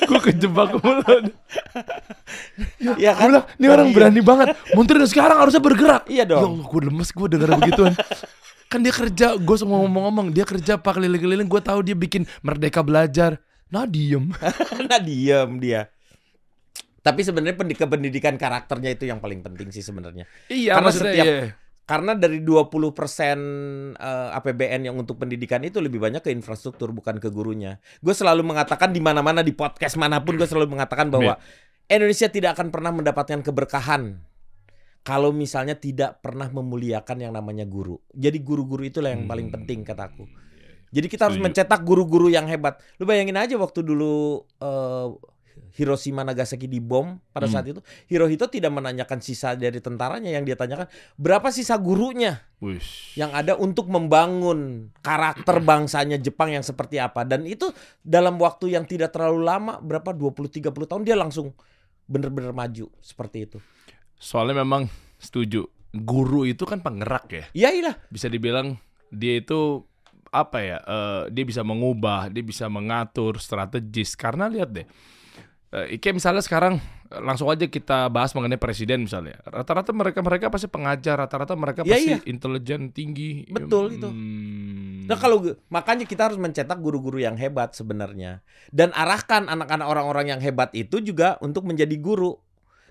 gue 0.00 0.20
kejebak 0.22 0.70
mulu. 0.78 1.14
ya 2.96 3.12
Gue 3.12 3.18
kan? 3.18 3.28
bilang, 3.28 3.44
ini 3.52 3.66
Nah, 3.66 3.72
orang 3.72 3.86
diem. 3.86 3.96
berani 3.96 4.20
banget. 4.22 4.48
Menteri 4.72 5.04
sekarang 5.04 5.38
harusnya 5.38 5.58
bergerak. 5.58 6.02
Iya 6.06 6.22
Ya 6.22 6.24
dong. 6.24 6.62
Allah, 6.62 6.66
gue 6.66 6.80
lemes 6.86 7.10
gue 7.10 7.26
dengar 7.28 7.50
begituan. 7.58 7.92
kan 8.70 8.78
dia 8.78 8.94
kerja, 8.94 9.34
gue 9.34 9.56
semua 9.58 9.82
ngomong-ngomong, 9.82 10.30
dia 10.30 10.46
kerja 10.46 10.78
pak 10.78 10.94
keliling-keliling, 10.94 11.50
gue 11.50 11.58
tahu 11.60 11.82
dia 11.82 11.98
bikin 11.98 12.22
Merdeka 12.40 12.80
Belajar. 12.80 13.42
Nah 13.66 13.82
diem. 13.84 14.30
Karena 14.38 14.96
diem 15.08 15.50
dia. 15.58 15.90
Tapi 17.00 17.20
sebenarnya 17.20 17.56
pendidikan 17.56 17.88
pendidikan 17.88 18.34
karakternya 18.36 18.92
itu 18.92 19.08
yang 19.08 19.18
paling 19.18 19.40
penting 19.40 19.72
sih 19.72 19.80
sebenarnya. 19.80 20.28
iya, 20.48 20.76
Karena 20.76 20.90
setiap- 20.92 21.26
iya. 21.26 21.56
Karena 21.82 22.14
dari 22.14 22.38
20% 22.38 23.98
eh, 23.98 24.38
APBN 24.38 24.86
yang 24.86 24.94
untuk 24.94 25.18
pendidikan 25.18 25.58
itu 25.60 25.82
lebih 25.82 25.98
banyak 25.98 26.22
ke 26.22 26.30
infrastruktur 26.30 26.94
bukan 26.94 27.18
ke 27.18 27.28
gurunya. 27.28 27.82
Gue 27.98 28.14
selalu 28.14 28.46
mengatakan 28.46 28.94
di 28.94 29.02
mana-mana 29.02 29.42
di 29.42 29.50
podcast 29.50 29.98
mana 29.98 30.22
pun 30.22 30.38
gue 30.38 30.46
selalu 30.46 30.70
mengatakan 30.70 31.10
bahwa 31.10 31.34
Indonesia 31.90 32.30
tidak 32.30 32.54
akan 32.54 32.70
pernah 32.70 32.94
mendapatkan 32.94 33.42
keberkahan 33.42 34.22
kalau 35.00 35.32
misalnya 35.32 35.74
tidak 35.74 36.22
pernah 36.22 36.46
memuliakan 36.46 37.26
yang 37.26 37.32
namanya 37.34 37.66
guru. 37.66 37.98
Jadi 38.12 38.38
guru-guru 38.38 38.86
itulah 38.86 39.10
yang 39.10 39.26
paling 39.26 39.50
Hmm. 39.50 39.56
penting 39.58 39.82
kataku. 39.82 40.28
Jadi 40.90 41.06
kita 41.06 41.26
harus 41.26 41.38
mencetak 41.38 41.82
guru-guru 41.82 42.26
yang 42.26 42.46
hebat. 42.46 42.78
Lu 42.98 43.06
bayangin 43.06 43.34
aja 43.34 43.58
waktu 43.58 43.82
dulu 43.82 44.42
eh, 44.62 45.06
Hiroshima 45.74 46.22
Nagasaki 46.22 46.66
dibom 46.66 47.18
pada 47.30 47.46
Hmm. 47.46 47.54
saat 47.54 47.66
itu, 47.68 47.80
Hirohito 48.06 48.46
tidak 48.46 48.70
menanyakan 48.70 49.18
sisa 49.18 49.54
dari 49.54 49.78
tentaranya 49.78 50.30
yang 50.30 50.42
dia 50.42 50.54
tanyakan 50.54 50.90
berapa 51.14 51.50
sisa 51.50 51.76
gurunya 51.76 52.42
Wish. 52.58 53.14
yang 53.14 53.30
ada 53.30 53.54
untuk 53.54 53.86
membangun 53.86 54.90
karakter 55.00 55.58
bangsanya 55.68 56.16
Jepang 56.16 56.50
yang 56.50 56.62
seperti 56.62 56.98
apa 56.98 57.22
dan 57.22 57.46
itu 57.46 57.70
dalam 58.00 58.36
waktu 58.36 58.74
yang 58.74 58.84
tidak 58.84 59.10
terlalu 59.10 59.42
lama 59.42 59.78
berapa 59.78 60.10
20 60.10 60.50
30 60.50 60.70
tahun 60.86 61.02
dia 61.02 61.14
langsung 61.14 61.54
bener-bener 62.04 62.50
maju 62.50 62.90
seperti 62.98 63.46
itu. 63.46 63.58
Soalnya 64.16 64.66
memang 64.66 64.90
setuju. 65.16 65.64
Guru 65.90 66.46
itu 66.46 66.62
kan 66.66 66.78
penggerak 66.78 67.26
ya. 67.30 67.44
Iya 67.50 67.68
iya. 67.74 67.92
Bisa 68.10 68.26
dibilang 68.26 68.78
dia 69.10 69.38
itu 69.38 69.82
apa 70.30 70.62
ya? 70.62 70.78
eh, 70.78 71.22
dia 71.30 71.42
bisa 71.42 71.66
mengubah, 71.66 72.30
dia 72.30 72.42
bisa 72.42 72.70
mengatur 72.70 73.42
strategis. 73.42 74.14
Karena 74.14 74.46
lihat 74.46 74.70
deh. 74.70 74.86
Eh, 75.70 76.02
kayak 76.02 76.18
misalnya 76.18 76.42
sekarang 76.42 76.82
eh, 77.06 77.22
langsung 77.22 77.46
aja 77.46 77.62
kita 77.64 78.10
bahas 78.10 78.34
mengenai 78.34 78.58
presiden 78.58 79.06
misalnya. 79.06 79.38
Rata-rata 79.46 79.94
mereka-mereka 79.94 80.50
pasti 80.50 80.66
pengajar, 80.66 81.14
rata-rata 81.14 81.54
mereka 81.54 81.86
Iya, 81.86 81.94
pasti 81.94 82.10
iya. 82.10 82.18
intelijen 82.26 82.90
tinggi. 82.90 83.46
Betul 83.46 83.94
itu. 83.94 84.10
Hmm. 84.10 85.06
Nah 85.06 85.14
kalau 85.14 85.38
makanya 85.70 86.06
kita 86.06 86.26
harus 86.26 86.38
mencetak 86.38 86.78
guru-guru 86.78 87.22
yang 87.22 87.38
hebat 87.38 87.70
sebenarnya 87.74 88.42
dan 88.70 88.90
arahkan 88.90 89.46
anak-anak 89.46 89.86
orang-orang 89.86 90.34
yang 90.34 90.40
hebat 90.42 90.74
itu 90.74 90.98
juga 90.98 91.38
untuk 91.38 91.62
menjadi 91.62 91.94
guru. 91.98 92.34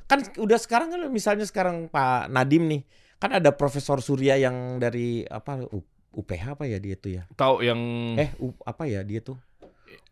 Kan 0.08 0.24
udah 0.40 0.58
sekarang 0.58 0.90
kan 0.90 1.04
misalnya 1.12 1.44
sekarang 1.44 1.92
Pak 1.92 2.32
Nadim 2.32 2.66
nih 2.66 2.82
kan 3.20 3.36
ada 3.36 3.52
Profesor 3.52 4.00
Surya 4.00 4.40
yang 4.40 4.80
dari 4.80 5.28
apa 5.28 5.68
UPH 6.16 6.56
apa 6.56 6.64
ya 6.64 6.80
dia 6.80 6.96
tuh 6.96 7.12
ya? 7.12 7.24
tahu 7.36 7.60
yang 7.62 7.80
Eh 8.16 8.32
U- 8.40 8.56
apa 8.64 8.88
ya 8.88 9.04
dia 9.04 9.20
tuh? 9.20 9.36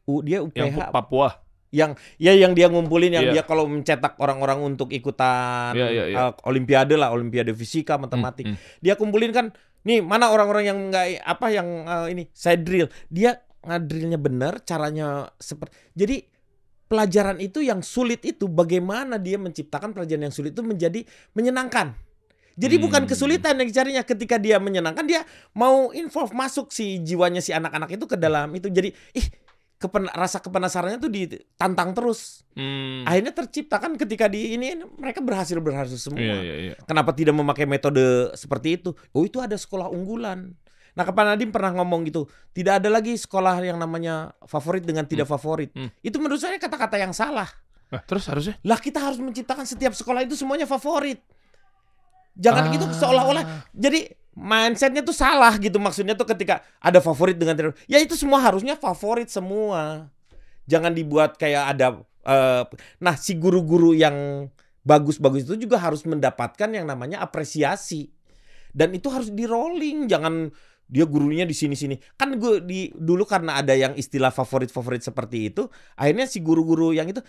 U, 0.03 0.19
dia 0.19 0.43
Hmm. 0.43 0.51
yang 0.51 0.75
UPH 0.75 0.91
Papua. 0.91 1.46
Yang 1.69 1.95
ya 2.15 2.31
yang 2.31 2.55
dia 2.55 2.67
ngumpulin 2.67 3.11
yang 3.11 3.27
Iya. 3.27 3.33
dia 3.33 3.43
kalau 3.43 3.67
mencetak 3.67 4.15
orang-orang 4.17 4.63
untuk 4.65 4.89
ikutan 4.89 5.75
Iya, 5.75 5.87
iya, 5.89 6.03
iya. 6.07 6.17
eh, 6.27 6.31
olimpiade 6.43 6.95
lah 6.95 7.11
olimpiade 7.11 7.51
fisika 7.51 7.95
matematik 7.95 8.47
Hmm, 8.47 8.55
hmm. 8.55 8.79
dia 8.79 8.93
kumpulin 8.95 9.31
kan 9.31 9.51
nih 9.83 9.99
mana 9.99 10.31
orang-orang 10.31 10.63
yang 10.65 10.79
nggak 10.87 11.19
apa 11.21 11.45
yang 11.49 11.67
eh, 11.83 12.07
ini 12.11 12.23
saya 12.31 12.55
drill 12.55 12.87
dia 13.07 13.35
ngadrillnya 13.61 14.15
benar 14.15 14.63
caranya 14.63 15.27
seperti 15.35 15.75
jadi 15.91 16.23
pelajaran 16.85 17.37
itu 17.37 17.59
yang 17.59 17.83
sulit 17.83 18.23
itu 18.23 18.47
bagaimana 18.47 19.19
dia 19.19 19.35
menciptakan 19.35 19.91
pelajaran 19.91 20.23
yang 20.23 20.35
sulit 20.35 20.55
itu 20.55 20.63
menjadi 20.63 21.03
menyenangkan 21.33 21.91
jadi 22.55 22.79
bukan 22.79 23.05
Hmm. 23.05 23.11
kesulitan 23.11 23.59
yang 23.59 23.67
dicarinya 23.67 24.01
ketika 24.01 24.39
dia 24.39 24.55
menyenangkan 24.57 25.03
dia 25.03 25.27
mau 25.51 25.91
involve 25.91 26.31
masuk 26.31 26.71
si 26.71 27.03
jiwanya 27.03 27.37
si 27.37 27.51
anak-anak 27.51 27.91
itu 27.91 28.07
ke 28.07 28.15
dalam 28.15 28.49
itu 28.55 28.71
jadi 28.71 28.89
ih 29.13 29.27
kepen, 29.77 30.09
rasa 30.09 30.41
kepenasarannya 30.41 30.97
tuh 30.97 31.09
ditantang 31.09 31.93
terus 31.93 32.41
Hmm. 32.57 33.05
akhirnya 33.05 33.29
terciptakan 33.29 33.93
ketika 33.93 34.25
di 34.25 34.57
ini 34.57 34.73
mereka 34.97 35.21
berhasil 35.21 35.53
berhasil 35.61 35.93
semua 35.95 36.17
Iya, 36.17 36.37
iya, 36.41 36.55
iya. 36.57 36.73
Kenapa 36.89 37.13
tidak 37.13 37.37
memakai 37.37 37.69
metode 37.69 38.33
seperti 38.33 38.81
itu? 38.81 38.97
Oh 39.13 39.21
itu 39.21 39.37
ada 39.37 39.53
sekolah 39.53 39.85
unggulan. 39.87 40.57
Nah 40.97 41.05
Kapan 41.05 41.37
Nadim 41.37 41.53
pernah 41.53 41.69
ngomong 41.77 42.09
gitu, 42.09 42.25
tidak 42.57 42.81
ada 42.81 42.89
lagi 42.89 43.13
sekolah 43.13 43.61
yang 43.61 43.77
namanya 43.77 44.33
favorit 44.49 44.81
dengan 44.81 45.05
tidak 45.05 45.29
favorit. 45.29 45.69
Hmm. 45.77 45.93
Itu 46.01 46.17
menurut 46.17 46.41
saya 46.41 46.57
kata-kata 46.57 46.97
yang 46.97 47.13
salah. 47.13 47.45
Nah, 47.93 48.01
terus 48.01 48.25
harusnya 48.25 48.57
Lah 48.65 48.81
kita 48.81 48.97
harus 48.99 49.21
menciptakan 49.21 49.63
setiap 49.63 49.93
sekolah 49.93 50.25
itu 50.25 50.33
semuanya 50.33 50.65
favorit. 50.65 51.21
Jangan 52.33 52.63
Ah. 52.65 52.71
gitu 52.73 52.85
seolah-olah. 52.91 53.43
Jadi 53.71 54.16
mindsetnya 54.37 55.01
tuh 55.01 55.17
salah 55.17 55.57
gitu 55.57 55.81
maksudnya 55.81 56.13
tuh 56.13 56.29
ketika 56.29 56.61
ada 56.77 57.01
favorit 57.01 57.33
dengan 57.41 57.57
tidak. 57.57 57.73
Ya 57.89 57.97
itu 57.97 58.13
semua 58.13 58.37
harusnya 58.37 58.77
favorit 58.77 59.33
semua. 59.33 60.13
Jangan 60.69 60.93
dibuat 60.93 61.41
kayak 61.41 61.73
ada. 61.73 61.87
eh, 62.27 62.63
nah 63.01 63.15
si 63.17 63.33
guru-guru 63.39 63.97
yang 63.97 64.47
bagus-bagus 64.85 65.47
itu 65.49 65.65
juga 65.65 65.81
harus 65.81 66.05
mendapatkan 66.05 66.69
yang 66.69 66.85
namanya 66.85 67.25
apresiasi. 67.25 68.13
Dan 68.69 68.93
itu 68.93 69.09
harus 69.09 69.33
di 69.33 69.49
rolling. 69.49 70.05
Jangan 70.05 70.53
dia 70.85 71.03
gurunya 71.09 71.43
di 71.49 71.57
sini-sini. 71.57 71.97
Kan 72.13 72.37
gue 72.37 72.61
di 72.61 72.93
dulu 72.93 73.25
karena 73.25 73.57
ada 73.57 73.73
yang 73.73 73.97
istilah 73.97 74.29
favorit-favorit 74.29 75.01
seperti 75.01 75.49
itu, 75.49 75.65
akhirnya 75.97 76.29
si 76.29 76.39
guru-guru 76.39 76.93
yang 76.93 77.09
itu 77.09 77.19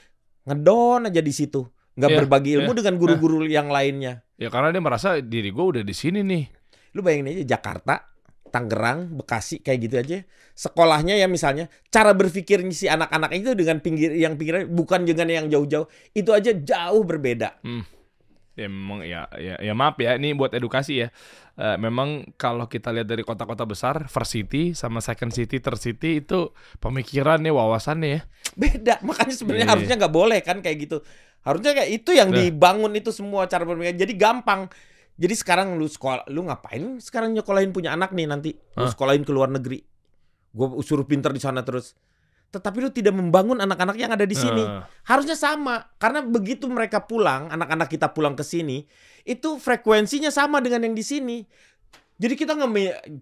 ngedon 0.44 1.08
aja 1.08 1.22
di 1.24 1.32
situ 1.34 1.66
nggak 1.98 2.10
Iya, 2.14 2.18
berbagi 2.22 2.50
ilmu 2.54 2.72
dengan 2.78 2.94
guru-guru 2.94 3.42
yang 3.50 3.74
lainnya. 3.74 4.22
Ya 4.38 4.54
karena 4.54 4.70
dia 4.70 4.78
merasa 4.78 5.18
diri 5.18 5.50
gue 5.50 5.64
udah 5.74 5.82
di 5.82 5.90
sini 5.90 6.22
nih. 6.22 6.57
Lu 6.92 7.00
bayangin 7.00 7.32
aja 7.34 7.58
Jakarta, 7.58 8.08
Tangerang, 8.48 9.12
Bekasi 9.12 9.60
kayak 9.60 9.78
gitu 9.84 9.94
aja. 10.00 10.18
Sekolahnya 10.56 11.14
ya 11.14 11.28
misalnya 11.28 11.68
cara 11.92 12.16
berpikirnya 12.16 12.72
si 12.72 12.88
anak-anak 12.88 13.30
itu 13.36 13.52
dengan 13.52 13.78
pinggir 13.78 14.16
yang 14.16 14.34
pinggirnya 14.34 14.64
bukan 14.66 15.04
dengan 15.04 15.28
yang 15.28 15.46
jauh-jauh. 15.46 15.86
Itu 16.12 16.32
aja 16.32 16.50
jauh 16.56 17.04
berbeda. 17.04 17.60
Ya 18.58 18.66
memang 18.66 19.06
ya 19.06 19.30
ya, 19.38 19.54
ya 19.62 19.70
maaf 19.70 19.94
ya 20.02 20.18
ini 20.18 20.34
buat 20.34 20.50
edukasi 20.50 21.06
ya. 21.06 21.08
Eh, 21.58 21.76
memang 21.78 22.34
kalau 22.34 22.66
kita 22.66 22.90
lihat 22.90 23.06
dari 23.06 23.22
kota-kota 23.22 23.62
besar, 23.62 24.06
first 24.10 24.34
city 24.34 24.74
sama 24.74 24.98
second 24.98 25.30
city, 25.30 25.58
third 25.58 25.78
city 25.78 26.22
itu 26.22 26.50
pemikirannya, 26.82 27.50
wawasannya 27.50 28.08
ya. 28.18 28.20
Beda. 28.54 28.94
Makanya 29.02 29.34
sebenarnya 29.34 29.66
Iya. 29.66 29.74
harusnya 29.74 29.94
nggak 29.98 30.14
boleh 30.14 30.38
kan 30.42 30.58
kayak 30.58 30.78
gitu. 30.86 30.98
Harusnya 31.42 31.70
kayak 31.74 31.90
itu 32.02 32.10
yang 32.14 32.34
Nah. 32.34 32.38
dibangun 32.42 32.94
itu 32.94 33.14
semua 33.14 33.46
cara 33.46 33.62
berpikir. 33.62 33.94
Jadi 33.94 34.14
gampang. 34.18 34.66
Jadi 35.18 35.34
sekarang 35.34 35.74
lu 35.74 35.90
sekolah, 35.90 36.30
lu 36.30 36.46
ngapain 36.46 37.02
sekarang 37.02 37.34
nyekolahin 37.34 37.74
punya 37.74 37.90
anak 37.90 38.14
nih 38.14 38.30
nanti? 38.30 38.54
Lu 38.78 38.86
Hah? 38.86 38.90
sekolahin 38.94 39.26
ke 39.26 39.34
luar 39.34 39.50
negeri. 39.50 39.82
Gue 40.54 40.78
suruh 40.86 41.02
pinter 41.02 41.34
di 41.34 41.42
sana 41.42 41.66
terus. 41.66 41.98
Tetapi 42.48 42.78
lu 42.80 42.88
tidak 42.94 43.12
membangun 43.12 43.60
anak-anak 43.60 43.98
yang 43.98 44.14
ada 44.14 44.24
di 44.24 44.32
sini. 44.32 44.62
Eh, 44.64 44.80
Harusnya 45.04 45.36
sama. 45.36 45.90
Karena 46.00 46.24
begitu 46.24 46.70
mereka 46.70 47.04
pulang, 47.04 47.50
anak-anak 47.52 47.92
kita 47.92 48.14
pulang 48.14 48.38
ke 48.38 48.46
sini, 48.46 48.88
itu 49.26 49.60
frekuensinya 49.60 50.32
sama 50.32 50.62
dengan 50.64 50.88
yang 50.88 50.96
di 50.96 51.04
sini. 51.04 51.38
Jadi 52.18 52.34
kita 52.34 52.58
nggak 52.58 52.70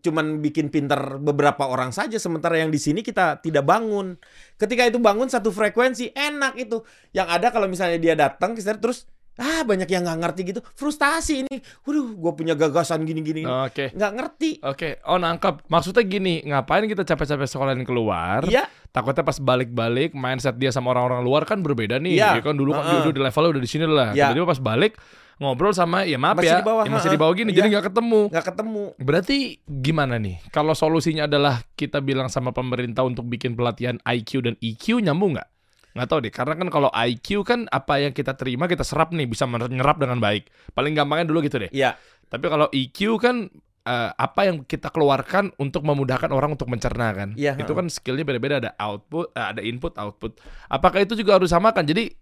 cuman 0.00 0.40
bikin 0.40 0.72
pinter 0.72 1.20
beberapa 1.20 1.68
orang 1.68 1.92
saja, 1.92 2.16
sementara 2.16 2.56
yang 2.56 2.72
di 2.72 2.80
sini 2.80 3.04
kita 3.04 3.44
tidak 3.44 3.66
bangun. 3.68 4.16
Ketika 4.56 4.88
itu 4.88 4.96
bangun 4.96 5.28
satu 5.28 5.52
frekuensi, 5.52 6.16
enak 6.16 6.56
itu. 6.56 6.80
Yang 7.12 7.28
ada 7.28 7.46
kalau 7.52 7.68
misalnya 7.68 8.00
dia 8.00 8.14
datang, 8.16 8.56
terus 8.56 9.04
ah 9.36 9.62
banyak 9.62 9.88
yang 9.88 10.02
nggak 10.02 10.20
ngerti 10.24 10.40
gitu, 10.48 10.60
frustasi 10.72 11.44
ini. 11.44 11.56
Waduh, 11.84 12.16
gue 12.16 12.32
punya 12.32 12.54
gagasan 12.56 13.04
gini-gini, 13.04 13.44
Oke. 13.44 13.92
nggak 13.92 14.12
ngerti. 14.16 14.50
Oke, 14.64 15.00
oh 15.04 15.20
nangkep. 15.20 15.68
Maksudnya 15.68 16.04
gini, 16.04 16.40
ngapain 16.44 16.88
kita 16.88 17.04
capek-capek 17.04 17.46
sekolahin 17.46 17.84
keluar? 17.84 18.44
Iya, 18.48 18.64
Takutnya 18.96 19.28
pas 19.28 19.36
balik-balik 19.36 20.16
mindset 20.16 20.56
dia 20.56 20.72
sama 20.72 20.96
orang-orang 20.96 21.20
luar 21.20 21.44
kan 21.44 21.60
berbeda 21.60 22.00
nih. 22.00 22.16
Iya. 22.16 22.40
Ya 22.40 22.42
kan 22.42 22.56
dulu 22.56 22.72
kan 22.72 22.80
Heeh. 22.80 22.92
dia 22.96 23.00
udah 23.04 23.12
di 23.12 23.20
levelnya 23.28 23.50
udah 23.52 23.62
di 23.62 23.68
sini 23.68 23.84
lah. 23.84 24.10
Iya. 24.16 24.32
Tiba-tiba 24.32 24.48
pas 24.48 24.60
balik 24.64 24.92
ngobrol 25.36 25.76
sama 25.76 26.08
ya 26.08 26.16
maaf 26.16 26.40
Masih 26.40 26.48
ya, 26.48 26.64
di 26.64 26.64
bawah, 26.64 26.84
ya 26.88 26.92
masih 26.96 27.10
di 27.12 27.20
bawah 27.20 27.34
gini 27.36 27.50
Iya. 27.52 27.56
jadi 27.60 27.68
nggak 27.76 27.86
ketemu. 27.92 28.20
nggak 28.32 28.46
ketemu. 28.48 28.84
Berarti 28.96 29.36
gimana 29.68 30.16
nih? 30.16 30.40
Kalau 30.48 30.72
solusinya 30.72 31.28
adalah 31.28 31.60
kita 31.76 32.00
bilang 32.00 32.32
sama 32.32 32.56
pemerintah 32.56 33.04
untuk 33.04 33.28
bikin 33.28 33.52
pelatihan 33.52 34.00
IQ 34.00 34.48
dan 34.48 34.56
EQ 34.64 35.04
nyambung 35.04 35.36
nggak? 35.36 35.48
Nggak 35.96 36.08
tahu 36.12 36.18
deh, 36.20 36.32
karena 36.32 36.54
kan 36.60 36.68
kalau 36.68 36.90
IQ 36.92 37.40
kan 37.48 37.64
apa 37.72 38.04
yang 38.04 38.12
kita 38.12 38.36
terima 38.36 38.68
kita 38.68 38.84
serap 38.84 39.16
nih 39.16 39.24
bisa 39.24 39.48
menyerap 39.48 39.96
dengan 39.96 40.20
baik. 40.20 40.52
Paling 40.76 40.92
gampangnya 40.92 41.32
dulu 41.32 41.40
gitu 41.40 41.56
deh. 41.56 41.72
Iya, 41.72 41.96
Tapi 42.28 42.52
kalau 42.52 42.68
EQ 42.68 43.16
kan 43.16 43.48
eh, 43.86 44.10
apa 44.12 44.40
yang 44.44 44.66
kita 44.66 44.92
keluarkan 44.92 45.56
untuk 45.56 45.86
memudahkan 45.86 46.28
orang 46.28 46.52
untuk 46.58 46.68
mencerna 46.68 47.16
kan? 47.16 47.32
Iya, 47.32 47.56
Itu 47.56 47.72
kan 47.72 47.88
skillnya 47.88 48.28
beda-beda 48.28 48.60
ada 48.60 48.70
output, 48.76 49.32
eh, 49.32 49.46
ada 49.56 49.62
input, 49.64 49.96
output. 49.96 50.36
Apakah 50.68 51.00
itu 51.06 51.16
juga 51.16 51.40
harus 51.40 51.48
sama 51.48 51.72
kan? 51.72 51.86
Jadi 51.88 52.12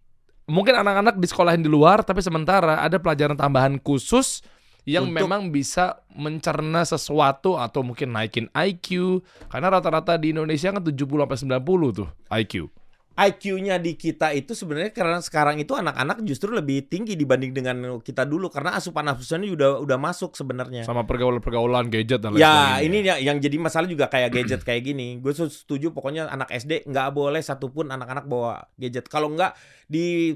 mungkin 0.46 0.76
anak-anak 0.76 1.16
di 1.16 1.26
sekolahin 1.26 1.64
di 1.64 1.72
luar, 1.72 2.04
tapi 2.04 2.20
sementara 2.20 2.78
ada 2.84 3.00
pelajaran 3.00 3.34
tambahan 3.34 3.80
khusus 3.80 4.44
yang 4.84 5.08
Untuk- 5.08 5.24
memang 5.24 5.48
bisa 5.48 6.04
mencerna 6.12 6.84
sesuatu 6.84 7.56
atau 7.56 7.80
mungkin 7.80 8.12
naikin 8.12 8.52
IQ. 8.52 9.18
Karena 9.48 9.72
rata-rata 9.72 10.20
di 10.20 10.36
Indonesia 10.36 10.68
kan 10.68 10.84
70 10.84 11.24
sampai 11.24 11.40
90 11.40 11.88
tuh 11.96 12.08
IQ. 12.28 12.68
IQ-nya 13.14 13.78
di 13.78 13.94
kita 13.94 14.34
itu 14.34 14.58
sebenarnya 14.58 14.90
karena 14.90 15.22
sekarang 15.22 15.62
itu 15.62 15.70
anak-anak 15.70 16.26
justru 16.26 16.50
lebih 16.50 16.90
tinggi 16.90 17.14
dibanding 17.14 17.54
dengan 17.54 17.76
kita 18.02 18.26
dulu 18.26 18.50
karena 18.50 18.74
asupan-asupannya 18.74 19.54
udah 19.54 19.70
udah 19.78 19.98
masuk 19.98 20.34
sebenarnya. 20.34 20.82
Sama 20.82 21.06
pergaulan-pergaulan 21.06 21.86
gadget 21.88 22.18
dan 22.18 22.34
lain 22.34 22.42
Ya, 22.42 22.50
sebagainya. 22.50 22.82
ini 22.82 22.96
ya- 23.06 23.20
yang 23.22 23.38
jadi 23.38 23.56
masalah 23.56 23.86
juga 23.86 24.10
kayak 24.10 24.34
gadget 24.34 24.60
kayak 24.66 24.82
gini. 24.82 25.22
Gue 25.22 25.30
setuju 25.30 25.94
pokoknya 25.94 26.26
anak 26.26 26.50
SD 26.50 26.90
nggak 26.90 27.08
boleh 27.14 27.38
satupun 27.38 27.94
anak-anak 27.94 28.26
bawa 28.26 28.66
gadget. 28.74 29.06
Kalau 29.06 29.30
nggak 29.30 29.54
di 29.86 30.34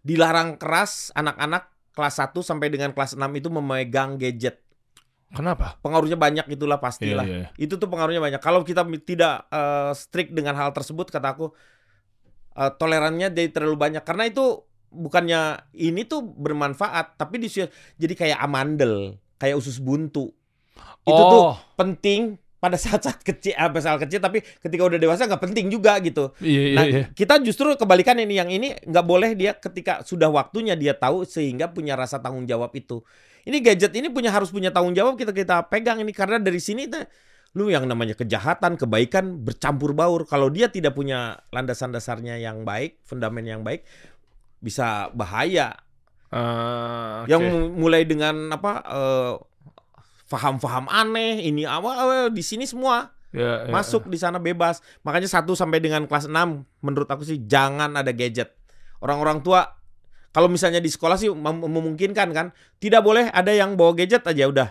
dilarang 0.00 0.56
keras 0.56 1.12
anak-anak 1.12 1.68
kelas 1.92 2.14
1 2.16 2.40
sampai 2.40 2.72
dengan 2.72 2.96
kelas 2.96 3.18
6 3.18 3.28
itu 3.36 3.52
memegang 3.52 4.16
gadget. 4.16 4.64
Kenapa? 5.28 5.76
Pengaruhnya 5.84 6.16
banyak 6.16 6.48
itulah 6.48 6.80
pastilah. 6.80 7.20
Iya, 7.28 7.36
iya. 7.44 7.48
Itu 7.60 7.76
tuh 7.76 7.92
pengaruhnya 7.92 8.16
banyak. 8.16 8.40
Kalau 8.40 8.64
kita 8.64 8.80
tidak 9.04 9.44
eh, 9.52 9.92
strict 9.92 10.32
dengan 10.32 10.56
hal 10.56 10.72
tersebut, 10.72 11.12
kata 11.12 11.36
aku 11.36 11.52
eh, 12.56 12.70
tolerannya 12.76 13.32
jadi 13.34 13.50
terlalu 13.50 13.76
banyak. 13.76 14.04
Karena 14.06 14.28
itu 14.28 14.64
bukannya 14.88 15.68
ini 15.76 16.08
tuh 16.08 16.24
bermanfaat, 16.24 17.20
tapi 17.20 17.36
di 17.40 17.48
jadi 18.00 18.14
kayak 18.16 18.38
amandel, 18.40 19.16
kayak 19.36 19.56
usus 19.60 19.76
buntu. 19.80 20.32
Itu 21.04 21.22
tuh 21.28 21.42
oh, 21.52 21.56
penting 21.76 22.36
pada 22.58 22.74
saat-saat 22.74 23.22
kecil, 23.22 23.54
apa 23.54 23.78
saat 23.78 24.02
kecil, 24.02 24.18
tapi 24.18 24.42
ketika 24.42 24.82
udah 24.82 24.98
dewasa 24.98 25.30
nggak 25.30 25.42
penting 25.50 25.70
juga 25.70 25.94
gitu. 26.02 26.34
iya 26.42 26.62
iya 26.62 26.76
Nah, 26.76 26.84
iya. 26.90 27.04
kita 27.14 27.38
justru 27.38 27.70
kebalikan 27.78 28.18
ini 28.18 28.34
yang 28.34 28.50
ini 28.50 28.74
nggak 28.82 29.06
boleh 29.06 29.38
dia 29.38 29.54
ketika 29.54 30.02
sudah 30.02 30.26
waktunya 30.26 30.74
dia 30.74 30.98
tahu 30.98 31.22
sehingga 31.22 31.70
punya 31.70 31.94
rasa 31.94 32.18
tanggung 32.18 32.50
jawab 32.50 32.74
itu. 32.74 33.00
Ini 33.46 33.62
gadget 33.62 33.94
ini 33.94 34.10
punya 34.10 34.34
harus 34.34 34.50
punya 34.50 34.74
tanggung 34.74 34.92
jawab 34.92 35.14
kita 35.16 35.30
kita 35.30 35.70
pegang 35.70 36.02
ini 36.02 36.10
karena 36.10 36.42
dari 36.42 36.58
sini 36.58 36.90
tuh, 36.90 37.06
lu 37.52 37.68
yang 37.68 37.88
namanya 37.88 38.12
kejahatan, 38.12 38.76
kebaikan 38.76 39.40
bercampur 39.40 39.92
baur. 39.92 40.24
Kalau 40.24 40.48
dia 40.48 40.68
tidak 40.68 40.92
punya 40.92 41.40
landasan 41.48 41.90
dasarnya 41.90 42.36
yang 42.36 42.62
baik, 42.62 43.00
fundamen 43.02 43.42
yang 43.42 43.62
baik, 43.64 43.82
bisa 44.60 45.08
bahaya. 45.12 45.74
Eh, 46.28 47.18
Yang 47.24 47.40
oke. 47.40 47.48
mu- 47.48 47.72
mulai 47.88 48.04
dengan 48.04 48.52
apa 48.52 48.72
eh, 48.84 49.34
faham-faham 50.28 50.84
aneh 50.86 51.40
ini 51.40 51.64
awal 51.64 52.28
di 52.28 52.44
sini 52.44 52.68
semua 52.68 53.16
Ya, 53.28 53.64
ya, 53.64 53.68
masuk 53.68 54.08
di 54.08 54.16
sana 54.16 54.40
bebas. 54.40 54.80
Makanya 55.04 55.28
satu 55.28 55.52
sampai 55.52 55.84
dengan 55.84 56.08
kelas 56.08 56.24
6 56.24 56.64
menurut 56.80 57.04
aku 57.04 57.28
sih 57.28 57.44
jangan 57.44 57.92
ada 57.92 58.08
gadget. 58.08 58.56
Orang-orang 59.04 59.44
tua 59.44 59.68
kalau 60.32 60.48
misalnya 60.48 60.80
di 60.80 60.88
sekolah 60.88 61.20
sih 61.20 61.28
mem- 61.28 61.60
memungkinkan 61.60 62.32
kan, 62.32 62.56
tidak 62.80 63.04
boleh 63.04 63.28
ada 63.28 63.52
yang 63.52 63.76
bawa 63.76 63.92
gadget 63.92 64.24
aja 64.24 64.48
udah. 64.48 64.68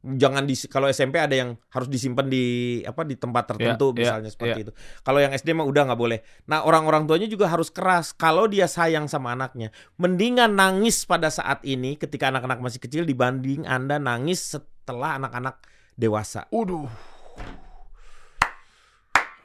Jangan 0.00 0.48
di 0.48 0.56
kalau 0.72 0.88
SMP 0.88 1.20
ada 1.20 1.36
yang 1.36 1.60
harus 1.68 1.84
disimpan 1.84 2.24
di 2.24 2.80
apa 2.88 3.04
di 3.04 3.20
tempat 3.20 3.52
tertentu 3.52 3.92
Ya, 3.92 3.96
ya, 3.96 4.00
misalnya 4.00 4.30
seperti 4.32 4.60
itu. 4.64 4.72
Kalau 5.04 5.20
yang 5.20 5.36
SD 5.36 5.52
mah 5.52 5.68
udah 5.68 5.92
nggak 5.92 6.00
boleh. 6.00 6.24
Nah, 6.48 6.64
orang-orang 6.64 7.04
tuanya 7.04 7.28
juga 7.28 7.52
harus 7.52 7.68
keras 7.68 8.16
kalau 8.16 8.48
dia 8.48 8.64
sayang 8.64 9.12
sama 9.12 9.36
anaknya. 9.36 9.68
Mendingan 10.00 10.56
nangis 10.56 11.04
pada 11.04 11.28
saat 11.28 11.60
ini 11.68 12.00
ketika 12.00 12.32
anak-anak 12.32 12.64
masih 12.64 12.80
kecil 12.80 13.04
dibanding 13.04 13.68
Anda 13.68 14.00
nangis 14.00 14.56
setelah 14.56 15.20
anak-anak 15.20 15.60
dewasa. 16.00 16.48
Waduh. 16.48 16.88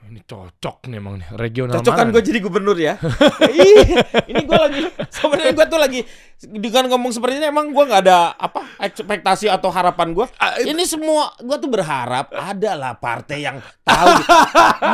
Ini 0.05 0.21
cocok 0.21 0.85
nih 0.85 0.97
emang 0.97 1.17
nih 1.17 1.27
regional 1.33 1.75
Cocok 1.75 1.93
kan 1.93 2.07
gue 2.07 2.21
jadi 2.21 2.37
gubernur 2.39 2.77
ya? 2.77 2.93
Ini 4.29 4.37
gue 4.39 4.53
lagi 4.55 4.79
sebenarnya 5.09 5.51
gue 5.51 5.65
tuh 5.65 5.77
lagi 5.77 5.99
dengan 6.37 6.85
ngomong 6.87 7.09
seperti 7.09 7.37
ini 7.37 7.47
emang 7.47 7.69
gue 7.69 7.79
nggak 7.81 8.01
ada 8.01 8.31
apa 8.31 8.69
ekspektasi 8.77 9.47
atau 9.47 9.67
harapan 9.67 10.11
gue. 10.11 10.25
Ah, 10.35 10.55
Ini 10.57 10.83
semua 10.83 11.33
gue 11.37 11.57
tuh 11.57 11.67
berharap 11.67 12.29
ada 12.29 12.71
lah 12.75 12.93
partai 12.93 13.41
yang 13.41 13.57
tahu. 13.81 14.07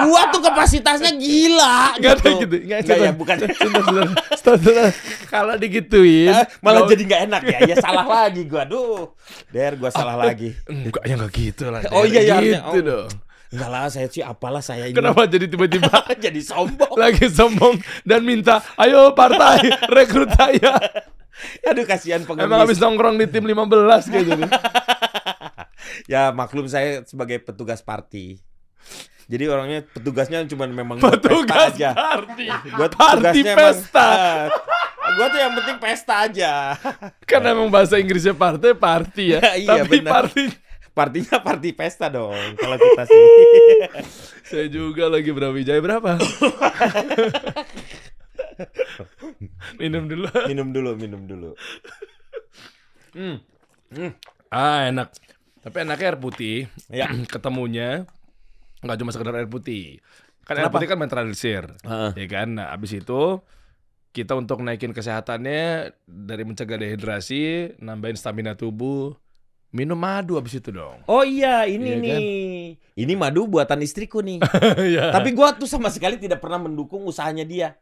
gue 0.05 0.22
tuh 0.32 0.41
kapasitasnya 0.41 1.12
gila 1.12 1.97
Nggak 1.97 2.12
ada 2.14 2.22
gitu. 2.22 2.30
gitu. 2.39 2.55
Nggak, 2.64 2.80
Nggak 2.82 2.97
ya, 3.01 3.12
bukan. 3.12 3.36
Kalau 5.34 5.53
digituin 5.55 6.32
Eh, 6.32 6.45
Malah 6.62 6.80
nggak- 6.80 6.89
jadi 6.89 7.03
nggak 7.03 7.22
enak 7.26 7.41
ya. 7.45 7.59
Ya 7.66 7.76
salah 7.78 8.05
lagi 8.05 8.41
gue. 8.43 8.62
Aduh, 8.62 9.12
der 9.49 9.76
gue 9.76 9.89
salah 9.89 10.16
lagi. 10.16 10.53
Enggak, 10.66 11.03
ya 11.03 11.14
enggak 11.16 11.32
gitu 11.34 11.64
lah. 11.68 11.82
Oh, 11.89 12.03
iya, 12.03 12.22
iya, 12.22 12.38
gitu 12.39 12.80
Oh. 12.80 12.84
dong. 12.86 13.09
Enggak 13.52 13.68
lah, 13.68 13.88
saya 13.88 14.08
sih 14.08 14.24
apalah 14.24 14.60
saya 14.60 14.88
ini. 14.88 14.95
Kenapa 14.95 15.28
jadi 15.28 15.43
tiba-tiba 15.45 15.91
jadi 16.26 16.39
sombong? 16.39 16.95
lagi 16.95 17.28
sombong 17.28 17.76
dan 18.02 18.24
minta, 18.24 18.64
ayo 18.76 19.12
partai 19.12 19.68
rekrut 19.95 20.32
saya. 20.32 20.80
Aduh 21.66 21.84
kasihan 21.84 22.22
pengemis. 22.22 22.47
Emang 22.47 22.60
habis 22.60 22.78
nongkrong 22.78 23.16
di 23.16 23.28
tim 23.28 23.43
15 23.43 23.68
gitu 24.10 24.32
nih. 24.38 24.52
Ya 26.08 26.32
maklum 26.32 26.66
saya 26.66 27.04
sebagai 27.04 27.38
petugas 27.38 27.80
party. 27.80 28.39
Jadi 29.28 29.43
orangnya 29.45 29.86
petugasnya 29.86 30.43
cuma 30.45 30.66
memang 30.66 30.97
buat 30.97 31.20
Petugas 31.20 31.72
pesta 31.72 31.72
aja. 31.72 31.89
party. 31.93 32.45
Gua 32.70 32.88
Party 32.89 33.22
tugasnya 33.41 33.54
pesta. 33.56 34.10
Emang, 34.49 35.14
gua 35.14 35.26
tuh 35.28 35.39
yang 35.39 35.54
penting 35.54 35.78
pesta 35.78 36.14
aja. 36.22 36.52
Kan 37.24 37.41
emang 37.43 37.68
bahasa 37.68 37.95
Inggrisnya 37.95 38.34
partai 38.34 38.72
party 38.72 39.26
ya. 39.32 39.39
Iya, 39.54 39.70
Tapi 39.78 39.97
benar. 39.99 40.12
party 40.26 40.43
Partinya 40.91 41.39
party 41.39 41.71
pesta 41.71 42.11
dong 42.11 42.35
kalau 42.59 42.75
kita 42.75 43.03
sih. 43.07 43.25
saya 44.51 44.67
juga 44.67 45.07
lagi 45.07 45.31
Brawijaya 45.31 45.79
berapa? 45.79 46.19
Minum 49.81 50.05
dulu. 50.05 50.29
minum 50.45 50.69
dulu, 50.69 50.91
minum 50.93 51.21
dulu. 51.25 51.51
Ah 54.51 54.91
enak. 54.91 55.09
Tapi 55.61 55.75
enaknya 55.81 56.07
air 56.13 56.19
putih. 56.19 56.67
Ya. 56.91 57.07
Ketemunya 57.33 58.05
nggak 58.81 58.97
cuma 58.97 59.11
sekedar 59.13 59.33
air 59.37 59.49
putih. 59.49 60.01
Kan 60.45 60.57
air 60.57 60.67
Kenapa? 60.67 60.75
putih 60.77 60.87
kan 60.89 60.97
menetralisir. 60.99 61.63
Heeh. 61.85 62.11
Ya 62.17 62.27
kan. 62.27 62.59
Nah, 62.59 62.73
abis 62.73 62.97
itu 62.97 63.39
kita 64.11 64.35
untuk 64.35 64.59
naikin 64.59 64.91
kesehatannya 64.91 65.95
dari 66.03 66.43
mencegah 66.43 66.75
dehidrasi, 66.75 67.77
nambahin 67.79 68.19
stamina 68.19 68.59
tubuh, 68.59 69.15
minum 69.72 69.95
madu 69.95 70.36
abis 70.36 70.59
itu 70.59 70.69
dong. 70.69 70.99
Oh 71.07 71.24
iya, 71.24 71.63
ini 71.65 71.88
Iya 71.88 71.95
kan? 71.95 72.03
nih. 72.03 72.63
Ini 72.95 73.13
madu 73.15 73.47
buatan 73.47 73.80
istriku 73.82 74.19
nih. 74.19 74.43
Iya. 74.91 75.15
Tapi 75.15 75.32
gua 75.32 75.55
tuh 75.55 75.67
sama 75.67 75.88
sekali 75.88 76.19
tidak 76.19 76.43
pernah 76.43 76.59
mendukung 76.59 77.03
usahanya 77.07 77.47
dia. 77.47 77.80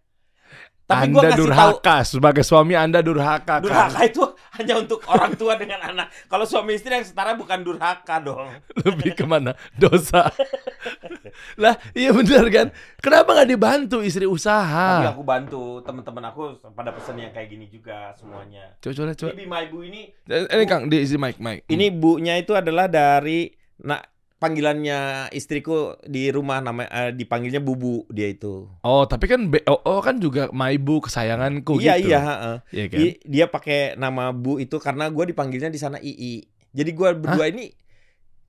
Tapi 0.86 1.14
gua 1.14 1.22
Anda 1.30 1.38
tahu 1.38 1.42
durhaka 1.46 1.98
sebagai 2.02 2.42
suami 2.42 2.74
Anda 2.74 3.02
durhaka. 3.02 3.58
kan? 3.58 3.66
durhaka 3.66 4.00
itu 4.06 4.24
hanya 4.60 4.76
untuk 4.78 5.00
orang 5.06 5.34
tua 5.34 5.56
dengan 5.56 5.80
anak. 5.82 6.12
Kalau 6.26 6.44
suami 6.44 6.76
istri 6.76 6.92
yang 6.92 7.02
setara 7.02 7.34
bukan 7.34 7.60
durhaka 7.60 8.20
dong. 8.20 8.52
Lebih 8.78 9.16
ke 9.16 9.24
mana? 9.24 9.56
Dosa. 9.74 10.28
lah, 11.56 11.76
iya 11.94 12.12
benar 12.12 12.46
kan? 12.50 12.68
Kenapa 13.00 13.32
nggak 13.32 13.50
dibantu 13.50 13.98
istri 14.00 14.24
Tapi 14.24 14.36
usaha? 14.36 15.10
aku 15.10 15.24
bantu 15.24 15.64
teman-teman 15.82 16.24
aku 16.28 16.42
pada 16.72 16.92
pesen 16.92 17.16
yang 17.18 17.32
kayak 17.32 17.50
gini 17.50 17.66
juga 17.66 18.12
semuanya. 18.14 18.76
Coba 18.78 18.94
coba 18.94 19.14
coba. 19.14 19.30
Ini 19.30 19.40
Bima 19.40 19.58
Ibu 19.62 19.78
ini 19.82 20.02
Eh, 20.26 20.46
Ini 20.46 20.66
Kang, 20.66 20.86
di 20.86 20.98
isi 21.00 21.16
mic 21.16 21.40
mic. 21.40 21.64
ini 21.68 21.88
bunya 21.90 22.36
itu 22.36 22.52
adalah 22.52 22.86
dari 22.86 23.50
nah 23.80 24.04
panggilannya 24.40 25.30
istriku 25.36 26.00
di 26.08 26.32
rumah 26.32 26.64
nama 26.64 26.88
eh, 26.88 27.12
dipanggilnya 27.12 27.60
Bubu 27.60 28.08
dia 28.08 28.32
itu. 28.32 28.72
Oh, 28.82 29.04
tapi 29.04 29.28
kan 29.28 29.52
BOO 29.52 30.00
kan 30.00 30.18
juga 30.18 30.48
maibu 30.50 31.04
kesayanganku 31.04 31.78
iya 31.78 32.00
gitu. 32.00 32.10
iya, 32.10 32.20
heeh. 32.24 32.56
Iya 32.72 32.86
kan? 32.88 33.00
I- 33.04 33.20
dia 33.28 33.46
pakai 33.46 34.00
nama 34.00 34.32
Bu 34.32 34.58
itu 34.58 34.80
karena 34.80 35.12
gue 35.12 35.30
dipanggilnya 35.30 35.68
di 35.68 35.78
sana 35.78 36.00
II. 36.00 36.40
Jadi 36.72 36.90
gue 36.96 37.10
berdua 37.20 37.52
ini 37.52 37.68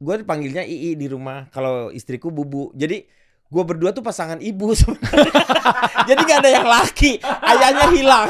gue 0.01 0.14
dipanggilnya 0.22 0.62
II 0.62 0.95
di 0.95 1.07
rumah. 1.11 1.51
Kalau 1.51 1.91
istriku 1.91 2.30
Bubu. 2.30 2.70
Jadi 2.72 3.03
gue 3.51 3.62
berdua 3.66 3.91
tuh 3.91 4.07
pasangan 4.07 4.38
ibu 4.38 4.70
sebenarnya. 4.78 5.43
Jadi 6.07 6.20
gak 6.22 6.38
ada 6.38 6.51
yang 6.55 6.68
laki. 6.70 7.18
Ayahnya 7.20 7.86
hilang. 7.91 8.28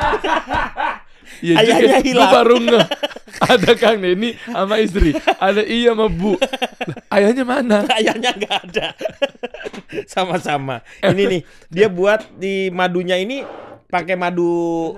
Iya 1.40 1.54
Ayahnya 1.56 1.98
juga. 1.98 1.98
Hilang. 2.04 2.32
baru 2.32 2.56
nge. 2.58 2.80
Ada 3.40 3.72
Kang 3.74 3.98
Denny 3.98 4.30
sama 4.36 4.74
istri. 4.76 5.10
Ada 5.16 5.62
iya 5.64 5.96
sama 5.96 6.06
Bu. 6.06 6.36
Ayahnya 7.08 7.44
mana? 7.44 7.78
Ayahnya 7.88 8.30
nggak 8.32 8.54
ada. 8.68 8.86
Sama-sama. 10.12 10.84
Ini 11.00 11.22
nih 11.26 11.40
dia 11.66 11.88
buat 11.88 12.22
di 12.36 12.68
madunya 12.70 13.16
ini 13.16 13.42
pakai 13.86 14.14
madu 14.14 14.94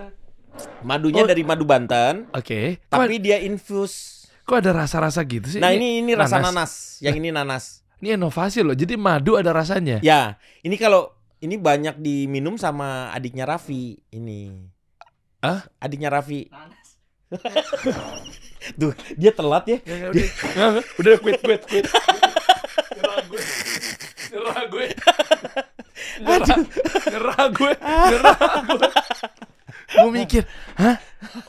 madunya 0.83 1.25
Oh. 1.25 1.29
dari 1.29 1.43
madu 1.43 1.65
Banten. 1.65 2.29
Oke. 2.35 2.83
Tapi 2.89 3.17
dia 3.19 3.41
infus. 3.41 4.27
Kok 4.43 4.59
ada 4.59 4.75
rasa-rasa 4.75 5.23
gitu 5.23 5.47
sih? 5.49 5.61
Nah 5.63 5.71
ini 5.71 6.03
ini 6.03 6.13
rasa 6.13 6.43
nanas. 6.43 6.51
nanas. 6.51 6.73
Yang 7.01 7.17
ini 7.19 7.29
nanas. 7.31 7.65
Ini 8.03 8.19
inovasi 8.19 8.67
loh. 8.67 8.75
Jadi 8.75 8.99
madu 8.99 9.39
ada 9.39 9.55
rasanya. 9.55 10.03
Ya, 10.03 10.35
ini 10.61 10.75
kalau 10.75 11.15
ini 11.39 11.55
banyak 11.55 12.03
diminum 12.03 12.59
sama 12.59 13.15
adiknya 13.15 13.47
Raffi 13.47 14.03
ini. 14.11 14.72
Ah? 15.43 15.67
Adiknya 15.83 16.07
Raffi. 16.07 16.47
Tuh, 18.79 18.95
dia 19.21 19.33
telat 19.35 19.65
ya. 19.67 19.79
Ya, 19.83 19.97
ya, 19.99 20.07
udah. 20.15 20.27
Nggak. 20.55 20.71
udah 21.03 21.13
quit 21.19 21.41
quit 21.43 21.63
quit. 21.67 21.85
Nyerah 22.95 23.19
gue. 23.27 23.43
Nyerah 24.31 24.63
gue. 24.71 24.87
Nyerah, 26.23 26.59
nyerah 27.11 27.45
gue. 27.51 27.73
Nyerah 28.11 28.55
gue. 28.71 28.89
Gue 29.93 30.11
mikir, 30.15 30.43
hah? 30.79 30.97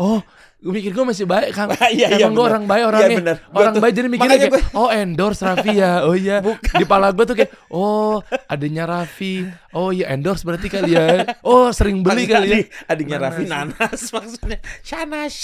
Oh, 0.01 0.19
gue 0.63 0.71
mikir 0.71 0.91
gue 0.91 1.03
masih 1.03 1.27
baik 1.27 1.51
Kang. 1.51 1.67
Iya, 1.91 2.07
iya, 2.09 2.23
Emang 2.23 2.31
gue 2.31 2.39
bener. 2.39 2.49
orang 2.49 2.63
baik 2.63 2.79
Iya, 2.79 2.87
orangnya. 2.87 3.17
bener. 3.19 3.37
Gua 3.43 3.59
orang 3.59 3.73
tuh- 3.73 3.83
baik 3.83 3.93
jadi 3.93 4.07
mikirnya 4.07 4.37
kayak, 4.39 4.63
oh 4.73 4.89
endorse 4.89 5.41
Raffi 5.43 5.71
ya. 5.75 5.91
Oh 6.01 6.15
iya. 6.15 6.39
Di 6.71 6.85
pala 6.85 7.11
gue 7.11 7.25
tuh 7.25 7.35
kayak, 7.35 7.51
oh 7.69 8.23
adanya 8.45 8.83
Raffi. 8.85 9.43
Oh 9.69 9.91
iya 9.91 10.07
endorse 10.09 10.41
berarti 10.41 10.67
kali 10.67 10.95
ya. 10.95 11.35
Oh 11.43 11.67
sering 11.69 11.99
beli 11.99 12.23
kali 12.25 12.47
ya. 12.47 12.57
Adiknya 12.87 13.19
Nanas. 13.19 13.27
Raffi 13.29 13.43
nanas 13.45 14.01
maksudnya. 14.09 14.57
Shanas. 14.81 15.35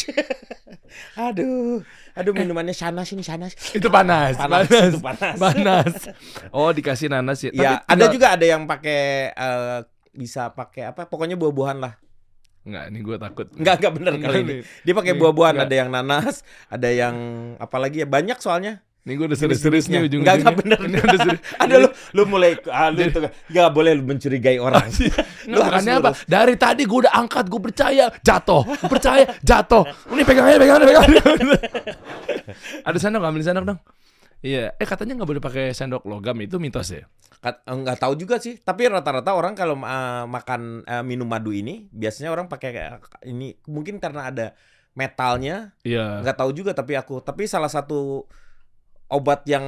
Aduh. 1.27 1.83
Aduh 2.15 2.33
minumannya 2.33 2.71
Shanas 2.71 3.07
ini 3.09 3.21
Shanas. 3.21 3.53
Itu 3.71 3.87
panas, 3.87 4.35
Panas, 4.35 4.67
panas, 4.67 4.87
itu 4.89 4.99
panas. 4.99 5.35
panas. 5.37 5.93
Oh 6.49 6.71
dikasih 6.71 7.07
nanas 7.07 7.39
ya. 7.41 7.51
Ya, 7.51 7.71
Tapi 7.79 7.91
ada 7.91 8.05
juga 8.07 8.27
ada 8.33 8.45
yang 8.45 8.63
pakai 8.65 9.01
eh, 9.29 9.79
bisa 10.11 10.49
pakai 10.49 10.89
apa? 10.89 11.05
Pokoknya 11.05 11.35
buah-buahan 11.35 11.79
lah. 11.79 11.93
Enggak, 12.67 12.83
ini 12.91 12.99
gue 12.99 13.17
takut. 13.17 13.47
Enggak 13.55 13.75
enggak 13.79 13.93
bener 13.95 14.13
Enggak 14.19 14.29
kali 14.29 14.39
ini. 14.43 14.53
Dia 14.83 14.93
pakai 14.93 15.13
buah-buahan, 15.15 15.55
ada 15.63 15.75
yang 15.75 15.89
nanas, 15.89 16.43
ada 16.67 16.89
yang 16.91 17.15
apalagi 17.57 18.03
ya 18.03 18.07
banyak 18.07 18.37
soalnya. 18.43 18.83
Ini 19.07 19.15
gue 19.15 19.25
udah 19.31 19.39
serius-serius 19.39 19.87
nih 19.87 20.05
ujung-ujungnya. 20.05 20.27
Enggak, 20.27 20.35
enggak 20.43 20.57
bener. 20.59 20.79
Ini 20.85 20.97
udah 20.99 21.19
serius. 21.23 21.41
Ada 21.63 21.75
lu 21.79 21.89
lu 22.13 22.21
mulai 22.27 22.51
ah, 22.67 22.91
lu 22.91 22.99
itu 22.99 23.19
enggak 23.23 23.69
boleh 23.71 23.91
lu 23.95 24.03
mencurigai 24.03 24.59
orang. 24.59 24.85
lu 25.49 25.55
bukannya 25.55 25.93
apa? 26.03 26.11
Dari 26.27 26.53
tadi 26.59 26.83
gue 26.83 26.99
udah 27.07 27.13
angkat, 27.15 27.47
gue 27.47 27.61
percaya, 27.63 28.05
jatuh. 28.21 28.61
Percaya, 28.85 29.25
jatuh. 29.39 29.87
Ini 30.13 30.21
pegang 30.27 30.45
aja, 30.51 30.57
pegang 30.59 30.75
aja, 30.77 30.85
pegang 30.85 31.03
aja. 31.09 31.23
Ada 32.91 32.97
sendok, 32.99 33.23
ambil 33.23 33.41
sendok 33.41 33.65
dong. 33.71 33.79
Iya, 34.39 34.71
eh 34.73 34.87
katanya 34.87 35.19
nggak 35.19 35.29
boleh 35.29 35.43
pakai 35.43 35.65
sendok 35.71 36.07
logam 36.07 36.39
itu 36.39 36.55
mitos 36.57 36.89
ya? 36.89 37.03
Kat- 37.39 37.59
Enggak 37.63 37.99
tahu 37.99 38.15
juga 38.15 38.39
sih, 38.39 38.55
tapi 38.55 38.87
rata-rata 38.87 39.35
orang 39.35 39.51
kalau 39.51 39.75
eh, 39.75 40.23
makan 40.25 40.83
eh, 40.83 41.03
minum 41.03 41.27
madu 41.27 41.51
ini 41.51 41.91
biasanya 41.91 42.31
orang 42.31 42.47
pakai 42.47 42.69
kayak 42.71 42.93
ini 43.23 43.59
mungkin 43.65 43.99
karena 43.99 44.31
ada 44.31 44.47
metalnya, 44.95 45.75
Iya. 45.83 46.23
nggak 46.23 46.37
tahu 46.37 46.51
juga 46.51 46.71
tapi 46.71 46.95
aku. 46.95 47.19
Tapi 47.19 47.45
salah 47.45 47.67
satu 47.67 48.27
obat 49.07 49.43
yang 49.43 49.63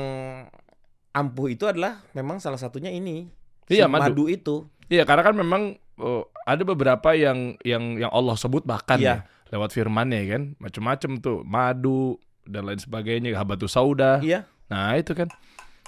ampuh 1.11 1.51
itu 1.51 1.67
adalah 1.67 1.99
memang 2.11 2.39
salah 2.39 2.55
satunya 2.55 2.87
ini. 2.89 3.27
Iya, 3.67 3.87
si 3.87 3.91
madu. 3.91 4.27
itu. 4.27 4.67
Iya, 4.87 5.03
karena 5.03 5.23
kan 5.23 5.35
memang 5.35 5.61
oh, 5.95 6.27
ada 6.43 6.63
beberapa 6.63 7.11
yang 7.11 7.55
yang 7.61 7.95
yang 7.97 8.11
Allah 8.11 8.35
sebut 8.35 8.63
bahkan 8.63 8.99
Iya. 8.99 9.27
ya 9.27 9.49
lewat 9.51 9.75
firman-Nya 9.75 10.31
kan, 10.31 10.43
macam-macam 10.57 11.11
tuh, 11.19 11.43
madu 11.43 12.15
dan 12.47 12.63
lain 12.63 12.79
sebagainya, 12.79 13.35
habatus 13.35 13.75
sauda. 13.75 14.23
Iya. 14.23 14.47
Nah, 14.71 14.95
itu 14.95 15.11
kan. 15.11 15.27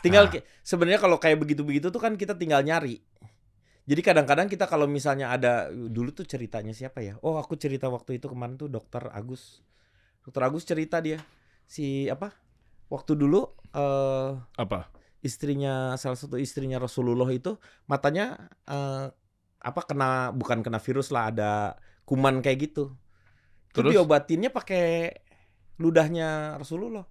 Tinggal 0.03 0.27
Ah. 0.27 0.31
ki- 0.35 0.43
sebenarnya 0.61 0.99
kalau 0.99 1.15
kayak 1.15 1.39
begitu-begitu 1.39 1.87
tuh 1.87 2.01
kan 2.01 2.19
kita 2.19 2.35
tinggal 2.35 2.59
nyari. 2.59 2.99
Jadi 3.83 3.99
kadang-kadang 3.99 4.47
kita 4.47 4.63
kalau 4.63 4.87
misalnya 4.87 5.31
ada 5.31 5.67
dulu 5.71 6.11
tuh 6.11 6.23
ceritanya 6.23 6.71
siapa 6.71 6.99
ya? 6.99 7.15
Oh, 7.19 7.35
aku 7.35 7.55
cerita 7.55 7.87
waktu 7.87 8.19
itu 8.19 8.27
kemarin 8.27 8.55
tuh 8.55 8.67
Dokter 8.67 9.07
Agus. 9.11 9.59
Dokter 10.23 10.43
Agus 10.43 10.63
cerita 10.63 10.99
dia 10.99 11.19
si 11.63 12.07
apa? 12.07 12.31
Waktu 12.87 13.15
dulu 13.15 13.47
eh 13.71 14.31
Apa? 14.55 14.87
istrinya 15.19 15.95
salah 15.95 16.19
satu 16.19 16.35
istrinya 16.35 16.79
Rasulullah 16.79 17.27
itu 17.31 17.55
matanya 17.87 18.51
eh 18.67 19.07
apa 19.63 19.81
kena 19.87 20.35
bukan 20.35 20.59
kena 20.59 20.79
virus 20.79 21.07
lah 21.11 21.31
ada 21.31 21.51
kuman 22.03 22.39
kayak 22.39 22.71
gitu. 22.71 22.91
Terus 23.71 23.91
Terus? 23.91 23.91
diobatinnya 23.95 24.51
pakai 24.51 25.11
ludahnya 25.79 26.55
Rasulullah. 26.55 27.07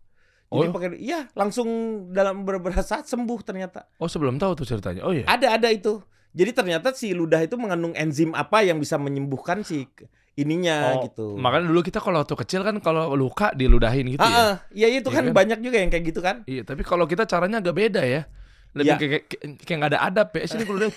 Jadi 0.53 0.69
Oh. 0.69 0.75
pakai 0.75 0.89
iya 0.97 1.33
langsung 1.33 1.69
dalam 2.13 2.45
beberapa 2.45 2.69
saat 2.85 3.05
sembuh 3.05 3.41
ternyata. 3.41 3.89
Oh, 3.97 4.05
sebelum 4.07 4.37
tahu 4.37 4.53
tuh 4.55 4.67
ceritanya. 4.67 5.01
Oh 5.03 5.11
iya. 5.11 5.25
Ada 5.25 5.57
ada 5.57 5.69
itu. 5.69 6.05
Jadi 6.33 6.51
ternyata 6.53 6.93
si 6.93 7.13
ludah 7.13 7.41
itu 7.41 7.57
mengandung 7.57 7.93
enzim 7.93 8.33
apa 8.33 8.61
yang 8.61 8.77
bisa 8.77 8.97
menyembuhkan 8.97 9.61
si 9.63 9.85
ininya 10.33 10.97
Oh, 10.97 11.05
gitu. 11.05 11.27
Makanya 11.37 11.69
dulu 11.69 11.81
kita 11.83 12.01
kalau 12.01 12.21
waktu 12.21 12.37
kecil 12.39 12.61
kan 12.63 12.81
kalau 12.81 13.13
luka 13.13 13.53
diludahin 13.53 14.09
gitu 14.09 14.21
Ah, 14.21 14.29
ya. 14.29 14.37
ah, 14.39 14.55
iya 14.71 14.89
itu 14.91 15.05
Iya 15.05 15.17
kan 15.21 15.25
kan? 15.29 15.35
banyak 15.35 15.59
juga 15.61 15.77
yang 15.77 15.91
kayak 15.93 16.05
gitu 16.07 16.21
kan. 16.21 16.37
Iya, 16.45 16.65
tapi 16.65 16.83
kalau 16.83 17.05
kita 17.05 17.25
caranya 17.25 17.61
agak 17.61 17.77
beda 17.77 18.01
ya. 18.03 18.25
Lebih 18.73 18.89
Ya. 18.89 18.97
kayak 18.97 19.23
kayak 19.61 19.77
nggak 19.79 19.93
ada 19.93 20.01
adab 20.03 20.29
ya. 20.33 20.45
Sini 20.45 20.63
gue 20.63 20.77
udah 20.79 20.91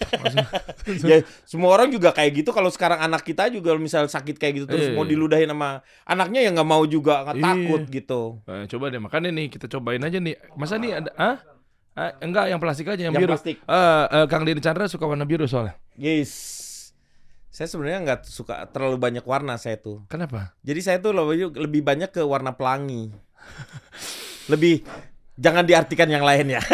ya 1.12 1.18
semua 1.44 1.70
orang 1.70 1.90
juga 1.90 2.10
kayak 2.10 2.32
gitu 2.38 2.50
kalau 2.50 2.68
sekarang 2.68 3.00
anak 3.00 3.22
kita 3.22 3.48
juga 3.48 3.76
misal 3.76 4.06
sakit 4.06 4.36
kayak 4.36 4.54
gitu 4.56 4.66
terus 4.66 4.88
Iya, 4.88 4.96
mau 4.96 5.04
iya. 5.04 5.12
diludahin 5.12 5.48
sama 5.48 5.70
anaknya 6.04 6.40
ya 6.42 6.52
nggak 6.52 6.66
mau 6.66 6.84
juga 6.84 7.24
nggak 7.24 7.36
Iya. 7.36 7.44
takut 7.46 7.82
gitu 7.90 8.22
Eh, 8.46 8.64
coba 8.66 8.86
deh 8.88 8.98
makanya 8.98 9.30
nih 9.30 9.48
kita 9.50 9.68
cobain 9.70 10.00
aja 10.00 10.18
nih. 10.18 10.36
Masa 10.54 10.76
nih 10.76 10.92
ada 10.96 11.12
ah? 11.16 11.36
Ah, 11.94 12.12
enggak 12.18 12.48
yang 12.48 12.60
plastik 12.60 12.86
aja 12.86 13.00
yang, 13.02 13.12
yang 13.12 13.22
biru. 13.22 13.32
plastik 13.32 13.56
Eh, 13.58 13.76
eh, 14.10 14.26
Kang 14.26 14.44
Dini 14.44 14.60
Chandra 14.60 14.84
suka 14.86 15.04
warna 15.04 15.24
biru 15.24 15.44
soalnya. 15.44 15.76
yes 15.96 16.64
saya 17.48 17.68
sebenarnya 17.68 18.00
nggak 18.02 18.20
suka 18.26 18.68
terlalu 18.68 18.96
banyak 18.98 19.24
warna 19.24 19.56
saya 19.56 19.76
tuh 19.76 20.04
Kenapa? 20.06 20.52
jadi 20.60 20.76
saya 20.82 20.98
tuh 21.00 21.12
lebih 21.12 21.56
lebih 21.56 21.82
banyak 21.82 22.08
ke 22.10 22.20
warna 22.20 22.52
pelangi 22.52 23.16
lebih 24.46 24.84
jangan 25.36 25.64
diartikan 25.64 26.08
yang 26.08 26.24
lain 26.24 26.56
ya 26.56 26.62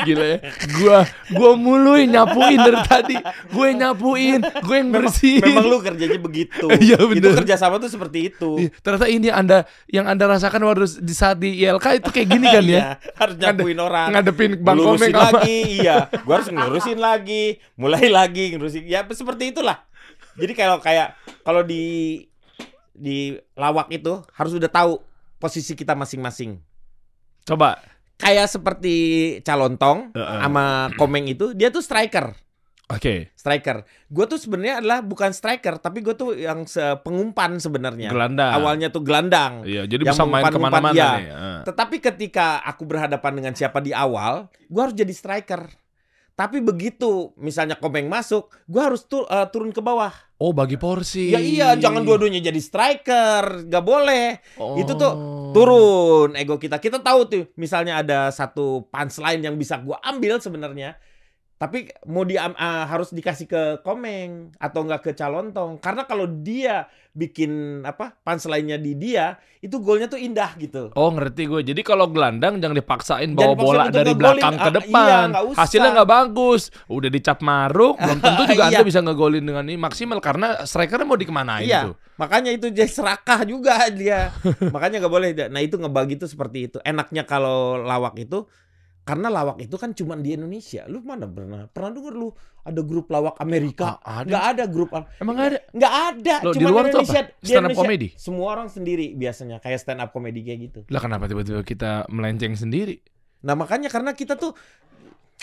Gila 0.00 0.24
ya. 0.24 0.38
Gua 0.80 0.98
gua 1.28 1.50
mulu 1.60 1.92
nyapuin 2.00 2.56
dari 2.56 2.80
tadi. 2.88 3.16
Gue 3.52 3.76
nyapuin, 3.76 4.40
gue 4.40 4.76
yang 4.80 4.88
bersihin. 4.88 5.44
memang 5.44 5.66
lu 5.68 5.76
kerjanya 5.84 6.16
begitu 6.16 6.66
Iya, 6.80 6.96
itu 6.96 7.20
bener. 7.20 7.36
kerjasama 7.44 7.76
tuh 7.76 7.92
seperti 7.92 8.32
itu 8.32 8.50
Ih, 8.56 8.68
Ternyata 8.80 9.06
ini 9.12 9.28
Anda 9.28 9.68
yang 9.92 10.08
Anda 10.08 10.24
rasakan 10.24 10.64
waktu 10.64 11.04
di 11.04 11.12
saat 11.12 11.36
di 11.36 11.60
ILK 11.60 12.00
itu 12.00 12.08
kayak 12.08 12.28
gini 12.32 12.46
kan 12.48 12.64
ya. 12.64 12.68
Iya, 12.80 12.88
harus 13.12 13.34
nyapuin 13.36 13.76
orang 13.76 14.08
Ngadepin 14.14 14.50
Bang 14.64 14.78
Komeng 14.80 15.12
sama 15.12 15.20
lagi 15.36 15.58
iya 15.84 15.96
gua 16.24 16.34
harus 16.40 16.48
ngurusin 16.48 16.96
lagi 16.96 17.44
mulai 17.76 18.08
lagi 18.08 18.56
ngurusin 18.56 18.88
ya 18.88 19.04
seperti 19.04 19.52
itulah 19.52 19.84
jadi 20.38 20.52
kalau 20.56 20.80
kayak 20.80 21.12
kalau 21.44 21.60
di 21.60 22.24
di 22.94 23.36
lawak 23.52 23.92
itu 23.92 24.16
harus 24.32 24.56
udah 24.56 24.70
tahu 24.72 24.96
posisi 25.36 25.76
kita 25.76 25.92
masing-masing 25.92 26.56
Coba. 27.44 27.80
kayak 28.20 28.52
seperti 28.52 28.96
calontong 29.40 30.12
Heeh. 30.12 30.40
sama 30.44 30.92
komeng 31.00 31.24
itu 31.24 31.56
dia 31.56 31.72
tuh 31.72 31.80
striker 31.80 32.36
Oke. 32.90 33.30
striker. 33.38 33.86
Gue 34.10 34.26
tuh 34.26 34.34
sebenarnya 34.34 34.82
adalah 34.82 34.98
bukan 34.98 35.30
striker, 35.30 35.78
tapi 35.78 36.02
gue 36.02 36.10
tuh 36.18 36.34
yang 36.34 36.66
se- 36.66 36.98
pengumpan 37.06 37.62
sebenarnya. 37.62 38.10
Gelandang. 38.10 38.50
Awalnya 38.50 38.90
tuh 38.90 39.06
gelandang. 39.06 39.62
Iya, 39.62 39.86
jadi 39.86 40.10
Yang 40.10 40.18
bisa 40.18 40.26
main 40.26 40.44
ke 40.50 40.58
mana-mana 40.58 40.90
iya. 40.90 41.10
nih. 41.14 41.28
Ah. 41.30 41.60
Tetapi 41.70 42.02
ketika 42.02 42.58
aku 42.66 42.82
berhadapan 42.90 43.32
dengan 43.38 43.54
siapa 43.54 43.78
di 43.78 43.94
awal, 43.94 44.50
gue 44.66 44.80
harus 44.82 44.98
jadi 44.98 45.14
striker. 45.14 45.70
Tapi 46.34 46.58
begitu 46.58 47.30
misalnya 47.38 47.78
Komeng 47.78 48.10
masuk, 48.10 48.50
gue 48.66 48.82
harus 48.82 49.06
tu- 49.06 49.22
eh, 49.22 49.46
turun 49.54 49.70
ke 49.70 49.78
bawah. 49.78 50.10
Oh, 50.40 50.56
bagi 50.56 50.80
porsi. 50.80 51.36
Ya 51.36 51.36
iya, 51.36 51.76
jangan 51.76 52.00
dua-duanya 52.00 52.40
jadi 52.40 52.56
striker, 52.56 53.68
gak 53.68 53.84
boleh. 53.84 54.40
Oh. 54.56 54.80
Itu 54.80 54.96
tuh 54.96 55.12
turun 55.52 56.32
ego 56.32 56.56
kita. 56.56 56.80
Kita 56.80 57.04
tahu 57.04 57.20
tuh, 57.28 57.44
misalnya 57.60 58.00
ada 58.00 58.32
satu 58.32 58.88
punchline 58.88 59.44
yang 59.44 59.60
bisa 59.60 59.76
gua 59.84 60.00
ambil 60.00 60.40
sebenarnya. 60.40 60.96
Tapi 61.60 61.92
mau 62.08 62.24
di 62.24 62.40
ah, 62.40 62.48
harus 62.88 63.12
dikasih 63.12 63.44
ke 63.44 63.62
Komeng 63.84 64.48
atau 64.56 64.80
enggak 64.80 65.04
ke 65.04 65.12
Calontong. 65.12 65.76
Karena 65.76 66.08
kalau 66.08 66.24
dia 66.24 66.88
bikin 67.12 67.84
apa 67.84 68.16
punchline-nya 68.16 68.80
di 68.80 68.96
dia, 68.96 69.36
itu 69.60 69.76
golnya 69.76 70.08
tuh 70.08 70.16
indah 70.16 70.56
gitu. 70.56 70.88
Oh 70.96 71.12
ngerti 71.12 71.44
gue. 71.44 71.60
Jadi 71.60 71.84
kalau 71.84 72.08
gelandang 72.08 72.56
jangan 72.58 72.72
dipaksain 72.72 73.36
Jangan 73.36 73.36
bawa 73.36 73.52
dipaksain 73.52 73.76
bola 73.76 73.84
dari 73.92 74.12
belakang 74.16 74.54
ke 74.56 74.62
Ah, 74.64 74.72
depan. 74.72 75.04
iya, 75.04 75.18
nggak 75.28 75.44
usah. 75.44 75.60
Hasilnya 75.60 75.90
nggak 75.92 76.10
bagus. 76.10 76.62
Udah 76.88 77.10
dicap 77.12 77.38
maruk, 77.44 77.94
belum 78.00 78.18
tentu 78.24 78.42
juga 78.48 78.64
Iya. 78.64 78.72
anda 78.72 78.84
bisa 78.88 79.00
ngegolin 79.04 79.44
dengan 79.44 79.64
ini 79.68 79.76
maksimal 79.76 80.18
karena 80.18 80.64
strikernya 80.64 81.04
mau 81.04 81.20
dikemanain 81.20 81.68
Iya, 81.68 81.92
tuh. 81.92 81.94
makanya 82.16 82.56
itu 82.56 82.72
jadi 82.72 82.88
serakah 82.88 83.44
juga 83.44 83.84
dia. 83.92 84.32
makanya 84.72 85.04
nggak 85.04 85.12
boleh. 85.12 85.28
Nah 85.52 85.60
itu 85.60 85.76
ngebagi 85.76 86.16
itu 86.16 86.24
seperti 86.24 86.72
itu. 86.72 86.78
Enaknya 86.80 87.28
kalau 87.28 87.76
lawak 87.76 88.16
itu 88.16 88.48
karena 89.00 89.32
lawak 89.32 89.58
itu 89.58 89.74
kan 89.80 89.90
cuma 89.96 90.14
di 90.20 90.36
Indonesia. 90.36 90.84
Lu 90.86 91.00
mana 91.02 91.24
pernah 91.26 91.66
pernah 91.66 91.90
denger 91.96 92.14
lu 92.14 92.28
ada 92.60 92.80
grup 92.84 93.08
lawak 93.08 93.34
Amerika? 93.40 93.98
Ah, 94.04 94.22
ada. 94.22 94.28
Nggak 94.28 94.44
ada 94.44 94.64
grup 94.68 94.90
Emang 95.18 95.34
nggak 95.34 95.48
ada? 95.48 95.58
nggak 95.72 95.94
ada. 95.94 96.34
Loh, 96.44 96.52
di 96.52 96.58
cuma 96.60 96.68
luar 96.70 96.84
tuh 96.86 97.00
Indonesia. 97.02 97.22
apa? 97.24 97.32
di 97.32 97.48
Stand 97.48 97.56
up 97.56 97.70
Indonesia, 97.72 97.80
comedy? 97.80 98.08
Semua 98.14 98.46
orang 98.52 98.68
sendiri 98.68 99.06
biasanya 99.16 99.56
kayak 99.58 99.78
stand 99.80 100.00
up 100.04 100.10
comedy 100.12 100.40
kayak 100.44 100.58
gitu. 100.70 100.80
Lah 100.92 101.00
kenapa 101.00 101.24
tiba-tiba 101.26 101.60
kita 101.64 102.06
melenceng 102.12 102.54
sendiri? 102.54 103.00
Nah 103.40 103.56
makanya 103.56 103.88
karena 103.88 104.12
kita 104.12 104.36
tuh 104.36 104.52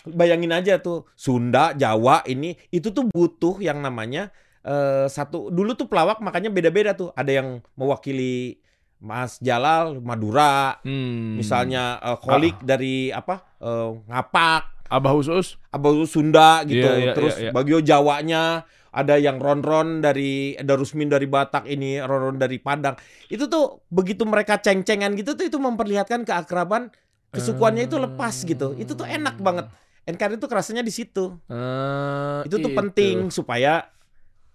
bayangin 0.05 0.53
aja 0.53 0.77
tuh 0.77 1.09
Sunda, 1.17 1.73
Jawa 1.73 2.21
ini 2.29 2.55
itu 2.69 2.93
tuh 2.93 3.09
butuh 3.09 3.57
yang 3.59 3.81
namanya 3.81 4.29
eh, 4.61 5.09
satu 5.09 5.49
dulu 5.49 5.73
tuh 5.73 5.89
pelawak 5.89 6.21
makanya 6.21 6.53
beda-beda 6.53 6.93
tuh. 6.93 7.09
Ada 7.17 7.41
yang 7.41 7.65
mewakili 7.73 8.61
Mas 8.97 9.37
Jalal 9.37 10.01
Madura, 10.01 10.81
Hmm. 10.81 11.37
misalnya 11.37 12.01
eh, 12.01 12.17
Kholik 12.17 12.57
dari 12.61 13.09
apa 13.09 13.45
eh, 13.61 13.89
Ngapak, 14.09 14.89
Abah 14.89 15.13
Usus. 15.13 15.61
Abah 15.69 15.93
Sunda 16.05 16.63
gitu. 16.63 16.81
Iya, 16.81 17.11
iya, 17.11 17.13
Terus 17.13 17.35
iya, 17.37 17.43
iya. 17.47 17.51
Bagio 17.51 17.79
Jawanya 17.79 18.65
ada 18.89 19.19
yang 19.19 19.37
Ron-Ron 19.37 20.01
dari 20.01 20.57
ada 20.57 20.73
Rusmin 20.73 21.05
dari 21.05 21.29
Batak 21.29 21.69
ini 21.69 22.01
Ron-Ron 22.01 22.41
dari 22.41 22.57
Padang. 22.57 22.97
Itu 23.29 23.45
tuh 23.45 23.85
begitu 23.91 24.25
mereka 24.25 24.57
ceng-cengan 24.57 25.13
gitu 25.13 25.37
tuh 25.37 25.45
itu 25.45 25.59
memperlihatkan 25.61 26.25
keakraban 26.25 26.89
kesukuannya 27.29 27.85
itu 27.85 27.99
lepas 27.99 28.33
gitu. 28.41 28.73
Itu 28.73 28.97
tuh 28.97 29.05
enak 29.05 29.37
banget. 29.37 29.69
NKRI 30.07 30.39
itu 30.39 30.47
kerasanya 30.47 30.81
di 30.81 30.89
situ. 30.89 31.35
Eh, 31.51 32.47
Itu 32.47 32.57
tuh 32.57 32.71
penting 32.71 33.27
supaya 33.27 33.91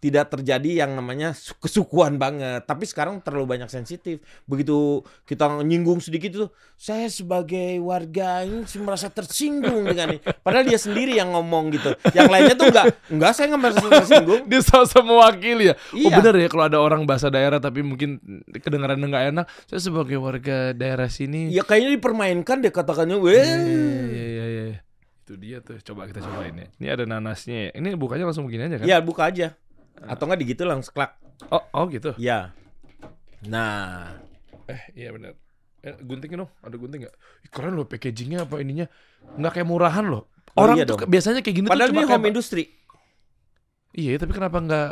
tidak 0.03 0.29
terjadi 0.29 0.83
yang 0.83 0.99
namanya 0.99 1.31
su- 1.31 1.55
kesukuan 1.55 2.19
banget. 2.19 2.67
Tapi 2.67 2.83
sekarang 2.85 3.23
terlalu 3.23 3.55
banyak 3.55 3.71
sensitif. 3.71 4.19
Begitu 4.45 4.99
kita 5.23 5.63
nyinggung 5.63 6.03
sedikit 6.03 6.27
itu, 6.29 6.47
saya 6.75 7.07
sebagai 7.07 7.79
warga 7.79 8.43
ini 8.43 8.67
merasa 8.83 9.07
tersinggung 9.07 9.87
dengan 9.87 10.11
ini. 10.11 10.19
Padahal 10.43 10.67
dia 10.67 10.75
sendiri 10.75 11.15
yang 11.15 11.31
ngomong 11.31 11.71
gitu. 11.71 11.95
Yang 12.11 12.27
lainnya 12.29 12.55
tuh 12.57 12.67
enggak, 12.67 12.87
enggak 13.07 13.31
saya 13.31 13.47
nggak 13.49 13.63
merasa 13.63 13.87
tersinggung. 13.87 14.43
Dia 14.51 14.61
sosok 14.61 15.03
mewakili 15.07 15.71
ya. 15.71 15.75
Oh 15.95 16.11
Iya. 16.11 16.19
bener 16.19 16.35
ya 16.37 16.49
kalau 16.51 16.65
ada 16.67 16.79
orang 16.83 17.07
bahasa 17.07 17.31
daerah 17.31 17.63
tapi 17.63 17.87
mungkin 17.87 18.19
kedengaran 18.51 18.99
nggak 18.99 19.25
enak. 19.31 19.47
Saya 19.71 19.79
sebagai 19.81 20.19
warga 20.19 20.75
daerah 20.75 21.07
sini. 21.07 21.55
Ya 21.55 21.63
kayaknya 21.63 21.95
dipermainkan 21.95 22.59
deh 22.59 22.75
katakannya, 22.75 23.23
weh. 23.23 23.39
Iya, 23.39 23.55
iya, 24.11 24.25
iya, 24.27 24.45
iya. 24.67 24.79
Itu 25.23 25.39
dia 25.39 25.63
tuh. 25.63 25.79
Coba 25.79 26.11
kita 26.11 26.19
cobain 26.19 26.59
ya. 26.59 26.67
Ini 26.75 26.87
ada 26.91 27.05
nanasnya 27.07 27.71
ya. 27.71 27.79
Ini 27.79 27.95
bukanya 27.95 28.27
langsung 28.27 28.51
begini 28.51 28.67
aja 28.67 28.83
kan? 28.83 28.87
Ya 28.91 28.99
buka 28.99 29.31
aja. 29.31 29.55
Atau 29.99 30.25
enggak 30.25 30.41
digitu 30.41 30.63
langsung 30.63 30.93
klak. 30.93 31.19
Oh, 31.49 31.63
oh 31.73 31.85
gitu. 31.87 32.15
Ya. 32.17 32.55
Nah, 33.43 34.17
Eh, 34.65 34.79
iya 34.95 35.11
benar. 35.11 35.35
Eh, 35.83 35.99
guntingin 35.99 36.47
dong. 36.47 36.51
Ada 36.61 36.77
gunting 36.77 37.03
nggak? 37.03 37.15
Keren 37.51 37.75
loh 37.75 37.85
packagingnya 37.85 38.47
apa 38.47 38.63
ininya. 38.63 38.87
Nggak 39.35 39.59
kayak 39.59 39.67
murahan 39.67 40.07
loh. 40.07 40.31
Oh, 40.55 40.63
Orang 40.63 40.79
iya 40.79 40.87
tuh 40.87 40.95
dong. 40.97 41.11
biasanya 41.11 41.43
kayak 41.43 41.57
gini 41.57 41.67
padahal 41.67 41.91
tuh 41.91 41.93
ini 41.93 41.99
cuma 41.99 42.09
home 42.09 42.19
kayak- 42.21 42.33
industry. 42.33 42.65
Iya, 43.93 44.17
tapi 44.17 44.33
kenapa 44.33 44.57
nggak 44.59 44.91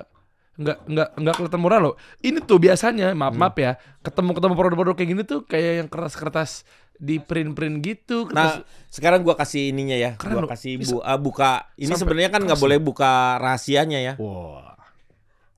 nggak 0.60 0.78
nggak 0.84 1.08
nggak 1.16 1.34
kelihatan 1.34 1.60
murah 1.62 1.78
loh. 1.80 1.94
Ini 2.18 2.38
tuh 2.42 2.58
biasanya 2.58 3.14
maaf 3.14 3.32
Hmm. 3.32 3.40
maaf 3.40 3.56
ya 3.56 3.72
ketemu 4.00 4.30
ketemu 4.34 4.54
produk-produk 4.54 4.94
kayak 4.94 5.08
gini 5.08 5.22
tuh 5.22 5.40
kayak 5.42 5.72
yang 5.80 5.88
kertas-kertas 5.88 6.66
di 6.92 7.16
print-print 7.16 7.80
gitu. 7.80 8.28
Nah, 8.28 8.60
Kertas, 8.60 8.68
sekarang 8.90 9.22
gua 9.22 9.32
kasih 9.34 9.72
ininya 9.72 9.96
ya. 9.96 10.10
Keren 10.16 10.36
gua 10.36 10.42
loh. 10.44 10.50
kasih 10.50 10.76
bu, 10.82 11.00
ah, 11.00 11.16
buka. 11.16 11.64
Ini 11.74 11.94
sebenarnya 11.94 12.28
kan 12.28 12.42
nggak 12.42 12.58
boleh 12.58 12.76
buka 12.76 13.38
rahasianya 13.38 14.00
ya. 14.02 14.14
wah. 14.18 14.69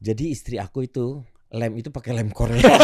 Jadi 0.03 0.35
istri 0.35 0.59
aku 0.59 0.83
itu 0.83 1.23
lem 1.55 1.79
itu 1.79 1.95
pakai 1.95 2.11
lem 2.11 2.35
Korea. 2.35 2.59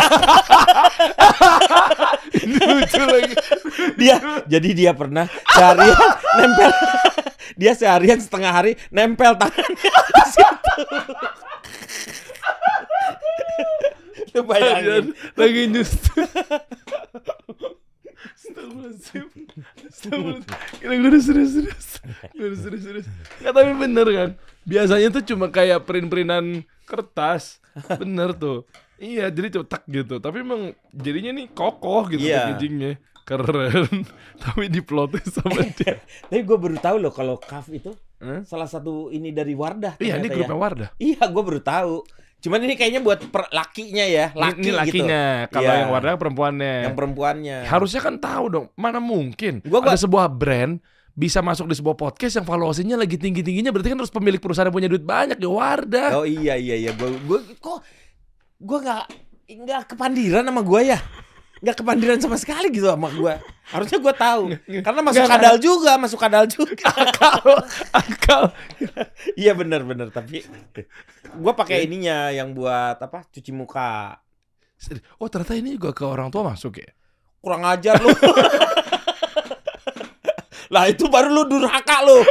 Lucu 2.46 3.02
lagi. 3.02 3.34
dia 3.98 4.22
jadi 4.46 4.68
dia 4.70 4.92
pernah 4.94 5.26
seharian 5.50 5.98
nempel 6.38 6.70
dia 7.58 7.72
seharian 7.74 8.22
setengah 8.22 8.54
hari 8.54 8.78
nempel 8.94 9.34
tangannya 9.34 9.90
di 10.14 10.24
situ. 10.30 10.74
Lu 14.38 14.40
bayangin. 14.46 15.10
lagi 15.34 15.62
nyus. 15.74 15.90
Astagfirullahaladzim. 18.38 19.26
Gue 20.86 21.08
udah 21.10 21.22
serius-serius. 21.22 21.88
Gue 22.30 22.46
udah 22.54 22.60
serius-serius. 22.62 23.06
Nggak, 23.42 23.52
tapi 23.58 23.72
bener 23.74 24.06
kan. 24.06 24.30
Biasanya 24.68 25.08
tuh 25.10 25.24
cuma 25.26 25.50
kayak 25.50 25.82
print-printan 25.82 26.62
kertas. 26.88 27.60
Bener 27.94 28.32
tuh. 28.32 28.64
Iya, 28.96 29.28
jadi 29.28 29.60
cetak 29.60 29.86
gitu. 29.86 30.18
Tapi 30.18 30.40
emang 30.40 30.62
jadinya 30.90 31.30
nih 31.32 31.46
kokoh 31.48 32.08
gitu 32.08 32.24
Iya. 32.24 32.50
packagingnya. 32.50 32.92
Keren. 33.22 34.08
tapi 34.42 34.64
diplotin 34.66 35.22
sama 35.22 35.60
dia. 35.76 36.00
Tapi 36.24 36.40
gue 36.40 36.56
baru 36.56 36.76
tahu 36.76 36.96
loh 36.98 37.12
kalau 37.12 37.36
kaf 37.36 37.68
itu 37.68 37.92
Hah? 38.18 38.40
salah 38.42 38.64
satu 38.64 39.08
ini 39.08 39.30
dari 39.30 39.52
Wardah. 39.52 40.00
Iya, 40.00 40.16
ini 40.16 40.26
grupnya 40.26 40.48
ya. 40.50 40.58
Wardah. 40.58 40.88
Iya, 40.96 41.22
gue 41.22 41.42
baru 41.44 41.60
tahu. 41.60 41.96
Cuman 42.38 42.62
ini 42.62 42.74
kayaknya 42.74 42.98
buat 42.98 43.18
per, 43.28 43.50
lakinya 43.50 44.02
ya, 44.02 44.30
laki 44.30 44.58
ini 44.60 44.70
lakinya. 44.70 45.22
gitu. 45.42 45.52
Kalau 45.52 45.68
Iya. 45.68 45.78
yang 45.78 45.90
Wardah 45.90 46.14
perempuannya. 46.16 46.74
Yang 46.86 46.96
perempuannya. 46.96 47.58
Harusnya 47.66 48.00
kan 48.00 48.14
tahu 48.16 48.44
dong, 48.48 48.66
mana 48.74 48.98
mungkin 48.98 49.58
Gua- 49.62 49.82
gua- 49.82 49.92
ada 49.92 49.98
sebuah 49.98 50.26
brand 50.30 50.78
bisa 51.18 51.42
masuk 51.42 51.66
di 51.66 51.74
sebuah 51.74 51.98
podcast 51.98 52.38
yang 52.38 52.46
valuasinya 52.46 52.94
lagi 52.94 53.18
tinggi-tingginya 53.18 53.74
berarti 53.74 53.90
kan 53.90 53.98
harus 53.98 54.14
pemilik 54.14 54.38
perusahaan 54.38 54.70
punya 54.70 54.86
duit 54.86 55.02
banyak 55.02 55.34
ya 55.34 55.50
Wardah. 55.50 56.10
Oh 56.14 56.22
iya 56.22 56.54
iya 56.54 56.78
iya. 56.78 56.94
Gue 56.94 57.10
gue 57.18 57.58
kok 57.58 57.82
gue 58.62 58.78
nggak 58.78 59.04
nggak 59.50 59.82
kepandiran 59.90 60.46
sama 60.46 60.62
gue 60.62 60.94
ya? 60.94 60.98
Nggak 61.58 61.76
kepandiran 61.82 62.18
sama 62.22 62.38
sekali 62.38 62.70
gitu 62.70 62.86
sama 62.86 63.10
gue 63.10 63.34
harusnya 63.66 63.98
gue 63.98 64.14
tahu. 64.14 64.42
Karena 64.78 65.00
masuk 65.02 65.18
Nggak, 65.26 65.34
kadal 65.34 65.56
juga 65.58 65.92
masuk 65.98 66.18
kadal 66.22 66.44
juga. 66.46 66.86
Akal, 67.02 67.42
akal. 67.90 68.42
iya 69.34 69.58
bener 69.58 69.82
bener 69.82 70.14
tapi 70.14 70.46
gue 71.34 71.52
pakai 71.58 71.82
ininya 71.82 72.30
yang 72.30 72.54
buat 72.54 72.94
apa? 73.02 73.26
Cuci 73.26 73.50
muka. 73.50 74.22
Oh 75.18 75.26
ternyata 75.26 75.58
ini 75.58 75.74
juga 75.74 75.90
ke 75.90 76.06
orang 76.06 76.30
tua 76.30 76.46
masuk 76.46 76.78
ya? 76.78 76.94
kurang 77.38 77.62
ajar 77.64 77.94
lu 78.02 78.10
lah 80.68 80.84
itu 80.86 81.04
baru 81.06 81.28
lu 81.30 81.42
durhaka 81.46 82.02
lu 82.02 82.18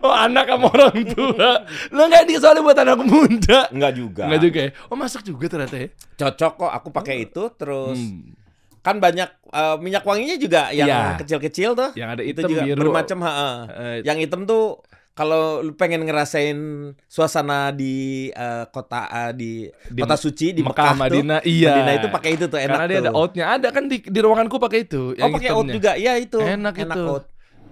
Oh 0.00 0.08
anak 0.08 0.48
sama 0.48 0.70
orang 0.70 0.96
tua. 1.04 1.60
Lo 1.90 2.06
nggak 2.06 2.24
di 2.24 2.34
soalnya 2.34 2.62
buat 2.62 2.78
anak 2.78 2.98
muda. 3.02 3.68
Enggak 3.68 3.92
juga 3.92 4.22
Nggak 4.24 4.40
juga 4.40 4.58
ya? 4.62 4.70
Oh 4.86 4.96
masak 4.96 5.22
juga 5.22 5.44
ternyata 5.46 5.76
ya? 5.76 5.88
cocok 6.16 6.52
kok 6.56 6.72
aku 6.72 6.88
pakai 6.90 7.16
itu 7.22 7.42
terus 7.54 7.98
Hmm. 7.98 8.32
kan 8.80 8.96
banyak 8.96 9.28
eh, 9.46 9.76
minyak 9.76 10.00
wanginya 10.00 10.36
juga 10.36 10.68
yang 10.70 10.88
Iya. 10.88 11.18
kecil-kecil 11.18 11.70
tuh 11.74 11.90
Yang 11.92 12.08
ada 12.10 12.22
itu 12.22 12.38
hitam, 12.38 12.48
juga 12.48 12.62
biru. 12.64 12.80
bermacam 12.80 13.18
ha 13.20 13.32
Eh, 13.68 13.96
yang 14.02 14.16
hitam 14.16 14.40
tuh 14.44 14.80
kalau 15.20 15.60
lu 15.60 15.76
pengen 15.76 16.00
ngerasain 16.00 16.56
suasana 17.04 17.68
di 17.70 17.94
eh, 18.28 18.64
kota 18.66 19.04
eh, 19.04 19.32
di, 19.32 19.52
Di 19.86 20.00
kota 20.00 20.16
suci 20.16 20.50
di 20.50 20.64
Mekah, 20.64 20.72
Mekah, 20.72 20.88
tuh 20.88 21.00
Madinah, 21.20 21.40
iya. 21.44 21.76
Madinah 21.76 21.94
itu 21.94 22.08
pakai 22.08 22.30
itu 22.32 22.44
tuh 22.46 22.56
enak 22.56 22.72
Karena 22.72 22.88
dia 22.88 22.96
tuh. 22.96 23.04
ada 23.04 23.10
oatnya. 23.12 23.44
Ada 23.52 23.68
kan 23.68 23.84
di, 23.84 23.96
di 24.00 24.18
ruanganku 24.18 24.56
pakai 24.56 24.80
itu. 24.82 25.12
oh 25.12 25.28
pakai 25.30 25.52
hitamnya. 25.52 25.74
juga 25.76 25.92
iya 25.94 26.16
itu 26.16 26.40
Enak 26.40 26.72
itu. 26.74 27.02
oat 27.06 27.24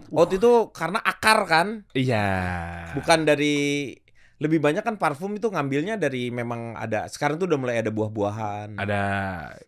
oat 0.08 0.30
itu 0.30 0.50
karena 0.70 1.00
akar 1.00 1.38
kan 1.44 1.66
Iya. 1.92 2.28
bukan 2.92 3.24
dari 3.24 3.92
lebih 4.38 4.56
banyak 4.58 4.80
kan 4.80 4.96
parfum 4.96 5.32
itu 5.32 5.48
ngambilnya 5.48 5.96
dari 5.96 6.28
memang 6.28 6.72
ada 6.74 7.04
sekarang 7.06 7.36
tuh 7.36 7.44
udah 7.44 7.58
mulai 7.58 7.76
ada 7.76 7.88
buah-buahan 7.88 8.76
Ada. 8.76 9.02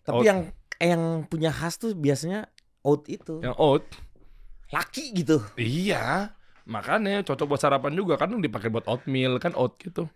tapi 0.00 0.20
oat. 0.20 0.24
yang 0.24 0.38
yang 0.78 1.02
punya 1.24 1.48
khas 1.48 1.76
tuh 1.76 1.92
biasanya 1.92 2.48
oat 2.80 3.04
itu 3.06 3.40
yang 3.40 3.52
oat. 3.54 3.84
laki 4.68 5.12
gitu 5.12 5.42
Iya. 5.56 6.32
Makanya 6.70 7.26
cocok 7.26 7.46
buat 7.50 7.60
sarapan 7.60 7.98
juga 7.98 8.14
kan 8.14 8.30
dipakai 8.30 8.70
buat 8.70 8.86
oatmeal 8.86 9.42
kan 9.42 9.50
oat 9.58 9.74
gitu. 9.82 10.06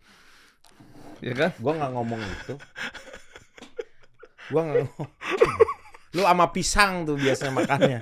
Ya 1.19 1.35
kan? 1.35 1.51
Gua 1.59 1.75
nggak 1.75 1.91
ngomong 1.91 2.21
gitu. 2.23 2.55
Gua 4.55 4.61
nggak 4.63 4.77
ngomong. 4.87 5.11
Lu 6.15 6.23
sama 6.23 6.47
pisang 6.55 7.03
tuh 7.03 7.19
biasanya 7.19 7.53
makannya. 7.59 7.99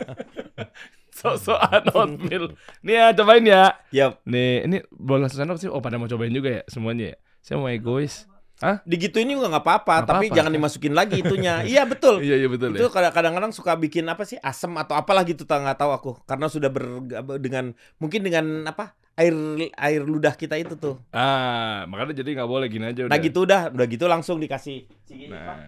Sok-sokan 1.16 1.88
oatmeal. 1.96 2.52
Nih 2.84 2.94
ya 3.00 3.06
cobain 3.16 3.44
ya. 3.48 3.64
Yap. 3.88 4.20
Nih, 4.28 4.68
ini 4.68 4.78
bola 4.92 5.32
sendok 5.32 5.56
sih. 5.56 5.72
Oh, 5.72 5.80
pada 5.80 5.96
mau 5.96 6.04
cobain 6.04 6.32
juga 6.32 6.60
ya 6.60 6.62
semuanya 6.68 7.16
ya. 7.16 7.18
Saya 7.40 7.56
mau 7.56 7.72
egois. 7.72 8.28
Hah? 8.62 8.78
Digituin 8.82 9.26
juga 9.26 9.50
nggak 9.50 9.60
apa-apa, 9.60 9.94
tapi 10.00 10.26
apa-apa, 10.26 10.36
jangan 10.38 10.48
kan? 10.48 10.56
dimasukin 10.56 10.94
lagi 10.94 11.18
itunya. 11.18 11.60
iya 11.72 11.82
betul. 11.82 12.22
Iya, 12.22 12.36
iya 12.36 12.46
betul 12.46 12.70
itu 12.72 12.80
ya. 12.80 12.88
kadang- 12.88 13.10
kadang-kadang 13.12 13.50
suka 13.50 13.74
bikin 13.74 14.06
apa 14.06 14.22
sih 14.22 14.38
asem 14.38 14.70
atau 14.72 14.94
apalah 14.94 15.22
gitu 15.22 15.42
tak 15.42 15.60
nggak 15.60 15.76
tahu 15.76 15.90
aku 15.90 16.10
karena 16.22 16.46
sudah 16.46 16.70
ber 16.70 17.02
dengan 17.36 17.70
mungkin 17.96 18.22
dengan 18.22 18.44
apa 18.64 18.94
air 19.12 19.34
air 19.68 20.00
ludah 20.00 20.32
kita 20.32 20.56
itu 20.56 20.72
tuh 20.72 20.96
Ah, 21.10 21.84
makanya 21.84 22.16
jadi 22.16 22.32
nggak 22.34 22.48
boleh 22.48 22.66
gini 22.66 22.86
aja 22.86 23.02
udah. 23.02 23.10
nah 23.10 23.18
gitu 23.18 23.38
udah 23.42 23.60
udah 23.68 23.86
gitu 23.86 24.04
langsung 24.06 24.38
dikasih 24.38 24.86
Pak. 24.86 25.28
Nah, 25.28 25.58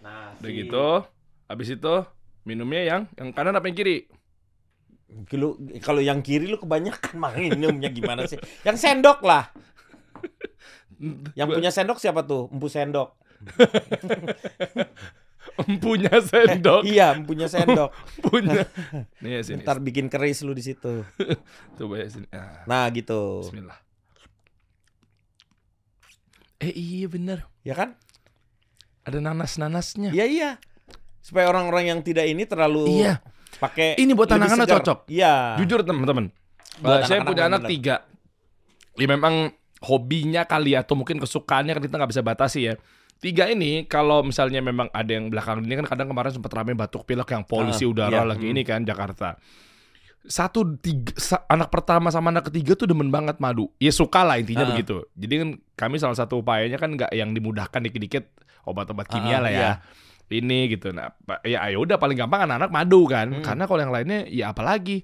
nah 0.00 0.22
udah 0.32 0.48
si- 0.48 0.56
gitu. 0.62 0.86
Habis 1.44 1.68
itu 1.74 1.94
minumnya 2.42 2.80
yang 2.82 3.00
yang 3.12 3.28
kanan 3.30 3.52
apa 3.52 3.66
yang 3.66 3.76
kiri? 3.76 4.06
Lu- 5.30 5.60
kalau 5.78 6.00
yang 6.00 6.24
kiri 6.24 6.48
lu 6.48 6.56
kebanyakan 6.56 7.12
minumnya 7.36 7.90
gimana 7.90 8.24
sih 8.24 8.40
yang 8.62 8.80
sendok 8.80 9.20
lah 9.20 9.52
yang 11.32 11.48
punya 11.48 11.68
sendok 11.68 11.96
siapa 11.96 12.22
tuh 12.22 12.46
empu 12.48 12.66
sendok 12.66 13.14
punya 15.78 16.18
sendok, 16.18 16.82
iya 16.82 17.12
punya 17.18 17.44
sendok 17.44 17.90
punya. 18.24 18.62
Nih 19.20 19.42
sini. 19.42 19.60
ntar 19.60 19.78
bikin 19.78 20.06
keris 20.06 20.40
lu 20.40 20.50
di 20.50 20.62
situ 20.62 21.02
Coba 21.74 21.92
ya 21.96 22.06
sini. 22.08 22.24
Ah, 22.30 22.62
nah 22.64 22.84
gitu 22.88 23.44
Bismillah. 23.44 23.76
Eh 26.58 26.70
iya 26.70 27.06
bener 27.06 27.44
ya 27.60 27.74
kan 27.74 27.94
Ada 29.02 29.18
nanas-nanasnya. 29.18 30.10
iya 30.10 30.24
iya 30.24 30.48
supaya 31.18 31.48
orang-orang 31.48 31.88
yang 31.88 31.98
tidak 32.00 32.24
ini 32.24 32.44
terlalu 32.44 32.98
Iya. 32.98 33.18
pakai 33.58 33.94
Ini 33.94 34.10
buat 34.12 34.26
anak-anak 34.28 34.66
cocok. 34.70 34.98
Iya. 35.06 35.54
Jujur 35.58 35.82
teman-teman. 35.82 36.30
Buat 36.78 37.02
Eh, 37.02 37.04
saya 37.04 37.18
anak-anak 37.18 37.28
punya 37.28 37.42
anak 37.44 37.60
bener. 37.60 37.70
tiga. 37.70 37.94
Ya 38.94 39.06
memang 39.06 39.34
hobinya 39.82 40.42
kali 40.42 40.72
atau 40.72 40.94
mungkin 40.94 41.18
kesukaannya 41.18 41.74
kan 41.74 41.82
kita 41.82 41.94
nggak 41.96 42.10
bisa 42.10 42.22
batasi 42.22 42.60
ya. 42.66 42.74
Tiga 43.18 43.46
ini 43.46 43.86
kalau 43.86 44.22
misalnya 44.22 44.58
memang 44.58 44.90
ada 44.90 45.06
yang 45.06 45.30
belakang 45.30 45.62
ini 45.62 45.78
kan 45.78 45.86
kadang 45.86 46.10
kemarin 46.10 46.34
sempat 46.34 46.50
ramai 46.50 46.74
batuk 46.74 47.02
pilek 47.02 47.30
yang 47.30 47.42
polusi 47.42 47.86
Ah, 47.86 47.90
udara 47.90 48.18
iya, 48.18 48.26
lagi 48.26 48.46
hmm. 48.46 48.54
ini 48.54 48.62
kan 48.62 48.82
Jakarta. 48.82 49.38
Satu 50.22 50.78
tiga, 50.78 51.10
sa- 51.18 51.42
anak 51.46 51.66
pertama 51.68 52.06
sama 52.08 52.30
anak 52.30 52.46
ketiga 52.46 52.74
tuh 52.74 52.86
demen 52.86 53.10
banget 53.10 53.38
madu. 53.38 53.70
Ya 53.78 53.90
suka 53.90 54.22
lah 54.22 54.38
intinya 54.38 54.62
Ah. 54.62 54.70
begitu. 54.70 55.02
Jadi 55.14 55.34
kan 55.34 55.48
kami 55.76 55.98
salah 55.98 56.14
satu 56.14 56.38
upayanya 56.38 56.78
kan 56.78 56.94
nggak 56.94 57.10
yang 57.10 57.30
dimudahkan 57.30 57.82
dikit-dikit 57.82 58.30
obat-obat 58.62 59.06
kimia 59.06 59.38
Ah, 59.38 59.42
lah 59.42 59.50
ya. 59.50 59.58
iya. 59.58 59.72
Ini 60.32 60.58
gitu. 60.70 60.90
Nah, 60.90 61.10
ya 61.42 61.62
ayo 61.62 61.82
udah 61.82 61.98
paling 61.98 62.14
gampang 62.16 62.46
anak-anak 62.46 62.70
madu 62.70 63.02
kan. 63.04 63.34
Hmm. 63.34 63.42
Karena 63.42 63.66
kalau 63.66 63.82
yang 63.82 63.90
lainnya 63.90 64.26
ya 64.26 64.50
apalagi 64.50 65.02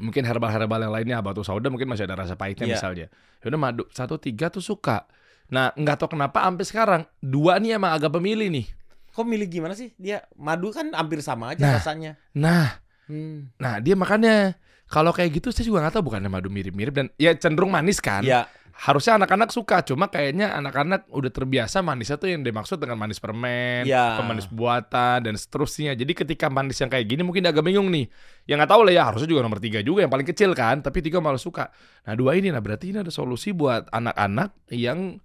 mungkin 0.00 0.24
herbal-herbal 0.24 0.80
yang 0.80 0.92
lainnya 0.92 1.16
batu 1.20 1.40
sauda 1.40 1.68
mungkin 1.68 1.86
masih 1.86 2.08
ada 2.08 2.16
rasa 2.16 2.34
pahitnya 2.34 2.66
Iya. 2.66 2.74
misalnya. 2.76 3.06
Ya 3.38 3.46
udah 3.46 3.60
madu 3.60 3.84
satu 3.92 4.16
tiga 4.16 4.48
tuh 4.48 4.60
suka. 4.60 5.04
Nah 5.48 5.70
nggak 5.72 5.96
tahu 5.96 6.16
kenapa 6.16 6.42
sampai 6.42 6.64
sekarang 6.64 7.02
dua 7.18 7.56
nih 7.56 7.76
emang 7.76 7.92
agak 7.92 8.10
pemilih 8.10 8.48
nih. 8.48 8.66
Kok 9.10 9.26
milih 9.26 9.46
gimana 9.46 9.74
sih? 9.74 9.90
Dia 9.94 10.24
madu 10.34 10.70
kan 10.70 10.88
hampir 10.90 11.20
sama 11.20 11.52
aja 11.52 11.60
Nah. 11.60 11.74
rasanya. 11.76 12.12
Nah, 12.32 12.78
Hmm. 13.04 13.50
nah 13.58 13.82
dia 13.82 13.92
makanya 13.94 14.54
kalau 14.90 15.14
kayak 15.14 15.38
gitu 15.38 15.54
saya 15.54 15.62
juga 15.62 15.86
nggak 15.86 15.94
tahu 15.94 16.10
bukannya 16.10 16.26
madu 16.26 16.50
mirip-mirip 16.50 16.90
dan 16.90 17.06
ya 17.14 17.30
cenderung 17.38 17.70
manis 17.70 18.02
kan. 18.02 18.26
Ya, 18.26 18.50
Harusnya 18.80 19.20
anak-anak 19.20 19.52
suka, 19.52 19.84
cuma 19.84 20.08
kayaknya 20.08 20.56
anak-anak 20.56 21.04
udah 21.12 21.28
terbiasa 21.28 21.84
manisnya 21.84 22.16
tuh 22.16 22.32
yang 22.32 22.40
dimaksud 22.40 22.80
dengan 22.80 22.96
manis 22.96 23.20
permen, 23.20 23.84
Ya. 23.84 24.16
pemanis 24.16 24.48
buatan 24.48 25.20
dan 25.20 25.36
seterusnya. 25.36 25.92
Jadi 25.92 26.16
ketika 26.16 26.48
manis 26.48 26.80
yang 26.80 26.88
kayak 26.88 27.04
gini 27.04 27.20
mungkin 27.20 27.44
agak 27.44 27.60
bingung 27.60 27.92
nih. 27.92 28.08
Ya 28.48 28.56
nggak 28.56 28.72
tahu 28.72 28.88
lah 28.88 28.96
ya, 28.96 29.02
harusnya 29.04 29.28
juga 29.28 29.44
nomor 29.44 29.60
tiga 29.60 29.84
juga 29.84 30.00
yang 30.00 30.08
paling 30.08 30.24
kecil 30.24 30.56
kan, 30.56 30.80
tapi 30.80 31.04
tiga 31.04 31.20
malah 31.20 31.36
suka. 31.36 31.68
Nah 32.08 32.16
dua 32.16 32.40
ini, 32.40 32.48
nah 32.48 32.64
berarti 32.64 32.88
ini 32.88 33.04
ada 33.04 33.12
solusi 33.12 33.52
buat 33.52 33.84
anak-anak 33.92 34.72
yang 34.72 35.20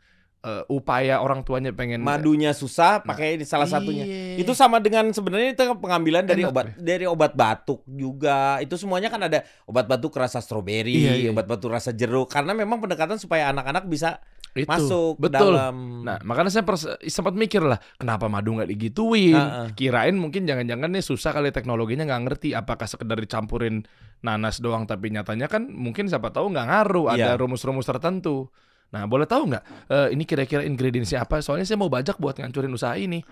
eh, 0.46 0.64
upaya 0.70 1.18
orang 1.18 1.42
tuanya 1.42 1.74
pengen 1.74 2.00
madunya 2.00 2.54
susah, 2.54 3.02
Nah, 3.02 3.10
pakai 3.10 3.36
ini 3.36 3.44
salah 3.44 3.66
satunya. 3.66 4.06
Iya. 4.06 4.46
Itu 4.46 4.54
sama 4.54 4.78
dengan 4.78 5.10
sebenarnya 5.10 5.58
itu 5.58 5.64
pengambilan 5.76 6.24
dari 6.24 6.46
Enak, 6.46 6.54
obat 6.54 6.66
dari 6.78 7.06
obat 7.06 7.34
batuk 7.34 7.82
juga. 7.84 8.62
Itu 8.62 8.78
semuanya 8.78 9.10
kan 9.10 9.20
ada 9.20 9.42
obat 9.66 9.86
batuk 9.86 10.14
rasa 10.14 10.38
stroberi, 10.38 10.94
Iya, 10.94 11.14
iya. 11.18 11.30
obat 11.34 11.44
batuk 11.44 11.74
rasa 11.74 11.90
jeruk. 11.90 12.30
Karena 12.30 12.54
memang 12.54 12.78
pendekatan 12.78 13.18
supaya 13.18 13.50
anak-anak 13.50 13.90
bisa 13.90 14.22
Itu, 14.54 14.70
masuk 14.70 15.14
betul. 15.20 15.52
dalam. 15.52 16.06
Nah, 16.06 16.22
makanya 16.22 16.48
saya 16.48 16.64
pers- 16.64 16.88
sempat 17.04 17.34
mikir 17.34 17.60
lah, 17.60 17.76
kenapa 17.98 18.30
madu 18.30 18.56
nggak 18.56 18.70
digituin? 18.70 19.36
Heeh. 19.36 19.68
Kirain 19.76 20.16
mungkin 20.16 20.46
jangan-jangan 20.46 20.88
nih 20.94 21.04
susah 21.04 21.34
kali 21.34 21.52
teknologinya 21.52 22.06
nggak 22.06 22.22
ngerti. 22.24 22.50
Apakah 22.54 22.86
sekedar 22.86 23.18
dicampurin 23.18 23.84
nanas 24.22 24.64
doang, 24.64 24.88
tapi 24.88 25.12
nyatanya 25.12 25.52
kan 25.52 25.68
mungkin 25.68 26.08
siapa 26.08 26.32
tahu 26.32 26.56
nggak 26.56 26.68
ngaruh. 26.72 27.06
Ada 27.12 27.36
Iya. 27.36 27.40
rumus-rumus 27.42 27.84
tertentu. 27.84 28.48
Nah, 28.94 29.04
boleh 29.10 29.26
tahu 29.26 29.50
nggak 29.50 29.64
eh, 29.90 30.08
ini 30.14 30.24
kira-kira 30.24 30.62
ingredientsnya 30.62 31.24
apa? 31.24 31.42
Soalnya 31.42 31.66
saya 31.66 31.80
mau 31.80 31.90
bajak 31.90 32.18
buat 32.18 32.38
ngancurin 32.38 32.72
usaha 32.72 32.96
ini. 32.96 33.24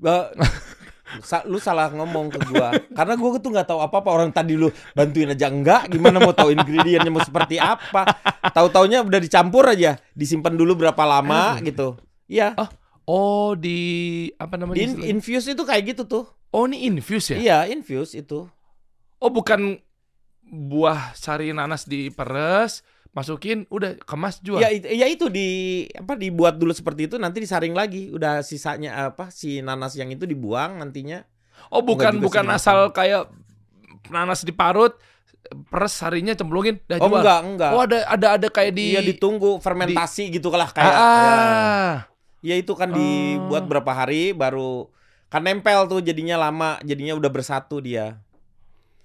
Ba- 0.00 0.32
Sa- 1.20 1.44
lu 1.44 1.60
salah 1.60 1.92
ngomong 1.92 2.32
ke 2.32 2.40
gua. 2.48 2.72
Karena 2.96 3.20
gua 3.20 3.36
tuh 3.36 3.52
nggak 3.52 3.68
tahu 3.68 3.84
apa-apa. 3.84 4.08
Orang 4.08 4.30
tadi 4.32 4.56
lu 4.56 4.72
bantuin 4.96 5.28
aja 5.28 5.52
enggak. 5.52 5.92
Gimana 5.92 6.16
mau 6.16 6.32
tahu 6.32 6.56
ingredientnya 6.56 7.12
mau 7.12 7.20
seperti 7.20 7.60
apa? 7.60 8.08
Tahu-taunya 8.48 9.04
udah 9.04 9.20
dicampur 9.20 9.68
aja. 9.68 10.00
Disimpan 10.16 10.56
dulu 10.56 10.72
berapa 10.80 11.02
lama 11.04 11.60
gitu. 11.60 12.00
Iya. 12.32 12.56
Oh, 13.04 13.52
di 13.52 13.76
apa 14.40 14.56
namanya? 14.56 14.80
di 14.80 14.88
in- 14.88 15.20
infuse 15.20 15.52
itu 15.52 15.62
kayak 15.68 15.92
gitu 15.92 16.08
tuh. 16.08 16.24
Oh, 16.48 16.64
ini 16.64 16.88
infuse 16.88 17.36
ya? 17.36 17.38
iya 17.38 17.58
infuse 17.68 18.16
itu. 18.16 18.48
Oh, 19.20 19.28
bukan 19.28 19.76
buah 20.48 21.12
sari 21.12 21.52
nanas 21.52 21.84
diperes, 21.84 22.80
masukin, 23.12 23.68
udah 23.68 24.00
kemas 24.02 24.40
jual. 24.40 24.56
ya, 24.60 24.72
ya 24.72 25.06
itu 25.06 25.28
di 25.28 25.48
apa 25.92 26.16
dibuat 26.16 26.56
dulu 26.56 26.72
seperti 26.72 27.12
itu 27.12 27.20
nanti 27.20 27.44
disaring 27.44 27.76
lagi 27.76 28.08
udah 28.08 28.40
sisanya 28.40 29.12
apa 29.12 29.28
si 29.28 29.60
nanas 29.60 29.92
yang 29.94 30.08
itu 30.08 30.24
dibuang 30.24 30.80
nantinya 30.80 31.24
Oh 31.68 31.84
bukan 31.84 32.18
bukan 32.18 32.42
asal 32.50 32.90
kayak 32.90 33.28
nanas 34.10 34.42
diparut, 34.42 34.96
peres 35.70 35.94
harinya 36.02 36.34
cemplungin, 36.34 36.80
dah 36.88 36.98
oh 36.98 37.06
jual. 37.06 37.20
enggak 37.22 37.40
enggak 37.46 37.70
Oh 37.70 37.80
ada 37.86 37.98
ada 38.08 38.26
ada 38.40 38.48
kayak 38.50 38.72
di. 38.74 38.96
Iya 38.96 39.00
ditunggu 39.04 39.60
fermentasi 39.62 40.32
gitu 40.32 40.50
lah 40.50 40.68
ah, 40.68 40.74
kayak 40.74 40.92
ya. 40.92 40.98
ah. 40.98 41.92
Ya 42.42 42.54
itu 42.58 42.74
kan 42.74 42.90
dibuat 42.90 43.62
Oh. 43.64 43.68
berapa 43.70 43.92
hari 43.94 44.34
baru 44.34 44.90
kan 45.30 45.46
nempel 45.46 45.86
tuh 45.86 46.02
jadinya 46.02 46.36
lama, 46.36 46.76
jadinya 46.82 47.14
udah 47.14 47.30
bersatu 47.30 47.78
dia. 47.78 48.18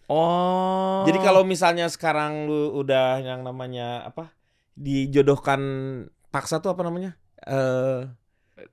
Oh. 0.07 1.03
Jadi 1.03 1.19
kalau 1.19 1.43
misalnya 1.43 1.87
sekarang 1.91 2.47
lu 2.47 2.79
udah 2.79 3.19
yang 3.19 3.43
namanya 3.43 4.07
apa? 4.07 4.31
dijodohkan 4.77 5.59
paksa 6.29 6.61
tuh 6.61 6.69
apa 6.69 6.85
namanya? 6.85 7.17
Eh 7.43 8.05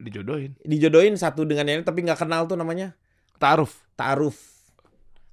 dijodohin, 0.01 0.57
dijodohin 0.64 1.16
satu 1.16 1.45
dengan 1.45 1.68
yang 1.68 1.80
lain 1.80 1.89
tapi 1.89 2.05
nggak 2.05 2.24
kenal 2.24 2.45
tuh 2.49 2.57
namanya 2.57 2.97
taruh. 3.37 3.68
ta'aruf. 3.95 4.37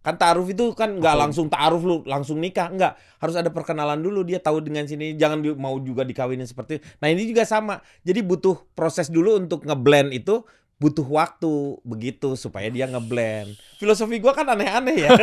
Kan 0.02 0.18
ta'aruf 0.18 0.50
itu 0.50 0.74
kan 0.74 0.98
nggak 0.98 1.16
langsung 1.18 1.46
ta'aruf 1.46 1.82
lu 1.86 1.96
langsung 2.10 2.42
nikah, 2.42 2.74
nggak. 2.74 2.94
Harus 3.22 3.36
ada 3.38 3.54
perkenalan 3.54 4.02
dulu 4.02 4.26
dia 4.26 4.42
tahu 4.42 4.62
dengan 4.62 4.86
sini, 4.90 5.14
jangan 5.14 5.46
di- 5.46 5.54
mau 5.54 5.78
juga 5.78 6.02
dikawinin 6.02 6.46
seperti 6.46 6.82
itu. 6.82 6.84
Nah, 7.02 7.08
ini 7.14 7.30
juga 7.30 7.46
sama. 7.46 7.82
Jadi 8.02 8.26
butuh 8.26 8.58
proses 8.74 9.14
dulu 9.14 9.38
untuk 9.38 9.62
ngeblend 9.66 10.14
itu 10.14 10.42
butuh 10.82 11.06
waktu 11.06 11.78
begitu 11.86 12.34
supaya 12.34 12.66
dia 12.74 12.90
ngeblend. 12.90 13.54
Filosofi 13.78 14.18
gua 14.18 14.34
kan 14.34 14.50
aneh-aneh 14.50 15.06
ya. 15.06 15.14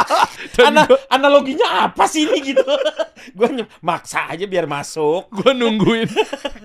Ana- 0.66 0.90
analoginya 1.06 1.86
apa 1.86 2.10
sih 2.10 2.26
ini 2.26 2.50
gitu? 2.50 2.66
gua 3.38 3.54
nye- 3.54 3.70
maksa 3.78 4.26
aja 4.26 4.42
biar 4.50 4.66
masuk. 4.66 5.30
Gua 5.30 5.54
nungguin. 5.54 6.10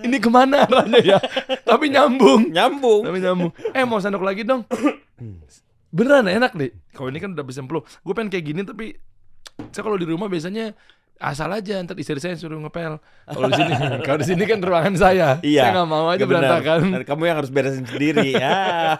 ini 0.02 0.18
ke 0.18 0.26
mana 0.26 0.66
arahnya 0.66 0.98
ya? 0.98 1.18
Tapi 1.62 1.86
nyambung. 1.94 2.50
Nyambung. 2.50 3.06
Tapi 3.06 3.18
nyambung. 3.22 3.52
Eh 3.70 3.86
mau 3.86 4.02
sendok 4.02 4.26
lagi 4.26 4.42
dong. 4.42 4.66
Beneran 5.94 6.26
enak 6.26 6.58
deh. 6.58 6.74
Kalau 6.90 7.14
ini 7.14 7.22
kan 7.22 7.38
udah 7.38 7.46
bisa. 7.46 7.62
Gue 7.62 8.12
pengen 8.16 8.32
kayak 8.32 8.42
gini 8.42 8.66
tapi 8.66 8.98
saya 9.70 9.86
kalau 9.86 10.00
di 10.00 10.08
rumah 10.08 10.26
biasanya 10.26 10.74
asal 11.18 11.48
aja 11.52 11.78
ntar 11.84 11.96
istri 11.98 12.18
saya 12.18 12.34
suruh 12.34 12.58
ngepel. 12.58 12.98
Kalau 13.28 13.48
di 13.50 13.54
sini, 13.58 13.72
kalau 14.06 14.18
di 14.20 14.26
sini 14.26 14.42
kan 14.44 14.58
ruangan 14.58 14.94
saya. 14.98 15.28
Iya. 15.40 15.62
Saya 15.68 15.70
nggak 15.80 15.88
mau 15.88 16.06
aja 16.10 16.24
berantakan. 16.26 16.80
Dan 17.00 17.04
Kamu 17.06 17.22
yang 17.28 17.36
harus 17.38 17.50
beresin 17.52 17.86
sendiri 17.86 18.34
ya. 18.34 18.96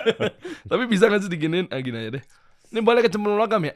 Tapi 0.70 0.82
bisa 0.86 1.10
nggak 1.10 1.26
sih 1.26 1.30
diginiin? 1.30 1.66
Ah 1.72 1.80
gini 1.82 1.96
aja 1.98 2.10
deh. 2.20 2.24
Ini 2.74 2.80
boleh 2.82 3.00
kecemplung 3.02 3.38
logam 3.38 3.62
ya? 3.64 3.74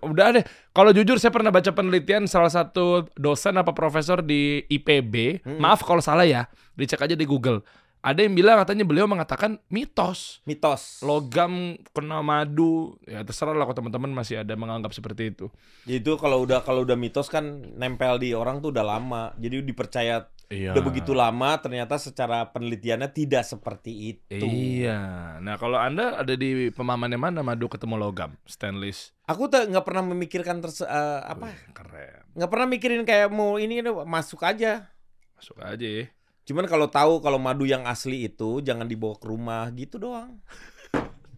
Udah 0.00 0.40
deh. 0.40 0.44
Kalau 0.72 0.90
jujur 0.90 1.20
saya 1.20 1.30
pernah 1.30 1.52
baca 1.52 1.68
penelitian 1.68 2.24
salah 2.24 2.48
satu 2.48 3.06
dosen 3.14 3.60
apa 3.60 3.76
profesor 3.76 4.24
di 4.24 4.64
IPB. 4.66 5.44
Hmm. 5.44 5.58
Maaf 5.60 5.84
kalau 5.84 6.00
salah 6.00 6.24
ya. 6.24 6.48
Dicek 6.74 7.00
aja 7.00 7.14
di 7.16 7.28
Google. 7.28 7.60
Ada 8.06 8.22
yang 8.22 8.38
bilang 8.38 8.62
katanya 8.62 8.86
beliau 8.86 9.10
mengatakan 9.10 9.58
mitos. 9.66 10.38
Mitos. 10.46 11.02
Logam 11.02 11.74
kena 11.90 12.22
madu, 12.22 12.94
ya 13.02 13.26
terserah 13.26 13.50
lah 13.50 13.66
kalau 13.66 13.82
teman-teman 13.82 14.14
masih 14.14 14.46
ada 14.46 14.54
menganggap 14.54 14.94
seperti 14.94 15.34
itu. 15.34 15.50
Jadi 15.90 16.06
itu 16.06 16.14
kalau 16.14 16.46
udah 16.46 16.62
kalau 16.62 16.86
udah 16.86 16.94
mitos 16.94 17.26
kan 17.26 17.42
nempel 17.74 18.22
di 18.22 18.30
orang 18.30 18.62
tuh 18.62 18.70
udah 18.70 18.86
lama. 18.86 19.34
Jadi 19.42 19.66
dipercaya 19.66 20.30
Iya. 20.46 20.78
udah 20.78 20.84
begitu 20.86 21.10
lama 21.10 21.58
ternyata 21.58 21.98
secara 21.98 22.46
penelitiannya 22.54 23.10
tidak 23.10 23.42
seperti 23.42 24.14
itu. 24.14 24.46
Iya. 24.46 25.42
Nah 25.42 25.58
kalau 25.58 25.74
anda 25.74 26.14
ada 26.22 26.38
di 26.38 26.70
pemahamannya 26.70 27.18
mana 27.18 27.40
madu 27.42 27.66
ketemu 27.66 27.98
logam, 27.98 28.30
stainless? 28.46 29.10
Aku 29.26 29.50
tuh 29.50 29.66
nggak 29.66 29.82
pernah 29.82 30.06
memikirkan 30.06 30.62
terse 30.62 30.86
eh, 30.86 31.20
apa? 31.26 31.50
Wih, 31.50 31.74
keren. 31.74 32.22
Nggak 32.38 32.50
pernah 32.54 32.66
mikirin 32.70 33.02
kayak 33.02 33.34
mau 33.34 33.58
ini 33.58 33.82
ini, 33.82 33.90
masuk 33.90 34.46
aja. 34.46 34.86
Masuk 35.34 35.58
aja 35.58 35.82
ya. 35.82 36.06
Cuman 36.46 36.70
kalau 36.70 36.86
tahu 36.86 37.18
kalau 37.18 37.42
madu 37.42 37.66
yang 37.66 37.82
asli 37.90 38.30
itu 38.30 38.62
jangan 38.62 38.86
dibawa 38.86 39.18
ke 39.18 39.26
rumah 39.26 39.66
gitu 39.74 39.98
doang. 39.98 40.38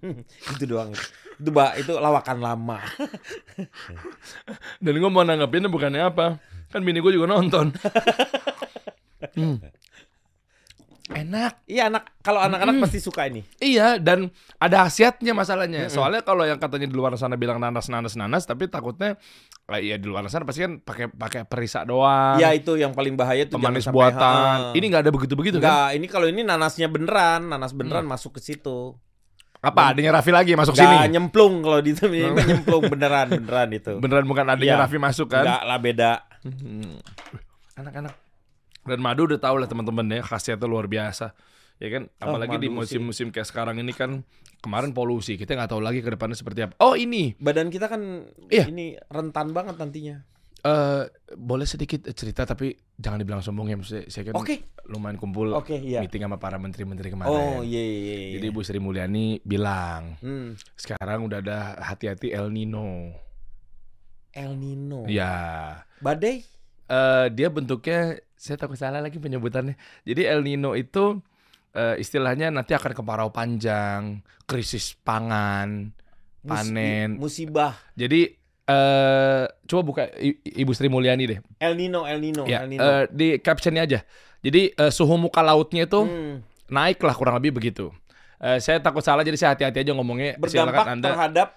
itu 0.53 0.65
doang. 0.69 0.93
Itu 1.41 1.49
Mbak, 1.49 1.73
itu 1.81 1.93
lawakan 1.97 2.39
lama. 2.45 2.79
Dan 4.85 4.95
gue 5.01 5.11
mau 5.11 5.25
nanggapinnya 5.25 5.73
bukannya 5.73 6.03
apa. 6.13 6.37
Kan 6.69 6.85
bini 6.85 7.01
gue 7.01 7.13
juga 7.17 7.33
nonton. 7.33 7.73
Hmm. 9.35 9.59
Enak. 11.09 11.65
Iya 11.65 11.89
anak 11.89 12.13
kalau 12.21 12.39
anak-anak 12.39 12.75
Mm-mm. 12.75 12.85
pasti 12.85 13.01
suka 13.01 13.25
ini. 13.25 13.41
Iya, 13.57 13.97
dan 13.97 14.29
ada 14.57 14.85
khasiatnya 14.85 15.33
masalahnya. 15.33 15.89
Mm-mm. 15.89 15.93
Soalnya 15.93 16.21
kalau 16.21 16.45
yang 16.45 16.57
katanya 16.57 16.85
di 16.85 16.93
luar 16.93 17.17
sana 17.17 17.35
bilang 17.35 17.57
nanas 17.57 17.89
nanas 17.89 18.13
nanas, 18.13 18.45
tapi 18.45 18.69
takutnya 18.69 19.17
eh, 19.69 19.81
iya 19.83 19.97
di 19.97 20.05
luar 20.05 20.29
sana 20.29 20.45
pasti 20.45 20.61
kan 20.61 20.79
pakai 20.79 21.09
pakai 21.09 21.41
perisa 21.45 21.83
doang. 21.83 22.37
Iya 22.37 22.53
itu 22.53 22.77
yang 22.77 22.93
paling 22.93 23.17
bahaya 23.17 23.49
tuh 23.49 23.57
pemanis 23.57 23.89
buatan. 23.89 24.21
Ha. 24.21 24.77
Ini 24.77 24.85
nggak 24.85 25.03
ada 25.09 25.13
begitu-begitu 25.13 25.57
kan? 25.59 25.65
Enggak, 25.65 25.89
ini 25.97 26.07
kalau 26.07 26.27
ini 26.29 26.41
nanasnya 26.45 26.89
beneran, 26.89 27.49
nanas 27.49 27.73
beneran 27.73 28.05
masuk 28.05 28.37
ke 28.37 28.45
situ. 28.45 28.93
Apa? 29.59 29.91
Adanya 29.91 30.15
Raffi 30.15 30.31
lagi 30.31 30.55
masuk 30.55 30.77
Enggak 30.79 31.09
sini. 31.09 31.19
nyemplung 31.19 31.67
kalau 31.67 31.83
di 31.83 31.91
ini 31.91 32.31
mah 32.31 32.47
nyemplung 32.53 32.85
beneran 32.87 33.27
beneran 33.33 33.69
itu. 33.75 33.93
Beneran 33.99 34.23
bukan 34.29 34.45
adanya 34.47 34.77
Iya. 34.77 34.83
Raffi 34.85 34.99
masuk 35.01 35.33
kan? 35.33 35.43
Enggak 35.43 35.63
lah 35.67 35.79
beda. 35.83 36.13
Hmm. 36.47 36.95
Anak-anak. 37.75 38.15
Dan 38.89 38.99
madu 38.99 39.25
udah 39.25 39.37
tahu 39.37 39.57
lah 39.57 39.67
teman-teman 39.67 40.09
ya 40.11 40.21
khasiatnya 40.21 40.65
luar 40.65 40.87
biasa. 40.87 41.37
Ya 41.79 41.89
kan, 41.91 42.11
Oh, 42.19 42.35
apalagi 42.35 42.59
di 42.59 42.67
madu 42.67 42.83
sih. 42.83 42.99
musim-musim 42.99 43.29
kayak 43.29 43.47
sekarang 43.47 43.77
ini 43.77 43.93
kan 43.93 44.27
kemarin 44.59 44.91
polusi. 44.91 45.37
Kita 45.37 45.53
nggak 45.53 45.69
tahu 45.69 45.79
lagi 45.79 46.01
ke 46.01 46.09
depannya 46.09 46.35
seperti 46.35 46.65
apa. 46.65 46.75
Oh, 46.79 46.93
ini 46.93 47.37
Badan 47.37 47.69
kita 47.69 47.87
kan 47.87 48.27
Iya. 48.49 48.67
ini 48.67 48.97
rentan 49.07 49.53
banget 49.53 49.77
nantinya. 49.77 50.19
eh 50.59 51.07
boleh 51.39 51.63
sedikit 51.63 52.03
cerita 52.11 52.43
tapi 52.43 52.75
jangan 52.93 53.15
dibilang 53.17 53.39
sombong 53.39 53.71
ya 53.71 53.79
maksudnya 53.79 54.11
saya 54.11 54.27
kan 54.27 54.35
Oke. 54.35 54.67
lumayan 54.87 55.15
kumpul 55.15 55.55
Oke, 55.55 55.79
iya. 55.79 56.03
meeting 56.03 56.19
sama 56.21 56.35
para 56.37 56.59
menteri-menteri 56.59 57.15
kemarin. 57.15 57.31
Oh, 57.31 57.63
iya 57.63 57.79
iya 57.79 57.95
iya. 58.27 58.31
Jadi 58.35 58.47
Bu 58.51 58.61
Sri 58.61 58.83
Mulyani 58.83 59.39
bilang, 59.41 60.19
Hmm. 60.19 60.59
sekarang 60.75 61.23
udah 61.23 61.39
ada 61.39 61.59
hati-hati 61.79 62.35
El 62.35 62.51
Nino. 62.51 63.15
El 64.33 64.53
Nino. 64.57 65.07
Ya. 65.07 65.87
Badai? 66.01 66.43
eh 66.89 67.27
dia 67.31 67.49
bentuknya 67.49 68.19
saya 68.39 68.55
takut 68.55 68.79
salah 68.79 69.03
lagi 69.03 69.19
penyebutannya. 69.19 69.75
Jadi 70.07 70.23
El 70.23 70.41
Nino 70.41 70.73
itu 70.73 71.19
eh, 71.75 71.99
istilahnya 71.99 72.49
nanti 72.49 72.73
akan 72.73 72.95
kemarau 72.95 73.29
panjang, 73.29 74.23
krisis 74.45 74.95
pangan, 74.97 75.91
panen. 76.41 77.19
musibah. 77.19 77.75
Jadi 77.93 78.33
eh 78.65 79.45
coba 79.65 79.83
buka 79.83 80.03
I- 80.15 80.39
Ibu 80.61 80.71
Sri 80.71 80.87
Mulyani 80.87 81.25
deh. 81.27 81.39
El 81.59 81.75
Nino, 81.75 82.05
El 82.05 82.21
Nino, 82.21 82.45
ya, 82.45 82.63
El 82.63 82.69
Nino. 82.71 82.81
eh, 82.81 83.05
di 83.11 83.37
captionnya 83.39 83.83
aja. 83.83 84.01
Jadi 84.39 84.71
eh, 84.71 84.91
suhu 84.91 85.17
muka 85.17 85.43
lautnya 85.43 85.85
itu 85.85 86.01
Hmm. 86.01 86.45
naik 86.69 87.01
lah 87.01 87.13
kurang 87.13 87.37
lebih 87.37 87.57
begitu. 87.57 87.91
Eh, 88.39 88.63
saya 88.63 88.79
takut 88.79 89.03
salah 89.03 89.27
jadi 89.27 89.35
saya 89.35 89.51
hati-hati 89.53 89.83
aja 89.83 89.93
ngomongnya. 89.93 90.39
Berdampak 90.39 90.73
Silakan 90.79 90.95
Anda. 90.95 91.09
terhadap 91.11 91.49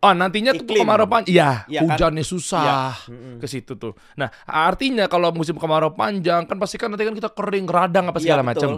Oh, 0.00 0.16
nantinya 0.16 0.56
tuh 0.56 0.64
iklim. 0.64 0.80
kemarau 0.80 1.04
panjang. 1.04 1.28
Iya, 1.68 1.84
kan? 1.84 1.92
hujannya 1.92 2.24
susah. 2.24 2.96
Mm-mm. 3.04 3.36
ke 3.36 3.44
situ 3.44 3.76
tuh. 3.76 3.92
Nah, 4.16 4.32
artinya 4.48 5.04
kalau 5.12 5.28
musim 5.28 5.60
kemarau 5.60 5.92
panjang 5.92 6.48
kan 6.48 6.56
pasti 6.56 6.80
kan 6.80 6.88
nanti 6.88 7.04
kan 7.04 7.12
kita 7.12 7.28
kering, 7.36 7.68
radang 7.68 8.08
apa 8.08 8.16
Iya, 8.16 8.32
segala 8.32 8.40
betul. 8.48 8.56
macam. 8.56 8.70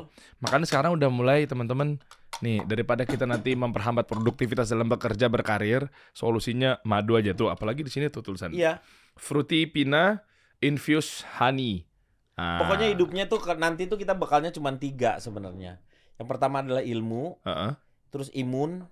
Makanya 0.43 0.67
sekarang 0.67 0.91
udah 0.99 1.09
mulai 1.15 1.47
teman-teman 1.47 2.03
nih 2.43 2.67
daripada 2.67 3.07
kita 3.07 3.23
nanti 3.23 3.55
memperhambat 3.55 4.11
produktivitas 4.11 4.75
dalam 4.75 4.91
bekerja 4.91 5.31
berkarir, 5.31 5.87
solusinya 6.11 6.83
madu 6.83 7.15
aja 7.15 7.31
tuh. 7.39 7.55
Apalagi 7.55 7.87
di 7.87 7.91
sini 7.95 8.11
tuh 8.11 8.27
tulisan. 8.27 8.51
Iya. 8.51 8.83
Fruity 9.15 9.71
Pina 9.71 10.27
Infused 10.59 11.23
Honey. 11.39 11.87
Ah. 12.35 12.67
Pokoknya 12.67 12.91
hidupnya 12.91 13.31
tuh 13.31 13.39
nanti 13.63 13.87
tuh 13.87 13.95
kita 13.95 14.19
bakalnya 14.19 14.51
cuma 14.51 14.75
tiga 14.75 15.23
sebenarnya. 15.23 15.79
Yang 16.19 16.27
pertama 16.27 16.67
adalah 16.67 16.83
ilmu, 16.83 17.39
Heeh. 17.47 17.79
terus 18.11 18.27
imun, 18.35 18.91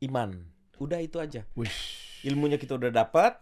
iman. 0.00 0.48
Udah 0.78 0.98
itu 1.02 1.18
aja. 1.18 1.42
Wish. 1.58 2.22
Ilmunya 2.26 2.58
kita 2.58 2.74
udah 2.78 2.90
dapat, 2.90 3.38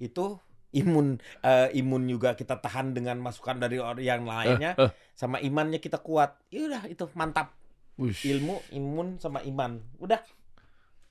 itu 0.00 0.36
imun 0.70 1.18
eh, 1.42 1.68
imun 1.76 2.06
juga 2.06 2.38
kita 2.38 2.60
tahan 2.62 2.94
dengan 2.94 3.18
masukan 3.18 3.58
dari 3.58 3.82
orang 3.82 4.04
yang 4.04 4.22
lainnya, 4.28 4.72
eh. 4.76 4.90
sama 5.16 5.40
imannya 5.40 5.80
kita 5.80 6.00
kuat. 6.00 6.36
Ya 6.52 6.68
udah 6.68 6.82
itu 6.88 7.08
mantap. 7.16 7.52
Wish. 8.00 8.24
Ilmu, 8.24 8.64
imun, 8.72 9.20
sama 9.20 9.44
iman. 9.44 9.76
Udah. 10.00 10.20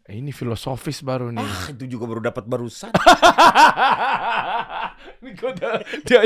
Eh, 0.10 0.18
Ini 0.18 0.34
filosofis 0.34 1.06
baru 1.06 1.30
nih. 1.30 1.46
Ah 1.46 1.70
itu 1.70 1.86
juga 1.86 2.10
baru 2.10 2.22
dapat 2.26 2.50
barusan. 2.50 2.90
Ini 5.22 5.30
gua 5.38 5.52
udah, 5.54 5.72
dia 6.02 6.20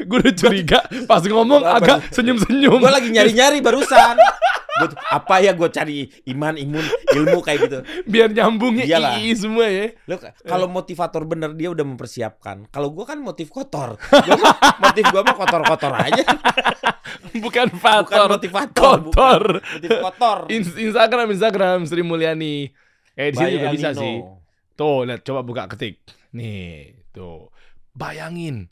gue 0.00 0.18
udah 0.24 0.34
curiga 0.34 0.80
pas 1.04 1.20
ngomong 1.20 1.60
agak 1.60 2.08
senyum-senyum. 2.08 2.80
gue 2.80 2.92
lagi 2.92 3.12
nyari-nyari 3.12 3.60
barusan. 3.60 4.16
Gua 4.78 4.88
apa 5.10 5.34
ya 5.42 5.52
gue 5.52 5.68
cari 5.68 6.06
iman, 6.30 6.54
imun, 6.54 6.84
ilmu 7.12 7.38
kayak 7.42 7.58
gitu. 7.66 7.78
biar 8.06 8.30
nyambungnya 8.30 8.86
Iyalah. 8.86 9.18
ii 9.18 9.34
semua 9.34 9.66
ya. 9.66 9.90
Lo 10.06 10.16
kalau 10.46 10.70
motivator 10.70 11.26
bener 11.26 11.52
dia 11.58 11.74
udah 11.74 11.82
mempersiapkan. 11.82 12.70
Kalau 12.70 12.94
gua 12.94 13.04
kan 13.04 13.18
motif 13.18 13.50
kotor. 13.50 13.98
Gua 13.98 14.50
motif 14.80 15.04
gua 15.10 15.22
mah 15.26 15.36
kotor-kotor 15.36 15.92
aja. 15.98 16.24
Bukan 17.28 17.68
Bukan 17.68 17.68
faktor, 17.80 18.28
motivator. 18.30 18.98
kotor. 19.10 19.42
bukan. 19.60 19.74
Motif 19.78 19.90
kotor. 20.00 20.38
In- 20.54 20.78
Instagram, 20.90 21.26
Instagram 21.32 21.78
Sri 21.86 22.02
Mulyani. 22.04 22.70
Eh 23.18 23.28
di 23.32 23.36
sini 23.36 23.50
juga 23.58 23.68
bisa 23.74 23.90
sih. 23.94 24.22
Tuh, 24.78 25.02
lihat 25.02 25.26
coba 25.26 25.40
buka 25.42 25.66
ketik. 25.74 25.98
Nih, 26.34 27.02
tuh. 27.10 27.50
Bayangin. 27.98 28.70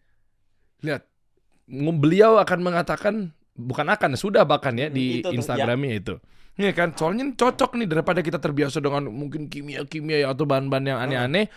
Lihat. 0.87 1.03
Beliau 1.99 2.39
akan 2.39 2.59
mengatakan 2.63 3.35
bukan 3.57 3.89
akan 3.89 4.15
sudah 4.15 4.45
bahkan 4.45 4.77
ya 4.77 4.93
di 4.93 5.21
itu 5.25 5.29
tuh, 5.29 5.35
Instagramnya 5.35 5.95
itu. 5.97 6.15
Iya 6.57 6.73
kan, 6.73 6.97
soalnya 6.97 7.29
cocok 7.37 7.77
nih 7.77 7.89
daripada 7.89 8.25
kita 8.25 8.41
terbiasa 8.41 8.81
dengan 8.81 9.13
mungkin 9.13 9.53
kimia-kimia 9.53 10.25
ya, 10.25 10.33
atau 10.33 10.49
bahan-bahan 10.49 10.85
yang 10.89 10.99
aneh-aneh. 11.05 11.53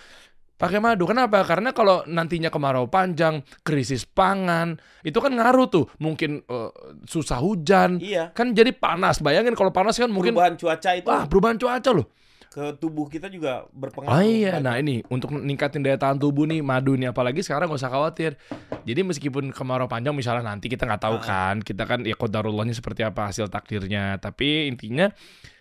Pakai 0.60 0.84
madu. 0.84 1.08
Kenapa? 1.08 1.40
Karena 1.48 1.72
kalau 1.72 2.04
nantinya 2.04 2.52
kemarau 2.52 2.92
panjang, 2.92 3.40
krisis 3.64 4.04
pangan, 4.04 4.76
itu 5.08 5.16
kan 5.24 5.32
ngaruh 5.32 5.72
tuh. 5.72 5.88
Mungkin 6.04 6.44
eh, 6.44 6.72
susah 7.08 7.40
hujan, 7.40 8.04
Iya. 8.04 8.36
kan 8.36 8.52
jadi 8.52 8.76
panas. 8.76 9.24
Bayangin 9.24 9.56
kalau 9.56 9.72
panas 9.72 9.96
kan 9.96 10.12
mungkin 10.12 10.36
Perubahan 10.36 10.60
cuaca 10.60 10.90
itu 11.00 11.08
wah 11.08 11.24
perubahan 11.32 11.56
cuaca 11.56 11.90
loh. 11.96 12.12
Ke 12.50 12.74
tubuh 12.76 13.06
kita 13.06 13.30
juga 13.30 13.70
berpengaruh. 13.70 14.10
Oh 14.10 14.26
iya, 14.26 14.58
nah 14.58 14.74
ini 14.74 15.06
untuk 15.08 15.30
ningkatin 15.32 15.86
daya 15.86 15.96
tahan 15.96 16.18
tubuh 16.18 16.44
nih 16.44 16.66
madu 16.66 16.98
nih 16.98 17.14
apalagi 17.14 17.46
sekarang 17.46 17.70
gak 17.70 17.78
usah 17.78 17.94
khawatir. 17.94 18.42
Jadi 18.84 19.06
meskipun 19.06 19.54
kemarau 19.54 19.86
panjang 19.86 20.18
misalnya 20.18 20.50
nanti 20.50 20.66
kita 20.66 20.90
nggak 20.90 20.98
tahu 21.00 21.18
Ah. 21.22 21.54
kan, 21.54 21.56
kita 21.62 21.86
kan 21.86 22.02
ya 22.02 22.18
kodarullahnya 22.18 22.74
seperti 22.74 23.06
apa 23.06 23.30
hasil 23.30 23.48
takdirnya. 23.48 24.18
Tapi 24.18 24.66
intinya 24.66 25.14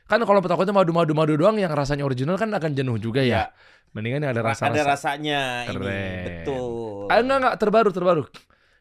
kan 0.08 0.24
kalau 0.24 0.40
takutnya 0.40 0.72
madu-madu-madu 0.72 1.36
doang 1.36 1.60
yang 1.60 1.68
rasanya 1.68 2.08
original 2.08 2.40
kan 2.40 2.48
akan 2.48 2.72
jenuh 2.72 2.96
juga 2.96 3.20
ya. 3.20 3.52
Mendingan 3.92 4.24
yang 4.24 4.32
ada 4.32 4.40
Ada 4.40 4.48
rasa-rasa. 4.52 4.84
rasanya 4.88 5.40
ini. 5.64 5.76
Keren. 5.76 6.24
Betul. 6.24 7.08
Ah 7.08 7.20
enggak 7.20 7.36
enggak 7.40 7.56
terbaru 7.60 7.90
terbaru. 7.92 8.24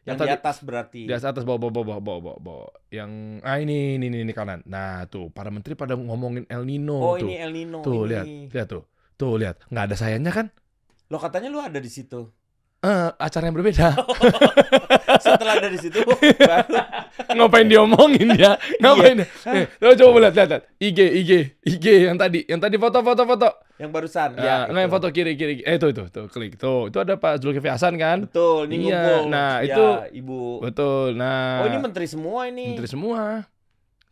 Yang 0.08 0.16
Yang 0.16 0.24
di 0.24 0.32
atas 0.40 0.56
berarti. 0.64 1.00
di 1.04 1.12
atas 1.12 1.44
bawa 1.44 1.58
bawa 1.60 1.72
bawa 1.84 1.84
bawa 2.00 2.18
bawa, 2.24 2.36
bawa. 2.40 2.66
Yang 2.88 3.10
ah 3.44 3.56
ini 3.60 4.00
ini 4.00 4.08
ini, 4.08 4.18
ini 4.24 4.32
kanan. 4.32 4.64
Nah, 4.64 5.04
tuh 5.12 5.28
para 5.28 5.52
menteri 5.52 5.76
pada 5.76 5.92
ngomongin 5.92 6.48
El 6.48 6.64
Nino 6.64 6.96
oh, 6.96 7.20
tuh. 7.20 7.28
ini 7.28 7.34
El 7.36 7.52
Nino. 7.52 7.84
tuh 7.84 8.08
ini. 8.08 8.10
lihat, 8.10 8.26
lihat 8.56 8.68
tuh. 8.72 8.84
Tuh 9.18 9.34
lihat, 9.36 9.60
nggak 9.68 9.84
ada 9.92 9.96
sayanya 9.98 10.32
kan? 10.32 10.46
Lo 11.12 11.20
katanya 11.20 11.52
lu 11.52 11.60
ada 11.60 11.76
di 11.76 11.90
situ. 11.92 12.32
Eh, 12.78 13.10
acara 13.18 13.50
yang 13.50 13.58
berbeda. 13.58 13.90
Setelah 15.24 15.58
ada 15.58 15.66
di 15.66 15.82
situ 15.82 15.98
baru 15.98 16.22
Ngapain 17.34 17.66
diomongin 17.66 18.38
ya? 18.38 18.54
Ngapain? 18.78 19.18
Eh, 19.26 19.66
coba 19.82 19.94
coba 19.98 20.16
lihat, 20.22 20.34
lihat. 20.38 20.62
IG, 20.78 20.98
IG, 21.18 21.30
IG 21.66 21.86
yang 22.06 22.14
tadi, 22.14 22.46
yang 22.46 22.62
tadi 22.62 22.78
foto, 22.78 23.02
foto, 23.02 23.26
foto. 23.26 23.50
yang 23.82 23.90
barusan. 23.90 24.38
Ya, 24.38 24.42
ya, 24.42 24.56
nggak 24.70 24.82
yang 24.86 24.90
itu. 24.90 24.96
foto 24.98 25.08
kiri, 25.10 25.32
kiri. 25.34 25.54
Eh, 25.66 25.74
itu, 25.74 25.90
itu, 25.90 26.02
tuh, 26.06 26.30
klik. 26.30 26.54
Tuh, 26.54 26.86
itu 26.86 26.98
ada 27.02 27.18
Pak 27.18 27.42
Zulkifli 27.42 27.66
Hasan 27.66 27.98
kan? 27.98 28.30
Betul, 28.30 28.70
ini 28.70 28.94
Iya, 28.94 29.26
nah, 29.26 29.58
Ya, 29.58 29.74
itu- 29.74 30.22
Ibu. 30.22 30.62
Betul. 30.62 31.18
Nah, 31.18 31.62
Oh, 31.62 31.66
ini 31.66 31.78
menteri 31.82 32.06
semua 32.06 32.46
ini. 32.46 32.78
menteri 32.78 32.86
semua. 32.86 33.42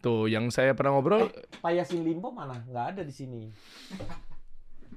Tuh, 0.02 0.26
yang 0.26 0.50
saya 0.50 0.74
pernah 0.74 0.98
ngobrol, 0.98 1.30
Pak 1.62 1.70
Yasin 1.70 2.02
Limpo 2.02 2.34
mana? 2.34 2.66
Nggak 2.66 2.98
ada 2.98 3.02
di 3.06 3.14
sini. 3.14 3.46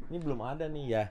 Ini 0.10 0.18
belum 0.18 0.42
ada 0.42 0.66
nih 0.66 0.86
ya. 0.90 1.06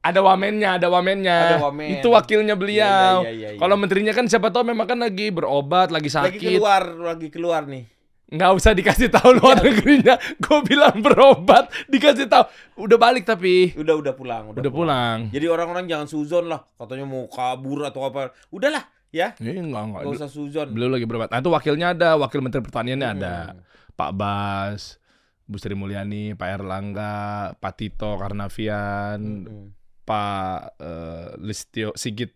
Ada 0.00 0.20
wamennya, 0.20 0.76
ada 0.76 0.88
wamennya. 0.88 1.38
Ada 1.52 1.58
wamen. 1.62 1.88
Itu 1.96 2.08
wakilnya 2.10 2.54
beliau. 2.54 3.20
Iya, 3.20 3.28
iya, 3.28 3.32
iya, 3.32 3.48
iya. 3.52 3.58
Kalau 3.58 3.76
menterinya 3.76 4.10
kan 4.10 4.24
siapa 4.24 4.48
tahu 4.48 4.64
memang 4.66 4.86
kan 4.86 4.96
lagi 4.96 5.28
berobat, 5.28 5.88
lagi 5.88 6.08
lagi 6.08 6.36
sakit. 6.36 6.56
keluar, 6.56 6.82
lagi 6.88 7.28
keluar 7.28 7.64
nih. 7.64 7.84
nggak 8.30 8.52
usah 8.54 8.70
dikasih 8.72 9.10
tahu 9.10 9.34
luar 9.36 9.58
Iya. 9.58 9.64
negerinya. 9.66 10.14
Gue 10.46 10.62
bilang 10.62 11.02
berobat, 11.02 11.66
dikasih 11.84 12.30
tahu. 12.30 12.46
Udah 12.78 12.94
balik 12.94 13.26
tapi. 13.26 13.74
Udah 13.74 13.98
udah 13.98 14.14
pulang, 14.14 14.54
Udah, 14.54 14.70
pulang. 14.70 15.18
Jadi 15.28 15.50
orang-orang 15.50 15.84
jangan 15.84 16.06
suzon 16.06 16.46
lah, 16.46 16.62
katanya 16.78 17.04
mau 17.04 17.26
kabur 17.26 17.82
atau 17.82 18.06
apa. 18.06 18.30
Udahlah, 18.48 18.86
ya. 19.10 19.34
Eh, 19.36 19.58
enggak, 19.58 19.82
enggak. 19.82 20.00
Gak 20.06 20.14
usah 20.14 20.30
suzon. 20.30 20.70
Beliau 20.70 20.88
lagi 20.88 21.04
berobat. 21.04 21.28
Nah, 21.28 21.42
itu 21.42 21.50
wakilnya 21.50 21.90
ada, 21.90 22.14
wakil 22.16 22.38
Menteri 22.38 22.62
Pertaniannya 22.62 23.08
ada. 23.10 23.34
Hmm. 23.50 23.66
Pak 23.98 24.10
Bas, 24.14 25.02
Bu 25.44 25.58
Sri 25.58 25.74
Mulyani, 25.74 26.32
Pak 26.32 26.48
Erlangga, 26.54 27.18
Pak 27.58 27.72
Tito 27.74 28.14
Karnavian, 28.14 29.20
Hmm. 29.20 29.66
Pak 30.10 30.74
eh, 30.82 31.28
Listio 31.38 31.94
Sigit 31.94 32.34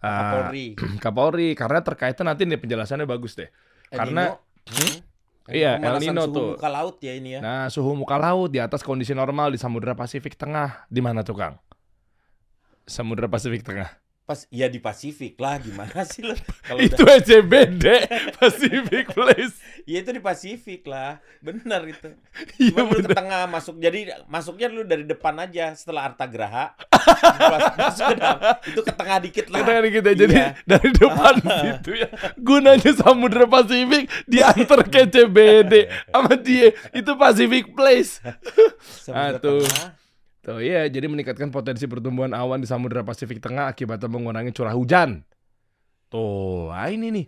ah, 0.00 0.08
Kapolri. 0.40 0.66
Kapolri 1.04 1.48
karena 1.52 1.84
terkaitan 1.84 2.24
nanti 2.24 2.48
nih 2.48 2.56
penjelasannya 2.56 3.04
bagus 3.04 3.36
deh. 3.36 3.52
El 3.92 3.98
Karena- 4.00 4.32
Nino. 4.32 4.40
Hmm? 4.72 4.96
Iya, 5.44 5.76
El 5.76 6.00
Nino 6.00 6.24
suhu 6.24 6.32
tuh. 6.32 6.48
muka 6.56 6.68
laut 6.72 6.96
ya 7.04 7.12
ini 7.12 7.36
ya. 7.36 7.40
Nah, 7.44 7.68
suhu 7.68 7.92
muka 7.92 8.16
laut 8.16 8.48
di 8.48 8.64
atas 8.64 8.80
kondisi 8.80 9.12
normal 9.12 9.52
di 9.52 9.60
Samudra 9.60 9.92
Pasifik 9.92 10.40
Tengah. 10.40 10.88
Di 10.88 11.04
mana 11.04 11.20
tuh, 11.20 11.36
Kang? 11.36 11.60
Samudra 12.88 13.28
Pasifik 13.28 13.60
Tengah. 13.60 14.03
Pas 14.24 14.48
ya 14.48 14.72
di 14.72 14.80
Pasifik 14.80 15.36
lah, 15.36 15.60
gimana 15.60 16.00
sih 16.00 16.24
lo? 16.24 16.32
Kalau 16.64 16.80
Itu 16.80 17.04
udah, 17.04 17.20
SCBD, 17.20 17.84
Pacific 18.32 19.04
Place. 19.16 19.60
ya 19.84 20.00
itu 20.00 20.16
di 20.16 20.22
Pasifik 20.24 20.88
lah, 20.88 21.20
benar 21.44 21.84
itu. 21.84 22.08
Iya 22.56 22.72
Cuma 22.72 22.88
lu 22.88 23.04
ke 23.04 23.12
tengah 23.12 23.44
masuk, 23.44 23.76
jadi 23.76 24.24
masuknya 24.24 24.72
lu 24.72 24.80
dari 24.88 25.04
depan 25.04 25.36
aja 25.36 25.76
setelah 25.76 26.08
Artagraha. 26.08 26.72
masuk 27.84 28.04
ke 28.08 28.16
dalam, 28.16 28.40
itu 28.64 28.80
ke 28.80 28.92
tengah 28.96 29.16
dikit 29.20 29.46
lah. 29.52 29.60
Kita 29.60 29.92
kita 29.92 30.10
jadi 30.16 30.32
Iya. 30.40 30.48
dari 30.64 30.88
depan 30.96 31.34
situ 31.60 31.90
ya. 31.92 32.08
Gunanya 32.40 32.90
Samudra 32.96 33.44
Pasifik 33.44 34.08
diantar 34.24 34.88
ke 34.88 35.04
CBD 35.04 35.84
sama 36.08 36.32
dia 36.40 36.72
itu 36.96 37.12
Pacific 37.12 37.76
Place. 37.76 38.24
Samudra. 38.80 39.36
Tengah. 39.36 40.03
Tuh 40.44 40.60
iya, 40.60 40.84
jadi 40.92 41.08
meningkatkan 41.08 41.48
potensi 41.48 41.88
pertumbuhan 41.88 42.36
awan 42.36 42.60
di 42.60 42.68
Samudra 42.68 43.00
Pasifik 43.00 43.40
Tengah 43.40 43.72
akibatnya 43.72 44.12
mengurangi 44.12 44.52
curah 44.52 44.76
hujan. 44.76 45.24
Tuh, 46.12 46.68
ah 46.68 46.92
ini 46.92 47.08
nih. 47.08 47.26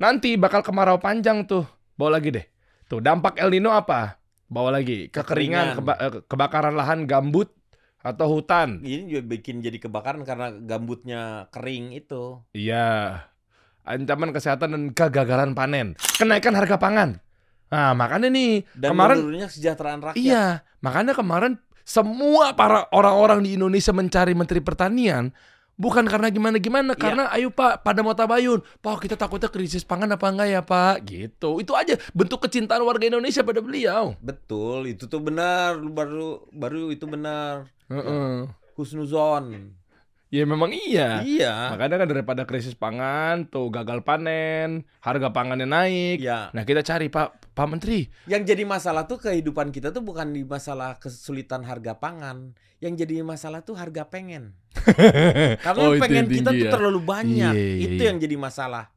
Nanti 0.00 0.40
bakal 0.40 0.64
kemarau 0.64 0.96
panjang 0.96 1.44
tuh. 1.44 1.68
Bawa 1.94 2.16
lagi 2.18 2.32
deh. 2.32 2.46
Tuh, 2.88 3.04
dampak 3.04 3.36
El 3.36 3.52
Nino 3.52 3.68
apa? 3.68 4.16
Bawa 4.48 4.80
lagi. 4.80 5.12
Kekeringan, 5.12 5.76
Kekeringan. 5.76 5.76
keba- 5.76 6.00
eh, 6.00 6.12
kebakaran 6.24 6.74
lahan 6.74 7.04
gambut 7.04 7.52
atau 8.00 8.26
hutan. 8.32 8.80
Ini 8.80 9.12
juga 9.12 9.22
bikin 9.28 9.60
jadi 9.60 9.76
kebakaran 9.76 10.24
karena 10.24 10.52
gambutnya 10.56 11.52
kering 11.52 11.92
itu. 11.92 12.40
Iya. 12.56 13.28
Ancaman 13.84 14.32
kesehatan 14.32 14.72
dan 14.72 14.82
kegagalan 14.96 15.52
panen. 15.52 16.00
Kenaikan 16.16 16.56
harga 16.56 16.80
pangan. 16.80 17.20
Nah, 17.68 17.92
makanya 17.92 18.28
nih 18.32 18.64
Dan 18.72 18.96
kemarin 18.96 19.16
menurunnya 19.20 19.48
kesejahteraan 19.52 20.00
rakyat. 20.00 20.20
Iya, 20.20 20.44
makanya 20.78 21.12
kemarin 21.16 21.60
semua 21.84 22.56
para 22.56 22.88
orang-orang 22.90 23.44
di 23.44 23.60
Indonesia 23.60 23.92
mencari 23.92 24.32
menteri 24.32 24.64
pertanian 24.64 25.30
bukan 25.74 26.06
karena 26.06 26.30
gimana-gimana, 26.30 26.94
Iya. 26.94 27.02
karena 27.02 27.24
ayo 27.34 27.50
Pak 27.50 27.82
pada 27.82 28.00
mau 28.00 28.14
tabayun. 28.14 28.62
Pak, 28.78 29.04
kita 29.06 29.18
takutnya 29.18 29.50
krisis 29.50 29.82
pangan 29.82 30.14
apa 30.14 30.26
enggak 30.30 30.48
ya, 30.48 30.60
Pak? 30.62 31.02
Gitu. 31.02 31.50
Itu 31.60 31.74
aja 31.74 31.98
bentuk 32.14 32.46
kecintaan 32.46 32.82
warga 32.86 33.10
Indonesia 33.10 33.42
pada 33.42 33.58
beliau. 33.58 34.14
Betul, 34.22 34.94
itu 34.94 35.10
tuh 35.10 35.18
benar. 35.18 35.76
Baru 35.82 36.46
baru 36.54 36.94
itu 36.94 37.04
benar. 37.10 37.66
Heeh. 37.90 38.48
Husnuzon. 38.78 39.74
Ya 40.34 40.42
memang 40.42 40.74
iya. 40.74 41.22
Iya. 41.22 41.70
Makanya 41.70 42.02
kan 42.02 42.08
daripada 42.10 42.42
krisis 42.42 42.74
pangan, 42.74 43.46
tuh 43.46 43.70
gagal 43.70 44.02
panen, 44.02 44.82
harga 44.98 45.30
pangannya 45.30 45.62
naik. 45.62 46.18
Iya. 46.18 46.50
Nah, 46.50 46.66
kita 46.66 46.82
cari 46.82 47.06
Pak 47.06 47.54
Pak 47.54 47.66
Menteri. 47.70 48.10
Yang 48.26 48.50
jadi 48.50 48.66
masalah 48.66 49.06
tuh 49.06 49.22
kehidupan 49.22 49.70
kita 49.70 49.94
tuh 49.94 50.02
bukan 50.02 50.34
di 50.34 50.42
masalah 50.42 50.98
kesulitan 50.98 51.62
harga 51.62 52.02
pangan. 52.02 52.50
Yang 52.82 53.06
jadi 53.06 53.22
masalah 53.22 53.62
tuh 53.62 53.78
harga 53.78 54.10
pengen. 54.10 54.58
Karena 55.64 55.86
Oh, 55.86 55.94
pengen 56.02 56.26
kita 56.26 56.50
tinggi 56.50 56.66
tuh 56.66 56.66
ya. 56.66 56.72
terlalu 56.74 57.00
banyak. 57.06 57.54
Iya, 57.54 57.70
iya, 57.78 57.84
itu 57.94 58.02
iya. 58.02 58.10
yang 58.10 58.18
jadi 58.18 58.34
masalah. 58.34 58.90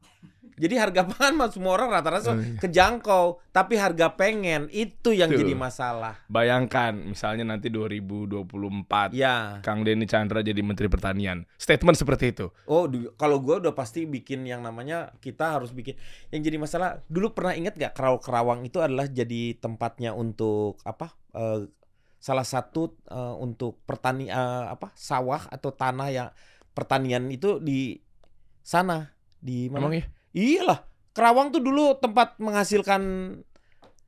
Jadi 0.58 0.74
harga 0.74 1.06
pangan 1.06 1.32
mah 1.38 1.48
semua 1.48 1.72
orang 1.78 1.88
rata-rata 1.94 2.34
Oh, 2.34 2.36
iya. 2.36 2.58
kejangkau, 2.58 3.38
tapi 3.54 3.78
harga 3.78 4.12
pengen 4.12 4.66
itu 4.68 5.14
yang 5.14 5.30
Tuh. 5.30 5.38
jadi 5.40 5.54
masalah. 5.54 6.18
Bayangkan 6.26 6.92
misalnya 6.92 7.46
nanti 7.46 7.70
2024 7.70 9.14
Ya. 9.14 9.62
Kang 9.62 9.86
Denny 9.86 10.04
Chandra 10.04 10.42
jadi 10.42 10.58
Menteri 10.60 10.90
Pertanian. 10.90 11.46
Statement 11.56 11.96
seperti 11.96 12.34
itu. 12.34 12.50
Oh, 12.66 12.90
kalau 13.14 13.38
gua 13.40 13.62
udah 13.62 13.72
pasti 13.72 14.04
bikin 14.04 14.44
yang 14.44 14.60
namanya 14.60 15.14
kita 15.22 15.56
harus 15.56 15.70
bikin. 15.70 15.94
Yang 16.34 16.50
jadi 16.52 16.56
masalah 16.58 16.90
dulu 17.06 17.32
pernah 17.32 17.54
ingat 17.54 17.78
gak 17.78 17.94
Kerawang 17.94 18.20
Kerawang 18.20 18.60
itu 18.66 18.78
adalah 18.82 19.06
jadi 19.06 19.56
tempatnya 19.56 20.12
untuk 20.12 20.82
apa? 20.82 21.14
eh, 21.38 21.70
salah 22.18 22.42
satu 22.42 22.98
eh, 23.06 23.34
untuk 23.38 23.78
pertani 23.86 24.26
eh, 24.26 24.64
apa? 24.66 24.90
sawah 24.98 25.46
atau 25.48 25.70
tanah 25.70 26.08
yang 26.10 26.28
pertanian 26.74 27.30
itu 27.30 27.62
di 27.62 27.98
sana 28.62 29.14
di 29.38 29.70
mana? 29.70 29.86
Emang 29.86 29.94
ya? 29.96 30.04
Iyalah, 30.38 30.86
Kerawang 31.18 31.50
tuh 31.50 31.58
dulu 31.58 31.98
tempat 31.98 32.38
menghasilkan 32.38 33.02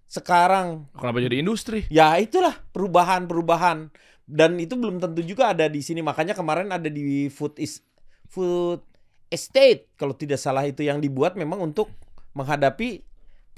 sekarang 0.06 0.86
Kenapa 0.94 1.18
jadi 1.18 1.42
industri? 1.42 1.90
Ya 1.90 2.14
itulah 2.22 2.54
perubahan-perubahan 2.70 3.90
dan 4.30 4.50
itu 4.62 4.78
belum 4.78 5.02
tentu 5.02 5.26
juga 5.26 5.50
ada 5.50 5.66
di 5.66 5.82
sini. 5.82 6.06
Makanya 6.06 6.38
kemarin 6.38 6.70
ada 6.70 6.86
di 6.86 7.26
food 7.26 7.58
is 7.58 7.82
food 8.30 8.78
estate 9.26 9.90
kalau 9.98 10.14
tidak 10.14 10.38
salah 10.38 10.62
itu 10.62 10.86
yang 10.86 11.02
dibuat 11.02 11.34
memang 11.34 11.58
untuk 11.66 11.90
menghadapi 12.38 13.02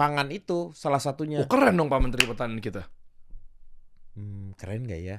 pangan 0.00 0.32
itu 0.32 0.72
salah 0.72 1.00
satunya. 1.00 1.44
Oh, 1.44 1.48
keren 1.48 1.76
dong 1.76 1.92
Pak 1.92 2.00
Menteri 2.00 2.24
Pertanian 2.24 2.60
kita. 2.60 2.88
Hmm, 4.16 4.56
keren 4.56 4.88
gak 4.88 5.00
ya? 5.00 5.18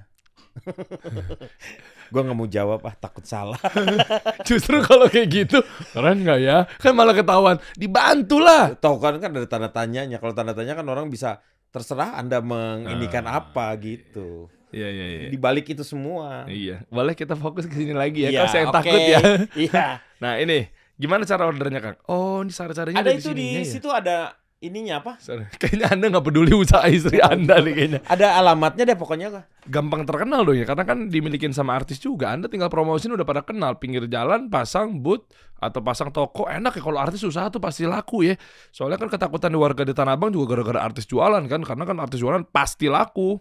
Gua 2.13 2.21
nggak 2.21 2.37
mau 2.37 2.45
jawab 2.45 2.85
ah 2.85 2.93
takut 2.93 3.25
salah. 3.25 3.57
Justru 4.47 4.77
kalau 4.85 5.09
kayak 5.09 5.27
gitu, 5.33 5.57
keren 5.91 6.21
nggak 6.21 6.39
ya? 6.39 6.69
Kan 6.77 6.93
malah 6.93 7.17
ketahuan. 7.17 7.57
Dibantu 7.73 8.37
lah. 8.37 8.77
Tahu 8.77 9.01
kan 9.01 9.17
kan 9.17 9.33
ada 9.33 9.49
tanda 9.49 9.69
tanyanya. 9.73 10.21
Kalau 10.21 10.31
tanda 10.31 10.53
tanya 10.53 10.77
kan 10.77 10.85
orang 10.85 11.09
bisa 11.09 11.41
terserah 11.73 12.21
Anda 12.21 12.37
menginikan 12.37 13.25
Ah, 13.25 13.41
apa 13.41 13.73
gitu. 13.81 14.45
Iya, 14.69 14.89
iya, 14.89 15.05
iya. 15.05 15.27
Di 15.29 15.37
balik 15.37 15.69
itu 15.69 15.81
semua. 15.81 16.45
Iya, 16.45 16.85
boleh 16.89 17.13
kita 17.13 17.33
fokus 17.33 17.65
ke 17.65 17.73
sini 17.73 17.93
lagi 17.93 18.25
ya. 18.25 18.29
Iya, 18.29 18.39
Kalau 18.45 18.53
saya 18.53 18.65
oke. 18.69 18.75
takut 18.77 19.01
ya. 19.01 19.19
Iya. 19.57 19.85
Nah 20.23 20.39
ini, 20.39 20.71
gimana 20.95 21.27
cara 21.27 21.43
ordernya 21.43 21.81
Kang? 21.83 21.97
Oh, 22.07 22.39
ini 22.39 22.53
cara-caranya 22.53 22.95
Ada 22.95 23.11
ada 23.11 23.19
itu 23.19 23.35
di 23.35 23.59
ya? 23.59 23.67
situ 23.67 23.89
ada 23.91 24.37
ininya 24.63 25.03
apa? 25.03 25.19
Sorry. 25.19 25.43
Kayaknya 25.61 25.91
Anda 25.91 26.05
nggak 26.15 26.25
peduli 26.25 26.55
usaha 26.55 26.87
istri 26.87 27.19
Anda 27.19 27.59
nih 27.59 27.73
kayaknya. 27.75 27.99
Ada 28.07 28.39
alamatnya 28.39 28.83
deh 28.87 28.95
pokoknya. 28.95 29.27
Gampang 29.67 30.07
terkenal 30.07 30.47
dong 30.47 30.55
ya, 30.55 30.63
karena 30.63 30.87
kan 30.87 31.11
dimilikin 31.11 31.51
sama 31.51 31.75
artis 31.75 31.99
juga. 31.99 32.31
Anda 32.31 32.47
tinggal 32.47 32.71
promosiin 32.71 33.11
udah 33.11 33.27
pada 33.27 33.43
kenal. 33.43 33.75
Pinggir 33.75 34.07
jalan 34.07 34.47
pasang 34.47 35.03
booth 35.03 35.27
atau 35.59 35.83
pasang 35.83 36.15
toko. 36.15 36.47
Enak 36.47 36.79
ya 36.79 36.81
kalau 36.81 36.99
artis 37.03 37.19
usaha 37.27 37.51
tuh 37.51 37.59
pasti 37.59 37.83
laku 37.83 38.23
ya. 38.31 38.35
Soalnya 38.71 38.95
kan 38.95 39.11
ketakutan 39.11 39.51
di 39.51 39.59
warga 39.59 39.83
di 39.83 39.91
Tanah 39.91 40.15
Abang 40.15 40.31
juga 40.31 40.55
gara-gara 40.55 40.79
artis 40.87 41.03
jualan 41.05 41.43
kan. 41.51 41.61
Karena 41.67 41.83
kan 41.83 41.97
artis 41.99 42.23
jualan 42.23 42.47
pasti 42.47 42.87
laku. 42.87 43.35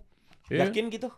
Iya. 0.50 0.66
Yakin 0.68 0.90
gitu? 0.90 1.08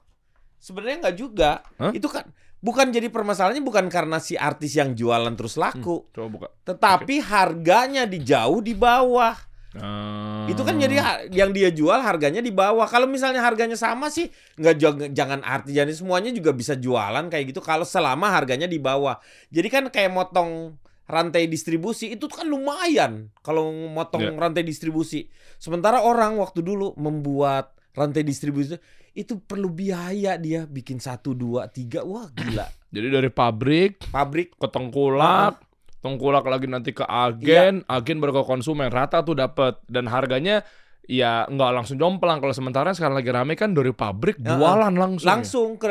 Sebenarnya 0.61 1.09
nggak 1.09 1.17
juga. 1.17 1.61
Hah? 1.81 1.93
Itu 1.97 2.13
kan 2.13 2.29
bukan 2.65 2.89
jadi 2.89 3.13
permasalahannya 3.13 3.61
bukan 3.61 3.93
karena 3.93 4.17
si 4.17 4.41
artis 4.41 4.73
yang 4.73 4.97
jualan 4.97 5.37
terus 5.37 5.61
laku, 5.61 6.09
Coba 6.17 6.29
buka. 6.33 6.49
tetapi 6.65 7.21
harganya 7.21 8.09
di 8.09 8.25
jauh 8.25 8.65
di 8.65 8.73
bawah. 8.73 9.37
Ah. 9.75 10.47
Itu 10.47 10.63
kan 10.63 10.79
jadi 10.79 11.27
yang 11.31 11.51
dia 11.51 11.71
jual 11.71 11.99
harganya 11.99 12.39
di 12.39 12.55
bawah. 12.55 12.87
Kalau 12.87 13.11
misalnya 13.11 13.43
harganya 13.43 13.75
sama 13.75 14.07
sih 14.07 14.31
nggak 14.55 14.77
jang- 14.79 15.11
jangan 15.11 15.41
arti 15.43 15.75
jadi 15.75 15.91
semuanya 15.91 16.31
juga 16.31 16.55
bisa 16.55 16.79
jualan 16.79 17.27
kayak 17.27 17.51
gitu 17.51 17.59
kalau 17.59 17.83
selama 17.83 18.31
harganya 18.31 18.71
di 18.71 18.79
bawah. 18.79 19.19
Jadi 19.51 19.67
kan 19.67 19.85
kayak 19.91 20.15
motong 20.15 20.79
rantai 21.05 21.51
distribusi 21.51 22.15
itu 22.15 22.31
kan 22.31 22.47
lumayan 22.47 23.29
kalau 23.43 23.69
motong 23.91 24.25
Ya. 24.25 24.33
rantai 24.33 24.63
distribusi. 24.63 25.27
Sementara 25.59 26.01
orang 26.01 26.39
waktu 26.39 26.63
dulu 26.63 26.95
membuat 26.95 27.75
rantai 27.93 28.23
distribusi 28.23 28.79
itu 29.15 29.39
perlu 29.39 29.71
biaya 29.71 30.35
dia 30.35 30.67
bikin 30.67 30.99
satu 30.99 31.39
dua 31.39 31.71
tiga 31.71 32.03
wah 32.03 32.27
gila 32.35 32.67
Jadi 32.91 33.09
dari 33.11 33.31
pabrik 33.31 34.11
pabrik 34.11 34.55
ke 34.55 34.67
tengkulak, 34.67 35.64
tengkulak 36.05 36.45
lagi 36.45 36.69
nanti 36.69 36.93
ke 36.93 37.01
agen, 37.03 37.81
agen 37.89 38.21
baru 38.21 38.37
ke 38.37 38.43
konsumen. 38.45 38.93
Rata 38.93 39.25
tuh 39.25 39.33
dapat 39.33 39.81
dan 39.89 40.05
harganya 40.05 40.61
ya 41.09 41.49
nggak 41.49 41.71
langsung 41.73 41.97
jomplang. 41.97 42.45
Kalau 42.45 42.53
sementara 42.53 42.93
sekarang 42.93 43.17
lagi 43.17 43.33
rame 43.33 43.57
kan 43.57 43.73
dari 43.73 43.89
pabrik 43.91 44.37
Ya, 44.37 44.53
jualan 44.53 44.93
langsung. 44.93 45.25
ya. 45.25 45.33
langsung 45.33 45.69
ke 45.81 45.89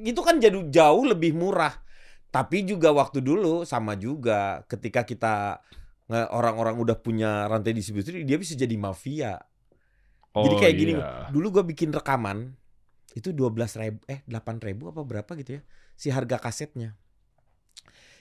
itu 0.00 0.20
kan 0.24 0.40
jadi 0.40 0.56
jauh 0.72 1.04
lebih 1.04 1.36
murah. 1.36 1.76
Tapi 2.32 2.64
juga 2.64 2.96
waktu 2.96 3.20
dulu 3.20 3.64
sama 3.64 3.92
juga 3.96 4.64
ketika 4.64 5.04
kita 5.04 5.60
orang-orang 6.08 6.76
udah 6.78 6.96
punya 6.96 7.44
rantai 7.44 7.76
distribusi 7.76 8.24
dia 8.24 8.38
bisa 8.40 8.56
jadi 8.56 8.72
mafia. 8.74 9.36
jadi 10.32 10.52
Oh, 10.52 10.60
kayak 10.60 10.74
gini, 10.76 10.92
iya. 10.96 11.32
dulu 11.32 11.48
gua 11.48 11.64
bikin 11.64 11.88
rekaman 11.92 12.52
itu 13.16 13.32
12 13.32 13.56
ribu 13.80 13.98
eh 14.04 14.20
8 14.28 14.60
ribu 14.60 14.92
apa 14.92 15.00
berapa 15.00 15.32
gitu 15.40 15.56
ya 15.56 15.62
si 15.96 16.12
harga 16.12 16.36
kasetnya. 16.36 16.92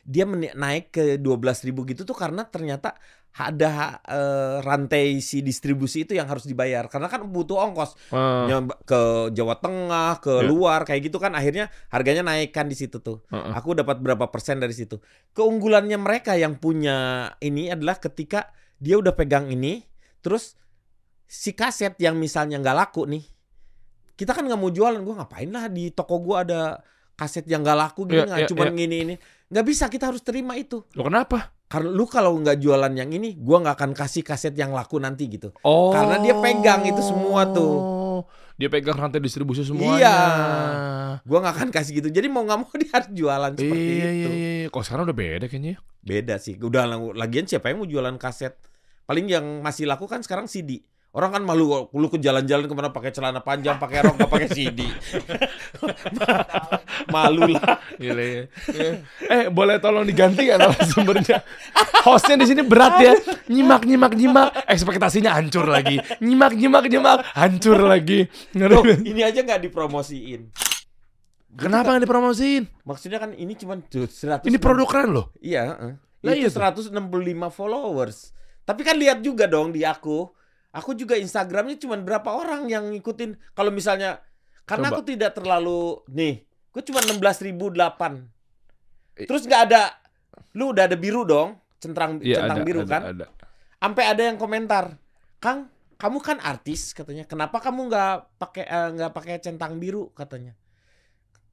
Dia 0.06 0.24
naik 0.30 0.94
ke 0.94 1.04
12 1.18 1.66
ribu 1.66 1.82
gitu 1.84 2.06
tuh 2.06 2.14
karena 2.14 2.46
ternyata 2.46 2.94
ada 3.36 4.00
eh, 4.06 4.64
rantai 4.64 5.20
si 5.20 5.42
distribusi 5.42 6.06
itu 6.06 6.16
yang 6.16 6.24
harus 6.24 6.46
dibayar 6.46 6.88
karena 6.88 7.10
kan 7.10 7.26
butuh 7.28 7.58
ongkos 7.60 7.98
Nyamb- 8.48 8.80
ke 8.86 9.02
Jawa 9.34 9.60
Tengah, 9.60 10.24
ke 10.24 10.34
Ya. 10.40 10.48
luar 10.48 10.88
kayak 10.88 11.10
gitu 11.10 11.18
kan 11.18 11.36
akhirnya 11.36 11.68
harganya 11.90 12.24
naikkan 12.24 12.70
di 12.70 12.78
situ 12.78 13.02
tuh. 13.02 13.26
Heeh. 13.28 13.52
Aku 13.52 13.76
dapat 13.76 14.00
berapa 14.00 14.30
persen 14.30 14.62
dari 14.62 14.72
situ. 14.72 15.02
Keunggulannya 15.34 15.98
mereka 15.98 16.38
yang 16.38 16.56
punya 16.56 16.96
ini 17.42 17.68
adalah 17.68 18.00
ketika 18.00 18.54
dia 18.78 18.96
udah 18.96 19.12
pegang 19.12 19.52
ini, 19.52 19.84
terus 20.22 20.56
si 21.26 21.52
kaset 21.52 21.98
yang 21.98 22.16
misalnya 22.16 22.56
nggak 22.56 22.78
laku 22.78 23.04
nih, 23.04 23.26
kita 24.14 24.32
kan 24.32 24.48
nggak 24.48 24.62
mau 24.62 24.72
jualan. 24.72 25.02
Gua 25.02 25.20
ngapain 25.20 25.50
lah 25.50 25.68
di 25.68 25.92
toko 25.92 26.24
gua 26.24 26.48
ada 26.48 26.80
kaset 27.16 27.44
yang 27.48 27.64
nggak 27.64 27.80
laku 27.82 28.08
gini, 28.08 28.24
Ya, 28.24 28.28
nggak 28.28 28.42
ya, 28.44 28.48
cuman 28.48 28.68
ya. 28.72 28.76
gini 28.78 28.96
ini. 29.04 29.16
Nggak 29.46 29.66
bisa, 29.66 29.86
kita 29.88 30.10
harus 30.10 30.22
terima 30.22 30.58
itu. 30.58 30.82
Lo 30.98 31.06
kenapa? 31.06 31.54
Karena 31.66 31.90
lu 31.90 32.06
kalau 32.06 32.38
nggak 32.38 32.58
jualan 32.62 32.94
yang 32.94 33.10
ini, 33.10 33.38
gua 33.38 33.62
nggak 33.62 33.76
akan 33.78 33.92
kasih 33.94 34.22
kaset 34.22 34.54
yang 34.54 34.70
laku 34.70 34.98
nanti 34.98 35.26
gitu. 35.26 35.50
Oh. 35.62 35.90
Karena 35.90 36.22
dia 36.22 36.38
pegang 36.38 36.86
itu 36.86 37.02
semua 37.02 37.46
tuh. 37.50 37.74
Dia 38.56 38.72
pegang 38.72 38.96
rantai 38.96 39.20
distribusi 39.20 39.66
semuanya. 39.66 39.98
Iya. 40.00 40.18
Gua 41.26 41.42
nggak 41.42 41.56
akan 41.58 41.70
kasih 41.74 42.00
gitu. 42.00 42.10
Jadi 42.10 42.28
mau 42.30 42.46
nggak 42.46 42.60
mau 42.62 42.72
dia 42.80 42.90
harus 42.94 43.10
jualan 43.12 43.52
seperti 43.54 43.92
Iya, 43.98 44.10
itu. 44.10 44.30
iya, 44.32 44.52
iya. 44.62 44.68
Kok 44.70 44.84
sekarang 44.86 45.04
udah 45.10 45.18
beda 45.18 45.46
kayaknya 45.50 45.72
ya? 45.76 45.80
Beda 46.06 46.36
sih. 46.38 46.54
Udah 46.58 46.86
lagian 47.18 47.46
siapa 47.46 47.74
yang 47.74 47.82
mau 47.82 47.90
jualan 47.90 48.16
kaset? 48.18 48.54
Paling 49.06 49.26
yang 49.30 49.46
masih 49.62 49.86
laku 49.86 50.06
kan 50.06 50.22
sekarang 50.22 50.46
CD. 50.46 50.82
Orang 51.16 51.32
kan 51.32 51.44
malu 51.48 51.88
lu 51.96 52.08
ke 52.12 52.20
jalan-jalan 52.20 52.68
ke 52.68 52.76
mana 52.76 52.92
pakai 52.92 53.16
celana 53.16 53.40
panjang, 53.40 53.80
pakai 53.80 54.04
rok, 54.04 54.20
nggak 54.20 54.32
pakai 54.36 54.50
CD. 54.52 54.84
malu 57.16 57.56
lah. 57.56 57.80
Gila 57.96 58.20
ya. 58.20 58.44
eh, 59.32 59.48
boleh 59.48 59.80
tolong 59.80 60.04
diganti 60.04 60.52
nggak 60.52 60.92
sumbernya? 60.92 61.40
Hostnya 62.04 62.36
di 62.44 62.52
sini 62.52 62.68
berat 62.68 63.00
ya. 63.00 63.14
Nyimak, 63.48 63.88
nyimak, 63.88 64.12
nyimak. 64.12 64.68
Ekspektasinya 64.68 65.32
hancur 65.40 65.64
lagi. 65.72 66.04
Nyimak, 66.20 66.52
nyimak, 66.52 66.86
nyimak. 66.92 67.24
Hancur 67.32 67.80
lagi. 67.80 68.28
Loh, 68.60 68.84
ini 68.84 69.24
aja 69.24 69.40
nggak 69.40 69.72
dipromosiin. 69.72 70.52
Kenapa 71.56 71.96
nggak 71.96 72.04
dipromosiin? 72.04 72.64
Maksudnya 72.84 73.24
kan 73.24 73.32
ini 73.32 73.56
cuma 73.56 73.80
100 73.80 74.44
Ini 74.44 74.58
produk 74.60 74.88
keren 74.92 75.10
loh. 75.16 75.32
Iya. 75.40 75.96
Lah 76.20 76.34
itu 76.36 76.52
iya 76.52 76.52
tuh. 76.52 76.92
165 76.92 76.92
followers. 77.56 78.36
Tapi 78.68 78.82
kan 78.84 79.00
lihat 79.00 79.24
juga 79.24 79.48
dong 79.48 79.72
di 79.72 79.88
aku. 79.88 80.28
Aku 80.76 80.92
juga 80.92 81.16
Instagramnya 81.16 81.80
cuma 81.80 81.96
berapa 81.96 82.36
orang 82.36 82.68
yang 82.68 82.92
ngikutin. 82.92 83.40
Kalau 83.56 83.72
misalnya 83.72 84.20
karena 84.68 84.92
Coba. 84.92 85.00
aku 85.00 85.02
tidak 85.08 85.32
terlalu 85.32 86.04
nih, 86.12 86.44
gue 86.44 86.82
cuma 86.84 87.00
16.008. 87.00 88.28
Eh. 89.16 89.28
Terus 89.30 89.48
nggak 89.48 89.62
ada 89.72 89.96
lu 90.56 90.76
udah 90.76 90.84
ada 90.92 90.98
biru 91.00 91.24
dong, 91.24 91.56
centang 91.80 92.20
Iya, 92.20 92.44
centang 92.44 92.60
ada, 92.60 92.68
biru 92.68 92.82
ada, 92.84 92.92
kan? 92.92 93.02
ada. 93.16 93.26
Sampai 93.80 94.04
ada 94.10 94.22
yang 94.26 94.36
komentar, 94.42 94.98
"Kang, 95.40 95.70
kamu 95.96 96.18
kan 96.20 96.38
artis," 96.42 96.92
katanya. 96.92 97.24
"Kenapa 97.30 97.62
kamu 97.62 97.88
nggak 97.88 98.14
pakai 98.42 98.66
eh, 98.66 98.90
nggak 99.00 99.12
pakai 99.14 99.36
centang 99.40 99.78
biru?" 99.80 100.12
katanya. 100.12 100.58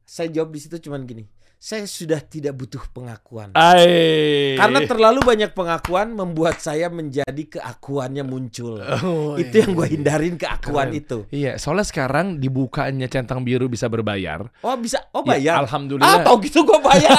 Saya 0.03 0.33
jawab 0.33 0.51
di 0.51 0.59
situ 0.59 0.81
cuman 0.83 1.07
gini, 1.07 1.29
"Saya 1.63 1.87
sudah 1.87 2.19
tidak 2.19 2.59
butuh 2.59 2.83
pengakuan." 2.91 3.55
Ai. 3.55 4.59
Karena 4.59 4.83
terlalu 4.83 5.23
banyak 5.23 5.55
pengakuan 5.55 6.11
membuat 6.11 6.59
saya 6.59 6.91
menjadi 6.91 7.31
keakuannya 7.49 8.27
muncul. 8.27 8.83
Oh, 8.83 9.39
itu 9.39 9.63
yang 9.63 9.71
iya. 9.71 9.79
gue 9.79 9.87
hindarin 9.89 10.35
keakuan 10.35 10.91
Keren. 10.91 10.99
itu. 10.99 11.19
Iya, 11.31 11.55
soalnya 11.57 11.87
sekarang 11.87 12.27
dibukanya 12.37 13.07
centang 13.07 13.47
biru 13.47 13.71
bisa 13.71 13.87
berbayar. 13.87 14.43
Oh 14.61 14.75
bisa, 14.75 14.99
oh 15.15 15.23
Ya, 15.23 15.39
bayar. 15.39 15.55
ah 15.55 15.61
alhamdulillah. 15.63 16.27
tau 16.27 16.37
gitu 16.43 16.67
gue 16.67 16.79
bayar. 16.83 17.15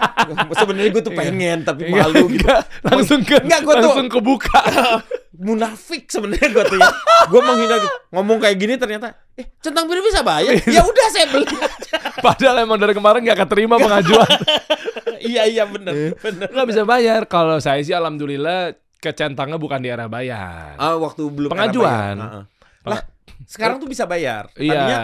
Sebenarnya 0.56 0.90
gue 0.90 1.02
tuh 1.04 1.12
pengen 1.12 1.58
tapi 1.60 1.84
Iya, 1.84 2.08
malu 2.08 2.24
gitu. 2.32 2.48
enggak, 2.48 2.60
langsung 2.80 3.20
ke 3.20 3.36
Enggak, 3.36 3.60
gua 3.60 3.74
tuh- 3.76 3.82
langsung 3.92 4.08
kebuka. 4.08 4.60
Munafik 5.34 6.06
sebenarnya 6.06 6.46
gue 6.46 6.64
tuh 6.64 6.78
ya. 6.78 6.90
Gue 7.26 7.42
menghindar 7.42 7.82
ngomong 8.10 8.38
kayak 8.38 8.54
gini 8.54 8.74
ternyata, 8.78 9.18
eh 9.34 9.50
centang 9.58 9.90
biru 9.90 9.98
bisa 10.00 10.22
bayar? 10.22 10.54
ya 10.62 10.86
udah 10.86 11.06
saya 11.10 11.26
beli. 11.26 11.50
Padahal 12.26 12.62
emang 12.62 12.78
dari 12.78 12.94
kemarin 12.94 13.20
nggak 13.20 13.40
keterima 13.42 13.74
pengajuan. 13.74 14.30
iya 15.34 15.42
iya 15.44 15.64
bener 15.66 16.14
bener. 16.14 16.46
nggak 16.54 16.68
bisa 16.70 16.82
bayar. 16.86 17.26
Kalau 17.26 17.58
saya 17.58 17.82
sih 17.82 17.90
alhamdulillah 17.90 18.78
kecentangnya 19.02 19.58
bukan 19.58 19.82
di 19.82 19.90
arah 19.90 20.06
bayar. 20.06 20.78
Ah 20.78 20.94
waktu 20.94 21.26
belum 21.26 21.50
era 21.50 21.54
Pengajuan. 21.66 21.90
bayar. 21.90 22.16
Heeh. 22.22 22.44
Lah 22.86 23.00
sekarang 23.44 23.76
tuh 23.82 23.90
bisa 23.90 24.06
bayar. 24.06 24.46
Iya. 24.54 24.70
Tadinya 24.70 25.02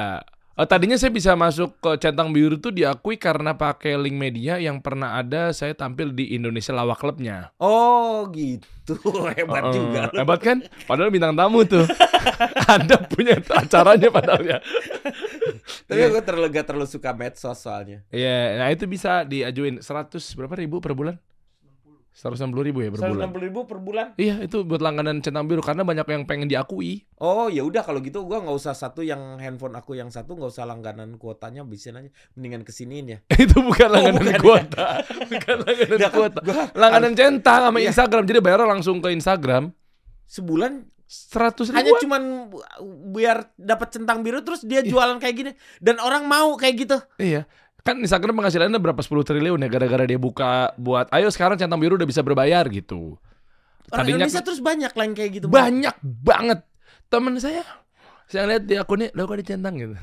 Eh, 0.60 0.68
tadinya 0.68 0.92
saya 1.00 1.08
bisa 1.08 1.32
masuk 1.32 1.80
ke 1.80 1.96
centang 1.96 2.36
biru 2.36 2.60
tuh 2.60 2.68
diakui 2.68 3.16
karena 3.16 3.56
pakai 3.56 3.96
link 3.96 4.12
media 4.12 4.60
yang 4.60 4.84
pernah 4.84 5.16
ada 5.16 5.56
saya 5.56 5.72
tampil 5.72 6.12
di 6.12 6.36
Indonesia 6.36 6.76
Lawak 6.76 7.00
Clubnya. 7.00 7.48
oh 7.56 8.28
gitu 8.28 8.68
hebat 9.38 9.62
Eh, 9.62 9.72
juga. 9.72 10.00
lu. 10.08 10.18
Hebat 10.18 10.40
kan? 10.40 10.58
Padahal 10.84 11.10
bintang 11.10 11.34
tamu 11.34 11.62
tuh. 11.62 11.84
Anda 12.74 12.96
punya 13.04 13.38
acaranya 13.40 14.08
padahal 14.08 14.42
ya. 14.44 14.58
Tapi 15.84 16.00
gue 16.06 16.22
terlalu 16.22 16.46
gak 16.50 16.66
terlalu 16.66 16.86
suka 16.86 17.10
medsos 17.12 17.58
soalnya. 17.58 18.02
Iya, 18.08 18.56
nah 18.56 18.68
itu 18.68 18.84
bisa 18.84 19.22
diajuin 19.22 19.78
100 19.78 20.16
berapa 20.34 20.54
ribu 20.54 20.78
per 20.78 20.92
bulan? 20.92 21.16
160 22.20 22.52
ribu 22.68 22.84
ya 22.84 22.92
per 22.92 23.00
bulan. 23.00 23.32
160 23.32 23.46
ribu 23.48 23.60
per 23.64 23.78
bulan. 23.80 24.06
Iya, 24.14 24.44
itu 24.44 24.60
buat 24.60 24.84
langganan 24.84 25.24
centang 25.24 25.48
biru 25.48 25.64
karena 25.64 25.88
banyak 25.88 26.04
yang 26.04 26.28
pengen 26.28 26.52
diakui. 26.52 27.08
Oh 27.16 27.48
ya 27.48 27.64
udah 27.64 27.80
kalau 27.80 28.04
gitu 28.04 28.28
gua 28.28 28.44
nggak 28.44 28.56
usah 28.60 28.76
satu 28.76 29.00
yang 29.00 29.40
handphone 29.40 29.72
aku 29.72 29.96
yang 29.96 30.12
satu 30.12 30.36
nggak 30.36 30.52
usah 30.52 30.68
langganan 30.68 31.16
kuotanya 31.16 31.64
bisa 31.64 31.88
aja 31.90 32.12
mendingan 32.36 32.60
kesiniin 32.60 33.06
ya. 33.08 33.18
itu 33.40 33.56
bukan 33.56 33.88
langganan 33.88 34.20
bukan 34.20 34.36
ya? 34.36 34.40
kuota. 34.44 34.86
bukan 35.32 35.56
langganan 35.64 35.96
kan, 35.96 36.10
kuota. 36.12 36.40
gua 36.44 36.62
Langganan 36.76 37.12
centang 37.16 37.60
sama 37.72 37.78
Iya. 37.80 37.88
Instagram. 37.88 38.22
Jadi 38.28 38.38
bayar 38.44 38.60
langsung 38.68 39.00
ke 39.00 39.08
Instagram. 39.10 39.72
sebulan 40.28 40.86
100 41.10 41.72
ribu. 41.72 41.74
hanya 41.74 41.92
cuman 41.98 42.22
biar 43.10 43.50
dapat 43.58 43.90
centang 43.90 44.22
biru 44.22 44.46
terus 44.46 44.62
dia 44.62 44.78
jualan 44.78 45.18
kayak 45.18 45.34
gini 45.34 45.52
dan 45.82 45.98
orang 45.98 46.28
mau 46.28 46.54
kayak 46.54 46.86
gitu. 46.86 46.96
Iya. 47.18 47.50
Kan 47.80 48.00
Instagram 48.00 48.36
penghasilannya 48.36 48.80
berapa 48.80 49.00
10 49.00 49.24
triliun 49.24 49.60
ya 49.64 49.68
gara-gara 49.72 50.04
dia 50.04 50.20
buka 50.20 50.76
buat 50.76 51.08
ayo 51.10 51.32
sekarang 51.32 51.56
centang 51.56 51.80
biru 51.80 51.96
udah 51.96 52.08
bisa 52.08 52.20
berbayar 52.20 52.64
gitu. 52.68 53.16
Orang 53.90 54.06
Tadinya 54.06 54.26
Indonesia 54.26 54.42
terus 54.44 54.60
banyak 54.62 54.92
lain 54.94 55.12
kayak 55.16 55.30
gitu. 55.40 55.46
Bang. 55.50 55.66
banyak 55.66 55.96
banget 56.02 56.60
temen 57.10 57.34
saya 57.42 57.66
saya 58.30 58.46
lihat 58.46 58.62
di 58.68 58.78
akunnya 58.78 59.10
lo 59.16 59.26
kok 59.26 59.38
dicentang 59.42 59.74
gitu. 59.80 59.94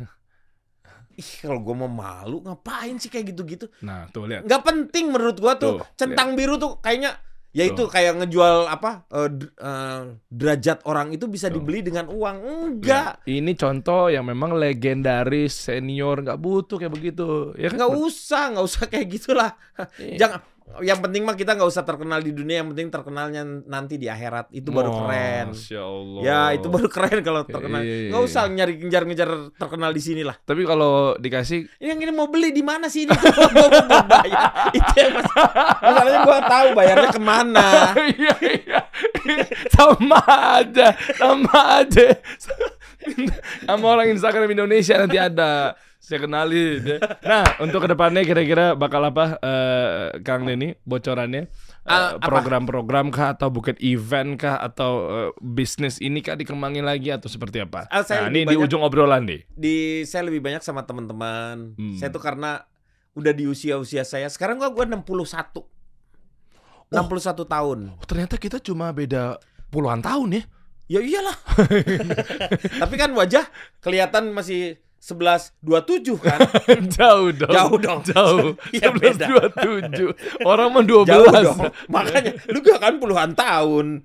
Ih 1.18 1.32
kalau 1.42 1.64
gua 1.66 1.76
mau 1.86 1.90
malu 1.90 2.46
ngapain 2.46 3.00
sih 3.02 3.10
kayak 3.10 3.34
gitu-gitu? 3.34 3.66
Nah, 3.82 4.06
tuh 4.14 4.30
lihat. 4.30 4.46
Nggak 4.46 4.62
penting 4.62 5.10
menurut 5.10 5.38
gua 5.42 5.58
tuh. 5.58 5.82
Tuh, 5.82 5.88
centang 5.98 6.38
biru 6.38 6.62
tuh 6.62 6.78
kayaknya 6.78 7.18
ya 7.58 7.66
itu 7.66 7.82
Tuh. 7.82 7.90
kayak 7.90 8.22
ngejual 8.22 8.70
apa 8.70 9.10
eh, 9.10 9.30
d- 9.34 9.50
eh, 9.52 10.02
derajat 10.30 10.86
orang 10.86 11.10
itu 11.10 11.26
bisa 11.26 11.50
Tuh. 11.50 11.58
dibeli 11.58 11.82
dengan 11.82 12.06
uang. 12.08 12.38
Enggak. 12.78 13.26
Ya, 13.26 13.34
ini 13.34 13.58
contoh 13.58 14.08
yang 14.08 14.24
memang 14.24 14.54
legendaris 14.54 15.58
senior 15.58 16.22
nggak 16.22 16.38
butuh 16.38 16.78
kayak 16.78 16.94
begitu. 16.94 17.58
Ya 17.58 17.74
kan? 17.74 17.82
nggak 17.82 17.94
usah 17.98 18.44
nggak 18.54 18.66
usah 18.66 18.84
kayak 18.86 19.08
gitulah 19.10 19.52
Iya. 19.98 20.18
jangan 20.22 20.40
yang 20.84 21.00
penting 21.00 21.24
mah 21.24 21.34
kita 21.34 21.56
nggak 21.56 21.64
usah 21.66 21.88
terkenal 21.88 22.20
di 22.20 22.36
dunia 22.36 22.60
yang 22.60 22.70
penting 22.76 22.92
terkenalnya 22.92 23.42
nanti 23.66 23.96
di 23.96 24.12
akhirat 24.12 24.52
itu 24.52 24.68
baru 24.68 24.92
keren 25.00 25.56
Masya 25.56 25.80
Allah. 25.80 26.20
ya 26.22 26.40
itu 26.54 26.68
baru 26.68 26.88
keren 26.92 27.20
kalau 27.24 27.42
terkenal 27.48 27.80
Iya, 27.82 27.88
iya, 27.88 28.10
nggak 28.12 28.22
iya. 28.22 28.28
usah 28.28 28.44
nyari 28.52 28.74
ngejar-ngejar 28.84 29.30
terkenal 29.56 29.92
di 29.96 30.02
sini 30.04 30.22
lah 30.28 30.36
Tapi 30.38 30.68
kalau 30.68 31.16
dikasih 31.16 31.72
ini 31.80 31.88
yang 31.88 32.00
ini 32.04 32.12
mau 32.12 32.28
beli 32.28 32.52
di 32.52 32.62
mana 32.62 32.92
sih 32.92 33.08
ini 33.08 33.16
gue 33.16 33.70
mau 33.88 34.04
bayar 34.06 34.70
itu 34.76 34.92
yang 35.00 35.12
mas 35.16 35.28
masalahnya 35.82 36.20
gue 36.28 36.40
tahu 36.46 36.68
bayarnya 36.76 37.10
ke 37.16 37.22
mana 37.24 37.68
Iya 38.18 38.34
iya. 38.44 38.80
sama 39.76 40.20
aja, 40.58 40.88
sama 41.16 41.84
aja. 41.84 42.08
Sama 43.64 43.86
orang 43.88 44.08
Instagram 44.12 44.50
Indonesia 44.52 44.96
nanti 44.98 45.18
ada. 45.20 45.76
Saya 46.08 46.24
kenalin. 46.24 46.80
ya. 46.82 46.98
Nah, 47.20 47.44
untuk 47.60 47.84
ke 47.84 47.92
depannya 47.92 48.24
kira-kira 48.24 48.80
bakal 48.80 49.04
apa, 49.04 49.36
eh, 49.38 50.24
Kang 50.24 50.48
Denny, 50.48 50.72
bocorannya? 50.82 51.52
Apa? 51.84 52.20
Program-program 52.20 53.12
kah 53.12 53.32
atau 53.32 53.48
bukan 53.48 53.76
event 53.80 54.36
kah 54.36 54.56
atau 54.56 54.92
eh, 55.08 55.30
bisnis 55.38 56.00
ini 56.00 56.20
kah 56.20 56.36
dikembangin 56.36 56.84
lagi 56.84 57.12
atau 57.12 57.28
seperti 57.28 57.60
apa? 57.60 57.88
Ah, 57.88 58.04
saya 58.04 58.24
nah, 58.24 58.32
ini 58.32 58.44
di 58.44 58.56
ujung 58.56 58.80
obrolan 58.80 59.24
nih. 59.24 59.44
di 59.50 59.76
saya 60.04 60.24
lebih 60.24 60.40
banyak 60.40 60.60
sama 60.60 60.84
teman-teman 60.84 61.76
Hmm. 61.76 61.96
saya 61.96 62.08
tuh 62.08 62.20
karena 62.20 62.64
udah 63.12 63.32
di 63.32 63.48
usia-usia 63.48 64.04
saya 64.04 64.28
sekarang 64.28 64.60
gua 64.60 64.72
gua 64.72 64.84
61 64.88 65.64
61 66.88 67.44
tahun 67.44 67.80
Oh, 67.94 68.06
ternyata 68.08 68.36
kita 68.36 68.60
cuma 68.60 68.92
beda 68.92 69.36
puluhan 69.68 70.00
tahun 70.00 70.40
ya. 70.40 70.44
Ya 70.88 71.00
iyalah. 71.04 71.36
Tapi 72.84 72.96
kan 72.96 73.12
wajah 73.12 73.44
kelihatan 73.80 74.32
masih 74.32 74.80
11 75.08 75.56
27 75.64 76.20
kan? 76.20 76.40
Jauh 77.00 77.32
dong. 77.32 77.54
Jauh 77.56 77.78
dong. 77.80 78.02
Jauh. 78.04 78.60
Iya, 78.76 78.92
beda. 79.00 79.26
11 79.56 79.96
27. 80.44 80.44
Orang 80.44 80.76
mah 80.76 80.84
12. 80.84 81.08
Jauh 81.08 81.32
dong. 81.32 81.60
Makanya 81.88 82.36
lu 82.52 82.60
gak 82.60 82.80
kan 82.84 83.00
puluhan 83.00 83.32
tahun. 83.32 84.04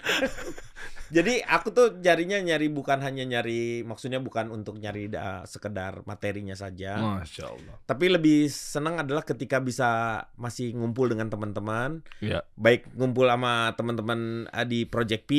Jadi 1.12 1.44
aku 1.44 1.76
tuh 1.76 2.00
nyarinya 2.00 2.40
nyari 2.40 2.72
bukan 2.72 3.04
hanya 3.04 3.28
nyari 3.28 3.84
maksudnya 3.84 4.16
bukan 4.16 4.48
untuk 4.48 4.80
nyari 4.80 5.12
uh, 5.12 5.44
sekedar 5.44 6.00
materinya 6.08 6.56
saja. 6.56 6.96
Masya 6.96 7.52
Allah. 7.52 7.76
Tapi 7.84 8.08
lebih 8.08 8.48
senang 8.48 8.96
adalah 8.96 9.20
ketika 9.20 9.60
bisa 9.60 10.24
masih 10.40 10.72
ngumpul 10.72 11.12
dengan 11.12 11.28
teman-teman. 11.28 12.00
Iya. 12.24 12.48
Baik 12.56 12.88
ngumpul 12.96 13.28
sama 13.28 13.76
teman-teman 13.76 14.48
uh, 14.48 14.64
di 14.64 14.88
Project 14.88 15.28
P, 15.28 15.32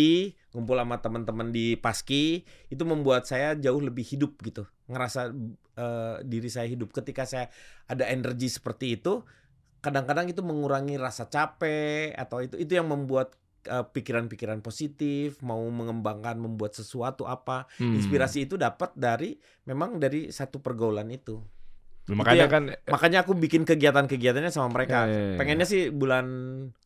ngumpul 0.54 0.78
sama 0.78 1.02
teman-teman 1.02 1.50
di 1.50 1.74
Paski, 1.74 2.46
itu 2.70 2.84
membuat 2.86 3.26
saya 3.26 3.58
jauh 3.58 3.82
lebih 3.82 4.06
hidup 4.06 4.38
gitu. 4.46 4.70
Ngerasa 4.86 5.34
uh, 5.82 6.22
diri 6.22 6.54
saya 6.54 6.70
hidup 6.70 6.94
ketika 6.94 7.26
saya 7.26 7.50
ada 7.90 8.06
energi 8.06 8.46
seperti 8.46 9.02
itu. 9.02 9.26
Kadang-kadang 9.82 10.30
itu 10.30 10.46
mengurangi 10.46 11.02
rasa 11.02 11.28
capek 11.28 12.14
atau 12.14 12.46
itu 12.46 12.62
itu 12.62 12.78
yang 12.78 12.88
membuat 12.88 13.36
uh, 13.66 13.86
pikiran-pikiran 13.86 14.60
positif, 14.60 15.40
mau 15.40 15.62
mengembangkan, 15.64 16.36
membuat 16.36 16.74
sesuatu 16.74 17.24
apa. 17.24 17.66
Hmm. 17.76 17.94
Inspirasi 17.94 18.46
itu 18.46 18.56
dapat 18.56 18.92
dari 18.94 19.36
memang 19.64 19.98
dari 19.98 20.30
satu 20.30 20.60
pergaulan 20.60 21.08
itu. 21.08 21.40
Makanya 22.04 22.36
yang- 22.36 22.52
kan 22.52 22.64
Makanya 22.92 23.24
aku 23.24 23.32
bikin 23.34 23.64
kegiatan-kegiatannya 23.64 24.52
sama 24.52 24.68
mereka. 24.72 25.08
Ya, 25.08 25.12
ya, 25.12 25.22
ya. 25.34 25.38
Pengennya 25.40 25.64
sih 25.64 25.88
bulan 25.88 26.26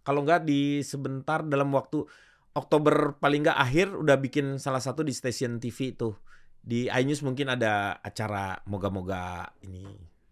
kalau 0.01 0.21
nggak 0.21 0.45
di 0.45 0.81
sebentar 0.81 1.41
dalam 1.41 1.73
waktu 1.73 2.05
Oktober 2.53 3.17
paling 3.17 3.41
nggak 3.43 3.57
akhir 3.57 3.93
udah 3.93 4.17
bikin 4.17 4.57
salah 4.57 4.81
satu 4.81 5.01
di 5.01 5.13
stasiun 5.13 5.57
TV 5.57 5.93
itu. 5.93 6.13
Di 6.61 6.85
iNews 6.85 7.21
mungkin 7.21 7.49
ada 7.49 7.97
acara 7.97 8.61
moga-moga 8.65 9.49
ini. 9.61 9.85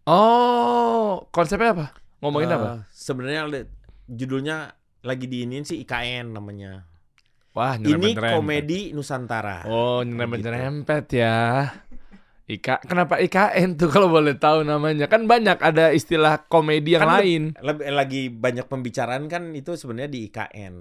Oh, 0.05 1.26
konsepnya 1.34 1.73
apa? 1.73 1.85
Ngomongin 2.22 2.49
Eh, 2.49 2.55
apa? 2.55 2.69
Sebenarnya 2.89 3.65
judulnya 4.05 4.73
lagi 5.06 5.30
diinin 5.30 5.61
sih 5.61 5.86
IKN 5.86 6.34
namanya. 6.34 6.84
Wah, 7.56 7.80
Ini 7.80 8.18
komedi 8.18 8.91
Nusantara. 8.91 9.64
Oh, 9.64 10.03
Gitu. 10.03 10.11
nyerempet-nyerempet 10.11 11.06
ya. 11.15 11.72
Ika, 12.45 12.84
kenapa 12.84 13.18
IKN 13.18 13.73
tuh 13.73 13.88
kalau 13.88 14.06
boleh 14.06 14.36
tahu 14.36 14.61
namanya? 14.61 15.07
Kan 15.07 15.26
banyak 15.26 15.57
ada 15.57 15.90
istilah 15.90 16.45
komedi 16.45 16.94
yang 16.94 17.07
Kan 17.07 17.14
lain. 17.15 17.44
Leb- 17.57 17.86
lagi 17.88 18.27
banyak 18.27 18.68
pembicaraan 18.68 19.26
kan 19.26 19.56
itu 19.56 19.73
sebenarnya 19.73 20.11
di 20.11 20.19
IKN. 20.27 20.76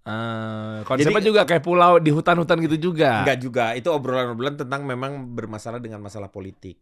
Ah, 0.00 0.80
konsepnya 0.84 1.20
Jadi- 1.20 1.28
juga 1.28 1.42
kayak 1.44 1.62
pulau 1.62 2.00
di 2.00 2.10
hutan-hutan 2.10 2.58
gitu 2.66 2.90
juga. 2.90 3.22
Enggak 3.22 3.38
juga, 3.38 3.64
itu 3.72 3.88
obrolan-obrolan 3.88 4.56
tentang 4.58 4.82
memang 4.82 5.32
bermasalah 5.32 5.78
dengan 5.78 6.00
masalah 6.00 6.28
politik. 6.28 6.80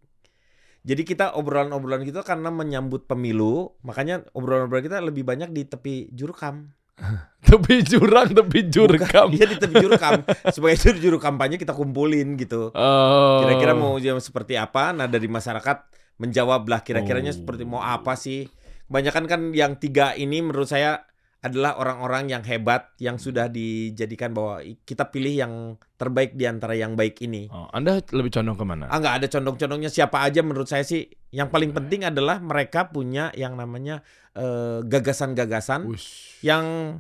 Jadi 0.89 1.05
kita 1.05 1.37
obrolan-obrolan 1.37 2.01
gitu 2.01 2.25
karena 2.25 2.49
menyambut 2.49 3.05
pemilu, 3.05 3.77
makanya 3.85 4.25
obrolan-obrolan 4.33 4.85
kita 4.89 5.05
lebih 5.05 5.21
banyak 5.21 5.53
di 5.53 5.69
tepi 5.69 6.09
jurukam. 6.17 6.73
Tepi 7.49 7.81
jurang, 7.87 8.35
tepi 8.35 8.67
jurkam. 8.69 9.31
Iya 9.31 9.47
di 9.49 9.57
tepi 9.57 9.81
jurukam. 9.81 10.21
Supaya 10.51 10.75
itu 10.75 10.93
di 10.93 11.01
juru 11.01 11.17
kampanye 11.17 11.57
kita 11.57 11.73
kumpulin 11.73 12.37
gitu. 12.37 12.75
Oh. 12.75 13.39
Kira-kira 13.41 13.73
mau 13.73 13.97
jam 13.97 14.19
seperti 14.19 14.59
apa? 14.59 14.91
Nah 14.93 15.07
dari 15.07 15.31
masyarakat 15.31 15.87
menjawab 16.19 16.67
lah 16.69 16.83
kira-kiranya 16.83 17.33
Oh. 17.33 17.39
seperti 17.39 17.63
mau 17.65 17.81
apa 17.81 18.19
sih? 18.19 18.51
Kebanyakan 18.91 19.25
kan 19.31 19.41
yang 19.55 19.79
tiga 19.79 20.13
ini 20.13 20.45
menurut 20.45 20.69
saya 20.69 21.08
adalah 21.39 21.79
orang-orang 21.79 22.35
yang 22.35 22.43
hebat 22.43 22.91
yang 22.99 23.15
sudah 23.15 23.47
dijadikan 23.47 24.35
bahwa 24.35 24.59
kita 24.83 25.07
pilih 25.07 25.31
yang 25.39 25.53
terbaik 25.95 26.35
di 26.35 26.51
antara 26.51 26.75
yang 26.75 26.99
baik 26.99 27.23
ini. 27.23 27.47
Oh, 27.55 27.71
Anda 27.71 28.03
lebih 28.11 28.35
condong 28.35 28.59
ke 28.59 28.65
mana? 28.67 28.91
Ah 28.91 28.99
nggak 28.99 29.15
ada 29.23 29.27
condong-condongnya 29.31 29.87
siapa 29.87 30.19
aja 30.27 30.43
menurut 30.43 30.67
saya 30.67 30.83
sih. 30.83 31.07
Yang 31.31 31.49
paling 31.55 31.71
penting 31.71 32.03
adalah 32.03 32.43
mereka 32.43 32.91
punya 32.91 33.31
yang 33.39 33.55
namanya 33.55 34.03
eh, 34.35 34.83
gagasan-gagasan 34.83 35.87
Wush. 35.87 36.43
yang 36.43 36.99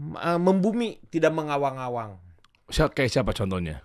eh, 0.00 0.40
membumi, 0.40 0.96
tidak 1.12 1.36
mengawang-awang. 1.36 2.16
Siapa 2.72 2.96
kayak 2.96 3.12
siapa 3.12 3.36
contohnya? 3.36 3.84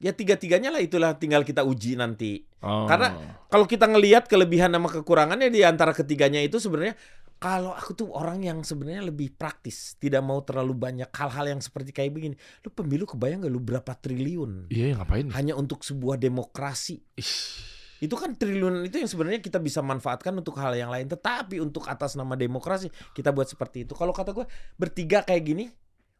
Ya 0.00 0.12
tiga-tiganya 0.16 0.72
lah 0.72 0.80
itulah 0.80 1.16
tinggal 1.20 1.44
kita 1.44 1.60
uji 1.60 1.96
nanti. 2.00 2.44
Oh. 2.64 2.88
Karena- 2.88 3.36
Kalau 3.46 3.68
kita 3.68 3.84
ngelihat 3.86 4.26
kelebihan 4.26 4.72
sama 4.74 4.88
kekurangannya 4.90 5.52
di 5.52 5.62
antara 5.62 5.92
ketiganya 5.94 6.42
itu 6.42 6.58
sebenarnya 6.58 6.98
kalau 7.36 7.76
aku 7.76 7.92
tuh 7.92 8.08
orang 8.16 8.40
yang 8.40 8.64
sebenarnya 8.64 9.12
lebih 9.12 9.36
praktis, 9.36 9.94
tidak 10.00 10.24
mau 10.24 10.40
terlalu 10.40 10.72
banyak 10.72 11.10
hal-hal 11.12 11.52
yang 11.52 11.60
seperti 11.60 11.92
kayak 11.92 12.12
begini. 12.12 12.34
Lu 12.64 12.72
pemilu 12.72 13.04
kebayang 13.04 13.44
gak 13.44 13.52
lu 13.52 13.60
berapa 13.60 13.92
triliun 13.92 14.72
Iya, 14.72 14.96
ngapain? 14.96 15.28
hanya 15.36 15.52
untuk 15.52 15.84
sebuah 15.84 16.16
demokrasi? 16.16 16.96
Ish. 17.12 17.76
Itu 17.96 18.12
kan 18.16 18.36
triliun 18.36 18.88
itu 18.88 19.00
yang 19.00 19.08
sebenarnya 19.08 19.40
kita 19.40 19.56
bisa 19.56 19.80
manfaatkan 19.80 20.32
untuk 20.36 20.56
hal 20.60 20.76
yang 20.76 20.88
lain. 20.88 21.08
Tetapi 21.08 21.60
untuk 21.60 21.88
atas 21.88 22.16
nama 22.16 22.36
demokrasi 22.36 22.88
kita 23.12 23.32
buat 23.32 23.48
seperti 23.48 23.84
itu. 23.88 23.92
Kalau 23.96 24.12
kata 24.12 24.36
gue 24.36 24.44
bertiga 24.76 25.24
kayak 25.24 25.42
gini, 25.44 25.64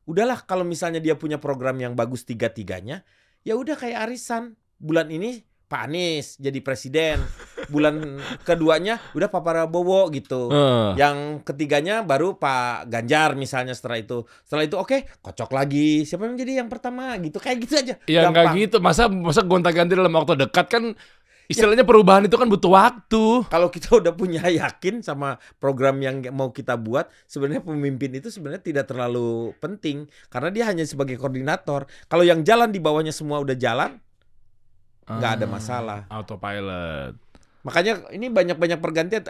udahlah 0.08 0.44
kalau 0.44 0.64
misalnya 0.64 1.00
dia 1.00 1.16
punya 1.16 1.36
program 1.36 1.76
yang 1.76 1.92
bagus 1.92 2.24
tiga-tiganya, 2.24 3.04
ya 3.40 3.56
udah 3.56 3.76
kayak 3.76 4.08
arisan. 4.08 4.56
Bulan 4.76 5.08
ini 5.08 5.40
Pak 5.68 5.88
Anies 5.88 6.36
jadi 6.36 6.60
presiden. 6.60 7.20
Bulan 7.68 8.18
keduanya 8.42 9.02
udah 9.12 9.28
Pak 9.28 9.42
Prabowo 9.42 10.08
gitu. 10.10 10.48
Eh. 10.50 10.90
Yang 10.98 11.42
ketiganya 11.44 12.02
baru 12.02 12.36
Pak 12.36 12.88
Ganjar 12.88 13.34
misalnya 13.34 13.74
setelah 13.74 13.98
itu. 14.00 14.24
Setelah 14.46 14.64
itu 14.64 14.76
oke, 14.78 14.96
kocok 15.22 15.50
lagi. 15.52 16.06
Siapa 16.06 16.26
yang 16.26 16.36
jadi 16.38 16.64
yang 16.64 16.68
pertama 16.70 17.14
gitu. 17.18 17.38
Kayak 17.38 17.56
gitu 17.66 17.74
aja. 17.76 17.94
Ya 18.06 18.28
nggak 18.28 18.54
gitu, 18.56 18.76
masa 18.78 19.10
masa 19.10 19.42
gonta-ganti 19.42 19.92
dalam 19.94 20.12
waktu 20.14 20.36
dekat 20.36 20.66
kan 20.68 20.84
istilahnya 21.46 21.86
perubahan 21.86 22.26
itu 22.26 22.34
kan 22.34 22.50
butuh 22.50 22.74
waktu. 22.74 23.46
kalau 23.46 23.70
kita 23.70 24.02
udah 24.02 24.12
punya 24.18 24.42
yakin 24.66 24.98
sama 24.98 25.38
program 25.62 26.02
yang 26.02 26.18
mau 26.34 26.50
kita 26.50 26.74
buat, 26.74 27.06
sebenarnya 27.30 27.62
pemimpin 27.62 28.18
itu 28.18 28.34
sebenarnya 28.34 28.62
tidak 28.66 28.90
terlalu 28.90 29.54
penting 29.62 30.10
karena 30.26 30.50
dia 30.50 30.64
hanya 30.66 30.82
sebagai 30.82 31.14
koordinator. 31.14 31.86
Kalau 32.10 32.26
yang 32.26 32.42
jalan 32.42 32.74
di 32.74 32.82
bawahnya 32.82 33.14
semua 33.14 33.38
udah 33.38 33.54
jalan, 33.54 33.94
nggak 35.06 35.32
ada 35.38 35.46
Ah, 35.46 35.50
masalah. 35.50 36.00
Autopilot. 36.10 37.14
Makanya 37.66 38.06
ini 38.14 38.30
banyak-banyak 38.30 38.78
pergantian. 38.78 39.26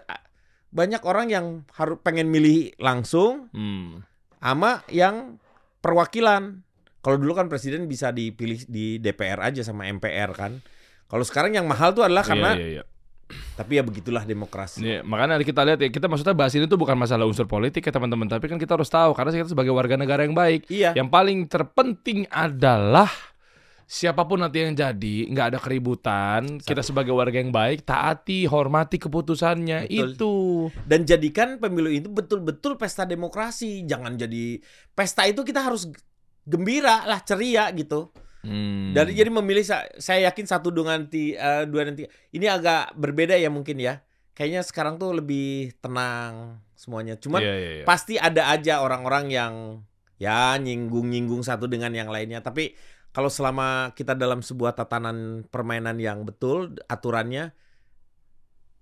Banyak 0.68 1.00
orang 1.02 1.32
yang 1.32 1.46
harus 1.72 1.96
pengen 2.04 2.28
milih 2.28 2.76
langsung 2.76 3.48
Hmm. 3.50 4.04
sama 4.36 4.84
yang 4.92 5.40
perwakilan. 5.80 6.60
Kalau 7.00 7.16
dulu 7.16 7.32
kan 7.32 7.46
presiden 7.46 7.86
bisa 7.86 8.10
dipilih 8.10 8.66
di 8.66 8.98
DPR 8.98 9.40
aja 9.40 9.62
sama 9.62 9.86
MPR 9.86 10.36
kan. 10.36 10.58
Kalau 11.06 11.22
sekarang 11.22 11.54
yang 11.54 11.64
mahal 11.64 11.94
tuh 11.94 12.02
adalah 12.02 12.26
karena 12.26 12.58
Iya, 12.58 12.66
iya, 12.66 12.82
iya. 12.82 12.84
tapi 13.54 13.78
ya 13.78 13.82
begitulah 13.86 14.26
demokrasi. 14.26 14.82
Iya, 14.82 15.00
makanya 15.06 15.38
kita 15.38 15.62
lihat 15.62 15.78
ya, 15.78 15.88
kita 15.88 16.10
maksudnya 16.10 16.34
bahas 16.34 16.50
ini 16.58 16.66
tuh 16.66 16.74
bukan 16.74 16.98
masalah 16.98 17.22
unsur 17.24 17.46
politik 17.46 17.82
ya 17.82 17.94
teman-teman, 17.94 18.26
tapi 18.26 18.46
kan 18.46 18.58
kita 18.58 18.74
harus 18.74 18.90
tahu 18.90 19.14
karena 19.14 19.30
kita 19.32 19.50
sebagai 19.50 19.70
warga 19.70 19.94
negara 19.94 20.26
yang 20.26 20.34
baik, 20.34 20.66
Iya. 20.66 20.98
yang 20.98 21.06
paling 21.06 21.46
terpenting 21.46 22.26
adalah 22.26 23.06
siapa 23.86 24.26
pun 24.26 24.42
nanti 24.42 24.66
yang 24.66 24.74
jadi, 24.74 25.30
nggak 25.30 25.46
ada 25.54 25.58
keributan, 25.62 26.58
kita 26.58 26.82
sebagai 26.82 27.14
warga 27.14 27.38
yang 27.38 27.54
baik 27.54 27.86
taati, 27.86 28.42
hormati 28.50 28.98
keputusannya 28.98 29.86
Betul. 29.86 30.10
itu. 30.10 30.34
dan 30.90 31.06
jadikan 31.06 31.48
pemilu 31.62 31.94
itu 31.94 32.10
betul-betul 32.10 32.74
pesta 32.74 33.06
demokrasi. 33.06 33.86
Jangan 33.86 34.18
jadi 34.18 34.58
pesta 34.90 35.22
itu 35.30 35.46
kita 35.46 35.62
harus 35.62 35.86
gembira 36.42 37.06
lah, 37.06 37.22
ceria 37.22 37.70
gitu. 37.70 38.10
Hmm. 38.42 38.94
Dari 38.94 39.14
jadi 39.14 39.30
memilih 39.30 39.62
sa- 39.66 39.86
saya 39.98 40.30
yakin 40.30 40.46
satu 40.46 40.70
dengan 40.70 41.06
ti, 41.06 41.34
eh, 41.34 41.66
dua 41.66 41.86
dan 41.86 41.94
tiga. 41.98 42.10
Ini 42.30 42.46
agak 42.46 42.94
berbeda 42.98 43.34
ya 43.38 43.50
mungkin 43.50 43.78
ya. 43.78 44.02
Kayaknya 44.34 44.62
sekarang 44.62 44.94
tuh 44.98 45.14
lebih 45.16 45.74
tenang 45.82 46.62
semuanya. 46.78 47.18
Cuman 47.18 47.42
Iya, 47.42 47.54
iya, 47.54 47.70
iya. 47.80 47.84
pasti 47.88 48.14
ada 48.20 48.52
aja 48.52 48.82
orang-orang 48.84 49.32
yang 49.32 49.54
ya 50.20 50.54
nyinggung-nyinggung 50.60 51.42
satu 51.42 51.66
dengan 51.66 51.90
yang 51.90 52.06
lainnya. 52.06 52.38
Tapi 52.44 52.76
kalau 53.16 53.32
selama 53.32 53.96
kita 53.96 54.12
dalam 54.12 54.44
sebuah 54.44 54.76
tatanan 54.76 55.48
permainan 55.48 55.96
yang 55.96 56.28
betul, 56.28 56.76
aturannya 56.84 57.56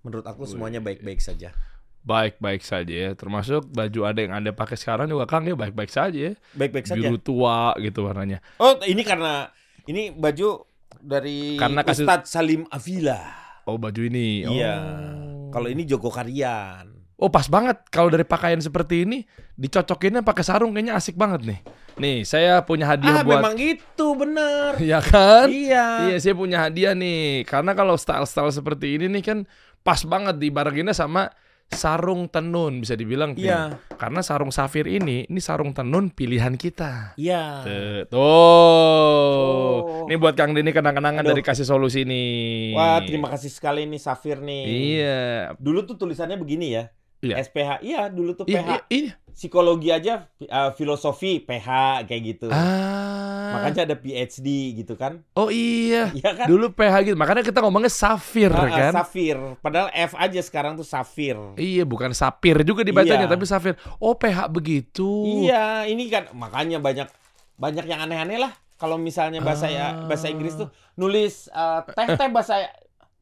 menurut 0.03 0.27
aku 0.27 0.43
semuanya 0.43 0.83
baik-baik 0.83 1.23
saja. 1.23 1.55
Baik-baik 2.03 2.67
saja 2.67 2.91
ya, 2.91 3.11
termasuk 3.15 3.63
baju 3.71 4.01
ada 4.03 4.19
yang 4.19 4.35
anda 4.35 4.51
pakai 4.51 4.75
sekarang 4.75 5.07
juga 5.07 5.31
Kang 5.31 5.47
ya 5.47 5.55
baik-baik 5.55 5.87
saja 5.87 6.19
ya, 6.19 6.33
Baik-baik 6.51 6.83
saja. 6.83 6.99
biru 6.99 7.17
tua 7.23 7.79
gitu 7.79 8.11
warnanya. 8.11 8.43
Oh, 8.59 8.75
ini 8.83 9.07
karena 9.07 9.55
ini 9.87 10.11
baju 10.11 10.67
dari 10.99 11.55
Karena 11.55 11.87
kasus- 11.87 12.03
Ustadz 12.03 12.35
Salim 12.35 12.67
Avila. 12.75 13.23
Oh 13.71 13.79
baju 13.79 14.03
ini. 14.03 14.45
Iya. 14.51 14.77
Oh. 14.83 15.49
Kalau 15.55 15.71
ini 15.71 15.87
Joko 15.87 16.11
Karian. 16.11 16.91
Oh 17.23 17.31
pas 17.31 17.47
banget 17.47 17.87
kalau 17.89 18.11
dari 18.11 18.27
pakaian 18.27 18.59
seperti 18.59 19.07
ini 19.07 19.23
dicocokinnya 19.55 20.27
pakai 20.27 20.43
sarung 20.43 20.75
kayaknya 20.75 20.99
asik 20.99 21.15
banget 21.15 21.47
nih. 21.47 21.61
Nih 21.95 22.27
saya 22.27 22.59
punya 22.67 22.91
hadiah 22.91 23.23
ah, 23.23 23.25
buat. 23.25 23.39
memang 23.39 23.55
gitu, 23.55 24.19
bener. 24.19 24.75
Ya 24.95 24.99
kan? 24.99 25.47
Iya. 25.47 26.11
Iya 26.11 26.17
saya 26.19 26.35
punya 26.35 26.59
hadiah 26.67 26.93
nih. 26.93 27.47
Karena 27.47 27.71
kalau 27.73 27.95
style-style 27.95 28.51
seperti 28.51 28.99
ini 28.99 29.07
nih 29.19 29.23
kan 29.23 29.39
pas 29.87 30.03
banget 30.03 30.41
dibarenginnya 30.41 30.97
sama 30.97 31.31
sarung 31.71 32.27
tenun 32.27 32.83
bisa 32.83 32.99
dibilang. 32.99 33.39
Iya. 33.39 33.79
Karena 33.95 34.21
sarung 34.27 34.51
safir 34.51 34.91
ini 34.91 35.25
ini 35.31 35.41
sarung 35.41 35.71
tenun 35.71 36.11
pilihan 36.11 36.59
kita. 36.59 37.15
Iya. 37.15 37.63
Tuh. 37.63 38.01
Tuh. 38.11 38.19
Oh. 38.19 40.07
Ini 40.11 40.19
buat 40.19 40.35
Kang 40.35 40.53
Dini 40.53 40.75
kenang-kenangan 40.75 41.23
Aduh. 41.25 41.31
dari 41.33 41.43
kasih 41.47 41.65
solusi 41.67 42.03
nih. 42.05 42.75
Wah, 42.75 43.01
terima 43.07 43.31
kasih 43.31 43.51
sekali 43.55 43.87
nih 43.87 44.01
Safir 44.03 44.43
nih. 44.43 44.65
Iya. 44.67 45.23
Dulu 45.63 45.87
tuh 45.87 45.97
tulisannya 45.97 46.37
begini 46.37 46.75
ya. 46.75 46.91
Iya. 47.25 47.41
SPH. 47.41 47.71
Iya, 47.81 48.01
dulu 48.13 48.37
tuh 48.37 48.45
Iya, 48.45 48.61
PH. 48.61 48.69
iya, 48.69 48.79
iya. 48.93 49.13
Psikologi 49.35 49.91
aja 49.91 50.31
uh, 50.47 50.71
filosofi 50.79 51.43
PH 51.43 51.69
kayak 52.07 52.23
gitu. 52.23 52.47
Ah. 52.55 53.59
Makanya 53.59 53.91
ada 53.91 53.97
PhD 53.99 54.79
gitu 54.79 54.95
kan. 54.95 55.27
Oh 55.35 55.51
iya. 55.51 56.09
Iya 56.19 56.31
kan? 56.39 56.47
Dulu 56.47 56.71
PH 56.71 56.95
gitu. 57.11 57.17
Makanya 57.19 57.43
kita 57.43 57.59
ngomongnya 57.59 57.91
safir 57.91 58.55
ah, 58.55 58.71
kan. 58.71 58.93
Safir. 58.95 59.37
Padahal 59.59 59.91
F 59.91 60.15
aja 60.15 60.41
sekarang 60.41 60.79
tuh 60.79 60.87
Safir. 60.87 61.35
Iya, 61.59 61.83
bukan 61.83 62.15
sapir 62.15 62.63
juga 62.63 62.87
dibacanya, 62.87 63.27
Iya. 63.27 63.35
tapi 63.35 63.45
safir. 63.45 63.75
Oh, 63.99 64.15
PH 64.15 64.47
begitu. 64.55 65.43
Iya, 65.45 65.91
ini 65.91 66.07
kan 66.07 66.31
makanya 66.33 66.79
banyak 66.79 67.11
banyak 67.59 67.85
yang 67.91 68.01
aneh-aneh 68.07 68.39
lah. 68.39 68.55
Kalau 68.79 68.99
misalnya 68.99 69.39
bahasa 69.43 69.71
ya 69.71 69.95
Ah. 69.95 70.07
bahasa 70.07 70.27
Inggris 70.31 70.59
tuh 70.59 70.71
nulis 70.95 71.47
uh, 71.51 71.83
teh 71.87 72.07
teh 72.19 72.29
bahasa 72.31 72.67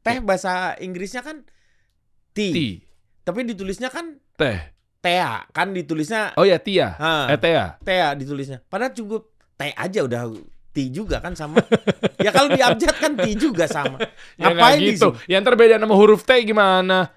teh 0.01 0.17
bahasa 0.21 0.77
Inggrisnya 0.77 1.21
kan 1.25 1.45
tea. 2.33 2.53
Ti. 2.53 2.67
Tapi 3.23 3.45
ditulisnya 3.47 3.87
kan 3.93 4.17
Teh. 4.33 4.72
Tea, 5.03 5.43
kan 5.51 5.75
ditulisnya 5.75 6.31
Oh 6.39 6.47
ya, 6.47 6.55
Tia. 6.55 6.95
Eh, 7.27 7.35
Tea. 7.35 7.75
tea 7.83 8.15
ditulisnya. 8.15 8.63
Padahal 8.63 8.95
cukup 8.95 9.27
teh 9.53 9.75
aja 9.75 9.99
udah 10.01 10.31
T 10.73 10.89
juga 10.89 11.21
kan 11.21 11.35
sama. 11.35 11.61
ya 12.17 12.33
kalau 12.33 12.49
di 12.49 12.57
abjad 12.57 12.95
kan 12.95 13.13
T 13.13 13.35
juga 13.35 13.67
sama. 13.67 13.99
Ya 14.41 14.49
Ngapain 14.49 14.79
gitu. 14.81 15.13
Yang 15.27 15.43
terbeda 15.45 15.75
nama 15.77 15.93
huruf 15.93 16.23
T 16.23 16.31
gimana? 16.41 17.13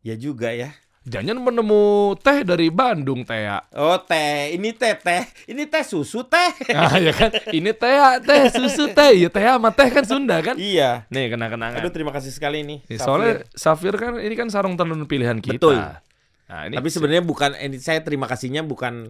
Ya 0.00 0.14
juga 0.14 0.54
ya. 0.54 0.72
Jangan 1.04 1.36
menemu 1.36 2.16
teh 2.16 2.48
dari 2.48 2.72
Bandung, 2.72 3.28
Tea. 3.28 3.60
Oh 3.76 4.00
teh, 4.00 4.56
ini 4.56 4.72
teh 4.72 4.96
teh, 4.96 5.20
ini 5.44 5.68
teh 5.68 5.84
susu 5.84 6.24
teh. 6.24 6.48
Ah 6.72 6.96
ya 6.96 7.12
kan, 7.12 7.28
ini 7.52 7.76
Tea, 7.76 8.24
teh 8.24 8.48
susu 8.48 8.88
teh. 8.88 9.12
Ya 9.20 9.28
teh 9.28 9.44
sama 9.44 9.68
teh 9.68 9.92
kan 9.92 10.00
Sunda 10.08 10.40
kan? 10.40 10.56
iya. 10.56 11.04
Nih 11.12 11.28
kenang-kenangan. 11.28 11.84
Aduh 11.84 11.92
terima 11.92 12.08
kasih 12.08 12.32
sekali 12.32 12.64
nih. 12.64 12.88
Nih, 12.88 12.96
Safir. 12.96 13.04
soalnya 13.04 13.32
Safir 13.52 13.92
kan 14.00 14.16
ini 14.16 14.32
kan 14.32 14.48
sarung 14.48 14.80
tenun 14.80 15.04
pilihan 15.04 15.36
kita. 15.44 15.60
Betul. 15.60 15.76
Nah, 16.44 16.68
ini 16.68 16.76
Tapi 16.76 16.88
sebenarnya 16.92 17.24
bukan 17.24 17.56
ini 17.56 17.80
saya 17.80 18.04
terima 18.04 18.28
kasihnya 18.28 18.60
bukan 18.62 19.08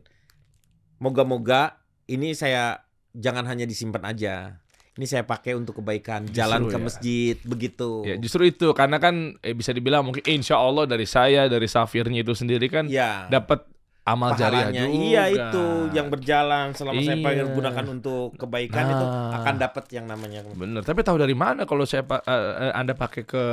moga-moga 0.99 1.83
ini 2.07 2.33
saya 2.33 2.85
jangan 3.13 3.47
hanya 3.47 3.65
disimpan 3.65 4.05
aja. 4.05 4.61
Ini 4.95 5.11
saya 5.11 5.27
pakai 5.27 5.59
untuk 5.59 5.83
kebaikan, 5.83 6.31
jalan 6.31 6.71
ke 6.71 6.79
ya. 6.79 6.83
masjid 6.83 7.37
begitu. 7.43 8.07
ya 8.07 8.15
justru 8.15 8.47
itu 8.47 8.71
karena 8.79 9.03
kan 9.03 9.35
eh, 9.43 9.51
bisa 9.51 9.75
dibilang 9.75 10.07
mungkin 10.07 10.23
insya 10.23 10.55
Allah 10.55 10.87
dari 10.87 11.03
saya 11.03 11.51
dari 11.51 11.67
Safirnya 11.67 12.23
itu 12.23 12.31
sendiri 12.31 12.71
kan 12.71 12.87
Iya. 12.87 13.27
dapat 13.27 13.67
amal 14.05 14.37
jariah 14.37 14.69
juga. 14.69 14.85
Iya 14.87 15.23
itu 15.27 15.65
yang 15.91 16.07
berjalan 16.07 16.71
selama 16.71 17.01
saya 17.01 17.17
Iya. 17.17 17.25
pengen 17.25 17.47
gunakan 17.53 17.85
untuk 17.91 18.37
kebaikan 18.37 18.85
itu 18.87 19.05
Nah. 19.05 19.33
akan 19.35 19.55
dapat 19.57 19.85
yang 19.91 20.05
namanya 20.05 20.45
Bener, 20.51 20.81
tapi 20.81 21.01
tahu 21.01 21.17
dari 21.17 21.33
mana 21.33 21.65
kalau 21.65 21.83
saya 21.83 22.05
eh, 22.05 22.73
Anda 22.73 22.93
pakai 22.93 23.25
ke 23.25 23.45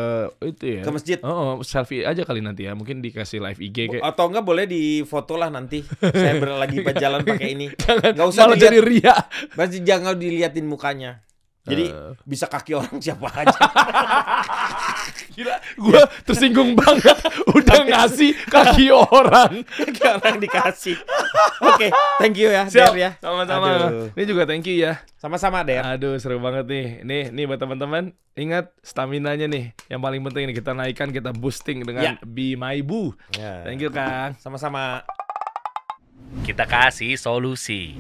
itu 0.43 0.63
ya? 0.77 0.83
ke 0.83 0.91
masjid. 0.91 1.17
Oh, 1.21 1.31
oh, 1.31 1.53
selfie 1.61 2.03
aja 2.03 2.21
kali 2.21 2.39
nanti 2.39 2.67
ya. 2.67 2.75
Mungkin 2.75 2.99
dikasih 2.99 3.39
live 3.39 3.59
IG 3.59 3.77
kayak 3.89 4.03
Atau 4.03 4.27
enggak 4.27 4.43
boleh 4.43 4.65
di 4.65 5.01
foto 5.01 5.39
lah 5.39 5.47
nanti. 5.47 5.87
saya 5.97 6.35
lagi 6.37 6.83
berjalan 6.85 7.23
pakai 7.23 7.49
ini. 7.49 7.71
Jangan 7.73 8.11
Nggak 8.11 8.27
usah 8.27 8.41
malah 8.43 8.55
dilihat. 8.55 8.67
jadi 8.67 8.79
ria. 8.83 9.15
Masih 9.55 9.79
jangan 9.81 10.13
diliatin 10.13 10.67
mukanya. 10.67 11.23
Jadi 11.61 11.85
Eh. 11.87 12.13
bisa 12.23 12.45
kaki 12.45 12.73
orang 12.73 12.97
siapa 13.03 13.29
aja. 13.29 13.53
Gila, 15.31 15.55
gua 15.77 16.01
tersinggung 16.23 16.73
banget 16.73 17.15
udah 17.47 17.79
ngasih 17.85 18.33
kaki 18.45 18.89
orang. 18.89 19.61
kaki 19.63 20.01
orang 20.03 20.35
dikasih. 20.37 20.97
Oke, 21.61 21.87
thank 22.17 22.35
you 22.35 22.49
ya, 22.49 22.65
Siap, 22.65 22.91
Der 22.91 22.97
ya. 22.97 23.09
sama-sama. 23.17 23.69
Ini 24.11 24.23
juga 24.25 24.43
thank 24.43 24.65
you 24.65 24.81
ya. 24.81 24.99
Sama-sama, 25.15 25.61
Der. 25.61 25.85
Aduh, 25.85 26.17
seru 26.17 26.41
banget 26.41 26.65
nih. 26.65 26.87
Nih, 27.03 27.23
nih 27.29 27.45
buat 27.45 27.57
teman-teman, 27.57 28.09
ingat 28.33 28.73
stamina-nya 28.81 29.45
nih. 29.45 29.71
Yang 29.87 30.01
paling 30.01 30.21
penting 30.23 30.43
nih 30.49 30.55
kita 30.57 30.71
naikkan, 30.73 31.09
kita 31.09 31.29
boosting 31.31 31.85
dengan 31.85 32.03
Ya. 32.03 32.13
Be 32.21 32.57
My 32.57 32.81
Boo. 32.81 33.13
Ya. 33.31 33.61
Thank 33.63 33.79
you, 33.79 33.93
Kang. 33.93 34.33
Sama-sama. 34.35 35.05
Kita 36.41 36.65
kasih 36.65 37.15
solusi. 37.15 37.95